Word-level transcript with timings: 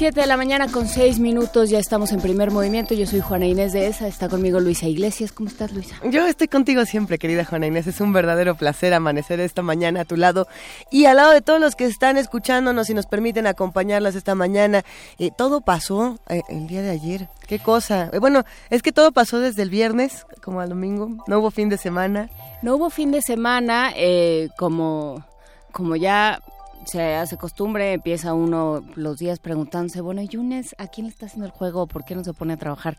Siete 0.00 0.22
de 0.22 0.26
la 0.26 0.38
mañana 0.38 0.66
con 0.72 0.88
seis 0.88 1.18
minutos, 1.18 1.68
ya 1.68 1.78
estamos 1.78 2.10
en 2.12 2.22
primer 2.22 2.50
movimiento. 2.50 2.94
Yo 2.94 3.06
soy 3.06 3.20
Juana 3.20 3.44
Inés 3.44 3.74
de 3.74 3.86
ESA, 3.86 4.08
está 4.08 4.30
conmigo 4.30 4.58
Luisa 4.58 4.86
Iglesias. 4.86 5.30
¿Cómo 5.30 5.50
estás, 5.50 5.72
Luisa? 5.72 5.94
Yo 6.04 6.26
estoy 6.26 6.48
contigo 6.48 6.86
siempre, 6.86 7.18
querida 7.18 7.44
Juana 7.44 7.66
Inés. 7.66 7.86
Es 7.86 8.00
un 8.00 8.14
verdadero 8.14 8.54
placer 8.54 8.94
amanecer 8.94 9.40
esta 9.40 9.60
mañana 9.60 10.00
a 10.00 10.04
tu 10.06 10.16
lado 10.16 10.48
y 10.90 11.04
al 11.04 11.18
lado 11.18 11.32
de 11.32 11.42
todos 11.42 11.60
los 11.60 11.76
que 11.76 11.84
están 11.84 12.16
escuchándonos 12.16 12.88
y 12.88 12.94
nos 12.94 13.04
permiten 13.04 13.46
acompañarlas 13.46 14.14
esta 14.14 14.34
mañana. 14.34 14.86
Eh, 15.18 15.32
todo 15.36 15.60
pasó 15.60 16.18
eh, 16.30 16.40
el 16.48 16.66
día 16.66 16.80
de 16.80 16.88
ayer. 16.88 17.28
Qué 17.46 17.58
cosa. 17.58 18.08
Eh, 18.14 18.20
bueno, 18.20 18.44
es 18.70 18.80
que 18.80 18.92
todo 18.92 19.12
pasó 19.12 19.38
desde 19.38 19.60
el 19.60 19.68
viernes, 19.68 20.24
como 20.42 20.62
al 20.62 20.70
domingo. 20.70 21.10
No 21.26 21.40
hubo 21.40 21.50
fin 21.50 21.68
de 21.68 21.76
semana. 21.76 22.30
No 22.62 22.76
hubo 22.76 22.88
fin 22.88 23.10
de 23.10 23.20
semana, 23.20 23.92
eh, 23.94 24.48
como, 24.56 25.26
como 25.72 25.94
ya 25.94 26.40
se 26.90 27.14
hace 27.14 27.36
costumbre, 27.36 27.92
empieza 27.92 28.34
uno 28.34 28.82
los 28.96 29.18
días 29.18 29.38
preguntándose, 29.38 30.00
bueno, 30.00 30.22
Yunes, 30.22 30.74
¿a 30.78 30.88
quién 30.88 31.06
le 31.06 31.12
está 31.12 31.26
haciendo 31.26 31.46
el 31.46 31.52
juego? 31.52 31.86
¿Por 31.86 32.04
qué 32.04 32.14
no 32.14 32.24
se 32.24 32.32
pone 32.32 32.54
a 32.54 32.56
trabajar? 32.56 32.96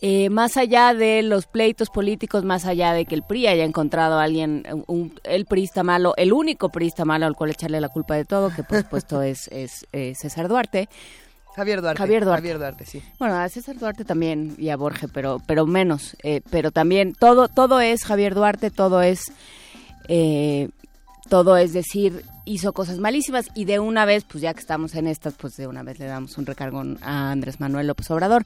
Eh, 0.00 0.30
más 0.30 0.56
allá 0.56 0.94
de 0.94 1.22
los 1.22 1.46
pleitos 1.46 1.90
políticos, 1.90 2.44
más 2.44 2.66
allá 2.66 2.92
de 2.92 3.04
que 3.04 3.16
el 3.16 3.24
PRI 3.24 3.48
haya 3.48 3.64
encontrado 3.64 4.20
a 4.20 4.22
alguien, 4.22 4.64
un, 4.86 5.18
el 5.24 5.44
priista 5.46 5.82
malo, 5.82 6.14
el 6.16 6.32
único 6.32 6.68
priista 6.68 7.04
malo 7.04 7.26
al 7.26 7.34
cual 7.34 7.50
echarle 7.50 7.80
la 7.80 7.88
culpa 7.88 8.14
de 8.14 8.24
todo, 8.24 8.50
que 8.54 8.62
por 8.62 8.78
supuesto 8.78 9.22
es, 9.22 9.48
es, 9.48 9.86
eh, 9.92 10.14
César 10.14 10.46
Duarte. 10.46 10.88
Javier 11.56 11.80
Duarte. 11.80 11.98
Javier 11.98 12.24
Duarte. 12.24 12.40
Javier 12.42 12.58
Duarte, 12.58 12.86
sí. 12.86 13.02
Bueno, 13.18 13.34
a 13.34 13.48
César 13.48 13.76
Duarte 13.76 14.04
también 14.04 14.54
y 14.56 14.68
a 14.68 14.76
Borges, 14.76 15.10
pero, 15.12 15.42
pero 15.44 15.66
menos. 15.66 16.16
eh, 16.22 16.42
pero 16.48 16.70
también 16.70 17.14
todo, 17.14 17.48
todo 17.48 17.80
es 17.80 18.04
Javier 18.04 18.36
Duarte, 18.36 18.70
todo 18.70 19.02
es, 19.02 19.32
todo 21.28 21.56
es 21.56 21.72
decir, 21.72 22.24
hizo 22.48 22.72
cosas 22.72 22.98
malísimas 22.98 23.48
y 23.54 23.66
de 23.66 23.78
una 23.78 24.06
vez, 24.06 24.24
pues 24.24 24.40
ya 24.40 24.54
que 24.54 24.60
estamos 24.60 24.94
en 24.94 25.06
estas, 25.06 25.34
pues 25.34 25.56
de 25.56 25.66
una 25.66 25.82
vez 25.82 25.98
le 25.98 26.06
damos 26.06 26.38
un 26.38 26.46
recargón 26.46 26.98
a 27.02 27.30
Andrés 27.30 27.60
Manuel 27.60 27.86
López 27.86 28.10
Obrador. 28.10 28.44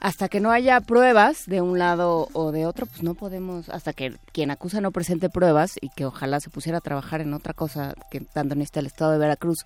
Hasta 0.00 0.28
que 0.28 0.40
no 0.40 0.50
haya 0.50 0.80
pruebas 0.80 1.46
de 1.46 1.60
un 1.60 1.78
lado 1.78 2.28
o 2.34 2.52
de 2.52 2.66
otro, 2.66 2.86
pues 2.86 3.02
no 3.02 3.14
podemos, 3.14 3.68
hasta 3.70 3.92
que 3.92 4.14
quien 4.32 4.50
acusa 4.50 4.80
no 4.80 4.92
presente 4.92 5.30
pruebas 5.30 5.72
y 5.80 5.88
que 5.88 6.04
ojalá 6.04 6.40
se 6.40 6.50
pusiera 6.50 6.78
a 6.78 6.82
trabajar 6.82 7.22
en 7.22 7.32
otra 7.32 7.54
cosa 7.54 7.94
que 8.10 8.20
tanto 8.20 8.54
necesita 8.54 8.80
el 8.80 8.86
Estado 8.86 9.12
de 9.12 9.18
Veracruz, 9.18 9.64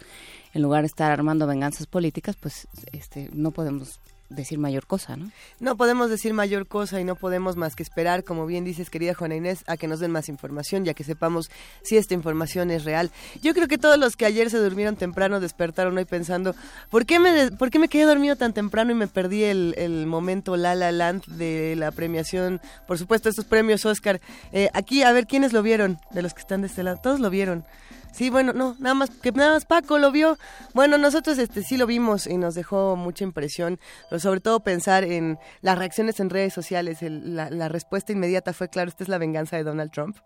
en 0.55 0.63
lugar 0.63 0.83
de 0.83 0.87
estar 0.87 1.11
armando 1.11 1.47
venganzas 1.47 1.87
políticas, 1.87 2.37
pues 2.37 2.69
este 2.93 3.31
no 3.33 3.51
podemos 3.51 3.99
decir 4.35 4.59
mayor 4.59 4.87
cosa, 4.87 5.17
¿no? 5.17 5.31
No 5.61 5.77
podemos 5.77 6.11
decir 6.11 6.35
mayor 6.35 6.67
cosa 6.67 7.01
y 7.01 7.05
no 7.05 7.17
podemos 7.17 7.57
más 7.57 7.77
que 7.77 7.83
esperar, 7.83 8.25
como 8.25 8.47
bien 8.47 8.65
dices, 8.65 8.91
querida 8.91 9.15
Juana 9.15 9.37
Inés, 9.37 9.65
a 9.67 9.77
que 9.77 9.89
nos 9.89 10.01
den 10.01 10.11
más 10.11 10.29
información, 10.29 10.85
ya 10.85 10.95
que 10.95 11.05
sepamos 11.05 11.51
si 11.83 11.97
esta 11.97 12.15
información 12.15 12.71
es 12.71 12.85
real. 12.85 13.11
Yo 13.43 13.55
creo 13.55 13.69
que 13.69 13.79
todos 13.79 13.99
los 13.99 14.17
que 14.17 14.27
ayer 14.27 14.51
se 14.51 14.59
durmieron 14.59 14.97
temprano 14.97 15.41
despertaron 15.41 15.97
hoy 15.97 16.05
pensando, 16.05 16.55
¿por 16.91 17.07
qué 17.07 17.19
me, 17.19 17.51
por 17.53 17.71
qué 17.71 17.79
me 17.79 17.89
quedé 17.89 18.05
dormido 18.05 18.37
tan 18.37 18.53
temprano 18.53 18.93
y 18.93 18.95
me 18.95 19.07
perdí 19.07 19.45
el, 19.45 19.75
el 19.77 20.07
momento 20.07 20.57
La 20.57 20.75
La 20.75 20.93
Land 20.93 21.27
de 21.27 21.75
la 21.77 21.91
premiación? 21.91 22.61
Por 22.87 22.99
supuesto, 22.99 23.29
estos 23.29 23.45
premios 23.45 23.85
Oscar. 23.85 24.21
Eh, 24.53 24.69
aquí, 24.73 25.03
a 25.03 25.13
ver, 25.13 25.27
¿quiénes 25.27 25.53
lo 25.53 25.63
vieron 25.63 25.99
de 26.11 26.23
los 26.23 26.35
que 26.35 26.41
están 26.41 26.63
de 26.63 26.67
este 26.69 26.83
lado? 26.83 26.99
Todos 27.03 27.21
lo 27.21 27.31
vieron. 27.31 27.65
Sí, 28.13 28.29
bueno, 28.29 28.53
no, 28.53 28.77
nada 28.79 28.95
más 28.95 29.11
que 29.11 29.33
nada 29.33 29.55
más 29.55 29.65
Paco 29.65 29.99
lo 29.99 30.13
vio. 30.13 30.37
Bueno, 30.75 30.99
nosotros 30.99 31.39
este 31.39 31.63
sí 31.63 31.77
lo 31.79 31.87
vimos 31.87 32.27
y 32.27 32.37
nos 32.37 32.55
dejó 32.55 32.95
mucha 32.95 33.25
impresión, 33.25 33.81
pero 34.11 34.21
sobre 34.21 34.41
todo 34.41 34.61
pensar 34.61 35.03
en 35.05 35.39
las 35.63 35.79
reacciones 35.79 36.21
en 36.21 36.29
redes 36.29 36.53
sociales. 36.53 37.03
El- 37.03 37.35
la, 37.37 37.49
la 37.51 37.69
respuesta 37.69 38.13
inmediata 38.13 38.53
fue, 38.53 38.69
claro, 38.69 38.91
esta 38.91 39.03
es 39.05 39.09
la 39.09 39.19
venganza 39.19 39.57
de 39.57 39.65
Donald 39.65 39.91
Trump. 39.91 40.19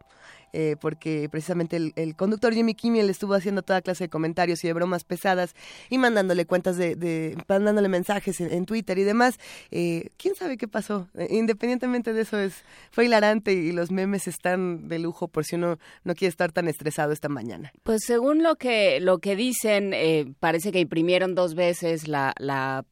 Eh, 0.59 0.75
porque 0.81 1.29
precisamente 1.31 1.77
el, 1.77 1.93
el 1.97 2.17
conductor 2.17 2.55
Jimmy 2.55 2.75
Kimmel 2.75 3.11
estuvo 3.11 3.35
haciendo 3.35 3.61
toda 3.61 3.83
clase 3.83 4.05
de 4.05 4.09
comentarios 4.09 4.65
y 4.65 4.69
de 4.69 4.73
bromas 4.73 5.05
pesadas 5.05 5.55
y 5.91 5.99
mandándole 5.99 6.47
cuentas 6.47 6.79
de, 6.79 6.97
de 6.97 7.37
mandándole 7.47 7.91
mensajes 7.91 8.41
en, 8.41 8.51
en 8.51 8.65
Twitter 8.65 8.97
y 8.97 9.03
demás. 9.03 9.39
Eh, 9.71 10.09
¿Quién 10.17 10.35
sabe 10.35 10.57
qué 10.57 10.67
pasó? 10.67 11.09
Eh, 11.15 11.29
independientemente 11.31 12.15
de 12.15 12.23
eso, 12.23 12.39
es 12.39 12.65
fue 12.91 13.05
hilarante 13.05 13.53
y 13.53 13.73
los 13.73 13.91
memes 13.91 14.29
están 14.29 14.89
de 14.89 14.99
lujo 14.99 15.29
por 15.29 15.45
si 15.45 15.57
uno 15.57 15.79
no 16.05 16.15
quiere 16.15 16.31
estar 16.31 16.53
tan 16.53 16.69
estresado 16.69 17.13
esta 17.13 17.29
mañana. 17.29 17.71
Pues 17.83 18.05
según 18.07 18.43
lo 18.43 18.57
que 18.57 18.99
lo 19.01 19.19
que 19.19 19.37
dicen, 19.37 19.93
eh, 19.93 20.33
parece 20.41 20.73
que 20.73 20.81
imprimieron 20.81 21.35
dos 21.35 21.55
veces 21.55 22.09
la, 22.09 22.33
la, 22.39 22.87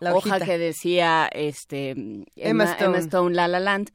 La 0.00 0.14
hoja 0.14 0.38
que 0.38 0.58
decía 0.58 1.30
este 1.32 1.92
Emma 1.92 2.24
Emma, 2.36 2.64
Stone. 2.64 2.84
Emma 2.84 2.98
Stone 2.98 3.34
La 3.34 3.48
La 3.48 3.60
Land. 3.60 3.90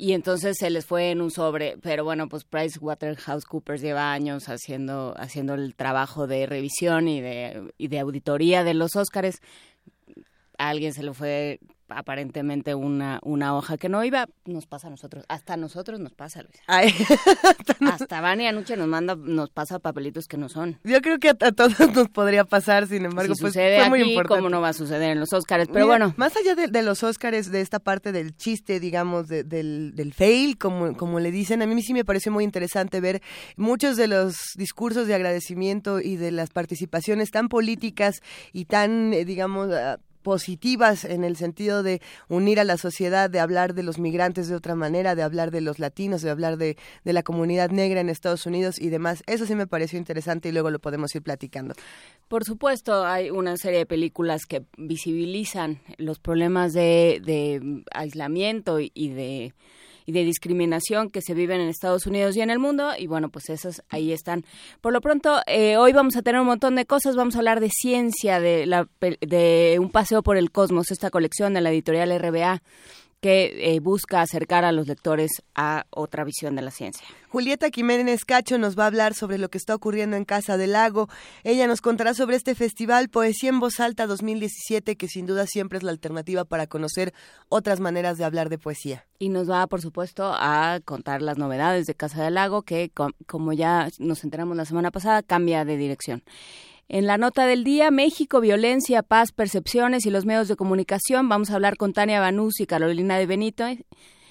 Y 0.00 0.12
entonces 0.12 0.56
se 0.60 0.70
les 0.70 0.86
fue 0.86 1.10
en 1.10 1.20
un 1.20 1.32
sobre, 1.32 1.76
pero 1.82 2.04
bueno, 2.04 2.28
pues 2.28 2.44
PricewaterhouseCoopers 2.44 3.82
lleva 3.82 4.12
años 4.12 4.48
haciendo 4.48 5.12
haciendo 5.18 5.54
el 5.54 5.74
trabajo 5.74 6.28
de 6.28 6.46
revisión 6.46 7.08
y 7.08 7.20
de 7.20 7.72
y 7.78 7.88
de 7.88 7.98
auditoría 7.98 8.62
de 8.62 8.74
los 8.74 8.94
Óscares. 8.94 9.40
A 10.58 10.68
alguien 10.70 10.92
se 10.92 11.02
le 11.02 11.14
fue 11.14 11.60
aparentemente 11.90 12.74
una 12.74 13.18
una 13.22 13.56
hoja 13.56 13.78
que 13.78 13.88
no 13.88 14.04
iba, 14.04 14.26
nos 14.44 14.66
pasa 14.66 14.88
a 14.88 14.90
nosotros, 14.90 15.24
hasta 15.28 15.54
a 15.54 15.56
nosotros 15.56 15.98
nos 16.00 16.12
pasa, 16.12 16.42
Luisa. 16.42 16.60
Ay, 16.66 16.92
Hasta 17.80 18.20
Vani 18.20 18.46
Anuche 18.46 18.76
nos 18.76 18.88
manda 18.88 19.14
nos 19.16 19.50
pasa 19.50 19.78
papelitos 19.78 20.26
que 20.26 20.36
no 20.36 20.48
son. 20.48 20.78
yo 20.84 21.00
creo 21.00 21.18
que 21.18 21.30
a, 21.30 21.36
a 21.40 21.52
todos 21.52 21.78
nos 21.94 22.08
podría 22.10 22.44
pasar, 22.44 22.86
sin 22.86 23.04
embargo, 23.06 23.34
si 23.34 23.40
pues 23.40 23.54
sucede 23.54 23.78
fue 23.80 23.88
muy 23.88 24.02
importante. 24.02 24.38
¿cómo 24.40 24.50
no 24.50 24.60
va 24.60 24.68
a 24.70 24.72
suceder 24.74 25.12
en 25.12 25.20
los 25.20 25.32
Óscares? 25.32 25.68
Pero 25.68 25.86
Mira, 25.86 25.98
bueno, 25.98 26.14
Más 26.16 26.36
allá 26.36 26.54
de, 26.54 26.68
de 26.68 26.82
los 26.82 27.02
Óscares, 27.02 27.50
de 27.50 27.60
esta 27.62 27.78
parte 27.78 28.12
del 28.12 28.36
chiste, 28.36 28.80
digamos, 28.80 29.28
de- 29.28 29.44
del, 29.44 29.92
del 29.94 30.12
fail, 30.12 30.58
como, 30.58 30.94
como 30.96 31.20
le 31.20 31.30
dicen, 31.30 31.62
a 31.62 31.66
mí 31.66 31.80
sí 31.82 31.94
me 31.94 32.04
pareció 32.04 32.30
muy 32.32 32.44
interesante 32.44 33.00
ver 33.00 33.22
muchos 33.56 33.96
de 33.96 34.08
los 34.08 34.36
discursos 34.56 35.06
de 35.06 35.14
agradecimiento 35.14 36.00
y 36.00 36.16
de 36.16 36.32
las 36.32 36.50
participaciones 36.50 37.30
tan 37.30 37.48
políticas 37.48 38.20
y 38.52 38.66
tan, 38.66 39.14
eh, 39.14 39.24
digamos, 39.24 39.70
ah, 39.72 39.98
positivas 40.22 41.04
en 41.04 41.24
el 41.24 41.36
sentido 41.36 41.82
de 41.82 42.00
unir 42.28 42.60
a 42.60 42.64
la 42.64 42.76
sociedad, 42.76 43.30
de 43.30 43.40
hablar 43.40 43.74
de 43.74 43.82
los 43.82 43.98
migrantes 43.98 44.48
de 44.48 44.54
otra 44.54 44.74
manera, 44.74 45.14
de 45.14 45.22
hablar 45.22 45.50
de 45.50 45.60
los 45.60 45.78
latinos, 45.78 46.22
de 46.22 46.30
hablar 46.30 46.56
de, 46.56 46.76
de 47.04 47.12
la 47.12 47.22
comunidad 47.22 47.70
negra 47.70 48.00
en 48.00 48.08
Estados 48.08 48.46
Unidos 48.46 48.80
y 48.80 48.88
demás. 48.88 49.22
Eso 49.26 49.46
sí 49.46 49.54
me 49.54 49.66
pareció 49.66 49.98
interesante 49.98 50.48
y 50.48 50.52
luego 50.52 50.70
lo 50.70 50.78
podemos 50.78 51.14
ir 51.14 51.22
platicando. 51.22 51.74
por 52.28 52.44
supuesto 52.44 53.04
hay 53.06 53.30
una 53.30 53.56
serie 53.56 53.80
de 53.80 53.86
películas 53.86 54.46
que 54.46 54.64
visibilizan 54.76 55.80
los 55.96 56.18
problemas 56.18 56.72
de, 56.72 57.20
de 57.24 57.82
aislamiento 57.92 58.78
y 58.80 59.08
de 59.10 59.54
y 60.08 60.12
de 60.12 60.24
discriminación 60.24 61.10
que 61.10 61.20
se 61.20 61.34
viven 61.34 61.60
en 61.60 61.68
Estados 61.68 62.06
Unidos 62.06 62.34
y 62.34 62.40
en 62.40 62.48
el 62.48 62.58
mundo 62.58 62.92
y 62.98 63.06
bueno 63.06 63.28
pues 63.28 63.50
esas 63.50 63.82
ahí 63.90 64.10
están. 64.10 64.42
Por 64.80 64.94
lo 64.94 65.02
pronto 65.02 65.42
eh, 65.46 65.76
hoy 65.76 65.92
vamos 65.92 66.16
a 66.16 66.22
tener 66.22 66.40
un 66.40 66.46
montón 66.46 66.76
de 66.76 66.86
cosas. 66.86 67.14
Vamos 67.14 67.34
a 67.34 67.40
hablar 67.40 67.60
de 67.60 67.68
ciencia 67.68 68.40
de 68.40 68.64
la 68.64 68.88
de 69.00 69.76
un 69.78 69.90
paseo 69.90 70.22
por 70.22 70.38
el 70.38 70.50
cosmos 70.50 70.90
esta 70.90 71.10
colección 71.10 71.52
de 71.52 71.60
la 71.60 71.70
editorial 71.70 72.18
RBA 72.18 72.62
que 73.20 73.74
eh, 73.74 73.80
busca 73.80 74.20
acercar 74.22 74.64
a 74.64 74.72
los 74.72 74.86
lectores 74.86 75.30
a 75.54 75.86
otra 75.90 76.24
visión 76.24 76.54
de 76.56 76.62
la 76.62 76.70
ciencia 76.70 77.04
Julieta 77.30 77.68
Jiménez 77.70 78.24
Cacho 78.24 78.56
nos 78.56 78.78
va 78.78 78.84
a 78.84 78.86
hablar 78.86 79.12
sobre 79.12 79.36
lo 79.36 79.50
que 79.50 79.58
está 79.58 79.74
ocurriendo 79.74 80.16
en 80.16 80.24
Casa 80.24 80.56
del 80.56 80.72
Lago. 80.72 81.08
Ella 81.44 81.66
nos 81.66 81.82
contará 81.82 82.14
sobre 82.14 82.36
este 82.36 82.54
festival 82.54 83.10
Poesía 83.10 83.50
en 83.50 83.60
Voz 83.60 83.80
Alta 83.80 84.06
2017, 84.06 84.96
que 84.96 85.08
sin 85.08 85.26
duda 85.26 85.44
siempre 85.46 85.76
es 85.76 85.84
la 85.84 85.90
alternativa 85.90 86.46
para 86.46 86.66
conocer 86.66 87.12
otras 87.50 87.80
maneras 87.80 88.16
de 88.16 88.24
hablar 88.24 88.48
de 88.48 88.56
poesía. 88.56 89.04
Y 89.18 89.28
nos 89.28 89.50
va, 89.50 89.66
por 89.66 89.82
supuesto, 89.82 90.32
a 90.34 90.80
contar 90.86 91.20
las 91.20 91.36
novedades 91.36 91.84
de 91.84 91.94
Casa 91.94 92.24
del 92.24 92.32
Lago, 92.34 92.62
que, 92.62 92.88
com- 92.94 93.12
como 93.26 93.52
ya 93.52 93.90
nos 93.98 94.24
enteramos 94.24 94.56
la 94.56 94.64
semana 94.64 94.90
pasada, 94.90 95.22
cambia 95.22 95.66
de 95.66 95.76
dirección. 95.76 96.22
En 96.90 97.06
la 97.06 97.18
nota 97.18 97.46
del 97.46 97.64
día, 97.64 97.90
México, 97.90 98.40
violencia, 98.40 99.02
paz, 99.02 99.32
percepciones 99.32 100.06
y 100.06 100.10
los 100.10 100.24
medios 100.24 100.48
de 100.48 100.56
comunicación. 100.56 101.28
Vamos 101.28 101.50
a 101.50 101.54
hablar 101.54 101.76
con 101.76 101.92
Tania 101.92 102.18
Banús 102.18 102.60
y 102.60 102.66
Carolina 102.66 103.18
de 103.18 103.26
Benito, 103.26 103.66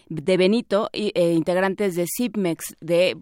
de 0.09 0.37
Benito 0.37 0.89
eh, 0.91 1.33
integrantes 1.33 1.95
de 1.95 2.07
CIPMEX, 2.07 2.75
de, 2.81 3.15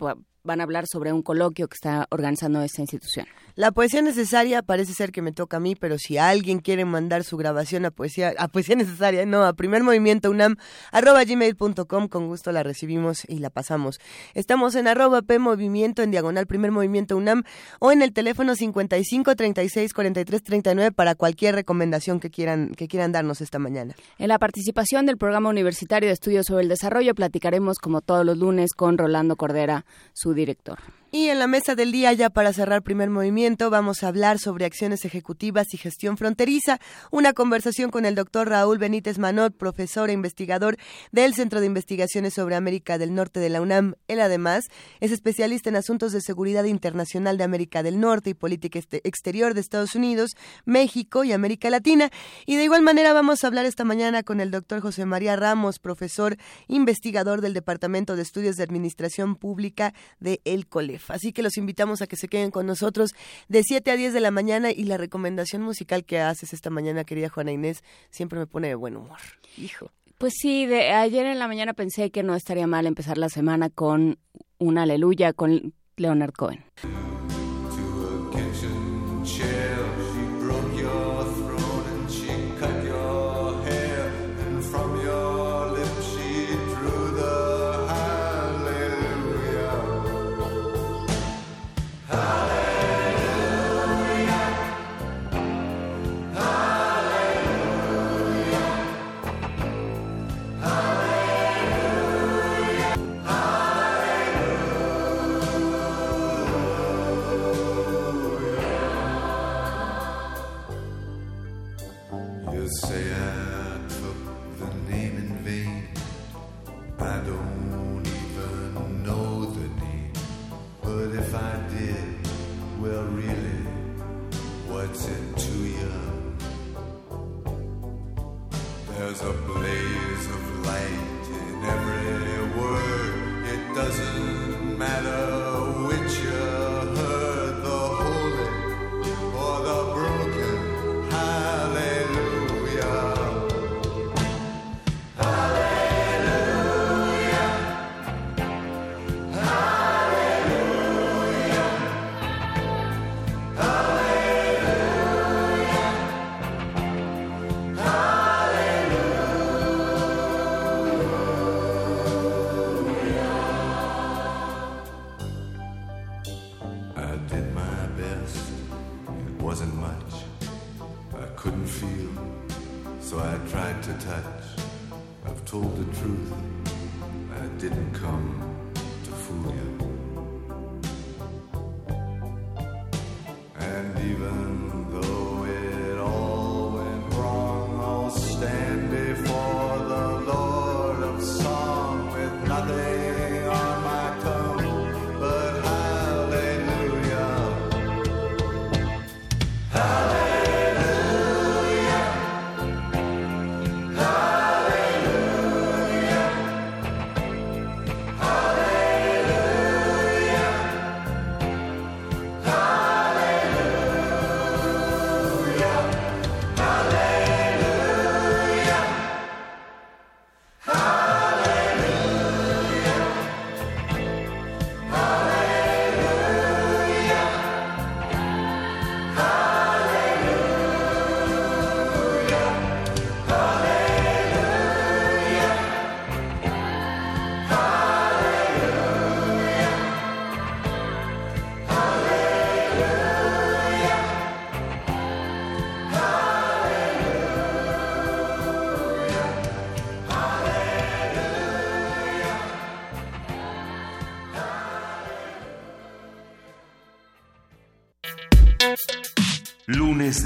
van 0.45 0.61
a 0.61 0.63
hablar 0.63 0.87
sobre 0.87 1.11
un 1.11 1.21
coloquio 1.21 1.67
que 1.67 1.75
está 1.75 2.07
organizando 2.09 2.61
esta 2.61 2.81
institución. 2.81 3.25
La 3.55 3.71
poesía 3.71 4.01
necesaria 4.01 4.61
parece 4.61 4.93
ser 4.93 5.13
que 5.13 5.21
me 5.21 5.31
toca 5.31 5.57
a 5.57 5.59
mí, 5.61 5.75
pero 5.75 5.97
si 5.97 6.17
alguien 6.17 6.59
quiere 6.59 6.83
mandar 6.83 7.23
su 7.23 7.37
grabación 7.37 7.85
a 7.85 7.91
poesía, 7.91 8.33
a 8.37 8.49
poesía 8.49 8.75
necesaria, 8.75 9.25
no, 9.25 9.45
a 9.45 9.53
primer 9.53 9.81
movimiento 9.81 10.29
unam, 10.29 10.57
arroba 10.91 11.23
gmail.com, 11.23 12.07
con 12.09 12.27
gusto 12.27 12.51
la 12.51 12.63
recibimos 12.63 13.23
y 13.27 13.39
la 13.39 13.49
pasamos. 13.49 13.99
Estamos 14.33 14.75
en 14.75 14.87
arroba 14.87 15.21
P 15.21 15.39
movimiento 15.39 16.03
en 16.03 16.11
diagonal 16.11 16.47
primer 16.47 16.71
movimiento 16.71 17.17
unam 17.17 17.43
o 17.79 17.91
en 17.91 18.01
el 18.01 18.13
teléfono 18.13 18.55
55 18.55 19.35
36 19.35 19.93
43 19.93 20.43
39 20.43 20.91
para 20.91 21.15
cualquier 21.15 21.55
recomendación 21.55 22.19
que 22.19 22.29
quieran, 22.29 22.71
que 22.75 22.87
quieran 22.87 23.11
darnos 23.11 23.41
esta 23.41 23.57
mañana. 23.57 23.95
En 24.19 24.27
la 24.27 24.37
participación 24.37 25.05
del 25.05 25.17
Programa 25.17 25.49
Universitario 25.49 26.07
de 26.09 26.13
Estudios 26.13 26.45
sobre 26.45 26.63
el 26.63 26.69
Desarrollo 26.69 27.15
platicaremos 27.15 27.77
como 27.77 28.01
todos 28.01 28.25
los 28.25 28.37
lunes 28.37 28.73
con 28.73 28.97
Rolando 28.97 29.37
Cordera, 29.37 29.85
su 30.13 30.33
director. 30.35 30.77
Y 31.17 31.29
en 31.29 31.39
la 31.39 31.47
mesa 31.47 31.75
del 31.75 31.93
día, 31.93 32.11
ya 32.11 32.29
para 32.29 32.51
cerrar 32.51 32.83
primer 32.83 33.09
movimiento, 33.09 33.69
vamos 33.69 34.03
a 34.03 34.09
hablar 34.09 34.37
sobre 34.37 34.65
acciones 34.65 35.05
ejecutivas 35.05 35.73
y 35.73 35.77
gestión 35.77 36.17
fronteriza. 36.17 36.81
Una 37.09 37.31
conversación 37.31 37.89
con 37.89 38.03
el 38.03 38.15
doctor 38.15 38.49
Raúl 38.49 38.79
Benítez 38.79 39.17
Manot, 39.17 39.55
profesor 39.55 40.09
e 40.09 40.13
investigador 40.13 40.75
del 41.13 41.33
Centro 41.33 41.61
de 41.61 41.67
Investigaciones 41.67 42.33
sobre 42.33 42.57
América 42.57 42.97
del 42.97 43.15
Norte 43.15 43.39
de 43.39 43.47
la 43.47 43.61
UNAM. 43.61 43.95
Él 44.09 44.19
además 44.19 44.65
es 44.99 45.13
especialista 45.13 45.69
en 45.69 45.77
asuntos 45.77 46.11
de 46.11 46.19
seguridad 46.19 46.65
internacional 46.65 47.37
de 47.37 47.45
América 47.45 47.81
del 47.81 48.01
Norte 48.01 48.31
y 48.31 48.33
política 48.33 48.77
exterior 48.77 49.53
de 49.53 49.61
Estados 49.61 49.95
Unidos, 49.95 50.31
México 50.65 51.23
y 51.23 51.31
América 51.31 51.69
Latina. 51.69 52.09
Y 52.45 52.57
de 52.57 52.65
igual 52.65 52.81
manera 52.81 53.13
vamos 53.13 53.41
a 53.41 53.47
hablar 53.47 53.65
esta 53.65 53.85
mañana 53.85 54.23
con 54.23 54.41
el 54.41 54.51
doctor 54.51 54.81
José 54.81 55.05
María 55.05 55.37
Ramos, 55.37 55.79
profesor 55.79 56.35
investigador 56.67 57.39
del 57.39 57.53
Departamento 57.53 58.17
de 58.17 58.23
Estudios 58.23 58.57
de 58.57 58.63
Administración 58.63 59.37
Pública 59.37 59.93
de 60.19 60.41
El 60.43 60.67
Así 61.09 61.33
que 61.33 61.43
los 61.43 61.57
invitamos 61.57 62.01
a 62.01 62.07
que 62.07 62.15
se 62.15 62.27
queden 62.27 62.51
con 62.51 62.65
nosotros 62.65 63.11
de 63.47 63.63
7 63.63 63.91
a 63.91 63.95
10 63.95 64.13
de 64.13 64.19
la 64.19 64.31
mañana 64.31 64.71
y 64.71 64.83
la 64.83 64.97
recomendación 64.97 65.61
musical 65.61 66.05
que 66.05 66.19
haces 66.19 66.53
esta 66.53 66.69
mañana, 66.69 67.03
querida 67.03 67.29
Juana 67.29 67.51
Inés, 67.51 67.83
siempre 68.09 68.39
me 68.39 68.47
pone 68.47 68.67
de 68.67 68.75
buen 68.75 68.95
humor. 68.95 69.19
Hijo. 69.57 69.91
Pues 70.17 70.33
sí, 70.39 70.65
de 70.65 70.91
ayer 70.91 71.25
en 71.25 71.39
la 71.39 71.47
mañana 71.47 71.73
pensé 71.73 72.09
que 72.09 72.23
no 72.23 72.35
estaría 72.35 72.67
mal 72.67 72.85
empezar 72.85 73.17
la 73.17 73.29
semana 73.29 73.69
con 73.69 74.17
una 74.57 74.83
aleluya 74.83 75.33
con 75.33 75.73
Leonard 75.97 76.31
Cohen. 76.33 76.63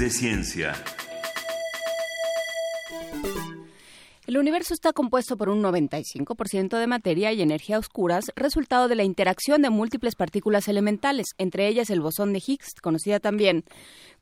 De 0.00 0.08
ciencia. 0.08 0.72
El 4.26 4.38
universo 4.38 4.72
está 4.72 4.94
compuesto 4.94 5.36
por 5.36 5.50
un 5.50 5.62
95% 5.62 6.78
de 6.78 6.86
materia 6.86 7.34
y 7.34 7.42
energía 7.42 7.78
oscuras, 7.78 8.32
resultado 8.34 8.88
de 8.88 8.94
la 8.94 9.04
interacción 9.04 9.60
de 9.60 9.68
múltiples 9.68 10.14
partículas 10.14 10.68
elementales, 10.68 11.34
entre 11.36 11.68
ellas 11.68 11.90
el 11.90 12.00
bosón 12.00 12.32
de 12.32 12.42
Higgs, 12.44 12.80
conocida 12.80 13.20
también 13.20 13.64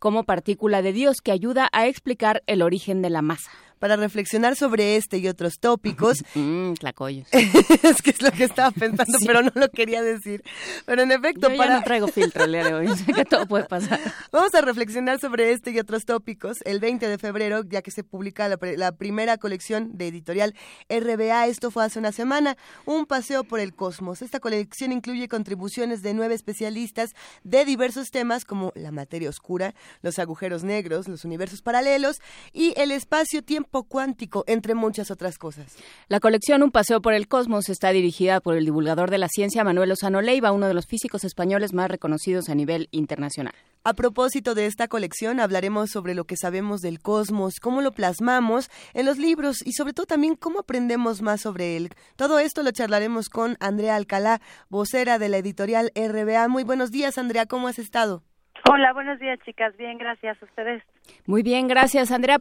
como 0.01 0.25
partícula 0.25 0.83
de 0.83 0.93
Dios, 0.93 1.21
que 1.21 1.31
ayuda 1.31 1.69
a 1.71 1.87
explicar 1.87 2.43
el 2.49 2.63
origen 2.63 3.01
de 3.01 3.11
la 3.11 3.23
masa 3.23 3.53
para 3.79 3.97
reflexionar 3.97 4.57
sobre 4.57 4.97
este 4.97 5.19
y 5.19 5.29
otros 5.29 5.59
tópicos. 5.59 6.25
Mm, 6.39 6.75
es 7.33 8.03
que 8.03 8.11
es 8.11 8.23
lo 8.23 8.31
que 8.31 8.45
estaba 8.45 8.71
pensando, 8.71 9.19
pero 9.27 9.43
no 9.43 9.51
lo 9.55 9.69
quería 9.71 10.03
decir. 10.03 10.43
Pero 10.87 11.03
en 11.03 11.11
efecto, 11.11 11.51
Yo 11.51 11.57
para... 11.57 11.77
no 11.77 11.83
traigo 11.83 12.07
filtro 12.07 12.45
el 12.45 12.53
día 12.53 12.65
de 12.65 12.75
hoy, 12.75 12.89
que 13.15 13.25
todo 13.25 13.47
puede 13.47 13.65
pasar. 13.65 14.01
Vamos 14.31 14.55
a 14.55 14.61
reflexionar 14.61 15.19
sobre 15.19 15.53
este 15.53 15.71
y 15.71 15.79
otros 15.79 16.05
tópicos 16.05 16.59
el 16.65 16.81
20 16.81 17.09
de 17.09 17.19
febrero, 17.19 17.63
ya 17.65 17.83
que 17.83 17.91
se 17.91 18.05
publica 18.05 18.49
la, 18.49 18.59
la 18.77 18.93
primera 18.93 19.39
colección 19.39 19.97
de 19.97 20.09
editorial 20.09 20.55
RBA. 20.89 21.47
Esto 21.47 21.71
fue 21.71 21.85
hace 21.85 21.99
una 21.99 22.13
semana, 22.13 22.57
un 22.85 23.07
paseo 23.07 23.45
por 23.45 23.61
el 23.61 23.75
cosmos. 23.75 24.23
Esta 24.23 24.41
colección 24.41 24.93
incluye 24.93 25.29
contribuciones 25.29 26.03
de 26.03 26.15
nueve 26.15 26.35
especialistas 26.35 27.15
de 27.43 27.65
diversos 27.65 28.11
temas 28.11 28.45
como 28.45 28.73
la 28.75 28.93
materia 28.93 29.29
oscura, 29.29 29.75
los 30.03 30.19
agujeros 30.19 30.63
negros, 30.63 31.09
los 31.09 31.25
universos 31.25 31.63
paralelos 31.63 32.21
y 32.53 32.75
el 32.77 32.93
espacio-tiempo 32.93 33.68
cuántico, 33.71 34.45
entre 34.47 34.75
muchas 34.75 35.11
otras 35.11 35.39
cosas. 35.39 35.77
La 36.09 36.21
colección 36.21 36.63
Un 36.63 36.71
paseo 36.71 37.01
por 37.01 37.15
el 37.15 37.29
cosmos 37.29 37.69
está 37.69 37.91
dirigida 37.91 38.41
por 38.41 38.57
el 38.57 38.65
divulgador 38.65 39.11
de 39.11 39.19
la 39.19 39.29
ciencia 39.29 39.65
Manuel 39.65 39.91
Lozano 39.91 40.21
Leiva, 40.21 40.53
uno 40.53 40.67
de 40.67 40.75
los 40.75 40.87
físicos 40.87 41.25
españoles 41.25 41.73
más 41.73 41.91
reconocidos 41.91 42.49
a 42.49 42.55
nivel 42.55 42.89
internacional. 42.91 43.55
A 43.85 43.95
propósito 43.95 44.55
de 44.55 44.67
esta 44.67 44.89
colección, 44.89 45.41
hablaremos 45.41 45.91
sobre 45.91 46.15
lo 46.15 46.25
que 46.25 46.37
sabemos 46.37 46.81
del 46.81 47.01
cosmos, 47.01 47.55
cómo 47.61 47.81
lo 47.81 47.93
plasmamos 47.93 48.71
en 48.93 49.07
los 49.07 49.19
libros 49.19 49.65
y 49.65 49.73
sobre 49.73 49.93
todo 49.93 50.07
también 50.07 50.35
cómo 50.35 50.61
aprendemos 50.61 51.23
más 51.23 51.41
sobre 51.43 51.77
él. 51.77 51.91
Todo 52.17 52.39
esto 52.39 52.63
lo 52.63 52.71
charlaremos 52.71 53.29
con 53.29 53.57
Andrea 53.61 53.97
Alcalá, 53.97 54.41
vocera 54.69 55.19
de 55.19 55.29
la 55.29 55.39
editorial 55.39 55.93
RBA. 55.95 56.49
Muy 56.49 56.65
buenos 56.65 56.91
días, 56.91 57.19
Andrea, 57.19 57.47
¿cómo 57.47 57.69
has 57.69 57.79
estado? 57.79 58.25
Hola, 58.71 58.93
buenos 58.93 59.19
días, 59.19 59.39
chicas. 59.45 59.77
Bien, 59.77 59.99
gracias 59.99 60.41
a 60.43 60.45
ustedes. 60.45 60.83
Muy 61.27 61.43
bien, 61.43 61.69
gracias, 61.69 62.11
Andrea. 62.11 62.39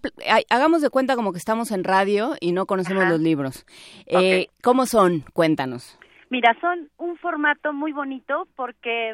Hagamos 0.49 0.81
de 0.81 0.89
cuenta 0.89 1.15
como 1.15 1.31
que 1.31 1.37
estamos 1.37 1.71
en 1.71 1.83
radio 1.83 2.35
y 2.39 2.51
no 2.51 2.65
conocemos 2.65 3.07
los 3.07 3.19
libros. 3.19 3.65
Eh, 4.05 4.47
¿Cómo 4.61 4.85
son? 4.85 5.23
Cuéntanos. 5.33 5.97
Mira, 6.29 6.55
son 6.59 6.89
un 6.97 7.17
formato 7.17 7.71
muy 7.73 7.93
bonito 7.93 8.47
porque 8.55 9.13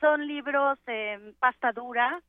son 0.00 0.26
libros 0.26 0.78
en 0.86 1.34
pasta 1.38 1.72
dura, 1.72 2.20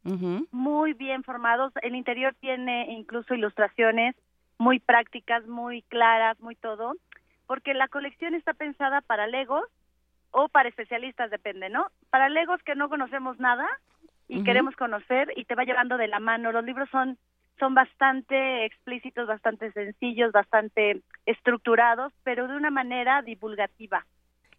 muy 0.51 0.93
bien 0.93 1.23
formados. 1.23 1.71
El 1.81 1.95
interior 1.95 2.35
tiene 2.39 2.91
incluso 2.91 3.33
ilustraciones 3.35 4.15
muy 4.57 4.79
prácticas, 4.79 5.45
muy 5.45 5.81
claras, 5.83 6.39
muy 6.39 6.55
todo, 6.55 6.93
porque 7.47 7.73
la 7.73 7.87
colección 7.87 8.33
está 8.33 8.53
pensada 8.53 9.01
para 9.01 9.27
legos 9.27 9.63
o 10.31 10.49
para 10.49 10.69
especialistas, 10.69 11.29
depende, 11.29 11.69
¿no? 11.69 11.87
Para 12.09 12.29
legos 12.29 12.61
que 12.63 12.75
no 12.75 12.89
conocemos 12.89 13.39
nada 13.39 13.67
y 14.27 14.43
queremos 14.43 14.75
conocer 14.75 15.31
y 15.35 15.45
te 15.45 15.55
va 15.55 15.63
llevando 15.63 15.97
de 15.97 16.07
la 16.07 16.19
mano. 16.19 16.51
Los 16.51 16.63
libros 16.63 16.89
son 16.89 17.17
son 17.59 17.75
bastante 17.75 18.65
explícitos, 18.65 19.27
bastante 19.27 19.71
sencillos, 19.73 20.31
bastante 20.31 21.01
estructurados, 21.25 22.11
pero 22.23 22.47
de 22.47 22.55
una 22.55 22.71
manera 22.71 23.21
divulgativa. 23.21 24.05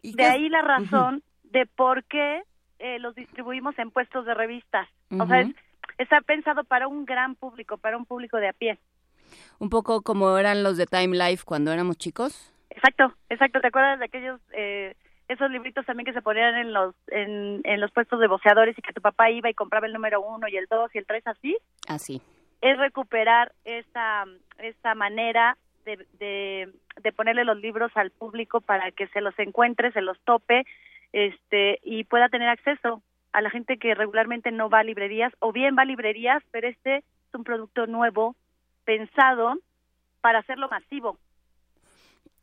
De 0.03 0.25
ahí 0.25 0.49
la 0.49 0.63
razón 0.63 1.23
de 1.43 1.67
por 1.67 2.05
qué 2.05 2.43
eh, 2.79 2.99
los 2.99 3.15
distribuimos 3.15 3.79
en 3.79 3.91
puestos 3.91 4.27
de 4.27 4.35
revistas. 4.35 4.89
O 5.11 5.27
sea, 5.27 5.45
está 5.99 6.21
pensado 6.21 6.65
para 6.65 6.89
un 6.89 7.05
gran 7.05 7.35
público, 7.35 7.79
para 7.79 7.97
un 7.97 8.05
público 8.05 8.37
de 8.39 8.49
a 8.49 8.53
pie. 8.53 8.79
Un 9.59 9.71
poco 9.71 10.03
como 10.03 10.37
eran 10.39 10.63
los 10.63 10.77
de 10.77 10.87
Time 10.87 11.17
Life 11.17 11.45
cuando 11.45 11.73
éramos 11.73 11.97
chicos. 11.97 12.53
Exacto, 12.71 13.15
exacto. 13.29 13.61
¿Te 13.61 13.69
acuerdas 13.69 13.99
de 13.99 14.05
aquellos 14.05 14.41
eh, 14.53 14.95
esos 15.29 15.51
libritos 15.51 15.87
también 15.87 16.07
que 16.07 16.13
se 16.13 16.23
ponían 16.23 16.55
en 16.57 16.73
los 16.73 16.95
en, 17.09 17.61
en 17.65 17.81
los 17.81 17.91
puestos 17.93 18.21
de 18.21 18.27
boceadores 18.27 18.77
y 18.79 18.83
que 18.83 18.93
tu 18.93 19.01
papá 19.01 19.31
iba 19.31 19.49
y 19.49 19.55
compraba 19.55 19.87
el 19.87 19.93
número 19.93 20.21
uno 20.21 20.49
y 20.49 20.57
el 20.57 20.67
dos 20.67 20.95
y 20.95 20.99
el 20.99 21.07
tres 21.07 21.27
así? 21.27 21.57
Así. 21.89 22.21
Es 22.61 22.79
recuperar 22.79 23.53
esa 23.65 24.25
esa 24.59 24.95
manera 24.95 25.57
de, 25.85 26.07
de, 26.19 26.69
de 27.03 27.13
ponerle 27.13 27.45
los 27.45 27.59
libros 27.59 27.91
al 27.95 28.11
público 28.11 28.61
para 28.61 28.91
que 28.93 29.07
se 29.09 29.21
los 29.21 29.39
encuentre, 29.39 29.93
se 29.93 30.01
los 30.01 30.19
tope 30.21 30.65
este 31.13 31.79
y 31.83 32.05
pueda 32.05 32.29
tener 32.29 32.49
acceso 32.49 33.03
a 33.33 33.41
la 33.41 33.51
gente 33.51 33.79
que 33.79 33.95
regularmente 33.95 34.53
no 34.53 34.71
va 34.71 34.81
a 34.81 34.85
librerías 34.85 35.33
o 35.41 35.53
bien 35.53 35.77
va 35.77 35.83
a 35.83 35.87
librerías, 35.87 36.43
pero 36.51 36.69
este 36.69 36.99
es 36.99 37.35
un 37.35 37.45
producto 37.45 37.87
nuevo 37.87 38.37
pensado 38.85 39.55
para 40.21 40.39
hacerlo 40.39 40.69
masivo. 40.69 41.19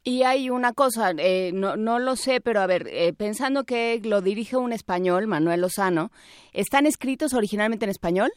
Y 0.03 0.23
hay 0.23 0.49
una 0.49 0.73
cosa, 0.73 1.11
eh, 1.17 1.51
no, 1.53 1.77
no 1.77 1.99
lo 1.99 2.15
sé, 2.15 2.41
pero 2.41 2.61
a 2.61 2.67
ver, 2.67 2.87
eh, 2.87 3.13
pensando 3.13 3.65
que 3.65 4.01
lo 4.03 4.21
dirige 4.21 4.57
un 4.57 4.73
español, 4.73 5.27
Manuel 5.27 5.61
Lozano, 5.61 6.09
¿están 6.53 6.87
escritos 6.87 7.33
originalmente 7.33 7.85
en 7.85 7.91
español? 7.91 8.31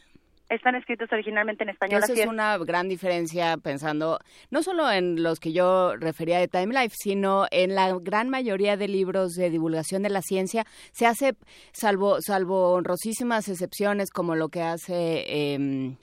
están 0.49 0.75
escritos 0.75 1.11
originalmente 1.11 1.63
en 1.63 1.69
español. 1.69 2.03
Esa 2.03 2.13
es, 2.13 2.27
una 2.27 2.57
gran 2.57 2.87
diferencia 2.87 3.57
pensando 3.57 4.19
no 4.51 4.61
solo 4.63 4.91
en 4.91 5.23
los 5.23 5.39
que 5.39 5.53
yo 5.53 5.95
refería 5.95 6.39
de 6.39 6.47
Time 6.47 6.73
Life, 6.73 6.95
sino 6.97 7.47
en 7.51 7.75
la 7.75 7.97
gran 7.99 8.29
mayoría 8.29 8.77
de 8.77 8.87
libros 8.87 9.33
de 9.33 9.49
divulgación 9.49 10.03
de 10.03 10.09
la 10.09 10.21
ciencia. 10.21 10.65
Se 10.91 11.05
hace, 11.05 11.33
salvo, 11.71 12.21
salvo 12.21 12.73
honrosísimas 12.73 13.49
excepciones 13.49 14.11
como 14.11 14.35
lo 14.35 14.49
que 14.49 14.61
hace... 14.61 15.25
Eh, 15.27 15.97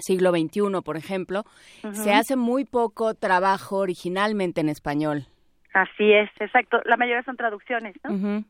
siglo 0.00 0.30
XXI, 0.30 0.82
por 0.84 0.96
ejemplo, 0.96 1.44
se 1.92 2.12
hace 2.12 2.36
muy 2.36 2.64
poco 2.64 3.14
trabajo 3.14 3.78
originalmente 3.78 4.60
en 4.60 4.68
español. 4.68 5.26
Así 5.72 6.12
es, 6.12 6.30
exacto. 6.38 6.80
La 6.84 6.96
mayoría 6.96 7.22
son 7.24 7.36
traducciones, 7.36 7.96
¿no? 8.04 8.44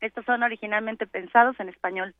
Estos 0.00 0.24
son 0.24 0.42
originalmente 0.42 1.06
pensados 1.06 1.58
en 1.60 1.68
español. 1.68 2.14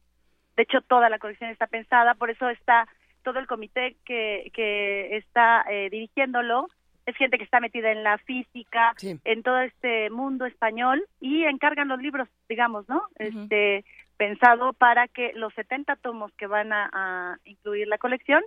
De 0.56 0.64
hecho, 0.64 0.80
toda 0.82 1.08
la 1.08 1.18
colección 1.18 1.50
está 1.50 1.66
pensada, 1.66 2.14
por 2.14 2.30
eso 2.30 2.48
está 2.50 2.86
todo 3.22 3.38
el 3.38 3.46
comité 3.46 3.96
que, 4.04 4.50
que 4.52 5.16
está 5.16 5.64
eh, 5.70 5.88
dirigiéndolo. 5.90 6.68
Es 7.06 7.16
gente 7.16 7.38
que 7.38 7.44
está 7.44 7.60
metida 7.60 7.90
en 7.90 8.02
la 8.04 8.18
física, 8.18 8.92
en 9.02 9.42
todo 9.42 9.60
este 9.60 10.10
mundo 10.10 10.46
español 10.46 11.02
y 11.18 11.44
encargan 11.44 11.88
los 11.88 12.00
libros, 12.00 12.28
digamos, 12.48 12.88
¿no? 12.88 13.02
Este 13.16 13.84
pensado 14.20 14.74
para 14.74 15.08
que 15.08 15.32
los 15.34 15.52
70 15.54 15.96
tomos 15.96 16.30
que 16.34 16.46
van 16.46 16.74
a, 16.74 17.38
incluir 17.44 17.88
la 17.88 17.96
colección 17.96 18.42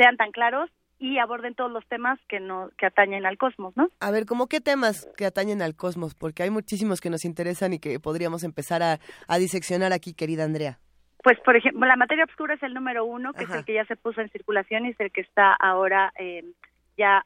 sean 0.00 0.16
tan 0.16 0.32
claros 0.32 0.70
y 0.98 1.18
aborden 1.18 1.54
todos 1.54 1.70
los 1.70 1.86
temas 1.86 2.18
que 2.26 2.40
no 2.40 2.70
que 2.78 2.86
atañen 2.86 3.26
al 3.26 3.36
cosmos, 3.36 3.76
¿no? 3.76 3.88
A 4.00 4.10
ver, 4.10 4.24
¿cómo 4.24 4.46
qué 4.46 4.60
temas 4.60 5.06
que 5.16 5.26
atañen 5.26 5.60
al 5.60 5.76
cosmos? 5.76 6.14
Porque 6.14 6.42
hay 6.42 6.50
muchísimos 6.50 7.02
que 7.02 7.10
nos 7.10 7.26
interesan 7.26 7.74
y 7.74 7.78
que 7.78 8.00
podríamos 8.00 8.42
empezar 8.44 8.82
a, 8.82 8.98
a 9.28 9.38
diseccionar 9.38 9.92
aquí, 9.92 10.14
querida 10.14 10.44
Andrea. 10.44 10.78
Pues, 11.22 11.38
por 11.40 11.54
ejemplo, 11.54 11.86
la 11.86 11.96
materia 11.96 12.24
oscura 12.24 12.54
es 12.54 12.62
el 12.62 12.72
número 12.72 13.04
uno, 13.04 13.34
que 13.34 13.44
es 13.44 13.50
el 13.50 13.64
que 13.66 13.74
ya 13.74 13.84
se 13.84 13.96
puso 13.96 14.22
en 14.22 14.30
circulación 14.30 14.86
y 14.86 14.90
es 14.90 15.00
el 15.00 15.12
que 15.12 15.20
está 15.20 15.52
ahora 15.52 16.14
eh, 16.18 16.44
ya 16.96 17.22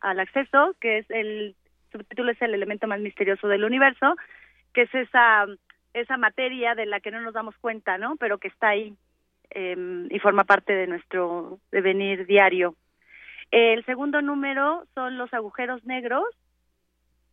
al 0.00 0.20
acceso, 0.20 0.74
que 0.80 0.98
es 0.98 1.10
el 1.10 1.54
subtítulo 1.92 2.32
es 2.32 2.42
el 2.42 2.54
elemento 2.54 2.88
más 2.88 2.98
misterioso 2.98 3.46
del 3.46 3.64
universo, 3.64 4.16
que 4.74 4.82
es 4.82 4.94
esa 4.94 5.46
esa 5.94 6.16
materia 6.18 6.74
de 6.74 6.86
la 6.86 7.00
que 7.00 7.10
no 7.10 7.20
nos 7.22 7.34
damos 7.34 7.56
cuenta, 7.56 7.96
¿no? 7.98 8.16
Pero 8.16 8.38
que 8.38 8.48
está 8.48 8.68
ahí 8.68 8.94
eh, 9.50 10.06
y 10.10 10.18
forma 10.18 10.44
parte 10.44 10.72
de 10.72 10.86
nuestro 10.86 11.58
devenir 11.70 12.26
diario. 12.26 12.74
El 13.50 13.84
segundo 13.84 14.22
número 14.22 14.84
son 14.94 15.18
los 15.18 15.32
agujeros 15.32 15.84
negros, 15.84 16.24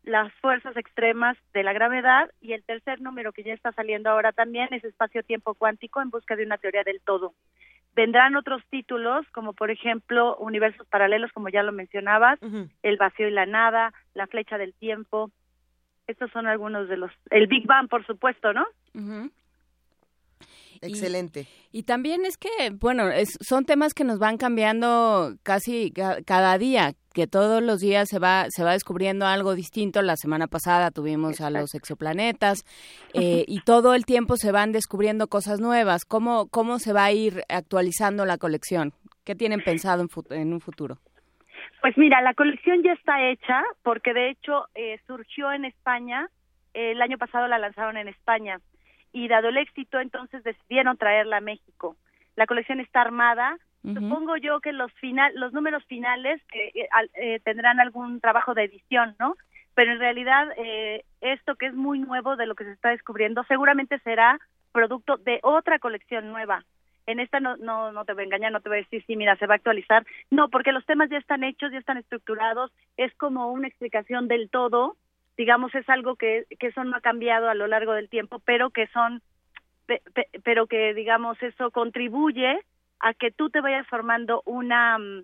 las 0.03 0.31
fuerzas 0.35 0.75
extremas 0.75 1.37
de 1.53 1.63
la 1.63 1.73
gravedad 1.73 2.29
y 2.41 2.53
el 2.53 2.63
tercer 2.63 3.01
número 3.01 3.31
que 3.31 3.43
ya 3.43 3.53
está 3.53 3.71
saliendo 3.71 4.09
ahora 4.09 4.31
también 4.31 4.67
es 4.71 4.83
espacio-tiempo 4.83 5.53
cuántico 5.53 6.01
en 6.01 6.09
busca 6.09 6.35
de 6.35 6.45
una 6.45 6.57
teoría 6.57 6.83
del 6.83 7.01
todo. 7.01 7.33
Vendrán 7.95 8.35
otros 8.35 8.61
títulos 8.69 9.25
como 9.31 9.53
por 9.53 9.71
ejemplo 9.71 10.35
universos 10.37 10.85
paralelos 10.87 11.31
como 11.31 11.49
ya 11.49 11.63
lo 11.63 11.71
mencionabas, 11.71 12.39
el 12.81 12.97
vacío 12.97 13.27
y 13.27 13.31
la 13.31 13.45
nada, 13.45 13.93
la 14.13 14.27
flecha 14.27 14.57
del 14.57 14.73
tiempo. 14.73 15.31
Estos 16.07 16.29
son 16.31 16.47
algunos 16.47 16.89
de 16.89 16.97
los 16.97 17.11
el 17.29 17.47
Big 17.47 17.65
Bang 17.65 17.87
por 17.87 18.05
supuesto, 18.05 18.51
¿no? 18.51 18.65
Excelente. 20.87 21.47
Y, 21.71 21.83
también 21.83 22.25
es 22.25 22.37
que, 22.37 22.49
bueno, 22.71 23.05
son 23.41 23.65
temas 23.65 23.93
que 23.93 24.03
nos 24.03 24.19
van 24.19 24.37
cambiando 24.37 25.35
casi 25.43 25.91
cada 25.91 26.57
día, 26.57 26.93
que 27.13 27.25
todos 27.25 27.63
los 27.63 27.79
días 27.79 28.09
se 28.09 28.19
va 28.19 28.45
se 28.49 28.63
va 28.63 28.73
descubriendo 28.73 29.25
algo 29.25 29.55
distinto. 29.55 30.01
La 30.01 30.15
semana 30.15 30.47
pasada 30.47 30.91
tuvimos 30.91 31.41
a 31.41 31.49
los 31.49 31.73
exoplanetas 31.73 32.63
eh, 33.13 33.45
y 33.47 33.61
todo 33.61 33.93
el 33.93 34.05
tiempo 34.05 34.35
se 34.35 34.51
van 34.51 34.71
descubriendo 34.71 35.27
cosas 35.27 35.59
nuevas. 35.59 36.05
¿Cómo, 36.05 36.47
¿Cómo 36.49 36.79
se 36.79 36.93
va 36.93 37.05
a 37.05 37.11
ir 37.11 37.43
actualizando 37.49 38.25
la 38.25 38.37
colección? 38.37 38.93
¿Qué 39.23 39.35
tienen 39.35 39.61
pensado 39.63 40.03
en, 40.03 40.37
en 40.37 40.53
un 40.53 40.59
futuro? 40.59 40.99
Pues 41.81 41.97
mira, 41.97 42.21
la 42.21 42.33
colección 42.33 42.83
ya 42.83 42.93
está 42.93 43.29
hecha 43.29 43.61
porque 43.83 44.13
de 44.13 44.31
hecho 44.31 44.65
eh, 44.75 44.99
surgió 45.07 45.51
en 45.51 45.65
España, 45.65 46.29
el 46.73 47.01
año 47.01 47.17
pasado 47.17 47.47
la 47.47 47.57
lanzaron 47.57 47.97
en 47.97 48.07
España 48.07 48.59
y 49.13 49.27
dado 49.27 49.49
el 49.49 49.57
éxito 49.57 49.99
entonces 49.99 50.43
decidieron 50.43 50.97
traerla 50.97 51.37
a 51.37 51.41
México. 51.41 51.95
La 52.35 52.47
colección 52.47 52.79
está 52.79 53.01
armada. 53.01 53.57
Supongo 53.83 54.37
yo 54.37 54.61
que 54.61 54.71
los 54.71 54.93
final, 54.93 55.33
los 55.35 55.51
números 55.51 55.83
finales 55.85 56.41
eh, 56.53 56.87
eh, 57.15 57.41
tendrán 57.43 57.81
algún 57.81 58.21
trabajo 58.21 58.53
de 58.53 58.63
edición, 58.63 59.13
¿no? 59.19 59.35
Pero 59.75 59.91
en 59.91 59.99
realidad 59.99 60.47
eh, 60.55 61.03
esto 61.19 61.55
que 61.55 61.65
es 61.65 61.73
muy 61.73 61.99
nuevo 61.99 62.37
de 62.37 62.45
lo 62.45 62.55
que 62.55 62.63
se 62.63 62.71
está 62.71 62.91
descubriendo 62.91 63.43
seguramente 63.43 63.99
será 63.99 64.39
producto 64.71 65.17
de 65.17 65.39
otra 65.43 65.79
colección 65.79 66.31
nueva. 66.31 66.63
En 67.07 67.19
esta 67.19 67.41
no, 67.41 67.57
no, 67.57 67.91
no 67.91 68.05
te 68.05 68.13
voy 68.13 68.21
a 68.21 68.25
engañar, 68.25 68.53
no 68.53 68.61
te 68.61 68.69
voy 68.69 68.77
a 68.77 68.81
decir, 68.83 69.03
sí, 69.05 69.17
mira, 69.17 69.35
se 69.35 69.47
va 69.47 69.55
a 69.55 69.57
actualizar. 69.57 70.05
No, 70.31 70.47
porque 70.47 70.71
los 70.71 70.85
temas 70.85 71.09
ya 71.09 71.17
están 71.17 71.43
hechos, 71.43 71.73
ya 71.73 71.79
están 71.79 71.97
estructurados, 71.97 72.71
es 72.95 73.13
como 73.15 73.51
una 73.51 73.67
explicación 73.67 74.29
del 74.29 74.49
todo 74.49 74.95
digamos 75.37 75.73
es 75.75 75.87
algo 75.89 76.15
que, 76.15 76.45
que 76.59 76.67
eso 76.67 76.83
no 76.83 76.97
ha 76.97 77.01
cambiado 77.01 77.49
a 77.49 77.55
lo 77.55 77.67
largo 77.67 77.93
del 77.93 78.09
tiempo, 78.09 78.39
pero 78.39 78.69
que 78.69 78.87
son, 78.87 79.21
pero 80.43 80.67
que 80.67 80.93
digamos 80.93 81.41
eso 81.41 81.71
contribuye 81.71 82.59
a 82.99 83.13
que 83.13 83.31
tú 83.31 83.49
te 83.49 83.61
vayas 83.61 83.87
formando 83.87 84.41
una, 84.45 84.97
mm, 84.97 85.23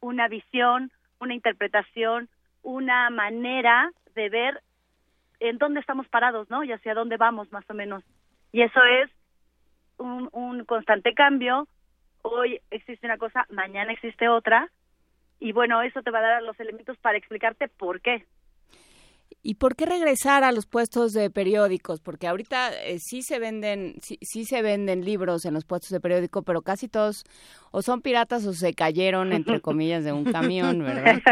una 0.00 0.28
visión, 0.28 0.92
una 1.20 1.34
interpretación, 1.34 2.28
una 2.62 3.10
manera 3.10 3.90
de 4.14 4.28
ver 4.28 4.62
en 5.40 5.58
dónde 5.58 5.80
estamos 5.80 6.08
parados, 6.08 6.48
¿no? 6.50 6.64
Y 6.64 6.72
hacia 6.72 6.94
dónde 6.94 7.16
vamos 7.16 7.50
más 7.52 7.68
o 7.70 7.74
menos. 7.74 8.04
Y 8.52 8.62
eso 8.62 8.80
es 8.84 9.10
un, 9.98 10.28
un 10.32 10.64
constante 10.64 11.14
cambio. 11.14 11.66
Hoy 12.22 12.60
existe 12.70 13.06
una 13.06 13.18
cosa, 13.18 13.46
mañana 13.50 13.92
existe 13.92 14.28
otra. 14.28 14.68
Y 15.40 15.52
bueno, 15.52 15.82
eso 15.82 16.02
te 16.02 16.10
va 16.10 16.18
a 16.18 16.22
dar 16.22 16.42
los 16.42 16.58
elementos 16.58 16.96
para 16.98 17.18
explicarte 17.18 17.68
por 17.68 18.00
qué. 18.00 18.24
¿Y 19.48 19.54
por 19.54 19.76
qué 19.76 19.86
regresar 19.86 20.44
a 20.44 20.52
los 20.52 20.66
puestos 20.66 21.14
de 21.14 21.30
periódicos? 21.30 22.00
Porque 22.00 22.26
ahorita 22.26 22.70
eh, 22.84 22.98
sí 23.00 23.22
se 23.22 23.38
venden, 23.38 23.94
sí, 24.02 24.18
sí, 24.20 24.44
se 24.44 24.60
venden 24.60 25.06
libros 25.06 25.46
en 25.46 25.54
los 25.54 25.64
puestos 25.64 25.88
de 25.88 26.00
periódico, 26.00 26.42
pero 26.42 26.60
casi 26.60 26.86
todos 26.86 27.24
o 27.70 27.80
son 27.80 28.02
piratas 28.02 28.44
o 28.44 28.52
se 28.52 28.74
cayeron 28.74 29.32
entre 29.32 29.60
comillas 29.62 30.04
de 30.04 30.12
un 30.12 30.24
camión, 30.24 30.80
¿verdad? 30.80 31.22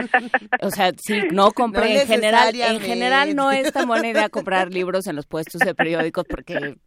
O 0.62 0.70
sea, 0.70 0.92
sí, 0.96 1.24
no 1.30 1.50
compré 1.50 2.00
en 2.00 2.06
general, 2.06 2.54
en 2.54 2.80
general 2.80 3.36
no 3.36 3.52
es 3.52 3.70
tan 3.70 3.86
buena 3.86 4.08
idea 4.08 4.30
comprar 4.30 4.72
libros 4.72 5.06
en 5.08 5.16
los 5.16 5.26
puestos 5.26 5.60
de 5.60 5.74
periódicos 5.74 6.24
porque 6.26 6.78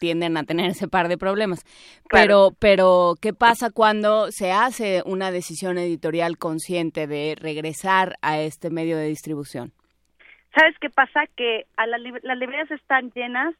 tienden 0.00 0.38
a 0.38 0.44
tener 0.44 0.70
ese 0.70 0.88
par 0.88 1.08
de 1.08 1.18
problemas. 1.18 1.66
Pero, 2.08 2.56
pero, 2.58 3.16
¿qué 3.20 3.34
pasa 3.34 3.68
cuando 3.68 4.32
se 4.32 4.52
hace 4.52 5.02
una 5.04 5.32
decisión 5.32 5.76
editorial 5.76 6.38
consciente 6.38 7.06
de 7.06 7.36
regresar 7.38 8.16
a 8.22 8.40
este 8.40 8.70
medio 8.70 8.96
de 8.96 9.08
distribución? 9.08 9.74
¿Sabes 10.58 10.76
qué 10.80 10.90
pasa? 10.90 11.24
Que 11.36 11.66
a 11.76 11.86
las 11.86 12.00
librerías 12.00 12.68
están 12.72 13.12
llenas 13.12 13.54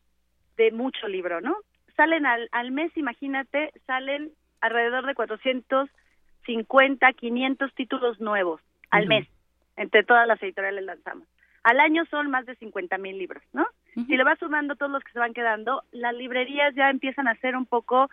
de 0.56 0.72
mucho 0.72 1.06
libro, 1.06 1.40
¿no? 1.40 1.56
Salen 1.96 2.26
al, 2.26 2.48
al 2.50 2.72
mes, 2.72 2.90
imagínate, 2.96 3.72
salen 3.86 4.32
alrededor 4.60 5.06
de 5.06 5.14
450, 5.14 7.12
500 7.12 7.74
títulos 7.74 8.18
nuevos 8.18 8.60
al 8.90 9.06
mes. 9.06 9.28
Entre 9.76 10.02
todas 10.02 10.26
las 10.26 10.42
editoriales 10.42 10.84
lanzamos. 10.84 11.28
Al 11.62 11.78
año 11.78 12.04
son 12.06 12.30
más 12.32 12.46
de 12.46 12.56
50 12.56 12.98
mil 12.98 13.16
libros, 13.16 13.44
¿no? 13.52 13.68
Si 13.94 14.16
le 14.16 14.24
vas 14.24 14.40
sumando 14.40 14.74
todos 14.74 14.90
los 14.90 15.04
que 15.04 15.12
se 15.12 15.20
van 15.20 15.34
quedando, 15.34 15.84
las 15.92 16.16
librerías 16.16 16.74
ya 16.74 16.90
empiezan 16.90 17.28
a 17.28 17.36
ser 17.36 17.54
un 17.54 17.66
poco, 17.66 18.10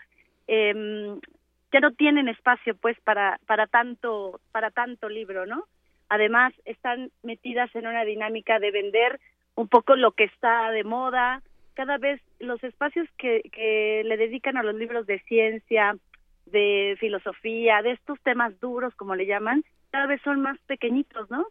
eh, 0.47 1.17
ya 1.71 1.79
no 1.79 1.91
tienen 1.93 2.27
espacio, 2.27 2.75
pues, 2.75 2.99
para 3.01 3.39
para 3.47 3.65
tanto 3.65 4.39
para 4.51 4.69
tanto 4.69 5.09
libro, 5.09 5.47
¿no? 5.47 5.65
Además, 6.09 6.53
están 6.65 7.11
metidas 7.23 7.73
en 7.75 7.87
una 7.87 8.05
dinámica 8.05 8.59
de 8.59 8.71
vender 8.71 9.19
un 9.55 9.67
poco 9.67 9.95
lo 9.95 10.11
que 10.11 10.25
está 10.25 10.69
de 10.71 10.83
moda. 10.83 11.41
Cada 11.73 11.97
vez 11.97 12.21
los 12.39 12.63
espacios 12.63 13.07
que, 13.17 13.41
que 13.51 14.03
le 14.05 14.17
dedican 14.17 14.57
a 14.57 14.63
los 14.63 14.75
libros 14.75 15.07
de 15.07 15.19
ciencia, 15.21 15.95
de 16.45 16.95
filosofía, 16.99 17.81
de 17.81 17.91
estos 17.91 18.19
temas 18.21 18.59
duros, 18.59 18.93
como 18.95 19.15
le 19.15 19.25
llaman, 19.25 19.63
cada 19.91 20.07
vez 20.07 20.21
son 20.23 20.41
más 20.41 20.59
pequeñitos, 20.67 21.29
¿no? 21.29 21.47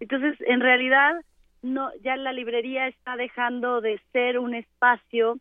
Entonces, 0.00 0.36
en 0.46 0.60
realidad, 0.60 1.16
no 1.62 1.90
ya 2.02 2.16
la 2.16 2.32
librería 2.32 2.88
está 2.88 3.16
dejando 3.16 3.82
de 3.82 4.00
ser 4.12 4.38
un 4.38 4.54
espacio 4.54 5.38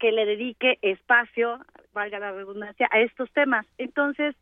que 0.00 0.10
le 0.10 0.26
dedique 0.26 0.78
espacio, 0.82 1.60
valga 1.92 2.18
la 2.18 2.32
redundancia, 2.32 2.88
a 2.90 3.00
estos 3.00 3.30
temas. 3.32 3.64
Entonces, 3.78 4.34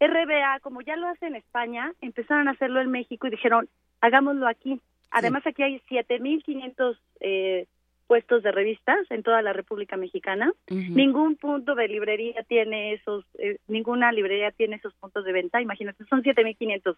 RBA, 0.00 0.60
como 0.60 0.80
ya 0.80 0.96
lo 0.96 1.08
hace 1.08 1.26
en 1.26 1.36
España, 1.36 1.92
empezaron 2.00 2.48
a 2.48 2.52
hacerlo 2.52 2.80
en 2.80 2.90
México 2.90 3.26
y 3.26 3.30
dijeron, 3.30 3.68
hagámoslo 4.00 4.48
aquí. 4.48 4.80
Además, 5.10 5.46
aquí 5.46 5.62
hay 5.62 5.80
7.500 5.90 6.96
eh, 7.20 7.66
puestos 8.06 8.42
de 8.42 8.50
revistas 8.50 8.98
en 9.10 9.22
toda 9.22 9.42
la 9.42 9.52
República 9.52 9.96
Mexicana. 9.96 10.52
Ningún 10.68 11.36
punto 11.36 11.74
de 11.74 11.86
librería 11.88 12.42
tiene 12.44 12.94
esos, 12.94 13.24
eh, 13.38 13.58
ninguna 13.68 14.10
librería 14.10 14.50
tiene 14.50 14.76
esos 14.76 14.94
puntos 14.94 15.24
de 15.24 15.32
venta. 15.32 15.60
Imagínate, 15.60 16.04
son 16.06 16.22
7.500. 16.22 16.96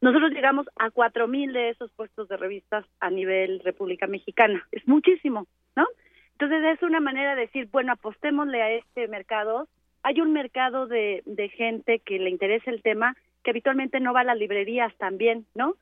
Nosotros 0.00 0.32
llegamos 0.32 0.68
a 0.76 0.90
4.000 0.90 1.52
de 1.52 1.70
esos 1.70 1.90
puestos 1.92 2.28
de 2.28 2.36
revistas 2.36 2.84
a 3.00 3.10
nivel 3.10 3.60
República 3.64 4.06
Mexicana. 4.06 4.64
Es 4.70 4.86
muchísimo, 4.86 5.46
¿no? 5.74 5.86
Entonces 6.38 6.62
es 6.76 6.82
una 6.82 7.00
manera 7.00 7.34
de 7.34 7.42
decir, 7.42 7.68
bueno, 7.72 7.92
apostémosle 7.92 8.62
a 8.62 8.70
este 8.72 9.08
mercado. 9.08 9.68
Hay 10.04 10.20
un 10.20 10.32
mercado 10.32 10.86
de, 10.86 11.22
de 11.26 11.48
gente 11.48 11.98
que 11.98 12.20
le 12.20 12.30
interesa 12.30 12.70
el 12.70 12.82
tema 12.82 13.16
que 13.42 13.50
habitualmente 13.50 13.98
no 14.00 14.12
va 14.12 14.20
a 14.20 14.24
las 14.24 14.38
librerías 14.38 14.94
también, 14.96 15.46
¿no? 15.54 15.74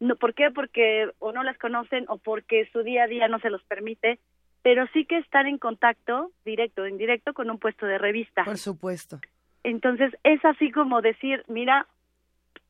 No, 0.00 0.16
¿Por 0.16 0.34
qué? 0.34 0.50
Porque 0.50 1.10
o 1.18 1.32
no 1.32 1.42
las 1.42 1.58
conocen 1.58 2.04
o 2.08 2.18
porque 2.18 2.68
su 2.72 2.82
día 2.82 3.04
a 3.04 3.08
día 3.08 3.28
no 3.28 3.40
se 3.40 3.50
los 3.50 3.62
permite, 3.64 4.18
pero 4.62 4.86
sí 4.92 5.04
que 5.04 5.18
están 5.18 5.46
en 5.46 5.58
contacto 5.58 6.30
directo 6.44 6.82
o 6.82 6.86
indirecto 6.86 7.32
con 7.32 7.50
un 7.50 7.58
puesto 7.58 7.86
de 7.86 7.98
revista. 7.98 8.44
Por 8.44 8.58
supuesto. 8.58 9.20
Entonces 9.64 10.14
es 10.22 10.44
así 10.44 10.70
como 10.70 11.00
decir, 11.00 11.44
mira, 11.48 11.86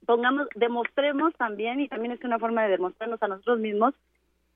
pongamos, 0.06 0.48
demostremos 0.54 1.34
también, 1.34 1.80
y 1.80 1.88
también 1.88 2.12
es 2.12 2.24
una 2.24 2.38
forma 2.38 2.62
de 2.62 2.70
demostrarnos 2.70 3.22
a 3.22 3.28
nosotros 3.28 3.58
mismos, 3.58 3.94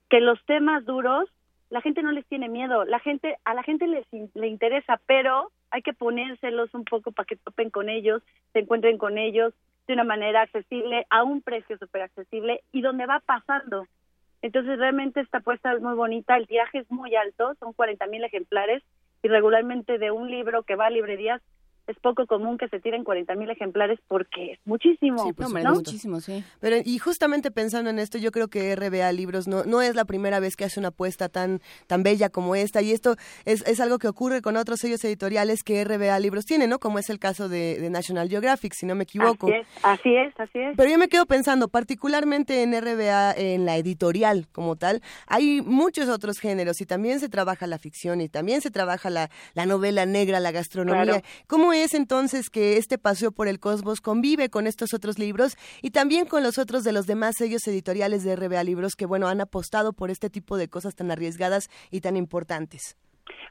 que 0.09 0.21
los 0.21 0.43
temas 0.47 0.85
duros, 0.85 1.29
la 1.69 1.83
gente 1.83 2.03
no 2.03 2.13
les 2.13 2.27
tiene 2.27 2.49
miedo, 2.49 2.85
la 2.85 3.01
gente, 3.01 3.37
a 3.45 3.55
la 3.55 3.63
gente 3.63 3.87
les 3.87 4.07
le 4.35 4.47
interesa, 4.47 5.01
pero 5.07 5.51
hay 5.73 5.83
que 5.83 5.95
ponérselos 5.95 6.73
un 6.75 6.85
poco 6.85 7.13
para 7.13 7.27
que 7.27 7.37
topen 7.37 7.71
con 7.71 7.89
ellos, 7.89 8.23
se 8.53 8.61
encuentren 8.61 8.99
con 8.99 9.17
ellos 9.17 9.55
de 9.87 9.95
una 9.95 10.05
manera 10.05 10.43
accesible, 10.43 11.07
a 11.11 11.25
un 11.25 11.41
precio 11.41 11.77
súper 11.79 12.03
accesible 12.03 12.63
y 12.73 12.83
donde 12.83 13.07
va 13.07 13.21
pasando. 13.21 13.87
Entonces 14.43 14.79
realmente 14.79 15.21
esta 15.21 15.39
apuesta 15.39 15.73
es 15.73 15.81
muy 15.81 15.95
bonita, 15.95 16.37
el 16.37 16.47
tiraje 16.47 16.79
es 16.79 16.91
muy 16.91 17.17
alto, 17.17 17.55
son 17.59 17.73
40 17.73 18.07
mil 18.09 18.23
ejemplares 18.23 18.83
y 19.23 19.29
regularmente 19.29 19.99
de 19.99 20.11
un 20.11 20.31
libro 20.31 20.63
que 20.63 20.77
va 20.77 20.87
a 20.87 20.91
librerías 20.91 21.41
es 21.87 21.99
poco 21.99 22.27
común 22.27 22.59
que 22.59 22.69
se 22.69 22.81
tiren 22.81 23.05
40 23.05 23.35
mil 23.35 23.51
ejemplares 23.51 23.99
porque 24.09 24.53
es 24.53 24.59
muchísimo. 24.65 25.25
Sí, 25.25 25.33
pues, 25.33 25.51
muchísimo, 25.51 26.21
sí. 26.21 26.45
Pero, 26.61 26.77
y 26.85 26.99
justamente 26.99 27.51
pensando 27.51 27.91
en 27.91 27.99
esto, 27.99 28.19
yo 28.19 28.31
creo 28.31 28.49
que 28.49 28.75
RBA 28.77 29.11
Libros 29.13 29.49
no, 29.49 29.65
no 29.65 29.83
es 29.83 29.95
la 29.95 30.05
primera 30.05 30.41
vez 30.41 30.57
que 30.57 30.65
hace 30.65 30.79
una 30.79 30.89
apuesta 30.89 31.29
tan, 31.29 31.61
tan 31.87 32.03
bella 32.03 32.29
como 32.29 32.55
esta, 32.55 32.83
y 32.83 32.93
esto 32.93 33.17
es, 33.45 33.67
es 33.67 33.81
algo 33.81 33.99
que 33.99 34.09
ocurre 34.09 34.43
con 34.43 34.57
otros 34.57 34.81
sellos 34.81 35.05
editoriales 35.05 35.65
que 35.65 35.85
RBA 35.85 36.19
Libros 36.21 36.47
tiene, 36.47 36.67
¿no? 36.67 36.79
Como 36.79 36.99
es 36.99 37.11
el 37.11 37.19
caso 37.19 37.49
de, 37.49 37.79
de 37.81 37.91
National 37.91 38.29
Geographic, 38.29 38.75
si 38.75 38.87
no 38.87 38.95
me 38.95 39.05
equivoco. 39.05 39.49
Así 39.49 39.57
es, 39.57 39.67
así 39.83 40.17
es, 40.17 40.41
así 40.41 40.59
es. 40.59 40.77
Pero 40.77 40.89
yo 40.89 40.99
me 40.99 41.09
quedo 41.09 41.27
pensando, 41.27 41.69
particularmente 41.69 42.63
en 42.63 42.81
RBA, 42.81 43.33
en 43.33 43.65
la 43.65 43.77
editorial 43.77 44.47
como 44.53 44.77
tal, 44.77 45.03
hay 45.27 45.61
muchos 45.63 46.09
otros 46.09 46.39
géneros, 46.39 46.81
y 46.81 46.87
también 46.87 47.19
se 47.19 47.29
trabaja 47.29 47.67
la 47.67 47.79
ficción, 47.79 48.21
y 48.21 48.29
también 48.29 48.61
se 48.61 48.71
trabaja 48.71 49.11
la, 49.11 49.31
la 49.55 49.67
novela 49.67 50.07
negra, 50.07 50.39
la 50.39 50.53
gastronomía. 50.53 51.23
¿Cómo 51.47 51.72
es 51.73 51.95
entonces 51.95 52.51
que 52.51 52.77
este 52.77 52.99
paseo 52.99 53.33
por 53.33 53.49
el 53.49 53.61
cosmos 53.61 54.01
convive 54.01 54.49
con 54.51 54.67
estos 54.67 54.95
otros 54.95 55.19
libros 55.19 55.57
y 55.83 55.91
también 55.91 56.27
con 56.27 56.43
los 56.43 56.59
otros 56.59 56.85
de 56.85 56.93
los 56.93 57.07
demás 57.07 57.35
sellos 57.37 57.67
editoriales 57.67 58.25
de 58.25 58.37
RBA 58.37 58.63
Libros 58.65 58.95
que, 58.97 59.07
bueno, 59.07 59.29
han 59.29 59.41
apostado 59.41 59.93
por 59.93 60.11
este 60.11 60.31
tipo 60.31 60.57
de 60.57 60.69
cosas 60.69 60.95
tan 60.95 61.11
arriesgadas 61.11 61.69
y 61.91 62.01
tan 62.01 62.17
importantes? 62.17 62.97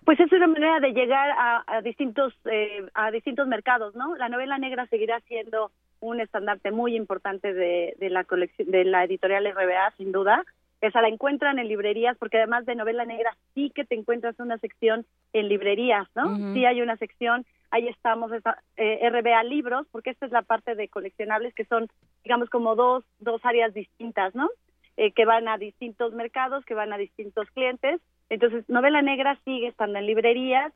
Pues 0.05 0.19
es 0.19 0.31
una 0.31 0.47
manera 0.47 0.79
de 0.79 0.91
llegar 0.93 1.29
a, 1.37 1.81
distintos 1.81 2.33
eh, 2.45 2.85
a 2.93 3.11
distintos 3.11 3.47
mercados, 3.47 3.95
¿no? 3.95 4.15
La 4.15 4.29
novela 4.29 4.57
negra 4.57 4.87
seguirá 4.87 5.19
siendo 5.21 5.71
un 5.99 6.19
estandarte 6.19 6.71
muy 6.71 6.95
importante 6.95 7.53
de, 7.53 7.95
de 7.99 8.09
la 8.09 8.23
colección 8.23 8.71
de 8.71 8.83
la 8.83 9.03
editorial 9.03 9.45
RBA, 9.45 9.91
sin 9.97 10.11
duda. 10.11 10.43
Esa 10.81 11.01
la 11.01 11.07
encuentran 11.07 11.59
en 11.59 11.67
librerías, 11.67 12.17
porque 12.17 12.37
además 12.37 12.65
de 12.65 12.75
novela 12.75 13.05
negra 13.05 13.37
sí 13.53 13.71
que 13.73 13.85
te 13.85 13.95
encuentras 13.95 14.39
una 14.39 14.57
sección 14.57 15.05
en 15.31 15.47
librerías, 15.47 16.07
¿no? 16.15 16.53
Sí 16.53 16.65
hay 16.65 16.81
una 16.81 16.97
sección 16.97 17.45
ahí 17.69 17.87
estamos, 17.87 18.31
eh, 18.77 19.09
RBA 19.09 19.43
Libros, 19.43 19.87
porque 19.91 20.09
esta 20.09 20.25
es 20.25 20.31
la 20.31 20.41
parte 20.41 20.75
de 20.75 20.89
coleccionables 20.89 21.53
que 21.53 21.65
son, 21.65 21.87
digamos, 22.23 22.49
como 22.49 22.75
dos, 22.75 23.05
dos 23.19 23.39
áreas 23.45 23.73
distintas, 23.73 24.35
¿no? 24.35 24.49
Eh, 24.97 25.13
que 25.13 25.25
van 25.25 25.47
a 25.47 25.57
distintos 25.57 26.13
mercados, 26.13 26.65
que 26.65 26.73
van 26.73 26.91
a 26.91 26.97
distintos 26.97 27.49
clientes. 27.51 28.01
Entonces, 28.29 28.67
Novela 28.69 29.01
Negra 29.01 29.39
sigue 29.45 29.67
estando 29.67 29.99
en 29.99 30.05
librerías, 30.05 30.73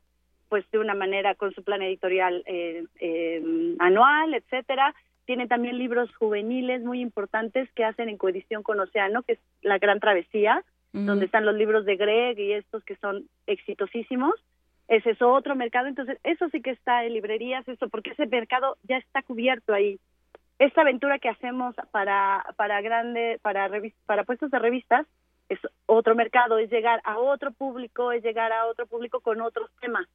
pues 0.48 0.68
de 0.70 0.78
una 0.78 0.94
manera 0.94 1.34
con 1.34 1.52
su 1.52 1.62
plan 1.62 1.82
editorial 1.82 2.42
eh, 2.46 2.84
eh, 2.98 3.74
anual, 3.78 4.34
etcétera. 4.34 4.94
Tiene 5.26 5.46
también 5.46 5.78
libros 5.78 6.14
juveniles 6.16 6.82
muy 6.82 7.00
importantes 7.00 7.70
que 7.72 7.84
hacen 7.84 8.08
en 8.08 8.16
coedición 8.16 8.62
con 8.62 8.80
Océano, 8.80 9.22
que 9.22 9.34
es 9.34 9.38
La 9.62 9.78
Gran 9.78 10.00
Travesía, 10.00 10.64
donde 10.92 11.26
están 11.26 11.44
los 11.44 11.54
libros 11.54 11.84
de 11.84 11.96
Greg 11.96 12.38
y 12.38 12.52
estos 12.52 12.82
que 12.84 12.96
son 12.96 13.28
exitosísimos 13.46 14.32
ese 14.88 15.10
es 15.10 15.22
otro 15.22 15.56
mercado, 15.56 15.88
entonces 15.88 16.18
eso 16.22 16.48
sí 16.50 16.62
que 16.62 16.70
está 16.70 17.04
en 17.04 17.14
librerías, 17.14 17.66
eso 17.66 17.88
porque 17.88 18.10
ese 18.10 18.26
mercado 18.26 18.76
ya 18.84 18.98
está 18.98 19.22
cubierto 19.22 19.72
ahí. 19.72 19.98
Esta 20.58 20.82
aventura 20.82 21.18
que 21.18 21.28
hacemos 21.28 21.74
para 21.90 22.44
para 22.56 22.80
grande 22.80 23.38
para 23.42 23.68
para 24.06 24.24
puestos 24.24 24.50
de 24.50 24.58
revistas 24.58 25.06
es 25.48 25.58
otro 25.86 26.14
mercado, 26.14 26.58
es 26.58 26.70
llegar 26.70 27.00
a 27.04 27.18
otro 27.18 27.52
público, 27.52 28.12
es 28.12 28.22
llegar 28.22 28.52
a 28.52 28.66
otro 28.66 28.86
público 28.86 29.20
con 29.20 29.40
otros 29.40 29.70
temas. 29.80 30.06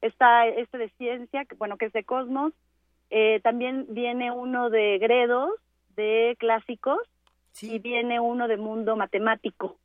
Está 0.00 0.46
este 0.46 0.78
de 0.78 0.90
ciencia, 0.90 1.44
bueno, 1.58 1.76
que 1.76 1.86
es 1.86 1.92
de 1.92 2.04
Cosmos, 2.04 2.52
eh, 3.16 3.40
también 3.42 3.86
viene 3.88 4.30
uno 4.32 4.70
de 4.70 4.98
Gredos, 4.98 5.52
de 5.96 6.36
clásicos, 6.38 6.98
y 7.62 7.78
viene 7.78 8.18
uno 8.18 8.48
de 8.48 8.56
mundo 8.56 8.96
matemático 8.96 9.76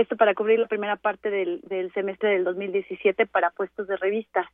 esto 0.00 0.16
para 0.16 0.34
cubrir 0.34 0.58
la 0.58 0.68
primera 0.68 0.96
parte 0.96 1.30
del, 1.30 1.60
del 1.62 1.92
semestre 1.92 2.30
del 2.30 2.44
2017 2.44 3.26
para 3.26 3.50
puestos 3.50 3.86
de 3.88 3.96
revistas. 3.96 4.46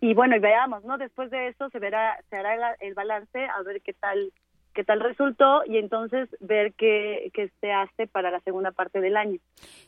Y 0.00 0.14
bueno, 0.14 0.34
y 0.34 0.40
veamos, 0.40 0.84
¿no? 0.84 0.98
Después 0.98 1.30
de 1.30 1.48
eso 1.48 1.70
se 1.70 1.78
verá, 1.78 2.18
se 2.28 2.36
hará 2.36 2.74
el 2.80 2.94
balance 2.94 3.44
a 3.44 3.62
ver 3.62 3.80
qué 3.82 3.92
tal 3.92 4.32
qué 4.72 4.84
tal 4.84 5.00
resultó 5.00 5.62
y 5.66 5.78
entonces 5.78 6.28
ver 6.40 6.72
qué, 6.74 7.30
qué, 7.34 7.50
se 7.60 7.72
hace 7.72 8.06
para 8.06 8.30
la 8.30 8.40
segunda 8.40 8.70
parte 8.72 9.00
del 9.00 9.16
año. 9.16 9.38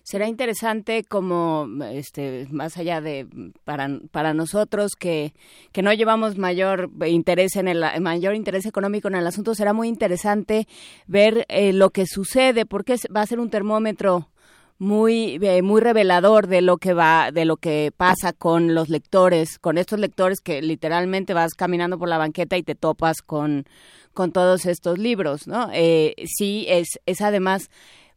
Será 0.02 0.28
interesante 0.28 1.04
como, 1.04 1.66
este, 1.92 2.46
más 2.50 2.76
allá 2.76 3.00
de 3.00 3.26
para, 3.64 3.88
para 4.10 4.34
nosotros 4.34 4.92
que, 4.98 5.32
que 5.72 5.82
no 5.82 5.92
llevamos 5.92 6.38
mayor 6.38 6.90
interés 7.06 7.56
en 7.56 7.68
el 7.68 7.84
mayor 8.00 8.34
interés 8.34 8.66
económico 8.66 9.08
en 9.08 9.16
el 9.16 9.26
asunto, 9.26 9.54
será 9.54 9.72
muy 9.72 9.88
interesante 9.88 10.66
ver 11.06 11.44
eh, 11.48 11.72
lo 11.72 11.90
que 11.90 12.06
sucede, 12.06 12.66
porque 12.66 12.96
va 13.14 13.22
a 13.22 13.26
ser 13.26 13.40
un 13.40 13.50
termómetro 13.50 14.28
muy 14.78 15.38
eh, 15.40 15.62
muy 15.62 15.80
revelador 15.80 16.48
de 16.48 16.60
lo 16.60 16.78
que 16.78 16.94
va 16.94 17.30
de 17.32 17.44
lo 17.44 17.56
que 17.56 17.92
pasa 17.96 18.32
con 18.32 18.74
los 18.74 18.88
lectores 18.88 19.58
con 19.58 19.78
estos 19.78 20.00
lectores 20.00 20.40
que 20.40 20.62
literalmente 20.62 21.32
vas 21.32 21.54
caminando 21.54 21.98
por 21.98 22.08
la 22.08 22.18
banqueta 22.18 22.56
y 22.56 22.62
te 22.64 22.74
topas 22.74 23.22
con 23.22 23.66
con 24.14 24.32
todos 24.32 24.64
estos 24.64 24.96
libros, 24.96 25.46
¿no? 25.46 25.68
Eh, 25.72 26.14
sí, 26.26 26.64
es, 26.68 26.88
es 27.04 27.20
además 27.20 27.68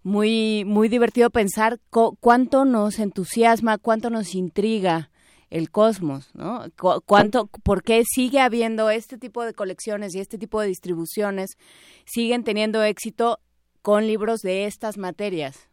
muy, 0.04 0.64
muy 0.64 0.88
divertido 0.88 1.30
pensar 1.30 1.80
cuánto 1.90 2.64
nos 2.64 3.00
entusiasma, 3.00 3.78
cuánto 3.78 4.10
nos 4.10 4.36
intriga 4.36 5.10
el 5.50 5.72
cosmos, 5.72 6.30
¿no? 6.34 6.66
cuánto, 7.06 7.48
¿Por 7.48 7.82
qué 7.82 8.04
sigue 8.06 8.40
habiendo 8.40 8.90
este 8.90 9.18
tipo 9.18 9.44
de 9.44 9.54
colecciones 9.54 10.14
y 10.14 10.20
este 10.20 10.38
tipo 10.38 10.62
de 10.62 10.68
distribuciones 10.68 11.58
siguen 12.06 12.44
teniendo 12.44 12.84
éxito 12.84 13.40
con 13.82 14.08
libros 14.08 14.42
de 14.42 14.66
estas 14.66 14.98
materias? 14.98 15.70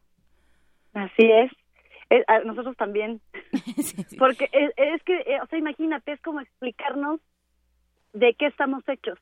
Así 0.95 1.31
es. 1.31 1.53
nosotros 2.45 2.77
también. 2.77 3.21
Porque 4.19 4.49
es, 4.53 4.73
es 4.77 5.03
que, 5.03 5.17
eh, 5.21 5.41
o 5.43 5.47
sea, 5.47 5.59
imagínate, 5.59 6.13
es 6.13 6.21
como 6.23 6.41
explicarnos 6.41 7.21
de 8.13 8.35
qué 8.35 8.47
estamos 8.47 8.89
hechos, 8.89 9.19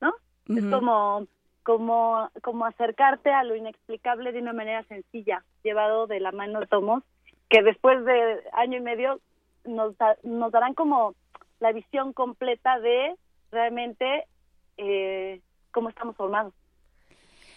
¿no? 0.00 0.12
Es 0.54 0.64
como, 0.66 1.26
como, 1.62 2.30
como 2.42 2.66
acercarte 2.66 3.32
a 3.32 3.44
lo 3.44 3.56
inexplicable 3.56 4.32
de 4.32 4.40
una 4.40 4.52
manera 4.52 4.82
sencilla, 4.84 5.42
llevado 5.62 6.06
de 6.06 6.20
la 6.20 6.30
mano 6.32 6.60
de 6.60 6.66
Tomos, 6.66 7.02
que 7.48 7.62
después 7.62 8.04
de 8.04 8.40
año 8.52 8.78
y 8.78 8.82
medio 8.82 9.20
nos, 9.64 9.94
nos 10.22 10.52
darán 10.52 10.74
como 10.74 11.14
la 11.60 11.72
visión 11.72 12.12
completa 12.12 12.78
de 12.80 13.14
realmente 13.50 14.24
eh, 14.76 15.40
cómo 15.70 15.88
estamos 15.88 16.16
formados. 16.16 16.52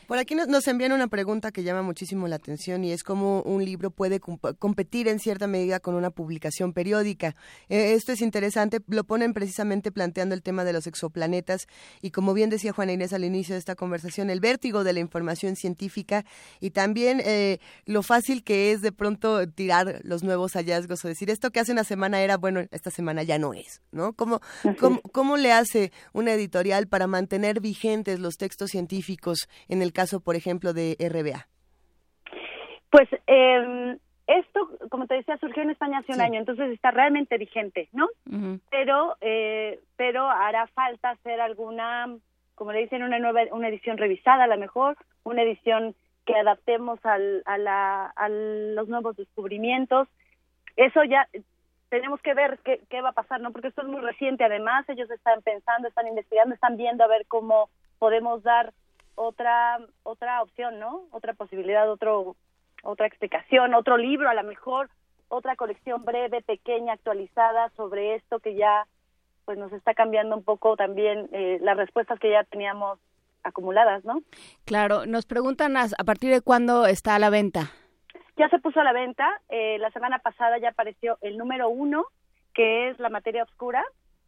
Por 0.07 0.19
aquí 0.19 0.35
nos, 0.35 0.65
envían 0.69 0.93
una 0.93 1.09
pregunta 1.09 1.51
que 1.51 1.63
llama 1.63 1.81
muchísimo 1.81 2.29
la 2.29 2.37
atención 2.37 2.85
y 2.85 2.93
es 2.93 3.03
cómo 3.03 3.41
un 3.41 3.65
libro 3.65 3.91
puede 3.91 4.21
competir 4.21 5.09
en 5.09 5.19
cierta 5.19 5.47
medida 5.47 5.81
con 5.81 5.95
una 5.95 6.11
publicación 6.11 6.71
periódica. 6.71 7.35
Eh, 7.67 7.91
esto 7.91 8.13
es 8.13 8.21
interesante, 8.21 8.79
lo 8.87 9.03
ponen 9.03 9.33
precisamente 9.33 9.91
planteando 9.91 10.33
el 10.33 10.43
tema 10.43 10.63
de 10.63 10.71
los 10.71 10.87
exoplanetas 10.87 11.67
y 12.01 12.11
como 12.11 12.33
bien 12.33 12.49
decía 12.49 12.71
Juana 12.71 12.93
Inés 12.93 13.11
al 13.11 13.25
inicio 13.25 13.55
de 13.55 13.59
esta 13.59 13.75
conversación, 13.75 14.29
el 14.29 14.39
vértigo 14.39 14.85
de 14.85 14.93
la 14.93 15.01
información 15.01 15.57
científica 15.57 16.23
y 16.61 16.69
también 16.69 17.21
eh, 17.25 17.59
lo 17.85 18.01
fácil 18.01 18.45
que 18.45 18.71
es 18.71 18.79
de 18.79 18.93
pronto 18.93 19.45
tirar 19.49 19.99
los 20.03 20.23
nuevos 20.23 20.53
hallazgos 20.53 21.03
o 21.03 21.09
decir 21.09 21.29
esto 21.29 21.51
que 21.51 21.59
hace 21.59 21.73
una 21.73 21.83
semana 21.83 22.21
era 22.21 22.37
bueno, 22.37 22.61
esta 22.71 22.91
semana 22.91 23.23
ya 23.23 23.39
no 23.39 23.53
es, 23.53 23.81
¿no? 23.91 24.13
¿Cómo, 24.13 24.39
cómo, 24.79 25.01
cómo 25.11 25.35
le 25.35 25.51
hace 25.51 25.91
una 26.13 26.31
editorial 26.31 26.87
para 26.87 27.07
mantener 27.07 27.59
vigentes 27.59 28.21
los 28.21 28.37
textos 28.37 28.71
científicos 28.71 29.49
en 29.67 29.81
el 29.81 29.91
caso, 29.97 30.19
por 30.19 30.35
ejemplo, 30.35 30.73
de 30.73 30.95
RBA? 30.99 31.47
Pues 32.91 33.09
eh, 33.25 33.97
esto, 34.27 34.59
como 34.89 35.07
te 35.07 35.15
decía, 35.15 35.37
surgió 35.37 35.63
en 35.63 35.71
España 35.71 35.97
hace 35.97 36.13
un 36.13 36.21
año, 36.21 36.39
entonces 36.39 36.71
está 36.71 36.91
realmente 36.91 37.37
vigente, 37.37 37.89
¿no? 37.93 38.07
Pero 38.69 39.17
eh, 39.21 39.79
pero 39.95 40.29
hará 40.29 40.67
falta 40.67 41.09
hacer 41.09 41.41
alguna, 41.41 42.15
como 42.53 42.73
le 42.73 42.81
dicen, 42.81 43.01
una 43.01 43.17
nueva, 43.17 43.41
una 43.51 43.69
edición 43.69 43.97
revisada, 43.97 44.43
a 44.43 44.53
lo 44.53 44.57
mejor, 44.57 44.97
una 45.23 45.41
edición 45.41 45.95
que 46.25 46.35
adaptemos 46.35 46.99
al, 47.03 47.41
a, 47.45 47.57
la, 47.57 48.05
a 48.15 48.29
los 48.29 48.87
nuevos 48.87 49.15
descubrimientos. 49.15 50.07
Eso 50.75 51.03
ya 51.05 51.27
tenemos 51.89 52.21
que 52.21 52.35
ver 52.35 52.59
qué, 52.63 52.81
qué 52.89 53.01
va 53.01 53.09
a 53.09 53.19
pasar, 53.21 53.41
¿no? 53.41 53.51
Porque 53.51 53.69
esto 53.69 53.81
es 53.81 53.87
muy 53.87 54.01
reciente, 54.01 54.43
además, 54.43 54.87
ellos 54.89 55.09
están 55.09 55.41
pensando, 55.41 55.87
están 55.87 56.07
investigando, 56.07 56.53
están 56.53 56.77
viendo 56.77 57.03
a 57.03 57.07
ver 57.07 57.25
cómo 57.27 57.69
podemos 57.97 58.43
dar 58.43 58.73
otra 59.17 59.79
otra 60.03 60.41
opción, 60.41 60.79
¿no? 60.79 61.07
Otra 61.11 61.33
posibilidad, 61.33 61.91
otro 61.91 62.37
otra 62.83 63.07
explicación, 63.07 63.73
otro 63.73 63.97
libro, 63.97 64.29
a 64.29 64.33
lo 64.33 64.43
mejor 64.43 64.89
otra 65.27 65.55
colección 65.55 66.05
breve, 66.05 66.41
pequeña, 66.41 66.93
actualizada 66.93 67.69
sobre 67.75 68.15
esto 68.15 68.39
que 68.39 68.55
ya 68.55 68.85
pues 69.43 69.57
nos 69.57 69.73
está 69.73 69.93
cambiando 69.93 70.35
un 70.35 70.43
poco 70.43 70.75
también 70.75 71.29
eh, 71.31 71.57
las 71.61 71.77
respuestas 71.77 72.19
que 72.19 72.29
ya 72.29 72.43
teníamos 72.43 72.99
acumuladas, 73.43 74.05
¿no? 74.05 74.21
Claro, 74.65 75.05
nos 75.05 75.25
preguntan 75.25 75.77
a, 75.77 75.87
partir 76.05 76.31
de 76.31 76.41
cuándo 76.41 76.85
está 76.85 77.15
a 77.15 77.19
la 77.19 77.29
venta. 77.29 77.71
Ya 78.35 78.49
se 78.49 78.59
puso 78.59 78.79
a 78.81 78.83
la 78.83 78.93
venta, 78.93 79.41
eh, 79.49 79.77
la 79.79 79.89
semana 79.91 80.19
pasada 80.19 80.57
ya 80.59 80.69
apareció 80.69 81.17
el 81.21 81.37
número 81.37 81.69
uno, 81.69 82.05
que 82.53 82.89
es 82.89 82.99
la 82.99 83.09
materia 83.09 83.43
oscura, 83.43 83.83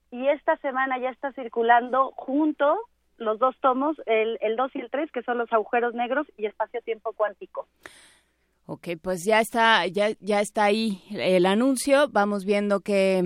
y 0.10 0.28
esta 0.30 0.56
semana 0.58 0.98
ya 0.98 1.10
está 1.10 1.34
circulando 1.34 2.12
junto 2.16 2.80
los 3.20 3.40
dos 3.40 3.56
tomos, 3.62 3.98
el, 4.06 4.38
el 4.42 4.56
2 4.56 4.72
y 4.76 4.80
el 4.82 4.90
3, 4.90 5.12
que 5.12 5.24
son 5.24 5.38
los 5.38 5.52
agujeros 5.52 5.94
negros 5.94 6.28
y 6.38 6.46
espacio-tiempo 6.46 7.14
cuántico. 7.14 7.68
Ok, 8.72 8.90
pues 9.02 9.24
ya 9.26 9.40
está, 9.40 9.88
ya, 9.88 10.12
ya 10.20 10.42
está 10.42 10.66
ahí 10.66 11.02
el 11.10 11.48
anuncio. 11.48 12.08
Vamos 12.10 12.46
viendo 12.46 12.82
qué, 12.82 13.24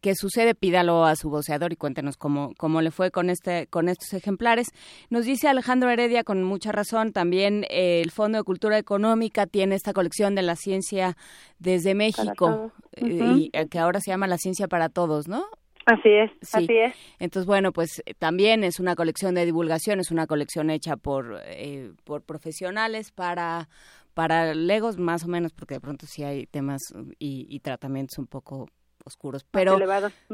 qué 0.00 0.14
sucede. 0.14 0.54
Pídalo 0.54 1.04
a 1.04 1.16
su 1.16 1.30
voceador 1.30 1.72
y 1.72 1.76
cuéntenos 1.76 2.16
cómo, 2.16 2.52
cómo 2.56 2.80
le 2.80 2.92
fue 2.92 3.10
con 3.10 3.28
este, 3.28 3.66
con 3.66 3.88
estos 3.88 4.12
ejemplares. 4.12 4.68
Nos 5.10 5.24
dice 5.24 5.48
Alejandro 5.48 5.90
Heredia 5.90 6.22
con 6.22 6.44
mucha 6.44 6.70
razón. 6.70 7.12
También 7.12 7.64
eh, 7.70 8.02
el 8.04 8.12
Fondo 8.12 8.38
de 8.38 8.44
Cultura 8.44 8.78
Económica 8.78 9.46
tiene 9.46 9.74
esta 9.74 9.92
colección 9.92 10.36
de 10.36 10.42
la 10.42 10.54
ciencia 10.54 11.16
desde 11.58 11.96
México, 11.96 12.70
eh, 12.92 13.06
y, 13.06 13.50
eh, 13.52 13.66
que 13.68 13.80
ahora 13.80 13.98
se 14.00 14.12
llama 14.12 14.28
La 14.28 14.38
Ciencia 14.38 14.68
para 14.68 14.88
Todos, 14.88 15.26
¿no? 15.26 15.44
Así 15.88 16.10
es, 16.10 16.30
así 16.52 16.76
es. 16.76 16.94
Entonces, 17.18 17.46
bueno, 17.46 17.72
pues 17.72 18.02
eh, 18.04 18.12
también 18.12 18.62
es 18.62 18.78
una 18.78 18.94
colección 18.94 19.34
de 19.34 19.46
divulgación, 19.46 20.00
es 20.00 20.10
una 20.10 20.26
colección 20.26 20.68
hecha 20.68 20.98
por, 20.98 21.40
eh, 21.46 21.92
por 22.04 22.22
profesionales 22.22 23.10
para, 23.10 23.70
para 24.12 24.52
legos, 24.52 24.98
más 24.98 25.24
o 25.24 25.28
menos, 25.28 25.54
porque 25.54 25.76
de 25.76 25.80
pronto 25.80 26.06
sí 26.06 26.24
hay 26.24 26.46
temas 26.46 26.82
y, 27.18 27.58
tratamientos 27.60 28.18
un 28.18 28.26
poco 28.26 28.68
oscuros, 29.02 29.46
pero 29.50 29.78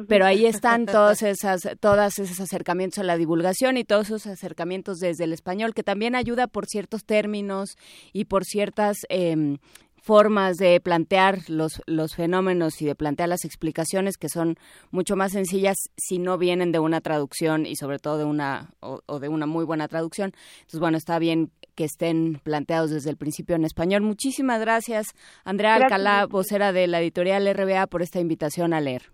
pero 0.09 0.27
ahí 0.27 0.47
están 0.47 0.87
todos 0.87 1.23
esas 1.23 1.61
todas 1.79 2.19
esos 2.19 2.41
acercamientos 2.41 2.99
a 2.99 3.05
la 3.05 3.17
divulgación 3.17 3.77
y 3.77 3.85
todos 3.85 4.07
esos 4.07 4.27
acercamientos 4.27 4.99
desde 4.99 5.23
el 5.23 5.33
español 5.33 5.75
que 5.75 5.85
también 5.85 6.17
ayuda 6.17 6.49
por 6.49 6.67
ciertos 6.67 7.05
términos 7.05 7.77
y 8.13 8.25
por 8.25 8.45
ciertas 8.45 8.97
eh, 9.09 9.59
formas 10.05 10.59
de 10.59 10.79
plantear 10.81 11.39
los, 11.49 11.83
los 11.87 12.15
fenómenos 12.15 12.83
y 12.83 12.85
de 12.85 12.95
plantear 12.95 13.31
las 13.31 13.47
explicaciones 13.47 14.19
que 14.19 14.29
son 14.29 14.57
mucho 14.91 15.17
más 15.17 15.33
sencillas 15.33 15.77
si 15.97 16.19
no 16.19 16.37
vienen 16.37 16.73
de 16.73 16.79
una 16.79 17.01
traducción 17.01 17.65
y 17.65 17.77
sobre 17.77 17.99
todo 17.99 18.19
de 18.19 18.25
una 18.25 18.69
o, 18.81 19.19
de 19.19 19.29
una 19.31 19.47
muy 19.47 19.65
buena 19.65 19.89
traducción. 19.89 20.33
Entonces, 20.57 20.79
bueno, 20.79 20.99
está 20.99 21.19
bien 21.19 21.51
que 21.75 21.85
estén 21.85 22.39
planteados 22.45 22.91
desde 22.91 23.09
el 23.09 23.17
principio 23.17 23.57
en 23.57 23.65
español. 23.65 24.03
Muchísimas 24.03 24.61
gracias, 24.61 25.07
Andrea 25.43 25.77
Alcalá, 25.77 26.27
vocera 26.27 26.73
de 26.73 26.87
la 26.87 27.01
editorial 27.01 27.49
RBA, 27.53 27.87
por 27.87 28.03
esta 28.03 28.21
invitación 28.21 28.75
a 28.75 28.83
leer. 28.83 29.05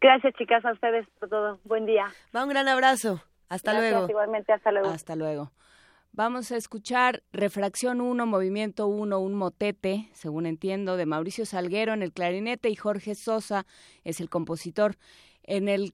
Gracias, 0.00 0.32
chicas, 0.34 0.64
a 0.64 0.72
ustedes 0.72 1.08
por 1.18 1.28
todo. 1.28 1.58
Buen 1.64 1.86
día. 1.86 2.04
Va 2.34 2.44
un 2.44 2.50
gran 2.50 2.68
abrazo. 2.68 3.20
Hasta 3.48 3.74
luego. 3.74 4.06
Igualmente, 4.08 4.52
hasta 4.52 4.70
luego. 4.70 4.90
Hasta 4.90 5.16
luego. 5.16 5.50
Vamos 6.16 6.50
a 6.50 6.56
escuchar 6.56 7.22
Refracción 7.30 8.00
1, 8.00 8.24
Movimiento 8.24 8.86
1, 8.86 9.20
un 9.20 9.34
motete, 9.34 10.08
según 10.14 10.46
entiendo, 10.46 10.96
de 10.96 11.04
Mauricio 11.04 11.44
Salguero 11.44 11.92
en 11.92 12.02
el 12.02 12.14
clarinete 12.14 12.70
y 12.70 12.74
Jorge 12.74 13.14
Sosa 13.14 13.66
es 14.02 14.18
el 14.20 14.30
compositor. 14.30 14.96
En 15.42 15.68
el 15.68 15.92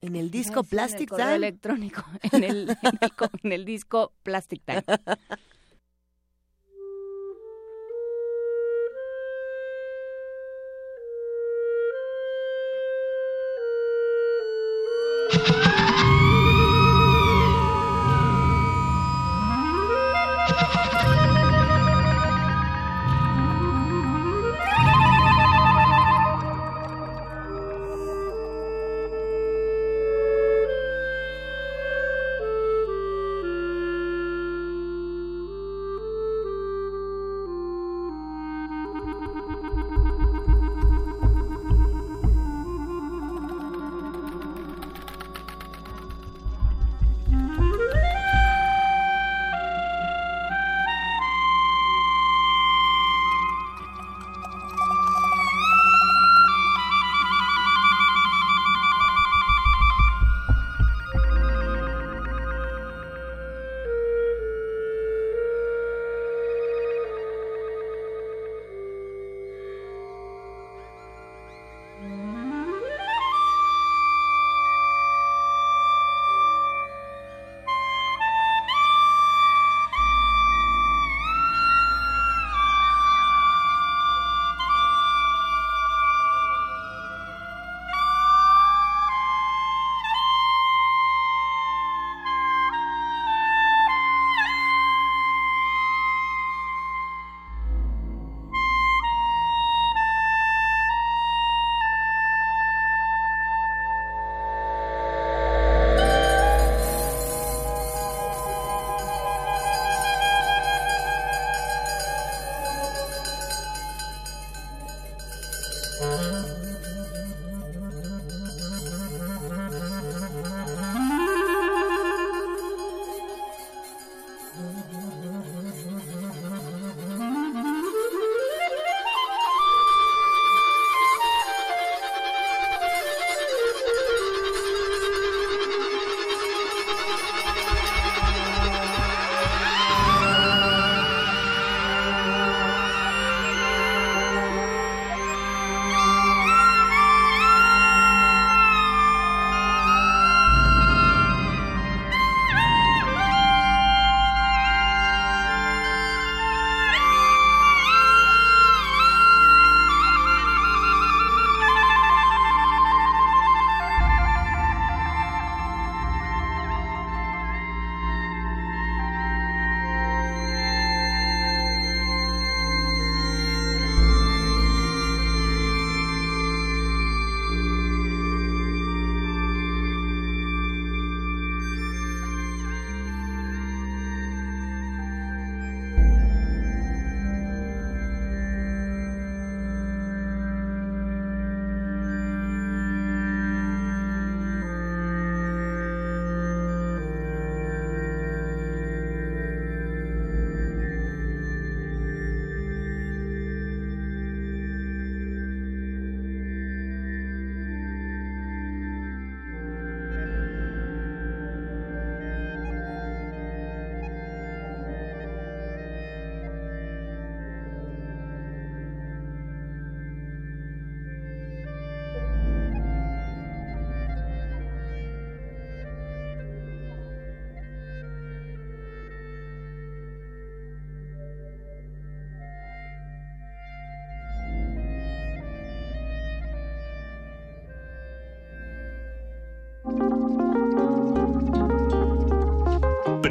en 0.00 0.14
el 0.14 0.30
disco 0.30 0.62
Plastic 0.62 1.10
Time. 1.10 1.34
electrónico, 1.34 2.04
en 2.30 2.44
el, 2.44 2.76
en 3.42 3.50
el 3.52 3.64
disco 3.64 4.12
Plastic 4.22 4.62
Time. 4.64 4.84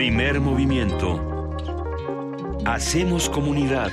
Primer 0.08 0.40
movimiento. 0.40 1.20
Hacemos 2.66 3.30
comunidad. 3.30 3.92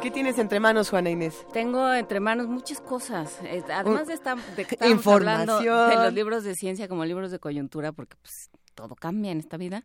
¿Qué 0.00 0.12
tienes 0.12 0.38
entre 0.38 0.60
manos, 0.60 0.88
Juana 0.88 1.10
Inés? 1.10 1.44
Tengo 1.52 1.92
entre 1.92 2.20
manos 2.20 2.46
muchas 2.46 2.80
cosas. 2.80 3.40
Además 3.74 4.06
de, 4.06 4.14
esta, 4.14 4.36
de 4.36 4.66
que 4.66 4.74
estamos 4.76 4.94
Información. 4.94 5.50
hablando 5.50 5.88
de 5.88 6.04
los 6.04 6.14
libros 6.14 6.44
de 6.44 6.54
ciencia 6.54 6.86
como 6.86 7.04
libros 7.04 7.32
de 7.32 7.40
coyuntura, 7.40 7.90
porque 7.90 8.16
pues, 8.22 8.50
todo 8.76 8.94
cambia 8.94 9.32
en 9.32 9.40
esta 9.40 9.56
vida. 9.56 9.84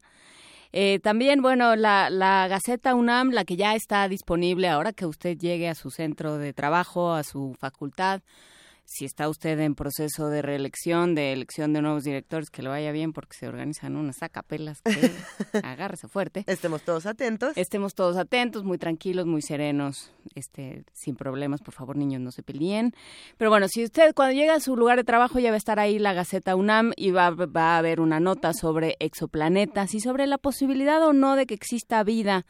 Eh, 0.73 0.99
también, 0.99 1.41
bueno, 1.41 1.75
la, 1.75 2.11
la 2.11 2.47
Gaceta 2.47 2.93
UNAM, 2.93 3.31
la 3.31 3.45
que 3.45 3.55
ya 3.55 3.73
está 3.73 4.07
disponible 4.07 4.67
ahora 4.67 4.93
que 4.93 5.07
usted 5.07 5.39
llegue 5.39 5.69
a 5.69 5.73
su 5.73 5.89
centro 5.89 6.37
de 6.37 6.53
trabajo, 6.53 7.13
a 7.13 7.23
su 7.23 7.55
facultad, 7.59 8.21
si 8.85 9.05
está 9.05 9.27
usted 9.27 9.59
en 9.59 9.75
proceso 9.75 10.29
de 10.29 10.41
reelección, 10.41 11.15
de 11.15 11.33
elección 11.33 11.73
de 11.73 11.81
nuevos 11.81 12.03
directores, 12.03 12.49
que 12.49 12.61
le 12.61 12.69
vaya 12.69 12.91
bien 12.91 13.13
porque 13.13 13.35
se 13.37 13.47
organizan 13.47 13.95
unas 13.95 14.21
acapelas 14.21 14.81
que 14.81 15.11
agárrese 15.63 16.07
fuerte. 16.07 16.43
Estemos 16.47 16.83
todos 16.83 17.05
atentos. 17.05 17.57
Estemos 17.57 17.95
todos 17.95 18.15
atentos, 18.17 18.63
muy 18.63 18.77
tranquilos, 18.77 19.25
muy 19.25 19.41
serenos, 19.41 20.11
este, 20.35 20.85
sin 20.93 21.15
problemas, 21.15 21.61
por 21.61 21.73
favor, 21.73 21.97
niños, 21.97 22.21
no 22.21 22.31
se 22.31 22.43
peleen. 22.43 22.93
Pero 23.37 23.49
bueno, 23.49 23.67
si 23.67 23.83
usted 23.83 24.13
cuando 24.13 24.33
llega 24.33 24.55
a 24.55 24.59
su 24.59 24.77
lugar 24.77 24.97
de 24.97 25.03
trabajo 25.03 25.39
ya 25.39 25.49
va 25.49 25.55
a 25.55 25.57
estar 25.57 25.79
ahí 25.79 25.99
la 25.99 26.13
Gaceta 26.13 26.55
UNAM 26.55 26.93
y 26.95 27.11
va, 27.11 27.31
va 27.31 27.75
a 27.75 27.77
haber 27.79 27.99
una 27.99 28.19
nota 28.19 28.53
sobre 28.53 28.95
exoplanetas 28.99 29.93
y 29.95 29.99
sobre 29.99 30.27
la 30.27 30.37
posibilidad 30.37 31.01
o 31.05 31.13
no 31.13 31.35
de 31.35 31.45
que 31.47 31.55
exista 31.55 32.03
vida. 32.03 32.45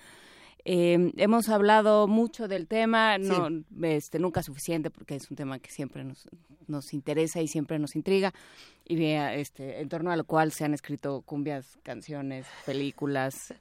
Eh, 0.67 1.11
hemos 1.17 1.49
hablado 1.49 2.07
mucho 2.07 2.47
del 2.47 2.67
tema, 2.67 3.19
no, 3.19 3.49
este, 3.83 4.17
nunca 4.17 4.41
suficiente 4.41 4.89
porque 4.89 5.13
es 5.13 5.29
un 5.29 5.37
tema 5.37 5.59
que 5.59 5.69
siempre 5.69 6.03
nos, 6.03 6.27
nos 6.65 6.91
interesa 6.91 7.39
y 7.39 7.47
siempre 7.47 7.77
nos 7.77 7.95
intriga 7.95 8.33
y 8.83 8.95
vea, 8.95 9.35
este, 9.35 9.79
en 9.79 9.89
torno 9.89 10.11
a 10.11 10.15
lo 10.15 10.23
cual 10.23 10.51
se 10.51 10.65
han 10.65 10.73
escrito 10.73 11.21
cumbias, 11.21 11.77
canciones, 11.83 12.47
películas 12.65 13.53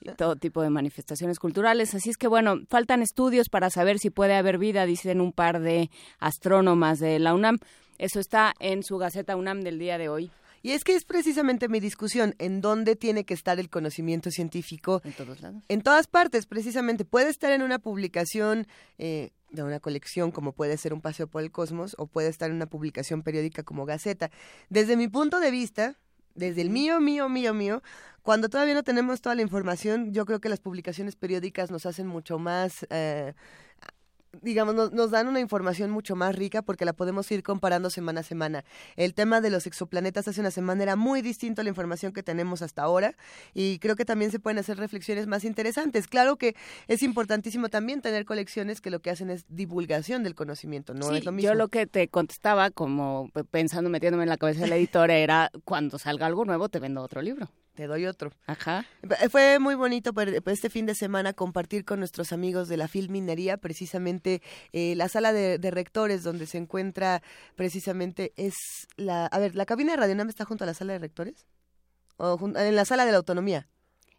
y 0.00 0.10
todo 0.16 0.34
tipo 0.34 0.60
de 0.60 0.70
manifestaciones 0.70 1.38
culturales. 1.38 1.94
Así 1.94 2.10
es 2.10 2.16
que 2.16 2.26
bueno, 2.26 2.56
faltan 2.68 3.00
estudios 3.00 3.48
para 3.48 3.70
saber 3.70 4.00
si 4.00 4.10
puede 4.10 4.34
haber 4.34 4.58
vida, 4.58 4.86
dicen 4.86 5.20
un 5.20 5.32
par 5.32 5.60
de 5.60 5.88
astrónomas 6.18 6.98
de 6.98 7.20
la 7.20 7.32
UNAM. 7.32 7.58
Eso 7.98 8.18
está 8.18 8.54
en 8.58 8.82
su 8.82 8.98
Gaceta 8.98 9.36
UNAM 9.36 9.60
del 9.60 9.78
día 9.78 9.98
de 9.98 10.08
hoy. 10.08 10.32
Y 10.62 10.72
es 10.72 10.84
que 10.84 10.94
es 10.94 11.04
precisamente 11.04 11.68
mi 11.68 11.80
discusión, 11.80 12.34
en 12.38 12.60
dónde 12.60 12.96
tiene 12.96 13.24
que 13.24 13.34
estar 13.34 13.58
el 13.58 13.70
conocimiento 13.70 14.30
científico. 14.30 15.00
En 15.04 15.12
todos 15.12 15.40
lados. 15.40 15.64
En 15.68 15.82
todas 15.82 16.06
partes, 16.06 16.46
precisamente. 16.46 17.04
Puede 17.04 17.30
estar 17.30 17.50
en 17.52 17.62
una 17.62 17.78
publicación 17.78 18.66
eh, 18.98 19.30
de 19.50 19.62
una 19.62 19.80
colección, 19.80 20.30
como 20.30 20.52
puede 20.52 20.76
ser 20.76 20.92
un 20.92 21.00
paseo 21.00 21.26
por 21.26 21.42
el 21.42 21.50
cosmos, 21.50 21.94
o 21.98 22.06
puede 22.06 22.28
estar 22.28 22.50
en 22.50 22.56
una 22.56 22.66
publicación 22.66 23.22
periódica 23.22 23.62
como 23.62 23.86
Gaceta. 23.86 24.30
Desde 24.68 24.96
mi 24.96 25.08
punto 25.08 25.40
de 25.40 25.50
vista, 25.50 25.96
desde 26.34 26.60
el 26.60 26.70
mío, 26.70 27.00
mío, 27.00 27.28
mío, 27.28 27.54
mío, 27.54 27.82
cuando 28.22 28.48
todavía 28.48 28.74
no 28.74 28.82
tenemos 28.82 29.22
toda 29.22 29.34
la 29.34 29.42
información, 29.42 30.12
yo 30.12 30.26
creo 30.26 30.40
que 30.40 30.50
las 30.50 30.60
publicaciones 30.60 31.16
periódicas 31.16 31.70
nos 31.70 31.86
hacen 31.86 32.06
mucho 32.06 32.38
más... 32.38 32.86
Eh, 32.90 33.34
digamos, 34.42 34.74
nos, 34.74 34.92
nos, 34.92 35.10
dan 35.10 35.28
una 35.28 35.40
información 35.40 35.90
mucho 35.90 36.16
más 36.16 36.34
rica 36.36 36.62
porque 36.62 36.84
la 36.84 36.92
podemos 36.92 37.30
ir 37.30 37.42
comparando 37.42 37.90
semana 37.90 38.20
a 38.20 38.22
semana. 38.22 38.64
El 38.96 39.14
tema 39.14 39.40
de 39.40 39.50
los 39.50 39.66
exoplanetas 39.66 40.28
hace 40.28 40.40
una 40.40 40.50
semana 40.50 40.82
era 40.82 40.96
muy 40.96 41.22
distinto 41.22 41.60
a 41.60 41.64
la 41.64 41.70
información 41.70 42.12
que 42.12 42.22
tenemos 42.22 42.62
hasta 42.62 42.82
ahora 42.82 43.16
y 43.54 43.78
creo 43.78 43.96
que 43.96 44.04
también 44.04 44.30
se 44.30 44.38
pueden 44.38 44.58
hacer 44.58 44.78
reflexiones 44.78 45.26
más 45.26 45.44
interesantes. 45.44 46.06
Claro 46.06 46.36
que 46.36 46.54
es 46.88 47.02
importantísimo 47.02 47.68
también 47.68 48.00
tener 48.00 48.24
colecciones 48.24 48.80
que 48.80 48.90
lo 48.90 49.00
que 49.00 49.10
hacen 49.10 49.30
es 49.30 49.44
divulgación 49.48 50.22
del 50.22 50.34
conocimiento, 50.34 50.94
no 50.94 51.08
sí, 51.08 51.16
es 51.16 51.24
lo 51.24 51.32
mismo. 51.32 51.50
Yo 51.50 51.54
lo 51.54 51.68
que 51.68 51.86
te 51.86 52.08
contestaba, 52.08 52.70
como 52.70 53.30
pensando, 53.50 53.90
metiéndome 53.90 54.24
en 54.24 54.28
la 54.28 54.36
cabeza 54.36 54.62
de 54.62 54.68
la 54.68 54.76
editora, 54.76 55.16
era 55.16 55.50
cuando 55.64 55.98
salga 55.98 56.26
algo 56.26 56.44
nuevo 56.44 56.68
te 56.68 56.78
vendo 56.78 57.02
otro 57.02 57.22
libro 57.22 57.48
te 57.80 57.86
doy 57.86 58.04
otro. 58.04 58.30
Ajá. 58.46 58.84
Fue 59.30 59.58
muy 59.58 59.74
bonito 59.74 60.12
este 60.44 60.68
fin 60.68 60.84
de 60.84 60.94
semana 60.94 61.32
compartir 61.32 61.86
con 61.86 61.98
nuestros 61.98 62.30
amigos 62.30 62.68
de 62.68 62.76
la 62.76 62.88
Filminería 62.88 63.56
precisamente 63.56 64.42
eh, 64.74 64.94
la 64.96 65.08
sala 65.08 65.32
de, 65.32 65.56
de, 65.56 65.70
rectores 65.70 66.22
donde 66.22 66.44
se 66.44 66.58
encuentra 66.58 67.22
precisamente 67.56 68.34
es 68.36 68.54
la... 68.96 69.24
A 69.24 69.38
ver, 69.38 69.54
¿la 69.54 69.64
cabina 69.64 69.92
de 69.92 69.96
Radio 69.96 70.14
Nam 70.14 70.28
está 70.28 70.44
junto 70.44 70.64
a 70.64 70.66
la 70.66 70.74
sala 70.74 70.92
de 70.92 70.98
rectores? 70.98 71.46
¿O 72.18 72.38
en 72.54 72.76
la 72.76 72.84
sala 72.84 73.06
de 73.06 73.12
la 73.12 73.16
autonomía? 73.16 73.66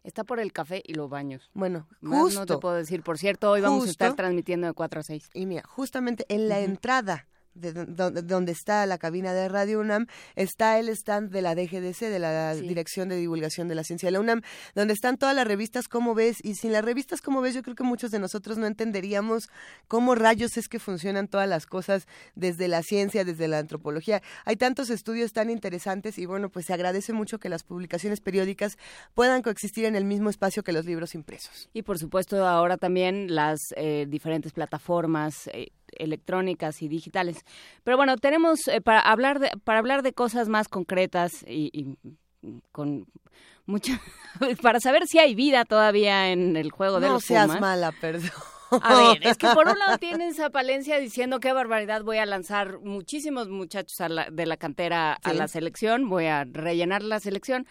Está 0.02 0.24
por 0.24 0.40
el 0.40 0.52
café 0.52 0.82
y 0.84 0.94
los 0.94 1.08
baños. 1.08 1.48
Bueno, 1.54 1.86
Más 2.00 2.20
justo. 2.20 2.40
no 2.40 2.46
te 2.46 2.58
puedo 2.58 2.74
decir. 2.74 3.04
Por 3.04 3.16
cierto, 3.16 3.48
hoy 3.48 3.60
vamos 3.60 3.84
justo, 3.84 3.90
a 3.90 4.08
estar 4.08 4.16
transmitiendo 4.16 4.66
de 4.66 4.72
4 4.72 4.98
a 4.98 5.02
6. 5.04 5.30
Y 5.34 5.46
mira, 5.46 5.62
justamente 5.68 6.26
en 6.28 6.48
la 6.48 6.56
uh 6.56 6.62
-huh. 6.62 6.64
entrada 6.64 7.28
de 7.54 7.72
donde, 7.72 8.22
donde, 8.22 8.52
está 8.52 8.86
la 8.86 8.98
cabina 8.98 9.32
de 9.32 9.48
Radio 9.48 9.80
UNAM, 9.80 10.06
está 10.36 10.78
el 10.78 10.88
stand 10.88 11.30
de 11.30 11.42
la 11.42 11.54
DGDC, 11.54 12.00
de 12.00 12.18
la 12.18 12.54
sí. 12.54 12.62
Dirección 12.62 13.08
de 13.08 13.16
Divulgación 13.16 13.68
de 13.68 13.74
la 13.74 13.84
Ciencia 13.84 14.08
de 14.08 14.12
la 14.12 14.20
UNAM, 14.20 14.42
donde 14.74 14.94
están 14.94 15.16
todas 15.16 15.34
las 15.34 15.46
revistas 15.46 15.88
como 15.88 16.14
ves, 16.14 16.38
y 16.42 16.54
sin 16.54 16.72
las 16.72 16.84
revistas 16.84 17.20
como 17.20 17.40
ves, 17.40 17.54
yo 17.54 17.62
creo 17.62 17.74
que 17.74 17.84
muchos 17.84 18.10
de 18.10 18.18
nosotros 18.18 18.58
no 18.58 18.66
entenderíamos 18.66 19.48
cómo 19.88 20.14
rayos 20.14 20.56
es 20.56 20.68
que 20.68 20.78
funcionan 20.78 21.28
todas 21.28 21.48
las 21.48 21.66
cosas 21.66 22.06
desde 22.34 22.68
la 22.68 22.82
ciencia, 22.82 23.24
desde 23.24 23.48
la 23.48 23.58
antropología. 23.58 24.22
Hay 24.44 24.56
tantos 24.56 24.90
estudios 24.90 25.32
tan 25.32 25.50
interesantes 25.50 26.18
y 26.18 26.26
bueno, 26.26 26.50
pues 26.50 26.66
se 26.66 26.74
agradece 26.74 27.12
mucho 27.12 27.38
que 27.38 27.48
las 27.48 27.62
publicaciones 27.62 28.20
periódicas 28.20 28.78
puedan 29.14 29.42
coexistir 29.42 29.84
en 29.84 29.96
el 29.96 30.04
mismo 30.04 30.30
espacio 30.30 30.62
que 30.62 30.72
los 30.72 30.84
libros 30.84 31.14
impresos. 31.14 31.68
Y 31.72 31.82
por 31.82 31.98
supuesto 31.98 32.46
ahora 32.46 32.76
también 32.76 33.34
las 33.34 33.58
eh, 33.76 34.06
diferentes 34.08 34.52
plataformas 34.52 35.48
eh, 35.52 35.68
electrónicas 35.98 36.82
y 36.82 36.88
digitales. 36.88 37.44
Pero 37.84 37.96
bueno, 37.96 38.16
tenemos 38.16 38.66
eh, 38.68 38.80
para 38.80 39.00
hablar 39.00 39.38
de 39.38 39.50
para 39.64 39.78
hablar 39.78 40.02
de 40.02 40.12
cosas 40.12 40.48
más 40.48 40.68
concretas 40.68 41.44
y, 41.46 41.70
y 41.72 41.96
con 42.72 43.06
mucha 43.66 44.00
para 44.62 44.80
saber 44.80 45.06
si 45.06 45.18
hay 45.18 45.34
vida 45.34 45.64
todavía 45.64 46.30
en 46.32 46.56
el 46.56 46.70
juego 46.70 47.00
de 47.00 47.08
no 47.08 47.14
los 47.14 47.24
seas 47.24 47.46
Pumas. 47.46 47.60
mala, 47.60 47.92
perdón. 47.92 48.30
A 48.80 48.94
ver, 48.96 49.26
es 49.26 49.36
que 49.36 49.48
por 49.48 49.68
un 49.68 49.78
lado 49.78 49.98
tienen 49.98 50.28
esa 50.28 50.50
palencia 50.50 50.98
diciendo 50.98 51.40
qué 51.40 51.52
barbaridad 51.52 52.02
voy 52.02 52.18
a 52.18 52.26
lanzar 52.26 52.78
muchísimos 52.80 53.48
muchachos 53.48 53.98
la, 54.08 54.30
de 54.30 54.46
la 54.46 54.56
cantera 54.56 55.18
sí. 55.22 55.30
a 55.30 55.34
la 55.34 55.48
selección, 55.48 56.08
voy 56.08 56.26
a 56.26 56.44
rellenar 56.44 57.02
la 57.02 57.20
selección 57.20 57.66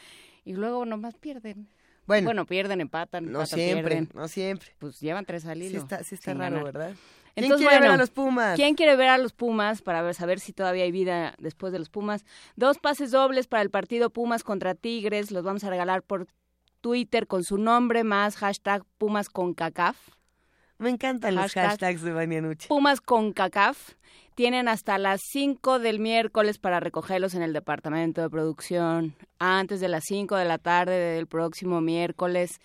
y 0.45 0.53
luego 0.53 0.85
nomás 0.85 1.17
pierden. 1.17 1.69
Bueno, 2.05 2.25
bueno 2.25 2.45
pierden, 2.45 2.81
empatan, 2.81 3.25
no 3.25 3.41
empatan, 3.41 3.59
siempre, 3.59 3.95
pierden. 3.95 4.09
no 4.13 4.27
siempre. 4.27 4.75
Pues 4.79 4.99
llevan 4.99 5.25
tres 5.25 5.45
al 5.45 5.61
hilo. 5.61 5.71
Sí 5.71 5.77
está, 5.77 6.03
sí 6.03 6.15
está 6.15 6.33
raro, 6.33 6.57
ganar. 6.57 6.63
¿verdad? 6.63 6.95
Entonces, 7.35 7.67
¿Quién 7.67 7.69
quiere 7.69 7.75
bueno, 7.79 7.81
ver 7.81 7.91
a 7.91 7.97
los 7.97 8.09
Pumas? 8.09 8.55
¿Quién 8.55 8.75
quiere 8.75 8.95
ver 8.95 9.09
a 9.09 9.17
los 9.17 9.33
Pumas 9.33 9.81
para 9.81 10.01
ver, 10.01 10.15
saber 10.15 10.39
si 10.39 10.53
todavía 10.53 10.83
hay 10.83 10.91
vida 10.91 11.35
después 11.37 11.71
de 11.71 11.79
los 11.79 11.89
Pumas? 11.89 12.25
Dos 12.55 12.77
pases 12.77 13.11
dobles 13.11 13.47
para 13.47 13.63
el 13.63 13.69
partido 13.69 14.09
Pumas 14.09 14.43
contra 14.43 14.75
Tigres. 14.75 15.31
Los 15.31 15.43
vamos 15.43 15.63
a 15.63 15.69
regalar 15.69 16.03
por 16.03 16.27
Twitter 16.81 17.27
con 17.27 17.43
su 17.43 17.57
nombre 17.57 18.03
más 18.03 18.35
hashtag 18.35 18.83
Pumas 18.97 19.29
con 19.29 19.53
CACAF. 19.53 19.97
Me 20.77 20.89
encantan 20.89 21.35
los 21.35 21.43
Hashtag 21.43 21.69
hashtags 21.69 22.01
de 22.01 22.11
Banianuchi. 22.11 22.67
Pumas 22.67 23.01
con 23.01 23.33
CACAF. 23.33 23.93
Tienen 24.33 24.67
hasta 24.67 24.97
las 24.97 25.21
5 25.31 25.77
del 25.77 25.99
miércoles 25.99 26.57
para 26.57 26.79
recogerlos 26.79 27.35
en 27.35 27.43
el 27.43 27.53
departamento 27.53 28.21
de 28.21 28.29
producción. 28.31 29.15
Antes 29.37 29.79
de 29.79 29.89
las 29.89 30.03
5 30.07 30.35
de 30.37 30.45
la 30.45 30.57
tarde 30.57 30.97
del 30.97 31.27
próximo 31.27 31.81
miércoles 31.81 32.59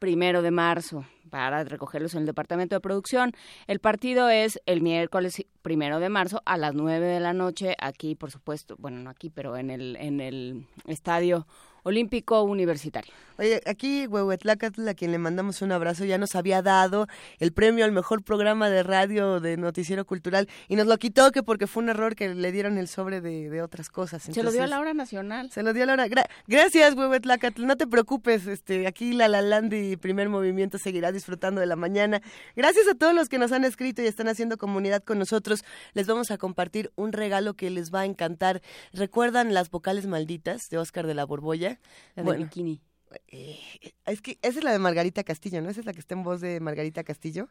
primero 0.00 0.42
de 0.42 0.50
marzo 0.50 1.04
para 1.30 1.62
recogerlos 1.62 2.14
en 2.14 2.20
el 2.20 2.26
departamento 2.26 2.74
de 2.74 2.80
producción. 2.80 3.32
El 3.68 3.78
partido 3.78 4.28
es 4.28 4.60
el 4.66 4.82
miércoles 4.82 5.46
primero 5.62 6.00
de 6.00 6.08
marzo 6.08 6.42
a 6.44 6.56
las 6.56 6.74
nueve 6.74 7.06
de 7.06 7.20
la 7.20 7.32
noche 7.32 7.76
aquí, 7.78 8.16
por 8.16 8.32
supuesto, 8.32 8.74
bueno, 8.78 8.98
no 8.98 9.10
aquí, 9.10 9.30
pero 9.30 9.56
en 9.56 9.70
el 9.70 9.94
en 9.96 10.20
el 10.20 10.66
estadio 10.86 11.46
Olímpico 11.82 12.42
Universitario. 12.42 13.12
Oye, 13.40 13.62
aquí 13.64 14.06
Huehuetlacatl, 14.06 14.86
a 14.86 14.92
quien 14.92 15.12
le 15.12 15.18
mandamos 15.18 15.62
un 15.62 15.72
abrazo, 15.72 16.04
ya 16.04 16.18
nos 16.18 16.34
había 16.34 16.60
dado 16.60 17.06
el 17.38 17.52
premio 17.52 17.86
al 17.86 17.92
mejor 17.92 18.22
programa 18.22 18.68
de 18.68 18.82
radio 18.82 19.40
de 19.40 19.56
noticiero 19.56 20.04
cultural 20.04 20.46
y 20.68 20.76
nos 20.76 20.86
lo 20.86 20.98
quitó 20.98 21.32
que 21.32 21.42
porque 21.42 21.66
fue 21.66 21.82
un 21.82 21.88
error 21.88 22.14
que 22.16 22.34
le 22.34 22.52
dieron 22.52 22.76
el 22.76 22.86
sobre 22.86 23.22
de, 23.22 23.48
de 23.48 23.62
otras 23.62 23.88
cosas. 23.88 24.28
Entonces, 24.28 24.34
se 24.34 24.44
lo 24.44 24.52
dio 24.52 24.62
a 24.62 24.66
la 24.66 24.78
hora 24.78 24.92
nacional. 24.92 25.50
Se 25.50 25.62
lo 25.62 25.72
dio 25.72 25.84
a 25.84 25.86
la 25.86 25.92
hora. 25.94 26.08
Gra 26.08 26.26
gracias, 26.46 26.94
Huehuetlacatl. 26.94 27.64
No 27.64 27.76
te 27.76 27.86
preocupes, 27.86 28.46
este, 28.46 28.86
aquí 28.86 29.14
la 29.14 29.28
Lalandi 29.28 29.96
Primer 29.96 30.28
Movimiento 30.28 30.76
seguirá 30.76 31.10
disfrutando 31.10 31.62
de 31.62 31.66
la 31.66 31.76
mañana. 31.76 32.20
Gracias 32.56 32.88
a 32.88 32.94
todos 32.94 33.14
los 33.14 33.30
que 33.30 33.38
nos 33.38 33.52
han 33.52 33.64
escrito 33.64 34.02
y 34.02 34.06
están 34.06 34.28
haciendo 34.28 34.58
comunidad 34.58 35.02
con 35.02 35.18
nosotros. 35.18 35.64
Les 35.94 36.06
vamos 36.06 36.30
a 36.30 36.36
compartir 36.36 36.92
un 36.94 37.12
regalo 37.12 37.54
que 37.54 37.70
les 37.70 37.90
va 37.90 38.00
a 38.00 38.04
encantar. 38.04 38.60
¿Recuerdan 38.92 39.54
las 39.54 39.70
vocales 39.70 40.06
malditas 40.06 40.68
de 40.68 40.76
Oscar 40.76 41.06
de 41.06 41.14
la 41.14 41.24
Borbolla? 41.24 41.69
La 42.16 42.22
de 42.22 42.38
bikini. 42.38 42.80
Eh, 43.28 43.58
es 44.06 44.22
que 44.22 44.38
esa 44.42 44.58
es 44.58 44.64
la 44.64 44.72
de 44.72 44.78
Margarita 44.78 45.24
Castillo, 45.24 45.60
¿no? 45.60 45.68
Esa 45.68 45.80
es 45.80 45.86
la 45.86 45.92
que 45.92 46.00
está 46.00 46.14
en 46.14 46.22
voz 46.22 46.40
de 46.40 46.60
Margarita 46.60 47.02
Castillo. 47.02 47.48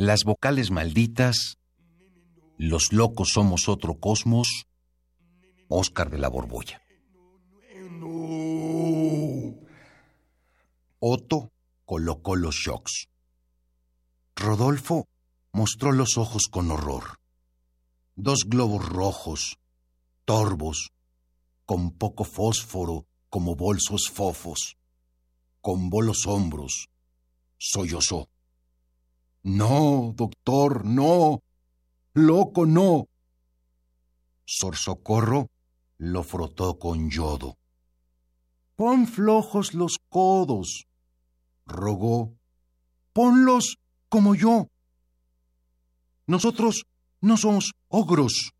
Las 0.00 0.22
vocales 0.22 0.70
malditas, 0.70 1.58
los 2.56 2.92
locos 2.92 3.30
somos 3.30 3.68
otro 3.68 3.98
cosmos, 3.98 4.68
Oscar 5.66 6.08
de 6.08 6.18
la 6.18 6.28
Borbolla. 6.28 6.80
Otto 11.00 11.50
colocó 11.84 12.36
los 12.36 12.54
shocks. 12.54 13.08
Rodolfo 14.36 15.08
mostró 15.52 15.90
los 15.90 16.16
ojos 16.16 16.46
con 16.48 16.70
horror. 16.70 17.18
Dos 18.14 18.44
globos 18.46 18.88
rojos, 18.88 19.58
torbos, 20.24 20.92
con 21.66 21.90
poco 21.90 22.22
fósforo 22.22 23.04
como 23.30 23.56
bolsos 23.56 24.08
fofos. 24.08 24.76
con 25.60 25.90
los 25.90 26.24
hombros, 26.28 26.88
sollozó. 27.58 28.28
No, 29.48 30.12
doctor, 30.14 30.84
no. 30.84 31.40
Loco, 32.12 32.66
no. 32.66 33.06
Sor 34.44 34.76
Socorro 34.76 35.48
lo 35.96 36.22
frotó 36.22 36.78
con 36.78 37.08
yodo. 37.08 37.56
Pon 38.76 39.06
flojos 39.06 39.72
los 39.72 39.96
codos, 40.10 40.84
rogó. 41.64 42.34
Ponlos 43.14 43.78
como 44.10 44.34
yo. 44.34 44.68
Nosotros 46.26 46.84
no 47.22 47.38
somos 47.38 47.72
ogros. 47.88 48.52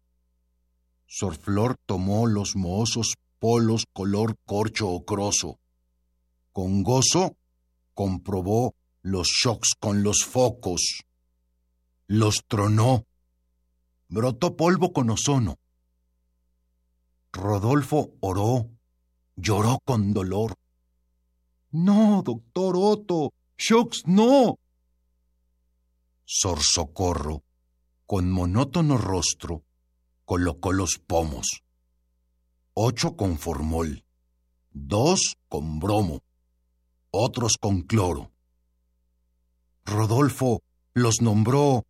Sor 1.07 1.37
Flor 1.37 1.77
tomó 1.85 2.27
los 2.27 2.57
mozos 2.57 3.13
polos 3.39 3.85
color 3.93 4.37
corcho 4.47 4.89
ocroso. 4.89 5.59
Con 6.51 6.83
gozo 6.83 7.37
comprobó 7.93 8.75
los 9.11 9.29
shocks 9.29 9.75
con 9.79 10.03
los 10.03 10.25
focos. 10.25 11.05
Los 12.07 12.45
tronó. 12.47 13.05
Brotó 14.09 14.57
polvo 14.57 14.93
con 14.93 15.11
ozono. 15.11 15.59
Rodolfo 17.33 18.15
oró, 18.21 18.71
lloró 19.37 19.79
con 19.85 20.13
dolor. 20.13 20.55
No, 21.71 22.23
doctor 22.25 22.75
Otto, 22.77 23.33
shocks 23.59 24.03
no. 24.07 24.59
Sor 26.25 26.63
Socorro, 26.63 27.43
con 28.07 28.31
monótono 28.31 28.97
rostro, 28.97 29.63
colocó 30.25 30.73
los 30.73 30.99
pomos 30.99 31.63
ocho 32.81 33.17
con 33.17 33.39
formol, 33.39 34.05
dos 34.71 35.37
con 35.49 35.81
bromo, 35.81 36.23
otros 37.11 37.57
con 37.61 37.83
cloro. 37.83 38.31
Rodolfo 39.89 40.61
los 40.93 41.23
nombró 41.23 41.85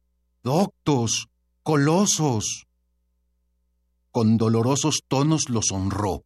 doctos, 0.45 1.27
colosos. 1.65 2.67
Con 4.13 4.37
dolorosos 4.37 5.01
tonos 5.09 5.49
los 5.49 5.73
honró. 5.73 6.23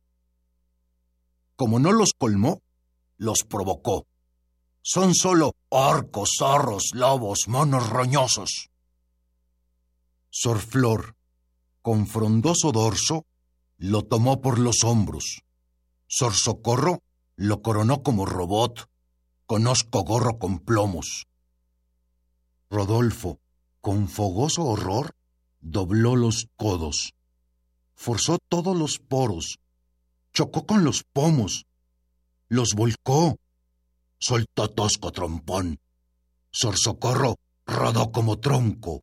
Como 1.56 1.78
no 1.78 1.92
los 1.92 2.10
colmó, 2.16 2.60
los 3.16 3.44
provocó. 3.48 4.06
Son 4.82 5.14
solo 5.14 5.52
orcos, 5.70 6.30
zorros, 6.38 6.90
lobos, 6.92 7.48
monos 7.48 7.88
roñosos. 7.88 8.68
Sor 10.28 10.58
Flor, 10.58 11.16
con 11.80 12.06
frondoso 12.06 12.72
dorso, 12.72 13.24
lo 13.78 14.02
tomó 14.02 14.40
por 14.40 14.58
los 14.58 14.84
hombros. 14.84 15.42
Sor 16.06 16.34
Socorro 16.34 17.02
lo 17.36 17.62
coronó 17.62 18.02
como 18.02 18.26
robot, 18.26 18.90
conozco 19.46 20.02
gorro 20.02 20.38
con 20.38 20.58
plomos. 20.58 21.26
Rodolfo, 22.72 23.38
con 23.82 24.08
fogoso 24.08 24.64
horror, 24.64 25.14
dobló 25.60 26.16
los 26.16 26.48
codos, 26.56 27.12
forzó 27.94 28.38
todos 28.48 28.74
los 28.74 28.98
poros, 28.98 29.58
chocó 30.32 30.64
con 30.64 30.82
los 30.82 31.04
pomos, 31.04 31.66
los 32.48 32.72
volcó, 32.74 33.36
soltó 34.18 34.70
tosco 34.70 35.12
trompón. 35.12 35.80
Sor 36.50 36.78
Socorro 36.78 37.36
rodó 37.66 38.10
como 38.10 38.38
tronco. 38.38 39.02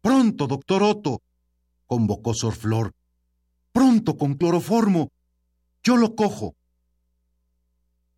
Pronto, 0.00 0.46
doctor 0.46 0.84
Otto, 0.84 1.20
convocó 1.86 2.32
Sor 2.32 2.54
Flor, 2.54 2.94
pronto 3.72 4.16
con 4.16 4.36
cloroformo. 4.36 5.10
Yo 5.82 5.98
lo 5.98 6.16
cojo. 6.16 6.54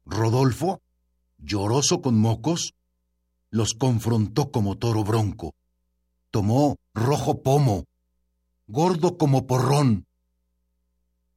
Rodolfo, 0.05 0.80
lloroso 1.38 2.01
con 2.01 2.16
mocos, 2.16 2.74
los 3.51 3.74
confrontó 3.74 4.51
como 4.51 4.76
toro 4.78 5.05
bronco. 5.05 5.55
Tomó 6.30 6.76
rojo 6.94 7.42
pomo, 7.42 7.84
gordo 8.66 9.16
como 9.18 9.46
porrón. 9.46 10.07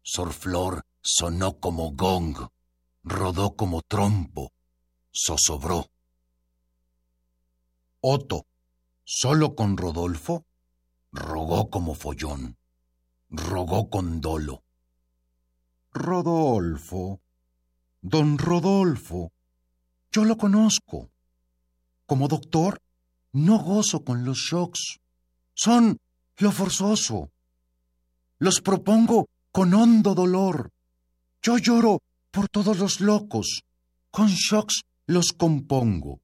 Sor 0.03 0.33
Flor 0.33 0.83
sonó 1.01 1.59
como 1.59 1.91
gong, 1.91 2.47
rodó 3.03 3.55
como 3.55 3.81
trompo, 3.81 4.51
zozobró. 5.13 5.87
Otto, 8.01 8.45
solo 9.03 9.55
con 9.55 9.77
Rodolfo, 9.77 10.45
rogó 11.11 11.69
como 11.69 11.93
follón 11.93 12.57
rogó 13.31 13.89
con 13.89 14.19
dolo. 14.19 14.63
Rodolfo, 15.93 17.21
don 18.01 18.37
Rodolfo, 18.37 19.31
yo 20.11 20.25
lo 20.25 20.37
conozco. 20.37 21.10
Como 22.11 22.27
doctor, 22.27 22.81
no 23.31 23.57
gozo 23.59 24.03
con 24.03 24.25
los 24.25 24.37
shocks. 24.37 24.99
Son 25.53 25.97
lo 26.39 26.51
forzoso. 26.51 27.31
Los 28.37 28.59
propongo 28.59 29.29
con 29.53 29.73
hondo 29.73 30.13
dolor. 30.13 30.73
Yo 31.41 31.57
lloro 31.57 32.01
por 32.29 32.49
todos 32.49 32.79
los 32.79 32.99
locos. 32.99 33.63
Con 34.09 34.27
shocks 34.27 34.81
los 35.05 35.31
compongo. 35.31 36.19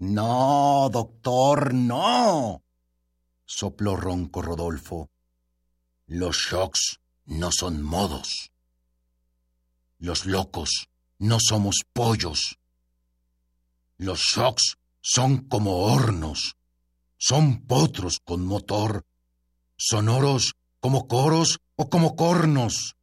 No, 0.00 0.90
doctor, 0.90 1.72
no. 1.72 2.64
sopló 3.46 3.94
ronco 3.94 4.42
Rodolfo. 4.42 5.10
Los 6.08 6.38
shocks 6.38 6.98
no 7.26 7.52
son 7.52 7.84
modos. 7.84 8.50
Los 10.00 10.26
locos 10.26 10.88
no 11.20 11.38
somos 11.38 11.82
pollos. 11.92 12.58
Los 14.02 14.18
shocks 14.18 14.78
son 15.00 15.46
como 15.46 15.84
hornos. 15.84 16.56
Son 17.18 17.64
potros 17.68 18.18
con 18.24 18.44
motor. 18.44 19.06
Sonoros 19.76 20.54
como 20.80 21.06
coros 21.06 21.60
o 21.76 21.88
como 21.88 22.16
cornos. 22.16 22.96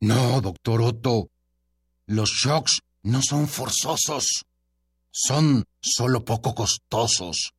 No, 0.00 0.40
doctor 0.40 0.80
Otto. 0.80 1.28
Los 2.06 2.30
shocks 2.30 2.80
no 3.02 3.20
son 3.20 3.48
forzosos. 3.48 4.46
Son 5.10 5.66
solo 5.82 6.24
poco 6.24 6.54
costosos. 6.54 7.52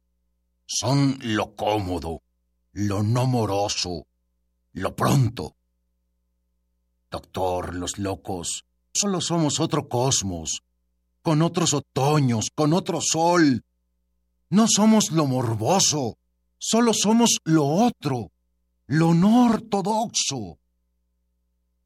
Son 0.65 1.19
lo 1.21 1.55
cómodo, 1.55 2.23
lo 2.71 3.03
no 3.03 3.27
moroso, 3.27 4.07
lo 4.73 4.95
pronto. 4.95 5.55
Doctor, 7.11 7.75
los 7.75 7.99
locos, 7.99 8.65
solo 8.91 9.21
somos 9.21 9.59
otro 9.59 9.87
cosmos, 9.87 10.63
con 11.27 11.41
otros 11.41 11.73
otoños, 11.73 12.45
con 12.55 12.71
otro 12.71 12.99
sol. 13.01 13.61
No 14.49 14.65
somos 14.65 15.11
lo 15.11 15.25
morboso, 15.25 16.15
solo 16.57 16.93
somos 16.93 17.39
lo 17.43 17.65
otro, 17.65 18.31
lo 18.85 19.13
no 19.13 19.47
ortodoxo. 19.47 20.57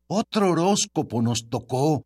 Otro 0.06 0.52
horóscopo 0.52 1.24
nos 1.24 1.50
tocó, 1.50 2.06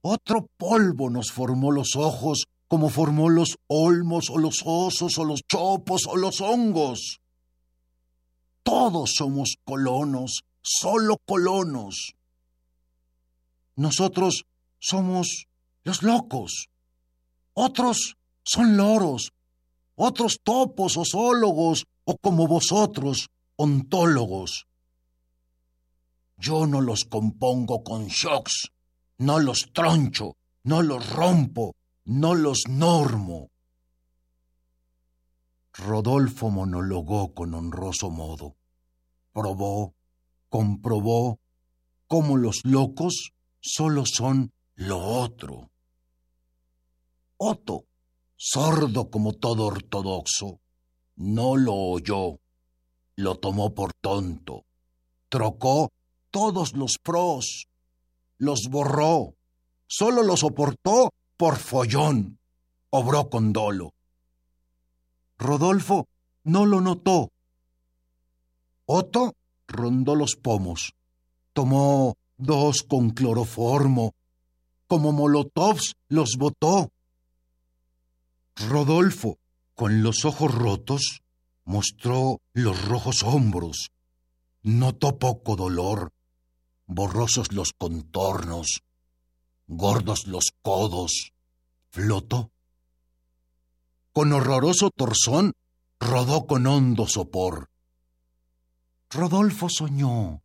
otro 0.00 0.48
polvo 0.56 1.10
nos 1.10 1.30
formó 1.30 1.70
los 1.70 1.94
ojos 1.94 2.46
como 2.66 2.88
formó 2.88 3.28
los 3.28 3.56
olmos 3.68 4.28
o 4.28 4.38
los 4.38 4.64
osos 4.64 5.16
o 5.16 5.24
los 5.24 5.42
chopos 5.46 6.08
o 6.08 6.16
los 6.16 6.40
hongos. 6.40 7.20
Todos 8.64 9.12
somos 9.14 9.58
colonos, 9.62 10.42
solo 10.60 11.18
colonos. 11.24 12.14
Nosotros 13.76 14.42
somos 14.80 15.46
los 15.88 16.02
locos, 16.02 16.68
Otros 17.54 18.18
son 18.44 18.76
loros, 18.76 19.32
otros 19.96 20.38
topos 20.44 20.98
o 20.98 21.02
zoólogos, 21.10 21.86
o 22.04 22.18
como 22.18 22.46
vosotros, 22.46 23.30
ontólogos. 23.56 24.66
Yo 26.36 26.66
no 26.66 26.82
los 26.82 27.04
compongo 27.04 27.82
con 27.82 28.06
shocks, 28.08 28.68
no 29.16 29.38
los 29.40 29.70
troncho, 29.72 30.36
no 30.62 30.82
los 30.82 31.10
rompo, 31.10 31.74
no 32.04 32.34
los 32.34 32.68
normo. 32.68 33.48
Rodolfo 35.72 36.50
monologó 36.50 37.32
con 37.32 37.54
honroso 37.54 38.10
modo. 38.10 38.56
Probó, 39.32 39.94
comprobó 40.50 41.40
cómo 42.06 42.36
los 42.36 42.60
locos 42.64 43.32
solo 43.60 44.04
son 44.04 44.52
lo 44.78 44.98
otro. 44.98 45.70
Otto, 47.38 47.84
sordo 48.36 49.10
como 49.10 49.32
todo 49.32 49.66
ortodoxo, 49.66 50.60
no 51.16 51.56
lo 51.56 51.74
oyó, 51.74 52.40
lo 53.16 53.36
tomó 53.36 53.74
por 53.74 53.92
tonto, 53.94 54.64
trocó 55.28 55.92
todos 56.30 56.74
los 56.74 56.98
pros, 56.98 57.68
los 58.38 58.68
borró, 58.68 59.34
solo 59.86 60.22
lo 60.22 60.36
soportó 60.36 61.12
por 61.36 61.56
follón, 61.56 62.38
obró 62.90 63.30
con 63.30 63.52
dolo. 63.52 63.94
Rodolfo 65.38 66.08
no 66.42 66.66
lo 66.66 66.80
notó. 66.80 67.30
Otto 68.86 69.34
rondó 69.68 70.16
los 70.16 70.34
pomos, 70.34 70.94
tomó 71.52 72.16
dos 72.36 72.82
con 72.82 73.10
cloroformo, 73.10 74.14
como 74.88 75.12
molotovs 75.12 75.94
los 76.08 76.36
botó. 76.36 76.90
Rodolfo, 78.66 79.38
con 79.74 80.02
los 80.02 80.24
ojos 80.24 80.52
rotos, 80.52 81.22
mostró 81.64 82.40
los 82.54 82.84
rojos 82.86 83.22
hombros, 83.22 83.90
notó 84.62 85.18
poco 85.18 85.54
dolor, 85.54 86.12
borrosos 86.86 87.52
los 87.52 87.72
contornos, 87.72 88.82
gordos 89.68 90.26
los 90.26 90.46
codos, 90.62 91.32
flotó. 91.90 92.50
Con 94.12 94.32
horroroso 94.32 94.90
torzón 94.90 95.52
rodó 96.00 96.46
con 96.46 96.66
hondo 96.66 97.06
sopor. 97.06 97.70
Rodolfo 99.10 99.68
soñó. 99.68 100.42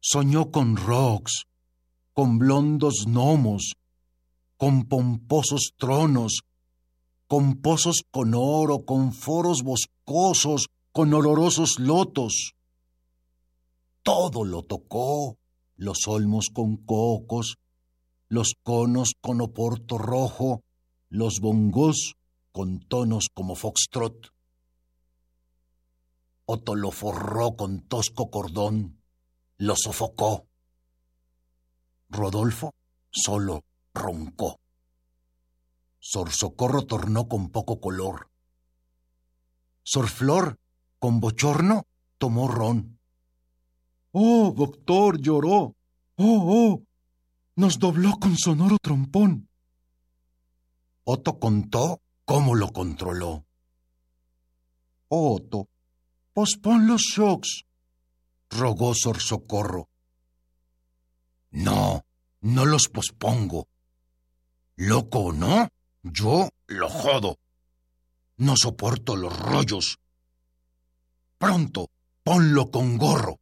Soñó 0.00 0.50
con 0.50 0.76
rocks, 0.76 1.44
con 2.14 2.38
blondos 2.38 3.04
gnomos, 3.06 3.74
con 4.56 4.84
pomposos 4.84 5.74
tronos, 5.76 6.40
con 7.30 7.60
pozos 7.62 8.02
con 8.10 8.34
oro, 8.34 8.84
con 8.84 9.12
foros 9.12 9.62
boscosos, 9.62 10.66
con 10.90 11.14
olorosos 11.14 11.78
lotos. 11.78 12.56
Todo 14.02 14.44
lo 14.44 14.64
tocó, 14.64 15.38
los 15.76 16.08
olmos 16.08 16.48
con 16.52 16.78
cocos, 16.78 17.54
los 18.28 18.54
conos 18.64 19.12
con 19.20 19.40
oporto 19.40 19.96
rojo, 19.96 20.64
los 21.08 21.38
bongos 21.38 22.16
con 22.50 22.80
tonos 22.80 23.28
como 23.32 23.54
foxtrot. 23.54 24.32
Otto 26.46 26.74
lo 26.74 26.90
forró 26.90 27.54
con 27.54 27.82
tosco 27.82 28.28
cordón, 28.28 28.98
lo 29.56 29.76
sofocó. 29.76 30.46
Rodolfo 32.08 32.74
solo 33.12 33.62
roncó. 33.94 34.58
Sor 36.00 36.32
Socorro 36.32 36.86
tornó 36.86 37.28
con 37.28 37.50
poco 37.50 37.78
color. 37.78 38.30
Sor 39.82 40.08
Flor, 40.08 40.58
con 40.98 41.20
bochorno, 41.20 41.86
tomó 42.18 42.48
ron. 42.48 42.98
Oh, 44.12 44.52
doctor, 44.56 45.20
lloró. 45.20 45.76
Oh, 46.16 46.16
oh, 46.16 46.82
nos 47.56 47.78
dobló 47.78 48.18
con 48.18 48.36
sonoro 48.36 48.78
trompón. 48.78 49.48
Otto 51.04 51.38
contó 51.38 52.00
cómo 52.24 52.54
lo 52.54 52.72
controló. 52.72 53.44
Otto, 55.08 55.68
pospon 56.32 56.86
los 56.86 57.02
shocks, 57.02 57.64
rogó 58.48 58.94
Sor 58.94 59.20
Socorro. 59.20 59.88
No, 61.50 62.04
no 62.40 62.64
los 62.64 62.88
pospongo. 62.88 63.68
Loco 64.76 65.18
o 65.18 65.32
no, 65.32 65.68
yo 66.02 66.48
lo 66.66 66.88
jodo. 66.88 67.38
No 68.36 68.56
soporto 68.56 69.16
los 69.16 69.38
rollos. 69.38 69.98
Pronto, 71.38 71.90
ponlo 72.22 72.70
con 72.70 72.96
gorro. 72.96 73.38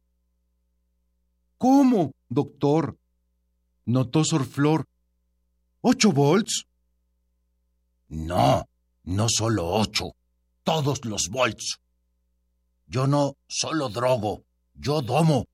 ¿Cómo, 1.57 2.13
doctor? 2.27 2.97
Notó 3.85 4.23
Sor 4.23 4.45
Flor. 4.45 4.85
¿Ocho 5.81 6.11
volts? 6.11 6.65
No, 8.09 8.65
no 9.03 9.27
solo 9.29 9.67
ocho, 9.67 10.11
todos 10.63 11.05
los 11.05 11.29
volts. 11.29 11.79
Yo 12.87 13.07
no 13.07 13.35
solo 13.47 13.89
drogo, 13.89 14.43
yo 14.73 15.01
domo. 15.01 15.45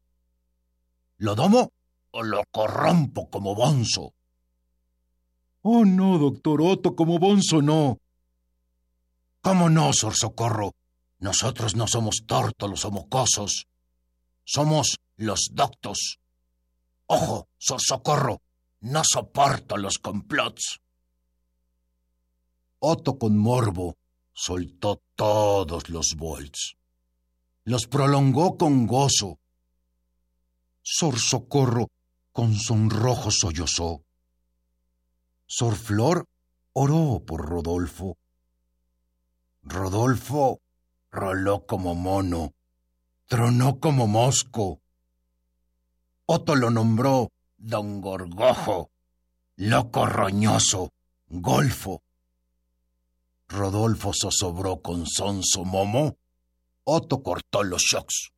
¿Lo 1.18 1.36
domo 1.36 1.72
o 2.12 2.24
lo 2.24 2.44
corrompo 2.52 3.30
como 3.30 3.56
bonzo? 3.56 4.14
Oh, 5.68 5.84
no, 5.84 6.20
doctor 6.20 6.62
Otto, 6.62 6.96
como 6.96 7.18
bonzo 7.18 7.60
no. 7.60 7.98
¿Cómo 9.42 9.68
no, 9.68 9.94
Sor 9.94 10.14
Socorro? 10.14 10.76
Nosotros 11.18 11.76
no 11.76 11.88
somos 11.88 12.18
tórtolos 12.28 12.86
o 12.86 12.92
mocosos. 12.92 13.66
Somos 14.44 14.98
los 15.18 15.50
doctos. 15.52 16.20
Ojo, 17.08 17.48
Sor 17.58 17.82
Socorro, 17.82 18.44
no 18.82 19.02
soporto 19.04 19.76
los 19.78 19.98
complots. 19.98 20.82
Otto 22.78 23.18
con 23.18 23.36
morbo 23.36 23.98
soltó 24.34 25.02
todos 25.16 25.90
los 25.90 26.14
volts. 26.16 26.76
Los 27.64 27.88
prolongó 27.88 28.56
con 28.56 28.86
gozo. 28.86 29.40
Sor 30.84 31.18
Socorro 31.18 31.88
con 32.32 32.54
sonrojo 32.54 33.32
sollozó. 33.32 34.05
Sor 35.48 35.76
Flor 35.76 36.28
oró 36.74 37.24
por 37.26 37.46
Rodolfo. 37.46 38.18
Rodolfo 39.62 40.62
roló 41.12 41.66
como 41.66 41.96
mono, 41.96 42.54
tronó 43.28 43.80
como 43.80 44.08
mosco. 44.08 44.82
Otto 46.26 46.56
lo 46.56 46.70
nombró 46.70 47.32
Don 47.58 48.02
Gorgojo, 48.02 48.92
loco 49.56 50.06
roñoso, 50.06 50.92
golfo. 51.28 52.04
Rodolfo 53.48 54.12
zozobró 54.14 54.82
con 54.82 55.06
sonso 55.06 55.64
momo. 55.64 56.18
Otto 56.84 57.22
cortó 57.22 57.64
los 57.64 57.82
shocks. 57.84 58.32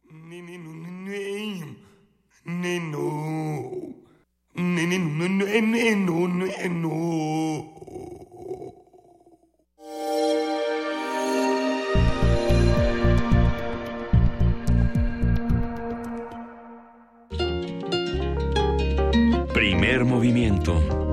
Primer 19.54 20.06
movimiento. 20.06 21.07